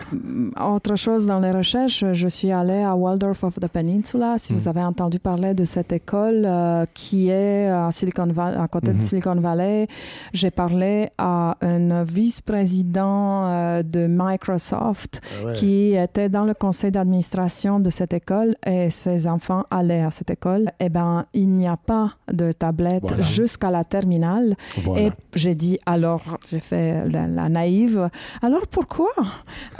Autre 0.59 0.95
chose 0.95 1.25
dans 1.25 1.39
les 1.39 1.51
recherches, 1.51 2.03
je 2.13 2.27
suis 2.27 2.51
allée 2.51 2.81
à 2.81 2.95
Waldorf 2.95 3.43
of 3.43 3.55
the 3.59 3.67
Peninsula. 3.67 4.35
Si 4.37 4.53
vous 4.53 4.65
hmm. 4.65 4.69
avez 4.69 4.81
entendu 4.81 5.19
parler 5.19 5.53
de 5.53 5.63
cette 5.63 5.91
école 5.91 6.43
euh, 6.45 6.85
qui 6.93 7.29
est 7.29 7.67
à, 7.67 7.89
Silicon 7.91 8.27
Valley, 8.27 8.57
à 8.57 8.67
côté 8.67 8.91
de 8.91 8.97
hmm. 8.97 9.01
Silicon 9.01 9.35
Valley, 9.35 9.87
j'ai 10.33 10.51
parlé 10.51 11.09
à 11.17 11.57
un 11.61 12.03
vice-président 12.03 13.47
euh, 13.47 13.83
de 13.83 14.07
Microsoft 14.09 15.21
ah 15.45 15.53
qui 15.53 15.95
était 15.95 16.29
dans 16.29 16.45
le 16.45 16.53
conseil 16.53 16.91
d'administration 16.91 17.79
de 17.79 17.89
cette 17.89 18.13
école 18.13 18.55
et 18.65 18.89
ses 18.89 19.27
enfants 19.27 19.65
allaient 19.71 20.03
à 20.03 20.11
cette 20.11 20.29
école. 20.29 20.69
Eh 20.79 20.89
bien, 20.89 21.25
il 21.33 21.49
n'y 21.49 21.67
a 21.67 21.77
pas 21.77 22.13
de 22.31 22.51
tablette 22.51 23.21
jusqu'à 23.21 23.68
la 23.71 23.83
terminale. 23.83 24.55
Et 24.97 25.11
j'ai 25.35 25.55
dit, 25.55 25.79
alors, 25.85 26.21
j'ai 26.49 26.59
fait 26.59 27.07
la, 27.07 27.49
naïve, 27.49 28.09
alors 28.41 28.67
pourquoi? 28.67 29.11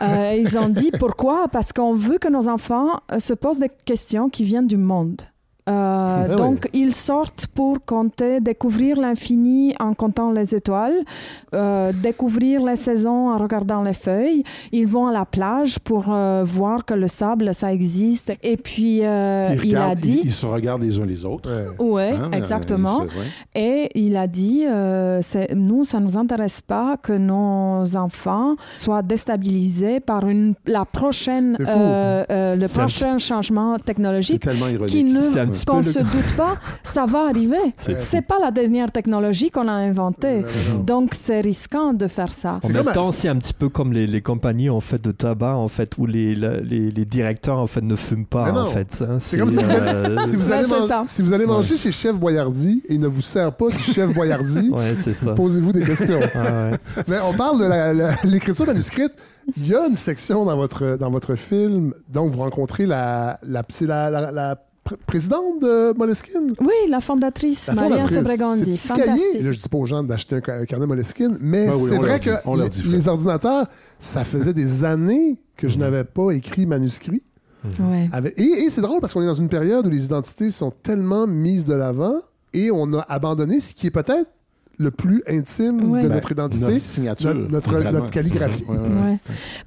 Euh, 0.02 0.36
Ils 0.38 0.58
ont 0.58 0.70
dit, 0.70 0.92
pourquoi? 1.00 1.48
Parce 1.48 1.74
qu'on 1.74 1.96
veut 1.96 2.18
que 2.18 2.28
nos 2.28 2.48
enfants 2.48 3.02
euh, 3.12 3.20
se 3.20 3.34
posent 3.34 3.60
des 3.60 3.72
questions 3.86 4.30
qui 4.30 4.44
viennent 4.44 4.68
du 4.68 4.78
monde. 4.78 5.22
Euh, 5.70 6.28
ah 6.30 6.36
donc, 6.36 6.68
ils 6.74 6.94
sortent 6.94 7.48
pour 7.48 7.78
compter, 7.86 8.40
découvrir 8.40 9.00
l'infini 9.00 9.76
en 9.80 9.94
comptant 9.94 10.32
les 10.32 10.56
étoiles, 10.56 11.04
euh, 11.54 11.92
découvrir 11.94 12.64
les 12.64 12.76
saisons 12.76 13.30
en 13.30 13.38
regardant 13.38 13.84
les 13.84 13.94
feuilles. 13.94 14.44
Ils 14.72 14.88
vont 14.88 15.08
à 15.08 15.14
la 15.14 15.26
plage 15.26 15.80
pour 15.80 16.06
euh, 16.10 16.44
voir 16.46 16.86
que 16.86 16.94
le 16.94 17.08
sable, 17.08 17.54
ça 17.54 17.72
existe. 17.72 18.34
Et 18.42 18.58
puis, 18.58 18.98
il 18.98 19.06
a 19.06 19.96
dit... 19.96 20.22
Ils, 20.24 20.32
se 20.32 20.46
regardent 20.46 20.84
les 20.84 20.98
uns 20.98 21.06
les 21.06 21.26
autres. 21.26 21.50
Oui, 21.80 22.04
hein, 22.04 22.32
exactement. 22.32 23.06
Et 23.54 23.90
il 23.96 24.16
a 24.16 24.28
dit, 24.28 24.66
nous, 25.56 25.84
ça 25.84 26.00
ne 26.00 26.06
nous 26.06 26.18
intéresse 26.18 26.62
pas 26.62 26.98
que 26.98 27.14
nos 27.14 27.96
enfants 27.96 28.56
soient 28.74 29.02
déstabilisés 29.02 30.00
par 30.00 30.28
une, 30.28 30.54
la 30.66 30.86
prochaine, 30.86 31.56
le 31.60 32.68
prochain 32.68 33.18
changement 33.18 33.78
technologique 33.78 34.48
qui 34.88 35.04
ne 35.04 35.22
qu'on 35.66 35.78
ne 35.78 35.82
se 35.82 36.00
doute 36.00 36.36
pas, 36.36 36.58
ça 36.84 37.06
va 37.06 37.28
arriver. 37.28 37.58
C'est 38.00 38.22
pas 38.22 38.40
la 38.40 38.52
dernière 38.52 38.92
technologie 38.92 39.50
qu'on 39.50 39.68
a 39.68 39.74
inventée. 39.74 40.44
Donc, 40.86 41.14
c'est 41.14 41.42
risquant 41.42 41.94
de 41.94 42.08
faire 42.08 42.32
ça. 42.32 42.60
En 42.64 42.70
même 42.70 42.92
temps, 42.92 43.12
c'est 43.12 43.28
un 43.28 43.36
petit 43.36 43.54
peu 43.54 43.70
comme 43.70 43.94
les, 43.94 44.08
les, 44.08 44.22
compagnies 44.22 44.70
en 44.70 44.80
fait, 44.80 45.02
de 45.02 45.12
tabac, 45.12 45.56
en 45.56 45.68
fait, 45.68 45.98
où 45.98 46.06
les, 46.06 46.36
les, 46.36 46.92
les 46.92 47.06
directeurs 47.06 47.60
en 47.60 47.68
fait, 47.68 47.82
ne 47.82 47.96
fument 47.96 48.26
pas. 48.26 48.52
En 48.52 48.66
fait. 48.66 49.04
C'est 49.20 49.38
comme 49.38 49.50
si, 49.50 49.56
vous 49.56 50.52
allez, 50.52 50.68
si 51.08 51.22
vous 51.22 51.34
allez 51.34 51.46
manger 51.46 51.78
chez 51.78 51.92
Chef 51.92 52.16
Boyardi 52.16 52.84
et 52.88 52.98
ne 52.98 53.08
vous 53.08 53.22
sert 53.22 53.54
pas 53.54 53.70
du 53.70 53.78
Chef 53.78 54.14
Boyardi, 54.14 54.72
posez-vous 55.36 55.74
des 55.74 55.84
questions. 55.84 56.20
Mais 57.08 57.18
on 57.28 57.34
parle 57.34 57.60
de 57.60 58.28
l'écriture 58.28 58.66
manuscrite. 58.66 59.14
Il 59.58 59.68
y 59.68 59.76
a 59.76 59.88
une 59.88 59.96
section 59.96 60.46
dans 60.46 60.56
votre, 60.56 60.98
dans 60.98 61.10
votre 61.10 61.36
film, 61.36 61.94
donc 62.08 62.32
vous 62.32 62.40
rencontrez 62.40 62.86
la, 62.86 63.40
la, 63.44 63.64
la, 63.82 64.32
la 64.32 64.56
présidente 65.06 65.60
de 65.62 65.98
Moleskine? 65.98 66.54
Oui, 66.60 66.90
la 66.90 67.00
fondatrice, 67.00 67.70
Maria 67.74 68.08
Sebregandi. 68.08 68.78
Fantastique. 68.78 69.42
Là, 69.42 69.52
je 69.52 69.60
dis 69.60 69.70
pas 69.70 69.78
aux 69.78 69.86
gens 69.86 70.04
d'acheter 70.04 70.36
un 70.36 70.66
carnet 70.66 70.88
Moleskine, 70.88 71.38
mais 71.40 71.68
ben 71.68 71.74
c'est 71.88 71.98
vrai 71.98 72.20
que 72.20 72.90
les, 72.90 73.08
ordinateurs, 73.08 73.68
ça 74.00 74.24
faisait 74.24 74.54
des 74.54 74.84
années 74.84 75.40
que 75.56 75.68
je 75.68 75.76
mm-hmm. 75.76 75.80
n'avais 75.80 76.04
pas 76.04 76.32
écrit 76.32 76.66
manuscrit. 76.66 77.24
Mm-hmm. 77.68 78.34
et 78.38 78.70
c'est 78.70 78.80
drôle 78.80 79.02
parce 79.02 79.14
qu'on 79.14 79.22
est 79.22 79.26
dans 79.26 79.34
une 79.34 79.50
période 79.50 79.86
où 79.86 79.90
les 79.90 80.06
identités 80.06 80.50
sont 80.50 80.72
tellement 80.72 81.28
mises 81.28 81.66
de 81.66 81.74
l'avant 81.74 82.22
et 82.54 82.72
on 82.72 82.94
a 82.94 83.02
abandonné 83.02 83.60
ce 83.60 83.76
qui 83.76 83.88
est 83.88 83.92
peut-être 83.92 84.30
le 84.80 84.92
plus 84.92 85.22
intime 85.28 85.82
de 85.82 86.08
ben, 86.08 86.08
notre 86.08 86.32
identité, 86.32 86.64
notre 86.64 86.78
signature, 86.78 87.36
notre, 87.36 88.10
calligraphie. 88.10 88.64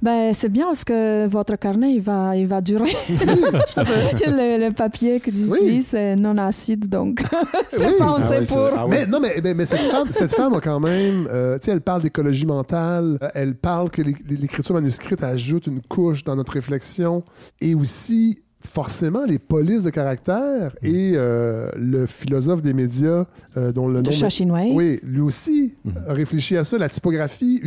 Ben, 0.01 0.33
c'est 0.33 0.49
bien 0.49 0.65
parce 0.65 0.83
que 0.83 1.27
votre 1.27 1.55
carnet, 1.55 1.93
il 1.93 2.01
va, 2.01 2.35
il 2.35 2.47
va 2.47 2.61
durer. 2.61 2.89
le, 3.09 4.71
papier 4.71 5.19
que 5.19 5.29
tu 5.29 5.37
utilises 5.37 5.93
est 5.93 6.15
non 6.15 6.37
acide, 6.39 6.89
donc 6.89 7.23
c'est 7.69 7.97
pensé 7.97 8.39
ah 8.41 8.53
pour. 8.53 8.69
Ah 8.75 8.87
mais 8.89 9.05
non, 9.05 9.19
mais, 9.19 9.39
mais, 9.53 9.65
cette, 9.65 9.81
femme, 9.81 10.07
cette 10.09 10.33
femme 10.33 10.55
a 10.55 10.61
quand 10.61 10.79
même, 10.79 11.27
euh, 11.31 11.59
tu 11.59 11.65
sais, 11.65 11.71
elle 11.71 11.81
parle 11.81 12.01
d'écologie 12.01 12.47
mentale, 12.47 13.19
euh, 13.21 13.29
elle 13.35 13.53
parle 13.53 13.91
que 13.91 14.01
l'écriture 14.01 14.73
manuscrite 14.73 15.23
ajoute 15.23 15.67
une 15.67 15.81
couche 15.81 16.23
dans 16.23 16.35
notre 16.35 16.53
réflexion 16.53 17.23
et 17.61 17.75
aussi 17.75 18.39
forcément 18.65 19.25
les 19.25 19.39
polices 19.39 19.83
de 19.83 19.89
caractère 19.89 20.73
mm. 20.81 20.87
et 20.87 21.13
euh, 21.15 21.69
le 21.75 22.05
philosophe 22.05 22.61
des 22.61 22.73
médias 22.73 23.25
euh, 23.57 23.71
dont 23.71 23.87
le 23.87 24.01
nom 24.01 24.09
est... 24.09 24.71
oui 24.73 24.99
lui 25.03 25.21
aussi 25.21 25.75
mm. 25.83 25.91
a 26.07 26.13
réfléchi 26.13 26.57
à 26.57 26.63
ça 26.63 26.77
la 26.77 26.89
typographie 26.89 27.61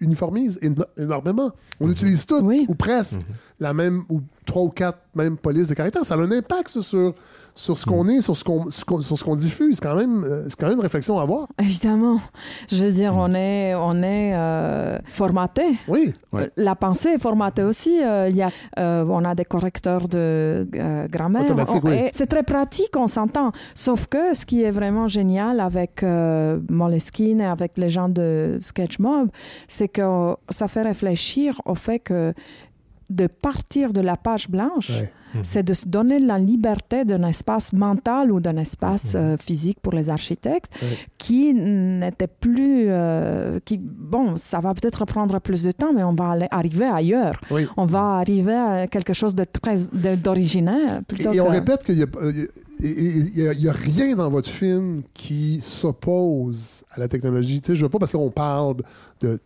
uniformise 0.00 0.58
énormément 0.96 1.52
on 1.80 1.86
mm-hmm. 1.86 1.92
utilise 1.92 2.26
toutes 2.26 2.44
ou 2.44 2.74
presque 2.74 3.20
mm-hmm. 3.20 3.60
la 3.60 3.74
même 3.74 4.04
ou 4.08 4.20
trois 4.44 4.62
ou 4.62 4.70
quatre 4.70 5.00
mêmes 5.14 5.36
polices 5.36 5.66
de 5.66 5.74
caractère 5.74 6.04
ça 6.04 6.14
a 6.14 6.18
un 6.18 6.30
impact 6.30 6.80
sur 6.80 7.14
sur 7.58 7.76
ce 7.76 7.84
qu'on 7.84 8.06
est, 8.06 8.20
sur 8.20 8.36
ce 8.36 8.44
qu'on 8.44 8.70
sur 8.70 9.18
ce 9.18 9.24
qu'on 9.24 9.34
diffuse. 9.34 9.76
C'est 9.76 9.82
quand 9.82 9.96
même 9.96 10.22
euh, 10.22 10.44
c'est 10.48 10.56
quand 10.56 10.68
même 10.68 10.76
une 10.76 10.82
réflexion 10.82 11.18
à 11.18 11.22
avoir. 11.22 11.48
Évidemment, 11.60 12.20
je 12.70 12.84
veux 12.84 12.92
dire, 12.92 13.14
on 13.16 13.34
est 13.34 13.74
on 13.74 14.00
est 14.00 14.32
euh, 14.34 14.98
formaté. 15.06 15.64
Oui. 15.88 16.12
La 16.56 16.76
pensée 16.76 17.10
est 17.10 17.18
formatée 17.18 17.64
aussi. 17.64 17.96
il 17.98 18.36
y 18.36 18.42
a 18.42 18.50
on 18.76 19.24
a 19.24 19.34
des 19.34 19.44
correcteurs 19.44 20.06
de 20.08 20.68
grammaire. 21.10 21.52
C'est 22.12 22.26
très 22.26 22.44
pratique, 22.44 22.96
on 22.96 23.08
s'entend. 23.08 23.50
Sauf 23.74 24.06
que 24.06 24.34
ce 24.34 24.46
qui 24.46 24.62
est 24.62 24.70
vraiment 24.70 25.08
génial 25.08 25.58
avec 25.58 26.04
Moleskine 26.68 27.40
et 27.40 27.46
avec 27.46 27.76
les 27.76 27.90
gens 27.90 28.08
de 28.08 28.58
Sketchmob, 28.60 29.30
c'est 29.66 29.88
que 29.88 30.36
ça 30.50 30.68
fait 30.68 30.82
réfléchir 30.82 31.60
au 31.64 31.74
fait 31.74 31.98
que 31.98 32.32
de 33.10 33.26
partir 33.26 33.92
de 33.92 34.00
la 34.00 34.16
page 34.16 34.50
blanche, 34.50 34.90
mhm. 35.34 35.40
c'est 35.42 35.62
de 35.62 35.72
se 35.72 35.88
donner 35.88 36.18
la 36.18 36.38
liberté 36.38 37.06
d'un 37.06 37.26
espace 37.26 37.72
mental 37.72 38.30
ou 38.30 38.38
d'un 38.40 38.58
espace 38.58 39.14
mhm. 39.14 39.20
euh, 39.20 39.36
physique 39.38 39.80
pour 39.80 39.94
les 39.94 40.10
architectes 40.10 40.72
qui 41.16 41.54
n'était 41.54 42.26
plus... 42.26 42.86
Euh, 42.88 43.60
qui, 43.64 43.78
bon, 43.78 44.36
ça 44.36 44.60
va 44.60 44.74
peut-être 44.74 45.06
prendre 45.06 45.40
plus 45.40 45.62
de 45.62 45.72
temps, 45.72 45.92
mais 45.94 46.02
on 46.02 46.14
va 46.14 46.30
aller, 46.30 46.48
arriver 46.50 46.84
ailleurs. 46.84 47.40
On 47.76 47.86
va 47.86 48.16
arriver 48.16 48.54
à 48.54 48.86
quelque 48.86 49.14
chose 49.14 49.34
de 49.34 49.44
très 49.44 49.76
d'original. 50.16 51.02
Et, 51.18 51.36
et, 51.36 51.40
on 51.40 51.48
répète 51.48 51.84
qu'il 51.84 51.96
n'y 51.96 52.02
a, 52.02 53.70
a, 53.70 53.72
rien 53.72 54.16
dans 54.16 54.30
votre 54.30 54.50
film 54.50 55.02
qui 55.14 55.60
s'oppose 55.62 56.84
à 56.90 57.00
la 57.00 57.08
technologie. 57.08 57.62
Tu 57.62 57.68
sais, 57.68 57.74
je 57.74 57.82
veux 57.82 57.88
pas 57.88 57.98
parce 57.98 58.12
qu'on 58.12 58.30
parle 58.30 58.76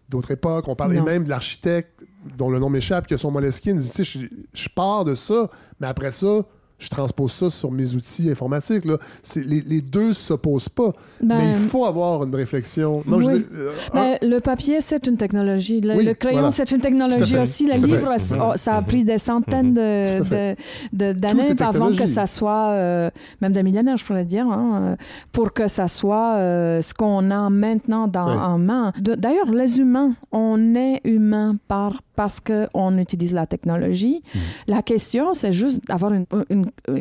d'autres 0.08 0.32
époques, 0.32 0.66
on 0.66 0.74
parle 0.74 1.00
même 1.00 1.24
de 1.24 1.28
l'architecte 1.28 2.02
dont 2.36 2.50
le 2.50 2.58
nom 2.58 2.70
m'échappe, 2.70 3.06
qui 3.06 3.14
a 3.14 3.18
son 3.18 3.30
Moleskine, 3.30 3.78
dit, 3.78 3.90
tu 3.90 4.04
sais, 4.04 4.28
je 4.54 4.68
pars 4.68 5.04
de 5.04 5.14
ça, 5.14 5.50
mais 5.80 5.86
après 5.86 6.10
ça, 6.10 6.44
je 6.82 6.88
transpose 6.88 7.32
ça 7.32 7.48
sur 7.48 7.70
mes 7.70 7.94
outils 7.94 8.28
informatiques. 8.28 8.84
Là. 8.84 8.96
Les, 9.36 9.60
les, 9.60 9.80
deux 9.80 10.08
ne 10.08 10.12
s'opposent 10.12 10.68
pas. 10.68 10.92
mais 11.22 11.34
il 11.34 11.52
ben, 11.52 11.68
faut 11.68 11.84
avoir 11.84 12.24
une 12.24 12.34
réflexion. 12.34 13.04
Non, 13.06 13.20
euh, 13.20 13.72
ben, 13.94 14.14
ah. 14.14 14.18
le 14.20 14.40
papier, 14.40 14.80
c'est 14.80 15.06
une 15.06 15.16
technologie. 15.16 15.80
Le, 15.80 16.12
crayon, 16.14 16.50
c'est 16.50 16.72
une 16.72 16.80
technologie 16.80 17.38
aussi. 17.38 17.66
Le 17.66 17.74
livre, 17.74 18.16
ça 18.18 18.76
a 18.76 18.82
pris 18.82 19.04
des 19.04 19.18
centaines 19.18 19.74
d'années 19.74 20.56
de, 20.92 21.62
avant 21.62 21.92
que 21.92 22.06
ça 22.06 22.26
soit, 22.26 22.70
euh, 22.70 23.10
même 23.40 23.52
des 23.52 23.62
millénaires, 23.62 23.96
je 23.96 24.04
pourrais 24.04 24.24
dire, 24.24 24.46
hein, 24.46 24.80
euh, 24.82 24.96
pour 25.30 25.52
que 25.52 25.68
ça 25.68 25.86
soit 25.86 26.34
ce 26.82 26.94
qu'on 26.94 27.30
a 27.30 27.48
maintenant 27.48 28.08
dans, 28.08 28.26
en 28.26 28.58
main. 28.58 28.92
D'ailleurs, 28.98 29.50
les 29.52 29.78
humains, 29.78 30.14
on 30.32 30.74
est 30.74 31.00
humains 31.04 31.56
par 31.68 32.00
parce 32.16 32.40
qu'on 32.40 32.98
utilise 32.98 33.32
la 33.32 33.46
technologie. 33.46 34.22
Mmh. 34.34 34.38
La 34.66 34.82
question, 34.82 35.32
c'est 35.32 35.52
juste 35.52 35.86
d'avoir 35.86 36.12
une, 36.12 36.26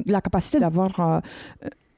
la 0.06 0.22
capacité 0.22 0.60
d'avoir 0.60 1.00
euh, 1.00 1.20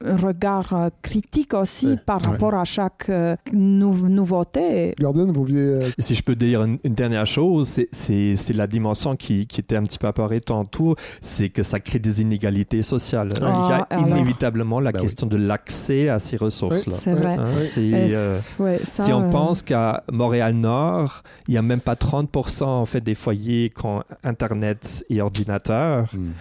un 0.06 0.18
regard 0.18 0.74
euh, 0.74 0.90
critique 1.02 1.54
aussi 1.54 1.98
par 2.06 2.22
rapport 2.22 2.54
à 2.56 2.66
chaque 2.66 3.10
euh, 3.10 3.36
nouveauté. 3.54 4.94
Gordon, 5.00 5.32
vous 5.32 5.46
vouliez... 5.46 5.80
Si 5.98 6.16
je 6.16 6.24
peux 6.24 6.36
dire 6.36 6.64
une, 6.64 6.78
dernière 6.84 7.26
chose, 7.26 7.80
c'est 7.92 8.54
la 8.54 8.68
dimension 8.68 9.16
qui, 9.16 9.48
qui, 9.48 9.62
était 9.62 9.76
un 9.76 9.84
petit 9.84 9.98
peu 9.98 10.08
apparue 10.08 10.42
tantôt, 10.42 10.96
c'est 11.22 11.50
que 11.50 11.64
ça 11.64 11.80
crée 11.80 12.00
des 12.00 12.22
inégalités 12.22 12.82
sociales. 12.82 13.30
Il 13.38 13.44
y 13.44 13.46
a 13.46 13.88
ah, 13.90 14.00
inévitablement 14.00 14.80
la 14.80 14.92
bah 14.92 15.00
question 15.00 15.28
de 15.28 15.38
l'accès 15.38 16.10
à 16.10 16.20
ces 16.20 16.38
ressources-là. 16.38 16.96
C'est 16.96 17.14
vrai. 17.14 17.38
Hein, 17.40 18.78
si 18.84 19.12
on 19.14 19.30
pense 19.30 19.62
qu'à 19.62 20.04
Montréal-Nord, 20.12 21.24
il 21.48 21.52
n'y 21.52 21.58
a 21.58 21.62
même 21.62 21.82
pas 21.82 21.96
30% 21.96 22.64
en 22.64 22.86
fait, 22.86 23.02
des 23.02 23.16
foyers 23.16 23.70
qui 23.70 23.86
ont 23.86 24.04
Internet 24.24 25.06
et 25.10 25.22
ordinateur. 25.22 26.10
Hmm. 26.14 26.32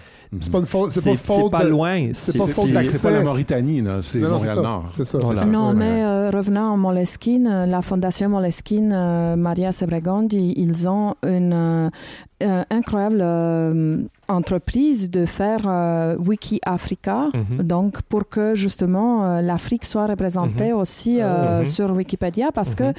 C'est 0.41 0.51
pas, 0.51 0.61
C'est 0.89 1.49
pas, 1.51 1.63
loin. 1.63 2.09
C'est 2.13 2.37
pas 2.37 2.45
C'est 2.83 3.01
pas 3.01 3.11
la 3.11 3.23
Mauritanie, 3.23 3.83
c'est 4.01 4.19
Montréal-Nord. 4.19 4.89
C'est 4.91 5.05
ça. 5.05 5.19
Non, 5.47 5.73
mais 5.73 6.03
euh, 6.03 6.29
revenant 6.31 6.73
à 6.73 6.77
Moleskine, 6.77 7.47
euh, 7.47 7.65
la 7.65 7.81
fondation 7.81 8.29
Moleskine, 8.29 8.91
euh, 8.93 9.35
Maria 9.35 9.71
Sebregondi, 9.71 10.53
ils 10.57 10.87
ont 10.87 11.15
une 11.23 11.91
incroyable 12.69 13.19
entreprise 14.27 15.09
de 15.09 15.25
faire 15.25 15.61
euh, 15.65 16.15
Wiki 16.17 16.59
Africa, 16.63 17.29
mhm. 17.33 17.63
donc 17.63 18.01
pour 18.03 18.27
que 18.29 18.55
justement 18.55 19.25
euh, 19.25 19.41
l'Afrique 19.41 19.85
soit 19.85 20.07
représentée 20.07 20.71
mhm. 20.71 20.77
aussi 20.77 21.17
euh, 21.19 21.59
mhm. 21.59 21.65
sur 21.65 21.91
Wikipédia, 21.91 22.51
parce 22.51 22.75
que 22.75 22.93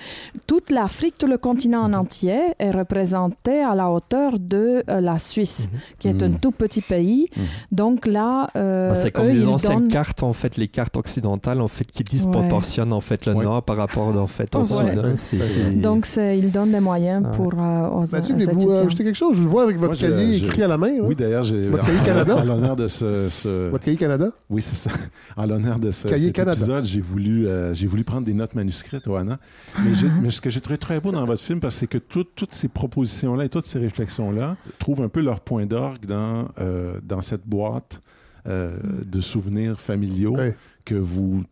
toute 0.46 0.70
l'Afrique, 0.70 1.16
tout 1.18 1.26
le 1.26 1.38
continent 1.38 1.82
en 1.82 1.92
entier 1.92 2.54
est 2.58 2.70
représenté 2.70 3.62
à 3.62 3.74
la 3.74 3.90
hauteur 3.90 4.38
de 4.38 4.82
la 4.88 5.18
Suisse, 5.18 5.68
qui 5.98 6.08
est 6.08 6.22
un 6.22 6.32
tout 6.32 6.50
petit 6.50 6.80
pays. 6.80 7.28
Donc 7.72 8.06
là, 8.06 8.48
bah, 8.54 8.94
c'est 8.94 9.10
comme 9.10 9.28
les 9.28 9.48
anciennes 9.48 9.88
cartes, 9.88 10.22
en 10.22 10.32
fait, 10.32 10.56
les 10.56 10.68
cartes 10.68 10.96
occidentales, 10.96 11.60
en 11.60 11.68
fait, 11.68 11.84
qui 11.84 12.04
disproportionnent 12.04 12.92
en 12.92 13.00
fait 13.00 13.26
le 13.26 13.34
nord 13.34 13.62
par 13.62 13.76
rapport 13.76 14.08
en 14.16 14.26
fait 14.26 14.54
au 14.54 14.64
sud. 14.64 15.80
Donc 15.80 16.06
ils 16.16 16.50
donnent 16.50 16.72
des 16.72 16.80
moyens 16.80 17.24
pour 17.36 17.54
aux, 17.54 18.04
Mathieu, 18.12 18.34
vous 18.36 18.70
ajoutez 18.70 19.04
quelque 19.04 19.14
chose 19.14 19.36
Je 19.36 19.42
le 19.42 19.48
vois 19.48 19.64
avec 19.64 19.78
votre 19.78 19.98
cahier 19.98 20.36
écrit 20.36 20.62
à 20.62 20.68
la 20.68 20.78
main. 20.78 20.92
Oui, 21.00 21.13
d'ailleurs, 21.14 21.42
j'ai. 21.42 21.70
Canada? 22.04 22.36
En 22.44 22.44
l'honneur 22.44 22.76
de 22.76 22.88
ce, 22.88 23.70
Votre 23.70 23.84
cahier 23.84 23.96
Canada? 23.96 24.32
Oui, 24.50 24.62
c'est 24.62 24.76
ça. 24.76 24.90
En 25.36 25.46
l'honneur 25.46 25.78
de 25.78 25.90
ce, 25.90 26.08
cet 26.08 26.38
épisode, 26.38 26.84
j'ai 26.84 27.00
voulu, 27.00 27.46
euh, 27.46 27.74
j'ai 27.74 27.86
voulu 27.86 28.04
prendre 28.04 28.24
des 28.26 28.34
notes 28.34 28.54
manuscrites, 28.54 29.06
Oana. 29.06 29.38
Mais, 29.84 29.92
mais 30.22 30.30
ce 30.30 30.40
que 30.40 30.50
j'ai 30.50 30.60
trouvé 30.60 30.78
très 30.78 31.00
beau 31.00 31.12
dans 31.12 31.24
votre 31.26 31.42
film, 31.42 31.60
c'est 31.70 31.86
que 31.86 31.98
toutes 31.98 32.52
ces 32.52 32.68
propositions-là 32.68 33.44
et 33.44 33.48
toutes 33.48 33.66
ces 33.66 33.78
réflexions-là 33.78 34.56
trouvent 34.78 35.02
un 35.02 35.08
peu 35.08 35.20
leur 35.20 35.40
point 35.40 35.66
d'orgue 35.66 36.06
dans, 36.06 36.48
euh, 36.60 36.98
dans 37.02 37.20
cette 37.20 37.46
boîte 37.46 38.00
euh, 38.46 38.76
de 39.04 39.20
souvenirs 39.20 39.80
familiaux. 39.80 40.36
que 40.84 40.94
vous 40.94 41.44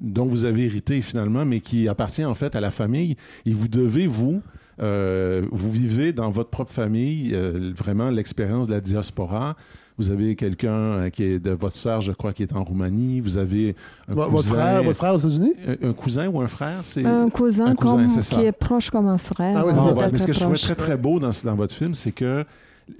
dont 0.00 0.26
vous 0.26 0.44
avez 0.44 0.66
hérité 0.66 1.02
finalement, 1.02 1.44
mais 1.44 1.58
qui 1.58 1.88
appartient 1.88 2.24
en 2.24 2.34
fait 2.34 2.54
à 2.54 2.60
la 2.60 2.70
famille. 2.70 3.16
Et 3.44 3.52
vous 3.52 3.66
devez, 3.66 4.06
vous, 4.06 4.40
euh, 4.80 5.42
vous 5.50 5.70
vivez 5.70 6.12
dans 6.12 6.30
votre 6.30 6.50
propre 6.50 6.72
famille 6.72 7.30
euh, 7.34 7.72
vraiment 7.76 8.10
l'expérience 8.10 8.66
de 8.66 8.72
la 8.72 8.80
diaspora. 8.80 9.56
Vous 9.98 10.10
avez 10.10 10.36
quelqu'un 10.36 10.70
euh, 10.70 11.10
qui 11.10 11.24
est 11.24 11.38
de 11.40 11.50
votre 11.50 11.74
sœur, 11.74 12.00
je 12.00 12.12
crois, 12.12 12.32
qui 12.32 12.44
est 12.44 12.52
en 12.52 12.62
Roumanie. 12.62 13.20
Vous 13.20 13.36
avez 13.36 13.74
un 14.08 14.14
votre 14.14 14.30
cousin, 14.30 14.54
frère, 14.54 14.82
votre 14.84 14.96
frère 14.96 15.14
aux 15.14 15.18
États-Unis? 15.18 15.54
Un, 15.82 15.92
cousin 15.92 16.28
ou 16.28 16.40
un 16.40 16.46
frère, 16.46 16.80
c'est 16.84 17.04
un 17.04 17.28
cousin, 17.28 17.74
comme, 17.74 18.06
qui 18.06 18.40
est 18.40 18.52
proche 18.52 18.90
comme 18.90 19.08
un 19.08 19.18
frère. 19.18 19.58
Ah, 19.58 19.66
oui, 19.66 19.72
mais 20.12 20.18
ce 20.18 20.26
que 20.26 20.32
je 20.32 20.40
trouvais 20.40 20.56
très 20.56 20.76
très 20.76 20.96
beau 20.96 21.18
dans, 21.18 21.30
dans 21.44 21.56
votre 21.56 21.74
film, 21.74 21.94
c'est 21.94 22.12
que 22.12 22.44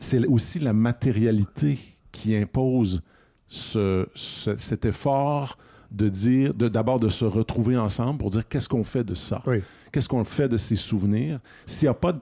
c'est 0.00 0.26
aussi 0.26 0.58
la 0.58 0.72
matérialité 0.72 1.78
qui 2.10 2.34
impose 2.34 3.00
ce, 3.46 4.06
cet 4.14 4.84
effort 4.84 5.56
de 5.90 6.08
dire, 6.08 6.52
d'abord 6.54 7.00
de, 7.00 7.08
se 7.08 7.24
retrouver 7.24 7.76
ensemble 7.76 8.18
pour 8.18 8.30
dire 8.30 8.46
qu'est-ce 8.46 8.68
qu'on 8.68 8.84
fait 8.84 9.04
de 9.04 9.14
ça, 9.14 9.42
qu'est-ce 9.90 10.08
qu'on 10.08 10.24
fait 10.24 10.48
de 10.48 10.56
ces 10.56 10.76
souvenirs? 10.76 11.40
S'il 11.66 11.86
n'y 11.86 11.90
a 11.90 11.94
pas 11.94 12.12
de 12.12 12.20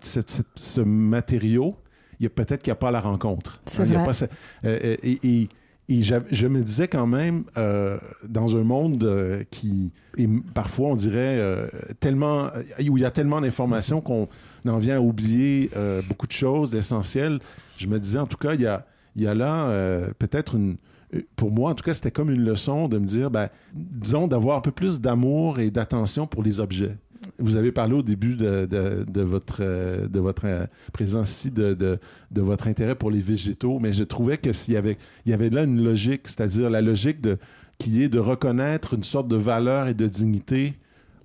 ce 0.54 0.80
matériau, 0.80 1.74
il 2.18 2.24
y 2.24 2.26
a 2.26 2.30
peut-être 2.30 2.62
qu'il 2.62 2.70
n'y 2.70 2.76
a 2.76 2.80
pas 2.80 2.90
la 2.90 3.00
rencontre. 3.00 3.60
C'est 3.66 3.84
vrai. 3.84 4.04
pas 4.04 4.12
euh, 4.64 4.96
et, 5.02 5.48
et 5.88 6.02
je 6.02 6.46
me 6.48 6.62
disais 6.62 6.88
quand 6.88 7.06
même, 7.06 7.44
euh, 7.56 7.98
dans 8.28 8.56
un 8.56 8.64
monde 8.64 9.04
euh, 9.04 9.44
qui 9.50 9.92
est 10.18 10.28
parfois, 10.52 10.88
on 10.88 10.96
dirait, 10.96 11.38
euh, 11.38 11.68
tellement, 12.00 12.50
où 12.88 12.96
il 12.96 13.02
y 13.02 13.04
a 13.04 13.10
tellement 13.10 13.40
d'informations 13.40 14.00
qu'on 14.00 14.28
en 14.66 14.78
vient 14.78 14.96
à 14.96 15.00
oublier 15.00 15.70
beaucoup 16.08 16.26
de 16.26 16.32
choses, 16.32 16.70
d'essentiel, 16.70 17.38
je 17.76 17.86
me 17.86 18.00
disais, 18.00 18.18
en 18.18 18.26
tout 18.26 18.38
cas, 18.38 18.54
il 18.54 18.62
y 18.62 18.66
a, 18.66 18.84
il 19.14 19.22
y 19.22 19.26
a 19.26 19.34
là 19.34 19.70
peut-être 20.18 20.56
une... 20.56 20.76
Pour 21.36 21.52
moi, 21.52 21.70
en 21.70 21.74
tout 21.74 21.84
cas, 21.84 21.94
c'était 21.94 22.10
comme 22.10 22.30
une 22.30 22.44
leçon 22.44 22.88
de 22.88 22.98
me 22.98 23.06
dire, 23.06 23.30
ben, 23.30 23.48
disons, 23.72 24.26
d'avoir 24.26 24.58
un 24.58 24.60
peu 24.60 24.72
plus 24.72 25.00
d'amour 25.00 25.60
et 25.60 25.70
d'attention 25.70 26.26
pour 26.26 26.42
les 26.42 26.58
objets. 26.58 26.96
Vous 27.38 27.56
avez 27.56 27.72
parlé 27.72 27.94
au 27.94 28.02
début 28.02 28.34
de, 28.34 28.66
de, 28.66 29.22
votre, 29.22 29.62
de 29.62 30.20
votre 30.20 30.46
euh, 30.46 30.66
présence 30.92 31.30
ici, 31.30 31.50
de, 31.50 31.74
de, 31.74 31.98
votre 32.40 32.68
intérêt 32.68 32.94
pour 32.94 33.10
les 33.10 33.20
végétaux, 33.20 33.78
mais 33.78 33.92
je 33.92 34.04
trouvais 34.04 34.38
que 34.38 34.52
s'il 34.52 34.74
y 34.74 34.76
avait, 34.76 34.96
il 35.24 35.30
y 35.30 35.34
avait 35.34 35.50
là 35.50 35.62
une 35.62 35.82
logique, 35.82 36.22
c'est-à-dire 36.24 36.70
la 36.70 36.80
logique 36.80 37.20
de, 37.20 37.38
qui 37.78 38.02
est 38.02 38.08
de 38.08 38.18
reconnaître 38.18 38.94
une 38.94 39.04
sorte 39.04 39.28
de 39.28 39.36
valeur 39.36 39.88
et 39.88 39.94
de 39.94 40.06
dignité 40.06 40.74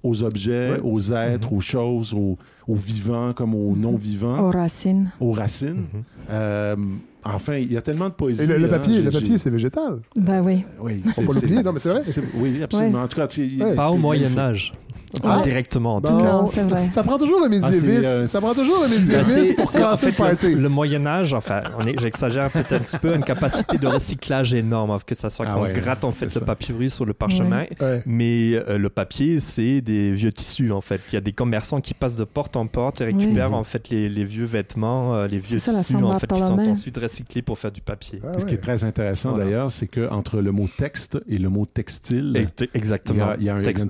aux 0.04 0.24
objets, 0.24 0.80
aux 0.84 1.12
êtres, 1.14 1.50
mm-hmm. 1.50 1.56
aux 1.56 1.60
choses, 1.60 2.14
aux, 2.14 2.38
vivants 2.68 3.34
comme 3.34 3.54
aux 3.54 3.76
non-vivants. 3.76 4.48
Aux 4.48 4.52
racines. 4.52 5.12
Aux 5.20 5.32
racines. 5.32 5.86
Mm-hmm. 5.94 6.32
Euh, 6.32 6.76
enfin, 7.24 7.56
il 7.56 7.72
y 7.72 7.78
a 7.78 7.82
tellement 7.82 8.10
de 8.10 8.14
poésie. 8.14 8.44
Et 8.44 8.48
le, 8.48 8.68
papier, 8.68 9.02
le 9.02 9.12
papier 9.12 9.38
c'est 9.38 9.50
végétal. 9.50 10.00
Ben 10.16 10.42
oui. 10.42 10.64
oui 10.80 11.02
Faut 11.04 11.22
pas 11.22 11.34
l'oublier, 11.34 11.62
non, 11.62 11.74
mais 11.74 11.80
c'est 11.80 11.90
vrai. 11.90 12.04
Oui, 12.36 12.64
absolument. 12.64 13.04
En 13.04 13.08
tout 13.08 13.18
cas, 13.18 13.28
pas 13.76 13.92
au 13.92 13.98
Moyen-Âge. 13.98 14.74
Pas 15.20 15.42
directement, 15.42 15.96
en 15.96 16.02
tout 16.02 16.08
cas. 16.08 16.24
Non, 16.24 16.46
c'est 16.46 16.62
vrai. 16.62 16.90
Ça 16.92 17.04
prend 17.04 17.18
toujours 17.18 17.40
le 17.42 17.50
médiévisme. 17.50 17.88
Ah, 18.04 18.08
euh, 18.08 18.28
ça 18.28 18.40
prend 18.40 18.54
toujours 18.54 18.84
le 18.84 18.90
médiévisme 18.90 19.56
pour 19.56 19.72
commencer 19.72 20.08
le 20.08 20.12
party. 20.14 20.56
Le, 20.56 20.70
Moyen-Âge, 20.70 21.34
enfin, 21.34 21.64
j'exagère 22.00 22.50
peut-être 22.52 22.74
un 22.74 22.80
petit 22.80 22.98
peu, 22.98 23.14
une 23.16 23.24
capacité 23.24 23.78
de 23.78 23.88
recyclage 23.88 24.54
énorme, 24.54 24.98
que 25.06 25.16
ça 25.16 25.30
soit 25.30 25.46
ah 25.50 25.54
qu'on 25.54 25.72
gratte 25.72 26.04
en 26.04 26.12
fait 26.12 26.34
le 26.34 26.42
papyrus 26.42 26.94
sur 26.96 27.06
le 27.06 27.14
parchemin. 27.14 27.66
Mais 28.06 28.54
euh, 28.54 28.78
le 28.78 28.90
papier, 28.90 29.40
c'est 29.40 29.82
des 29.82 30.12
vieux 30.12 30.32
tissus, 30.32 30.72
en 30.72 30.82
fait. 30.82 31.02
Il 31.12 31.16
y 31.16 31.18
a 31.18 31.22
des 31.22 31.34
commerçants 31.34 31.82
qui 31.82 31.94
passent 31.94 32.16
de 32.16 32.24
porte 32.24 32.56
en 32.56 32.68
porte 32.68 33.02
et 33.02 33.06
récupèrent 33.06 33.54
en 33.54 33.64
fait 33.64 33.90
les, 33.90 34.10
les 34.10 34.26
vieux 34.26 34.46
vêtements, 34.46 35.16
euh, 35.16 35.28
les 35.28 35.40
vieux 35.40 35.60
tissus, 35.60 35.96
en 35.96 36.20
fait, 36.20 36.28
qui 36.28 36.40
sont 36.40 36.60
ensuite 36.60 36.98
recyclés 36.98 37.42
pour 37.42 37.58
faire 37.58 37.72
du 37.72 37.82
papier. 37.82 38.22
Ah 38.24 38.40
Ce 38.40 38.46
qui 38.46 38.54
est 38.54 38.62
très 38.62 38.84
intéressant 38.84 39.38
d'ailleurs, 39.38 39.72
c'est 39.72 39.88
qu'entre 39.88 40.42
le 40.42 40.52
mot 40.52 40.66
texte 40.68 41.18
et 41.28 41.38
le 41.38 41.50
mot 41.50 41.66
textile, 41.66 42.48
exactement. 42.74 43.34
il 43.38 43.46
y 43.46 43.50
a, 43.50 43.56
un 43.56 43.64
texte. 43.64 43.86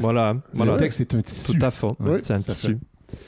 Voilà. 0.00 0.34
Le 0.64 0.76
texte 0.76 1.00
est 1.00 1.14
un 1.14 1.22
tissu. 1.22 1.58
Tout 1.58 1.64
à 1.64 1.70
fait. 1.70 1.88
c'est 2.22 2.34
un 2.34 2.40
tissu. 2.40 2.78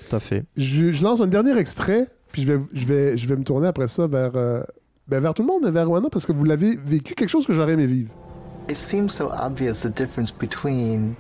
Tout 0.08 0.16
à 0.16 0.20
fait. 0.20 0.44
Je, 0.56 1.02
lance 1.02 1.20
un 1.20 1.26
dernier 1.26 1.56
extrait, 1.58 2.08
puis 2.32 2.42
je 2.42 2.52
vais, 2.52 2.60
je 2.72 2.86
vais, 2.86 3.16
je 3.16 3.26
vais 3.26 3.36
me 3.36 3.44
tourner 3.44 3.68
après 3.68 3.88
ça 3.88 4.06
vers, 4.06 4.32
euh, 4.34 4.62
ben 5.08 5.20
vers 5.20 5.34
tout 5.34 5.42
le 5.42 5.48
monde, 5.48 5.66
vers 5.72 5.86
Rwanda, 5.86 6.08
parce 6.10 6.26
que 6.26 6.32
vous 6.32 6.44
l'avez 6.44 6.76
vécu, 6.76 7.14
quelque 7.14 7.28
chose 7.28 7.46
que 7.46 7.54
j'aurais 7.54 7.72
aimé 7.72 7.86
vivre. 7.86 8.10
It 8.68 8.76
seems 8.76 9.08
so 9.10 9.30
obvious 9.30 9.82
the 9.82 9.94
difference 9.94 10.32
between 10.32 11.14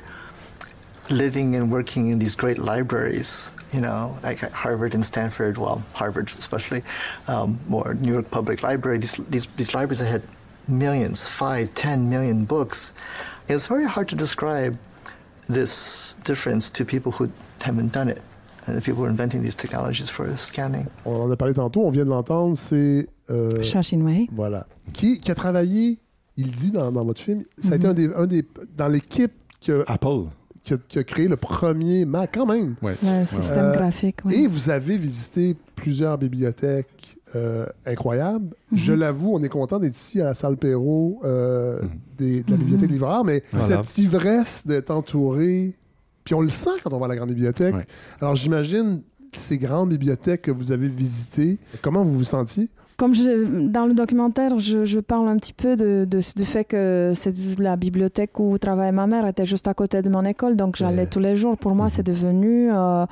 living 1.10 1.54
and 1.56 1.70
working 1.70 2.10
in 2.10 2.18
these 2.18 2.34
great 2.34 2.58
libraries, 2.58 3.52
you 3.72 3.80
know, 3.80 4.16
like 4.24 4.42
at 4.42 4.52
Harvard 4.52 4.94
and 4.94 5.04
Stanford, 5.04 5.56
well, 5.56 5.82
Harvard 5.94 6.32
especially, 6.38 6.82
um, 7.28 7.58
or 7.70 7.94
New 7.94 8.12
York 8.12 8.30
Public 8.30 8.64
Library, 8.64 8.98
these, 8.98 9.16
these, 9.30 9.46
these 9.56 9.74
libraries 9.74 10.00
that 10.00 10.06
had 10.10 10.24
millions, 10.66 11.28
five, 11.28 11.72
ten 11.74 12.10
million 12.10 12.44
books. 12.44 12.92
It's 13.48 13.68
very 13.68 13.86
hard 13.86 14.08
to 14.08 14.16
describe 14.16 14.76
this 15.48 16.16
difference 16.24 16.70
to 16.72 16.84
people 16.84 17.12
who 17.12 17.28
haven't 17.62 17.92
done 17.92 18.08
it. 18.08 18.20
And 18.66 18.74
the 18.74 18.80
people 18.80 18.96
who 18.96 19.04
are 19.04 19.10
inventing 19.10 19.42
these 19.42 19.54
technologies 19.54 20.10
for 20.10 20.36
scanning. 20.36 20.86
On 21.04 21.22
en 21.22 21.30
a 21.30 21.36
parlé 21.36 21.54
tantôt, 21.54 21.82
on 21.82 21.90
vient 21.90 22.04
de 22.04 22.10
l'entendre, 22.10 22.56
c'est... 22.56 23.08
Euh, 23.30 23.62
Chinois. 23.62 24.26
Voilà. 24.32 24.66
Qui, 24.92 25.20
qui, 25.20 25.30
a 25.30 25.36
travaillé, 25.36 25.98
il 26.36 26.50
dit 26.50 26.72
dans, 26.72 26.90
dans 26.90 27.04
votre 27.04 27.20
film, 27.20 27.44
ça 27.62 27.74
a 27.74 27.76
été 27.76 27.86
mm-hmm. 27.86 27.90
un 27.90 27.94
des, 27.94 28.14
un 28.14 28.26
des... 28.26 28.44
Dans 28.76 28.88
l'équipe 28.88 29.32
que... 29.64 29.84
Apple. 29.86 30.30
Qui 30.64 30.74
a, 30.74 30.78
qui 30.88 30.98
a, 30.98 31.04
créé 31.04 31.28
le 31.28 31.36
premier 31.36 32.04
Mac, 32.04 32.30
quand 32.34 32.46
même. 32.46 32.74
Ouais. 32.82 32.96
Le 33.04 33.24
système 33.24 33.66
euh, 33.66 33.72
graphique, 33.72 34.16
oui. 34.24 34.34
Et 34.34 34.46
vous 34.48 34.68
avez 34.68 34.96
visité 34.96 35.56
plusieurs 35.76 36.18
bibliothèques 36.18 37.15
euh, 37.34 37.66
incroyable. 37.84 38.54
Mhm. 38.70 38.78
Je 38.78 38.92
l'avoue, 38.92 39.34
on 39.34 39.42
est 39.42 39.48
content 39.48 39.78
d'être 39.78 39.96
ici 39.96 40.20
à 40.20 40.26
la 40.26 40.34
salle 40.34 40.56
Perrault 40.56 41.20
euh, 41.24 41.82
de 42.18 42.42
la 42.48 42.56
bibliothèque 42.56 42.88
mhm. 42.88 42.94
libraire, 42.94 43.24
mais 43.24 43.42
cette 43.56 43.98
ivresse 43.98 44.66
d'être 44.66 44.90
entouré, 44.90 45.74
puis 46.24 46.34
on 46.34 46.40
le 46.40 46.50
sent 46.50 46.78
quand 46.82 46.92
on 46.92 46.98
va 46.98 47.06
à 47.06 47.08
la 47.08 47.16
grande 47.16 47.30
bibliothèque. 47.30 47.74
Alors 48.20 48.36
j'imagine 48.36 49.02
ces 49.32 49.58
grandes 49.58 49.90
bibliothèques 49.90 50.42
que 50.42 50.50
vous 50.50 50.72
avez 50.72 50.88
visitées, 50.88 51.58
comment 51.82 52.04
vous 52.04 52.18
vous 52.18 52.24
sentiez? 52.24 52.70
Comme 52.96 53.14
je, 53.14 53.66
dans 53.66 53.84
le 53.84 53.92
documentaire, 53.92 54.58
je, 54.58 54.86
je, 54.86 55.00
parle 55.00 55.28
un 55.28 55.36
petit 55.36 55.52
peu 55.52 55.76
de, 55.76 56.06
de, 56.08 56.20
du 56.34 56.44
fait 56.46 56.64
que 56.64 57.12
la 57.58 57.76
bibliothèque 57.76 58.40
où 58.40 58.56
travaillait 58.56 58.92
ma 58.92 59.06
mère 59.06 59.26
était 59.26 59.44
juste 59.44 59.68
à 59.68 59.74
côté 59.74 60.00
de 60.00 60.08
mon 60.08 60.24
école, 60.24 60.56
donc 60.56 60.76
j'allais 60.76 61.06
tous 61.06 61.20
les 61.20 61.36
jours. 61.36 61.58
Pour 61.58 61.74
moi, 61.74 61.90
c'est 61.90 62.02
devenu, 62.02 62.70
euh, 62.72 63.04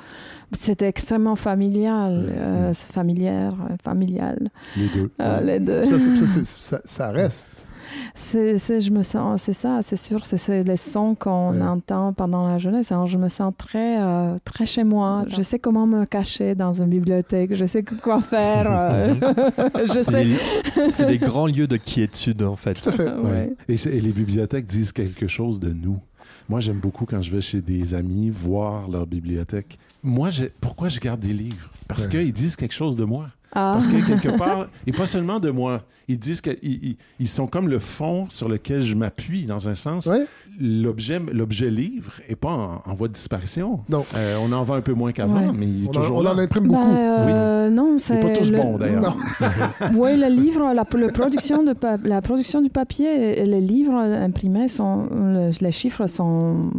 c'était 0.53 0.87
extrêmement 0.87 1.35
familial, 1.35 2.29
euh, 2.31 2.73
familière, 2.73 3.53
familial. 3.83 4.49
Les 4.75 4.87
deux. 4.87 5.11
Euh, 5.21 5.41
les 5.41 5.59
deux. 5.59 5.85
Ça, 5.85 5.97
ça, 6.43 6.81
ça, 6.83 7.11
reste 7.11 7.47
c'est, 8.13 8.57
je 8.57 8.91
me 8.91 9.03
sens, 9.03 9.43
c'est 9.43 9.53
ça, 9.53 9.79
c'est 9.81 9.97
sûr, 9.97 10.25
c'est, 10.25 10.63
les 10.63 10.75
sons 10.75 11.15
qu'on 11.15 11.59
entend 11.61 12.13
pendant 12.13 12.47
la 12.47 12.57
jeunesse. 12.57 12.91
Alors, 12.91 13.07
je 13.07 13.17
me 13.17 13.27
sens 13.27 13.53
très, 13.57 14.01
euh, 14.01 14.37
très 14.43 14.65
chez 14.65 14.83
moi. 14.83 15.25
Je 15.27 15.41
sais 15.41 15.59
comment 15.59 15.87
me 15.87 16.05
cacher 16.05 16.55
dans 16.55 16.73
une 16.73 16.89
bibliothèque. 16.89 17.53
Je 17.53 17.65
sais 17.65 17.83
quoi 17.83 18.21
faire. 18.21 18.65
Euh, 18.67 19.15
je 19.85 19.99
c'est, 19.99 20.03
sais. 20.03 20.25
Des, 20.25 20.91
c'est 20.91 21.05
des 21.05 21.17
grands 21.17 21.47
lieux 21.47 21.67
de 21.67 21.77
quiétude, 21.77 22.43
en 22.43 22.55
fait. 22.55 22.75
Tout 22.75 22.89
à 22.89 22.91
fait. 22.91 23.11
Et, 23.67 23.73
et 23.73 24.01
les 24.01 24.11
bibliothèques 24.11 24.65
disent 24.65 24.91
quelque 24.91 25.27
chose 25.27 25.59
de 25.59 25.73
nous. 25.73 25.99
Moi, 26.47 26.59
j'aime 26.59 26.79
beaucoup 26.79 27.05
quand 27.05 27.21
je 27.21 27.31
vais 27.31 27.41
chez 27.41 27.61
des 27.61 27.95
amis 27.95 28.29
voir 28.29 28.87
leur 28.89 29.07
bibliothèque. 29.07 29.79
Moi, 30.03 30.29
pourquoi 30.61 30.89
je 30.89 30.99
garde 30.99 31.19
des 31.19 31.33
livres? 31.33 31.71
Parce 31.87 32.07
qu'ils 32.07 32.33
disent 32.33 32.55
quelque 32.55 32.73
chose 32.73 32.95
de 32.95 33.03
moi. 33.03 33.29
Ah. 33.55 33.71
Parce 33.73 33.87
que 33.87 34.05
quelque 34.05 34.29
part, 34.37 34.67
et 34.85 34.91
pas 34.91 35.05
seulement 35.05 35.39
de 35.39 35.49
moi, 35.49 35.81
ils 36.07 36.19
disent 36.19 36.41
qu'ils 36.41 36.97
ils 37.19 37.27
sont 37.27 37.47
comme 37.47 37.69
le 37.69 37.79
fond 37.79 38.27
sur 38.29 38.49
lequel 38.49 38.81
je 38.83 38.95
m'appuie, 38.95 39.45
dans 39.45 39.67
un 39.69 39.75
sens. 39.75 40.09
L'objet, 40.59 41.19
l'objet 41.33 41.69
livre 41.69 42.13
n'est 42.29 42.35
pas 42.35 42.81
en, 42.85 42.93
voie 42.93 43.07
de 43.07 43.13
disparition. 43.13 43.81
Non. 43.89 44.05
Euh, 44.15 44.37
on 44.41 44.51
en 44.53 44.63
vend 44.63 44.75
un 44.75 44.81
peu 44.81 44.93
moins 44.93 45.11
qu'avant, 45.11 45.51
mais 45.53 45.65
il 45.67 45.85
est 45.85 45.91
toujours 45.91 46.21
là. 46.23 46.31
On 46.31 46.35
en 46.35 46.39
imprime 46.39 46.67
beaucoup. 46.67 46.79
Ben, 46.79 46.97
euh, 46.97 47.69
Non, 47.69 47.95
c'est. 47.97 48.19
pas 48.19 48.29
tous 48.29 48.51
bons, 48.51 48.77
d'ailleurs. 48.77 49.15
oui, 49.95 50.15
le 50.17 50.27
livre, 50.27 50.73
la, 50.73 50.73
la, 50.73 51.11
production 51.11 51.63
de 51.63 51.75
la 52.07 52.21
production 52.21 52.61
du 52.61 52.69
papier 52.69 53.39
et 53.39 53.45
les 53.45 53.61
livres 53.61 53.95
imprimés, 53.95 54.67
sont, 54.67 55.09
les 55.59 55.71
chiffres 55.71 56.07
sont 56.07 56.71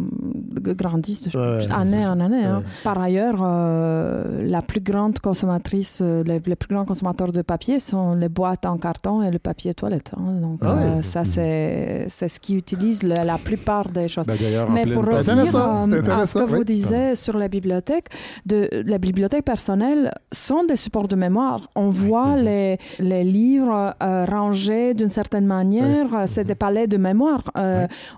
grandissent 0.61 1.27
année 1.35 2.05
en 2.07 2.19
année. 2.19 2.45
Hein. 2.45 2.63
Par 2.83 2.99
ailleurs, 2.99 3.39
euh, 3.41 4.43
la 4.45 4.61
plus 4.61 4.81
grande 4.81 5.19
consommatrice, 5.19 6.01
les, 6.01 6.41
les 6.45 6.55
plus 6.55 6.66
grands 6.69 6.85
consommateurs 6.85 7.31
de 7.31 7.41
papier 7.41 7.79
sont 7.79 8.13
les 8.13 8.29
boîtes 8.29 8.65
en 8.65 8.77
carton 8.77 9.21
et 9.21 9.31
le 9.31 9.39
papier 9.39 9.73
toilette. 9.73 10.11
Hein. 10.17 10.33
Donc, 10.41 10.59
ah 10.61 10.77
euh, 10.77 11.01
ça, 11.01 11.23
c'est 11.23 12.07
ce 12.09 12.39
qui 12.39 12.55
utilise 12.55 13.03
la, 13.03 13.37
plupart 13.37 13.89
des 13.89 14.07
choses. 14.07 14.25
Ben, 14.25 14.35
Mais 14.71 14.85
pour 14.85 15.05
revenir 15.05 15.55
euh, 15.55 16.21
à 16.21 16.25
ce 16.25 16.39
que 16.39 16.43
vous 16.43 16.63
disiez 16.63 17.15
sur 17.15 17.37
la 17.37 17.47
bibliothèque, 17.47 18.07
de, 18.45 18.69
les 18.85 18.97
bibliothèques 18.97 19.45
personnelles 19.45 20.11
sont 20.31 20.63
des 20.63 20.75
supports 20.75 21.07
de 21.07 21.15
mémoire. 21.15 21.69
On 21.75 21.89
voit 21.89 22.35
les, 22.35 22.77
les 22.99 23.23
livres 23.23 23.95
euh, 24.01 24.25
rangés 24.25 24.93
d'une 24.93 25.07
certaine 25.07 25.45
manière. 25.45 26.07
C'est 26.25 26.43
des 26.43 26.55
palais 26.55 26.87
de 26.87 26.97
mémoire. 26.97 27.43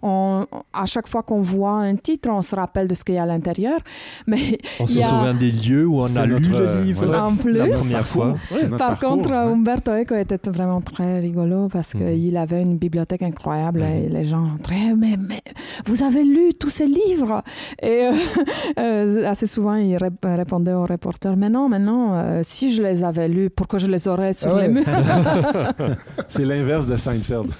On, 0.01 0.45
à 0.73 0.85
chaque 0.85 1.07
fois 1.07 1.23
qu'on 1.23 1.41
voit 1.41 1.79
un 1.79 1.95
titre, 1.95 2.29
on 2.29 2.41
se 2.41 2.55
rappelle 2.55 2.87
de 2.87 2.93
ce 2.93 3.03
qu'il 3.03 3.15
y 3.15 3.17
a 3.17 3.23
à 3.23 3.25
l'intérieur. 3.25 3.79
Mais 4.27 4.59
on 4.79 4.85
se 4.85 4.93
souvient 4.93 5.33
des 5.33 5.51
lieux 5.51 5.87
où 5.87 5.99
on 5.99 6.15
a 6.15 6.25
lu 6.25 6.39
le 6.39 6.83
livre 6.83 7.15
en 7.15 7.35
plus, 7.35 7.53
la 7.53 7.67
première 7.77 8.05
fois. 8.05 8.38
Par 8.77 8.99
contre, 8.99 9.31
Umberto 9.31 9.91
Eco 9.91 10.15
était 10.15 10.49
vraiment 10.49 10.81
très 10.81 11.19
rigolo 11.19 11.67
parce 11.71 11.93
mhm. 11.93 12.15
qu'il 12.15 12.37
avait 12.37 12.61
une 12.61 12.77
bibliothèque 12.77 13.21
incroyable 13.21 13.81
et 13.81 14.07
mhm. 14.07 14.13
les 14.13 14.25
gens 14.25 14.55
très 14.61 14.93
mais, 14.95 15.17
mais 15.17 15.41
vous 15.85 16.03
avez 16.03 16.23
lu 16.23 16.53
tous 16.53 16.69
ces 16.69 16.85
livres? 16.85 17.43
Et 17.81 18.05
euh, 18.05 18.11
euh, 18.79 19.27
assez 19.29 19.47
souvent 19.47 19.75
il 19.75 19.97
répondait 20.23 20.73
aux 20.73 20.85
reporters 20.85 21.35
mais 21.35 21.49
non 21.49 21.69
mais 21.69 21.79
non 21.79 22.13
euh, 22.13 22.41
si 22.43 22.73
je 22.73 22.81
les 22.81 23.03
avais 23.03 23.27
lus 23.27 23.49
pourquoi 23.49 23.79
je 23.79 23.87
les 23.87 24.07
aurais 24.07 24.33
sur 24.33 24.55
ah 24.55 24.61
les 24.61 24.67
murs? 24.67 24.85
C'est 26.27 26.45
l'inverse 26.45 26.87
de 26.87 26.95
Seinfeld 26.95 27.51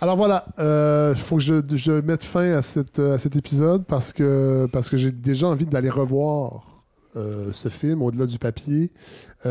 Alors 0.00 0.16
voilà, 0.16 0.46
il 0.58 1.20
faut 1.20 1.36
que 1.36 1.42
je, 1.42 1.54
je, 1.74 1.92
mette 1.92 2.22
fin 2.22 2.52
à, 2.52 2.62
cette, 2.62 2.98
à 2.98 3.18
cet 3.18 3.34
épisode 3.36 3.84
parce 3.86 4.12
que, 4.12 4.68
parce 4.70 4.90
que 4.90 4.96
j'ai 4.96 5.10
déjà 5.10 5.46
envie 5.48 5.66
d'aller 5.66 5.90
revoir 5.90 6.64
ce 7.14 7.70
film 7.70 8.02
au-delà 8.02 8.26
du 8.26 8.38
papier. 8.38 8.92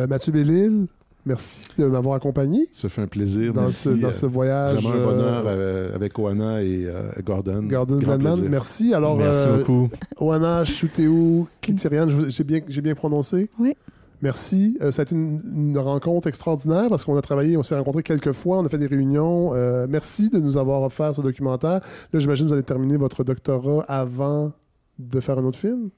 Mathieu 0.07 0.31
Bellil, 0.31 0.87
Merci 1.27 1.59
de 1.79 1.85
m'avoir 1.85 2.15
accompagné. 2.15 2.67
Ça 2.71 2.87
fait 2.87 3.01
un 3.01 3.07
plaisir. 3.07 3.51
Dans, 3.51 3.67
ce, 3.67 3.89
dans 3.89 4.11
ce 4.11 4.27
voyage. 4.27 4.79
Vraiment 4.79 5.01
un 5.01 5.05
bonheur 5.05 5.47
avec 5.95 6.19
Oana 6.19 6.61
et 6.61 6.87
Gordon. 7.23 7.63
Gordon 7.63 7.99
merci. 8.47 8.93
Alors, 8.93 9.17
merci 9.17 9.47
beaucoup. 9.47 9.89
Oana 10.19 10.63
Chuteu 10.63 11.45
Kitirian, 11.61 12.07
j'ai 12.27 12.43
bien, 12.43 12.59
bien 12.59 12.93
prononcé? 12.93 13.49
Oui. 13.59 13.75
Merci. 14.21 14.77
Euh, 14.81 14.91
ça 14.91 15.01
a 15.01 15.03
été 15.03 15.13
une, 15.13 15.77
rencontre 15.77 16.27
extraordinaire 16.27 16.87
parce 16.89 17.03
qu'on 17.05 17.17
a 17.17 17.21
travaillé, 17.21 17.57
on 17.57 17.63
s'est 17.63 17.75
rencontrés 17.75 18.03
quelques 18.03 18.31
fois, 18.31 18.59
on 18.59 18.65
a 18.65 18.69
fait 18.69 18.77
des 18.77 18.87
réunions. 18.87 19.53
Euh, 19.53 19.87
merci 19.89 20.29
de 20.29 20.39
nous 20.39 20.57
avoir 20.57 20.81
offert 20.81 21.13
ce 21.13 21.21
documentaire. 21.21 21.81
Là, 22.13 22.19
j'imagine 22.19 22.45
que 22.45 22.49
vous 22.49 22.53
allez 22.53 22.63
terminer 22.63 22.97
votre 22.97 23.23
doctorat 23.23 23.83
avant 23.87 24.51
de 24.97 25.19
faire 25.19 25.37
un 25.37 25.43
autre 25.43 25.59
film? 25.59 25.89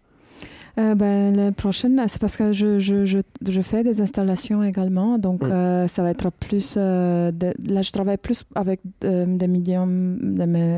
Euh, 0.78 0.94
ben, 0.94 1.36
la 1.36 1.52
prochaine, 1.52 2.04
c'est 2.08 2.22
parce 2.22 2.38
que 2.38 2.52
je, 2.52 2.78
je, 2.78 3.04
je, 3.04 3.20
je, 3.48 3.62
fais 3.62 3.82
des 3.82 4.00
installations 4.00 4.64
également, 4.64 5.18
donc 5.18 5.44
euh, 5.44 5.88
ça 5.88 6.04
va 6.04 6.12
être 6.12 6.30
plus. 6.30 6.76
Euh, 6.78 7.32
là, 7.66 7.82
je 7.82 7.92
travaille 7.92 8.18
plus 8.18 8.44
avec 8.54 8.82
des 9.02 9.48
médiums, 9.48 10.20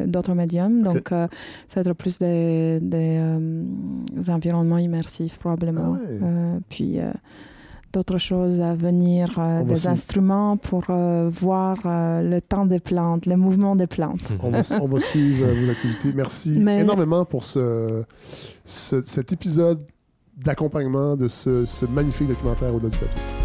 d'autres 0.07 0.33
médiums, 0.33 0.81
donc 0.81 1.09
ça 1.09 1.27
va 1.75 1.81
être 1.81 1.93
plus 1.93 2.17
des, 2.17 2.79
des, 2.81 3.19
environnements 4.29 4.77
immersifs 4.77 5.37
probablement. 5.37 5.97
Ah 6.21 6.59
puis 6.69 6.99
d'autres 7.93 8.17
choses 8.17 8.61
à 8.61 8.73
venir, 8.73 9.39
des 9.65 9.87
instruments 9.87 10.57
pour 10.57 10.85
voir 10.87 11.77
le 11.85 12.39
temps 12.39 12.65
des 12.65 12.79
plantes, 12.79 13.25
le 13.25 13.35
mouvement 13.35 13.75
des 13.75 13.87
plantes. 13.87 14.19
On 14.43 14.51
va, 14.51 14.61
on 14.81 14.87
va 14.87 14.99
suivre 14.99 15.47
vos 15.47 15.69
activités. 15.71 16.13
Merci 16.15 16.55
énormément 16.57 17.25
pour 17.25 17.43
ce, 17.43 18.03
cet 18.65 19.31
épisode 19.31 19.85
d'accompagnement 20.37 21.15
de 21.15 21.27
ce, 21.27 21.65
ce, 21.65 21.85
magnifique 21.85 22.29
documentaire 22.29 22.73
au-delà 22.73 22.89
du 22.89 22.97
papier. 22.97 23.38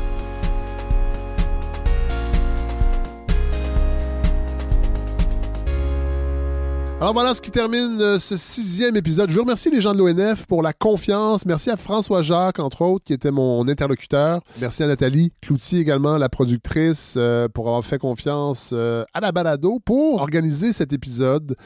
Alors 7.04 7.12
voilà 7.12 7.34
ce 7.34 7.42
qui 7.42 7.50
termine 7.50 8.00
euh, 8.00 8.18
ce 8.18 8.34
sixième 8.34 8.96
épisode. 8.96 9.28
Je 9.28 9.34
veux 9.34 9.42
remercier 9.42 9.70
les 9.70 9.82
gens 9.82 9.92
de 9.92 9.98
l'ONF 9.98 10.46
pour 10.46 10.62
la 10.62 10.72
confiance. 10.72 11.44
Merci 11.44 11.68
à 11.68 11.76
François 11.76 12.22
Jacques, 12.22 12.58
entre 12.60 12.80
autres, 12.80 13.04
qui 13.04 13.12
était 13.12 13.30
mon 13.30 13.68
interlocuteur. 13.68 14.40
Merci 14.58 14.84
à 14.84 14.86
Nathalie 14.86 15.30
Cloutier 15.42 15.80
également, 15.80 16.16
la 16.16 16.30
productrice, 16.30 17.16
euh, 17.18 17.46
pour 17.46 17.66
avoir 17.66 17.84
fait 17.84 17.98
confiance 17.98 18.70
euh, 18.72 19.04
à 19.12 19.20
la 19.20 19.32
balado 19.32 19.80
pour 19.84 20.22
organiser 20.22 20.72
cet 20.72 20.94
épisode 20.94 21.56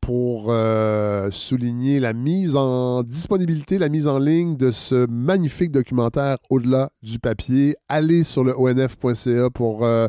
pour 0.00 0.46
euh, 0.48 1.30
souligner 1.30 2.00
la 2.00 2.12
mise 2.12 2.56
en 2.56 3.02
disponibilité, 3.02 3.78
la 3.78 3.88
mise 3.88 4.06
en 4.08 4.18
ligne 4.18 4.56
de 4.56 4.70
ce 4.70 5.06
magnifique 5.08 5.70
documentaire 5.70 6.38
au-delà 6.50 6.90
du 7.02 7.18
papier. 7.18 7.76
Allez 7.88 8.24
sur 8.24 8.44
le 8.44 8.58
onf.ca 8.58 9.50
pour 9.50 9.84
euh, 9.84 10.06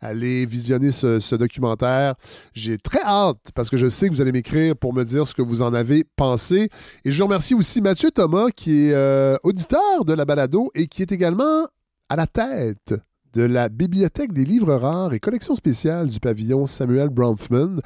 aller 0.00 0.46
visionner 0.46 0.90
ce, 0.90 1.34
documentaire. 1.34 2.14
J'ai 2.54 2.78
très 2.78 3.02
hâte 3.02 3.38
parce 3.54 3.70
que 3.70 3.76
je 3.76 3.88
sais 3.88 4.08
que 4.08 4.14
vous 4.14 4.20
allez 4.20 4.32
m'écrire 4.32 4.76
pour 4.76 4.94
me 4.94 5.04
dire 5.04 5.26
ce 5.26 5.34
que 5.34 5.42
vous 5.42 5.62
en 5.62 5.74
avez 5.74 6.04
pensé. 6.16 6.68
Et 7.04 7.12
je 7.12 7.22
remercie 7.22 7.54
aussi 7.54 7.80
Mathieu 7.80 8.10
Thomas 8.10 8.46
qui 8.54 8.86
est 8.86 8.94
euh, 8.94 9.36
auditeur 9.42 10.04
de 10.04 10.12
la 10.12 10.24
balado 10.24 10.70
et 10.74 10.86
qui 10.86 11.02
est 11.02 11.12
également 11.12 11.66
à 12.08 12.16
la 12.16 12.26
tête 12.26 12.94
de 13.32 13.42
la 13.42 13.68
Bibliothèque 13.68 14.32
des 14.32 14.44
livres 14.44 14.74
rares 14.74 15.12
et 15.12 15.20
collection 15.20 15.54
spéciale 15.54 16.08
du 16.08 16.20
pavillon 16.20 16.66
Samuel 16.66 17.08
Bronfman 17.08 17.80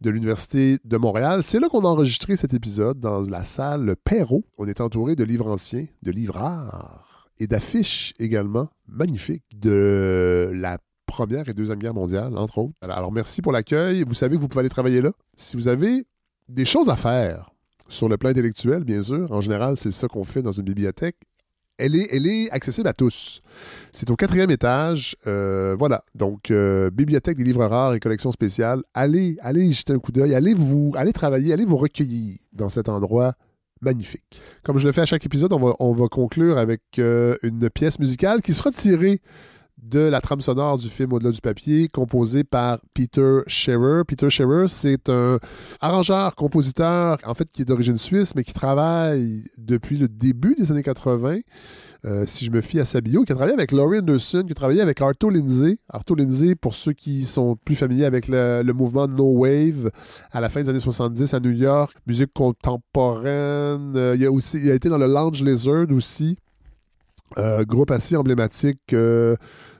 de 0.00 0.10
l'Université 0.10 0.78
de 0.84 0.96
Montréal. 0.96 1.42
C'est 1.44 1.60
là 1.60 1.68
qu'on 1.68 1.84
a 1.84 1.88
enregistré 1.88 2.36
cet 2.36 2.54
épisode 2.54 2.98
dans 2.98 3.22
la 3.22 3.44
salle 3.44 3.94
Perrault. 4.04 4.44
On 4.56 4.66
est 4.66 4.80
entouré 4.80 5.14
de 5.16 5.24
livres 5.24 5.48
anciens, 5.48 5.86
de 6.02 6.10
livres 6.10 6.34
rares 6.34 7.28
et 7.38 7.46
d'affiches 7.46 8.14
également 8.18 8.68
magnifiques 8.88 9.44
de 9.54 10.50
la 10.54 10.78
Première 11.06 11.48
et 11.48 11.54
Deuxième 11.54 11.78
Guerre 11.78 11.94
mondiale, 11.94 12.36
entre 12.36 12.58
autres. 12.58 12.74
Alors, 12.82 13.12
merci 13.12 13.40
pour 13.40 13.52
l'accueil. 13.52 14.04
Vous 14.04 14.14
savez 14.14 14.36
que 14.36 14.40
vous 14.40 14.48
pouvez 14.48 14.60
aller 14.60 14.68
travailler 14.68 15.00
là. 15.00 15.12
Si 15.36 15.56
vous 15.56 15.68
avez 15.68 16.04
des 16.48 16.64
choses 16.64 16.88
à 16.88 16.96
faire, 16.96 17.50
sur 17.88 18.08
le 18.08 18.18
plan 18.18 18.30
intellectuel, 18.30 18.84
bien 18.84 19.02
sûr. 19.02 19.32
En 19.32 19.40
général, 19.40 19.76
c'est 19.76 19.90
ça 19.90 20.08
qu'on 20.08 20.24
fait 20.24 20.42
dans 20.42 20.52
une 20.52 20.64
bibliothèque 20.64 21.16
elle 21.78 22.26
est, 22.26 22.50
accessible 22.50 22.88
à 22.88 22.92
tous. 22.92 23.40
C'est 23.92 24.10
au 24.10 24.16
quatrième 24.16 24.50
étage. 24.50 25.16
Euh, 25.26 25.76
voilà. 25.78 26.04
Donc, 26.14 26.50
euh, 26.50 26.90
bibliothèque 26.90 27.36
des 27.36 27.44
livres 27.44 27.64
rares 27.64 27.94
et 27.94 28.00
collection 28.00 28.32
spéciale. 28.32 28.82
Allez, 28.94 29.38
allez 29.40 29.64
y 29.64 29.72
jeter 29.72 29.92
un 29.92 29.98
coup 29.98 30.12
d'œil. 30.12 30.34
Allez 30.34 30.54
vous, 30.54 30.92
allez 30.96 31.12
travailler, 31.12 31.52
allez 31.52 31.64
vous 31.64 31.76
recueillir 31.76 32.38
dans 32.52 32.68
cet 32.68 32.88
endroit 32.88 33.34
magnifique. 33.80 34.40
Comme 34.62 34.78
je 34.78 34.86
le 34.86 34.92
fais 34.92 35.02
à 35.02 35.06
chaque 35.06 35.24
épisode, 35.24 35.52
on 35.52 35.58
va, 35.58 35.74
on 35.78 35.94
va 35.94 36.08
conclure 36.08 36.58
avec 36.58 36.82
euh, 36.98 37.36
une 37.42 37.70
pièce 37.70 37.98
musicale 37.98 38.42
qui 38.42 38.52
sera 38.52 38.70
tirée 38.70 39.20
de 39.82 40.00
la 40.00 40.20
trame 40.20 40.40
sonore 40.40 40.78
du 40.78 40.88
film 40.88 41.12
Au-delà 41.12 41.30
du 41.30 41.40
papier, 41.40 41.88
composé 41.88 42.44
par 42.44 42.78
Peter 42.94 43.40
Scherer. 43.46 44.04
Peter 44.06 44.28
Scherer, 44.30 44.68
c'est 44.68 45.08
un 45.08 45.38
arrangeur, 45.80 46.34
compositeur, 46.34 47.18
en 47.24 47.34
fait, 47.34 47.50
qui 47.50 47.62
est 47.62 47.64
d'origine 47.64 47.98
suisse, 47.98 48.34
mais 48.34 48.44
qui 48.44 48.52
travaille 48.52 49.44
depuis 49.56 49.96
le 49.96 50.08
début 50.08 50.54
des 50.58 50.70
années 50.70 50.82
80. 50.82 51.40
Euh, 52.04 52.24
si 52.26 52.44
je 52.44 52.50
me 52.52 52.60
fie 52.60 52.78
à 52.78 52.84
sa 52.84 53.00
bio, 53.00 53.24
qui 53.24 53.32
a 53.32 53.34
travaillé 53.34 53.54
avec 53.54 53.72
Laurie 53.72 53.98
Anderson, 53.98 54.44
qui 54.46 54.52
a 54.52 54.54
travaillé 54.54 54.80
avec 54.80 55.00
Arto 55.00 55.30
Lindsay. 55.30 55.78
Arto 55.88 56.14
Lindsay, 56.14 56.54
pour 56.54 56.74
ceux 56.74 56.92
qui 56.92 57.24
sont 57.24 57.56
plus 57.56 57.74
familiers 57.74 58.04
avec 58.04 58.28
le, 58.28 58.62
mouvement 58.72 59.08
No 59.08 59.32
Wave, 59.32 59.90
à 60.30 60.40
la 60.40 60.48
fin 60.48 60.62
des 60.62 60.68
années 60.68 60.80
70 60.80 61.34
à 61.34 61.40
New 61.40 61.50
York, 61.50 61.92
musique 62.06 62.32
contemporaine. 62.32 63.94
Euh, 63.96 64.14
il, 64.16 64.24
a 64.24 64.30
aussi, 64.30 64.58
il 64.58 64.70
a 64.70 64.74
été 64.74 64.88
dans 64.88 64.98
le 64.98 65.06
Lounge 65.06 65.42
Lizard 65.42 65.90
aussi. 65.90 66.38
Euh, 67.36 67.64
groupe 67.64 67.90
assez 67.90 68.16
emblématique 68.16 68.94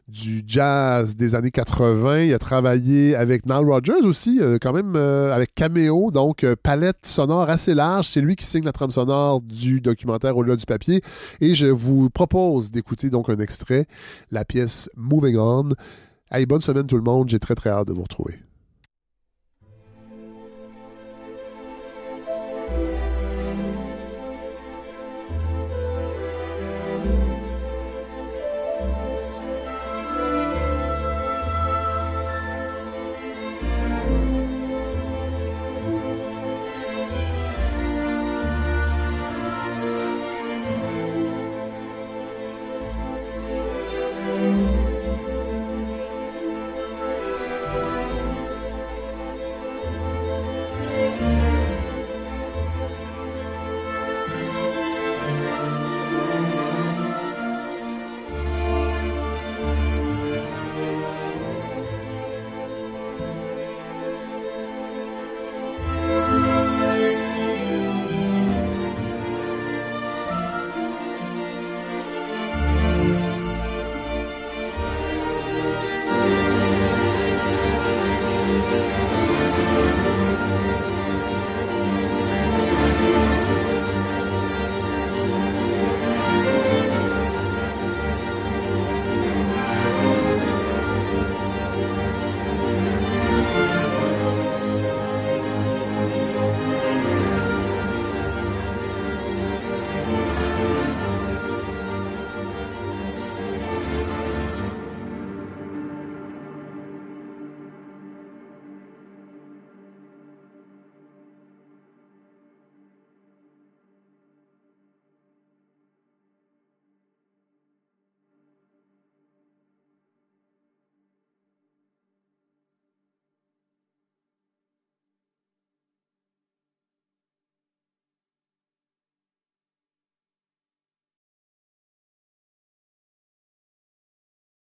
du 0.09 0.43
jazz 0.47 1.17
des 1.17 1.35
années 1.35 1.51
80. 1.51 2.23
Il 2.23 2.35
a 2.35 2.39
travaillé 2.39 3.15
avec 3.15 3.45
Nile 3.47 3.67
Rodgers 3.67 4.05
aussi, 4.05 4.39
euh, 4.41 4.59
quand 4.61 4.73
même 4.73 4.95
euh, 4.97 5.35
avec 5.35 5.55
Cameo, 5.55 6.11
donc 6.11 6.45
euh, 6.45 6.57
palette 6.61 7.07
sonore 7.07 7.51
assez 7.51 7.75
large. 7.75 8.09
C'est 8.09 8.23
lui 8.23 8.35
qui 8.35 8.47
signe 8.47 8.65
la 8.65 8.73
trame 8.73 8.91
sonore 8.91 9.43
du 9.43 9.81
documentaire 9.81 10.37
Au-delà 10.37 10.57
du 10.57 10.65
papier. 10.65 11.03
Et 11.41 11.55
je 11.55 11.67
vous 11.67 12.09
propose 12.09 12.71
d'écouter 12.71 13.11
donc 13.11 13.29
un 13.29 13.39
extrait, 13.39 13.87
la 14.31 14.45
pièce 14.45 14.91
Moving 14.97 15.37
On. 15.37 15.69
Hey, 16.31 16.47
bonne 16.47 16.63
semaine 16.63 16.87
tout 16.87 16.97
le 16.97 17.03
monde, 17.03 17.29
j'ai 17.29 17.39
très 17.39 17.55
très 17.55 17.71
hâte 17.71 17.89
de 17.89 17.93
vous 17.93 18.03
retrouver. 18.03 18.48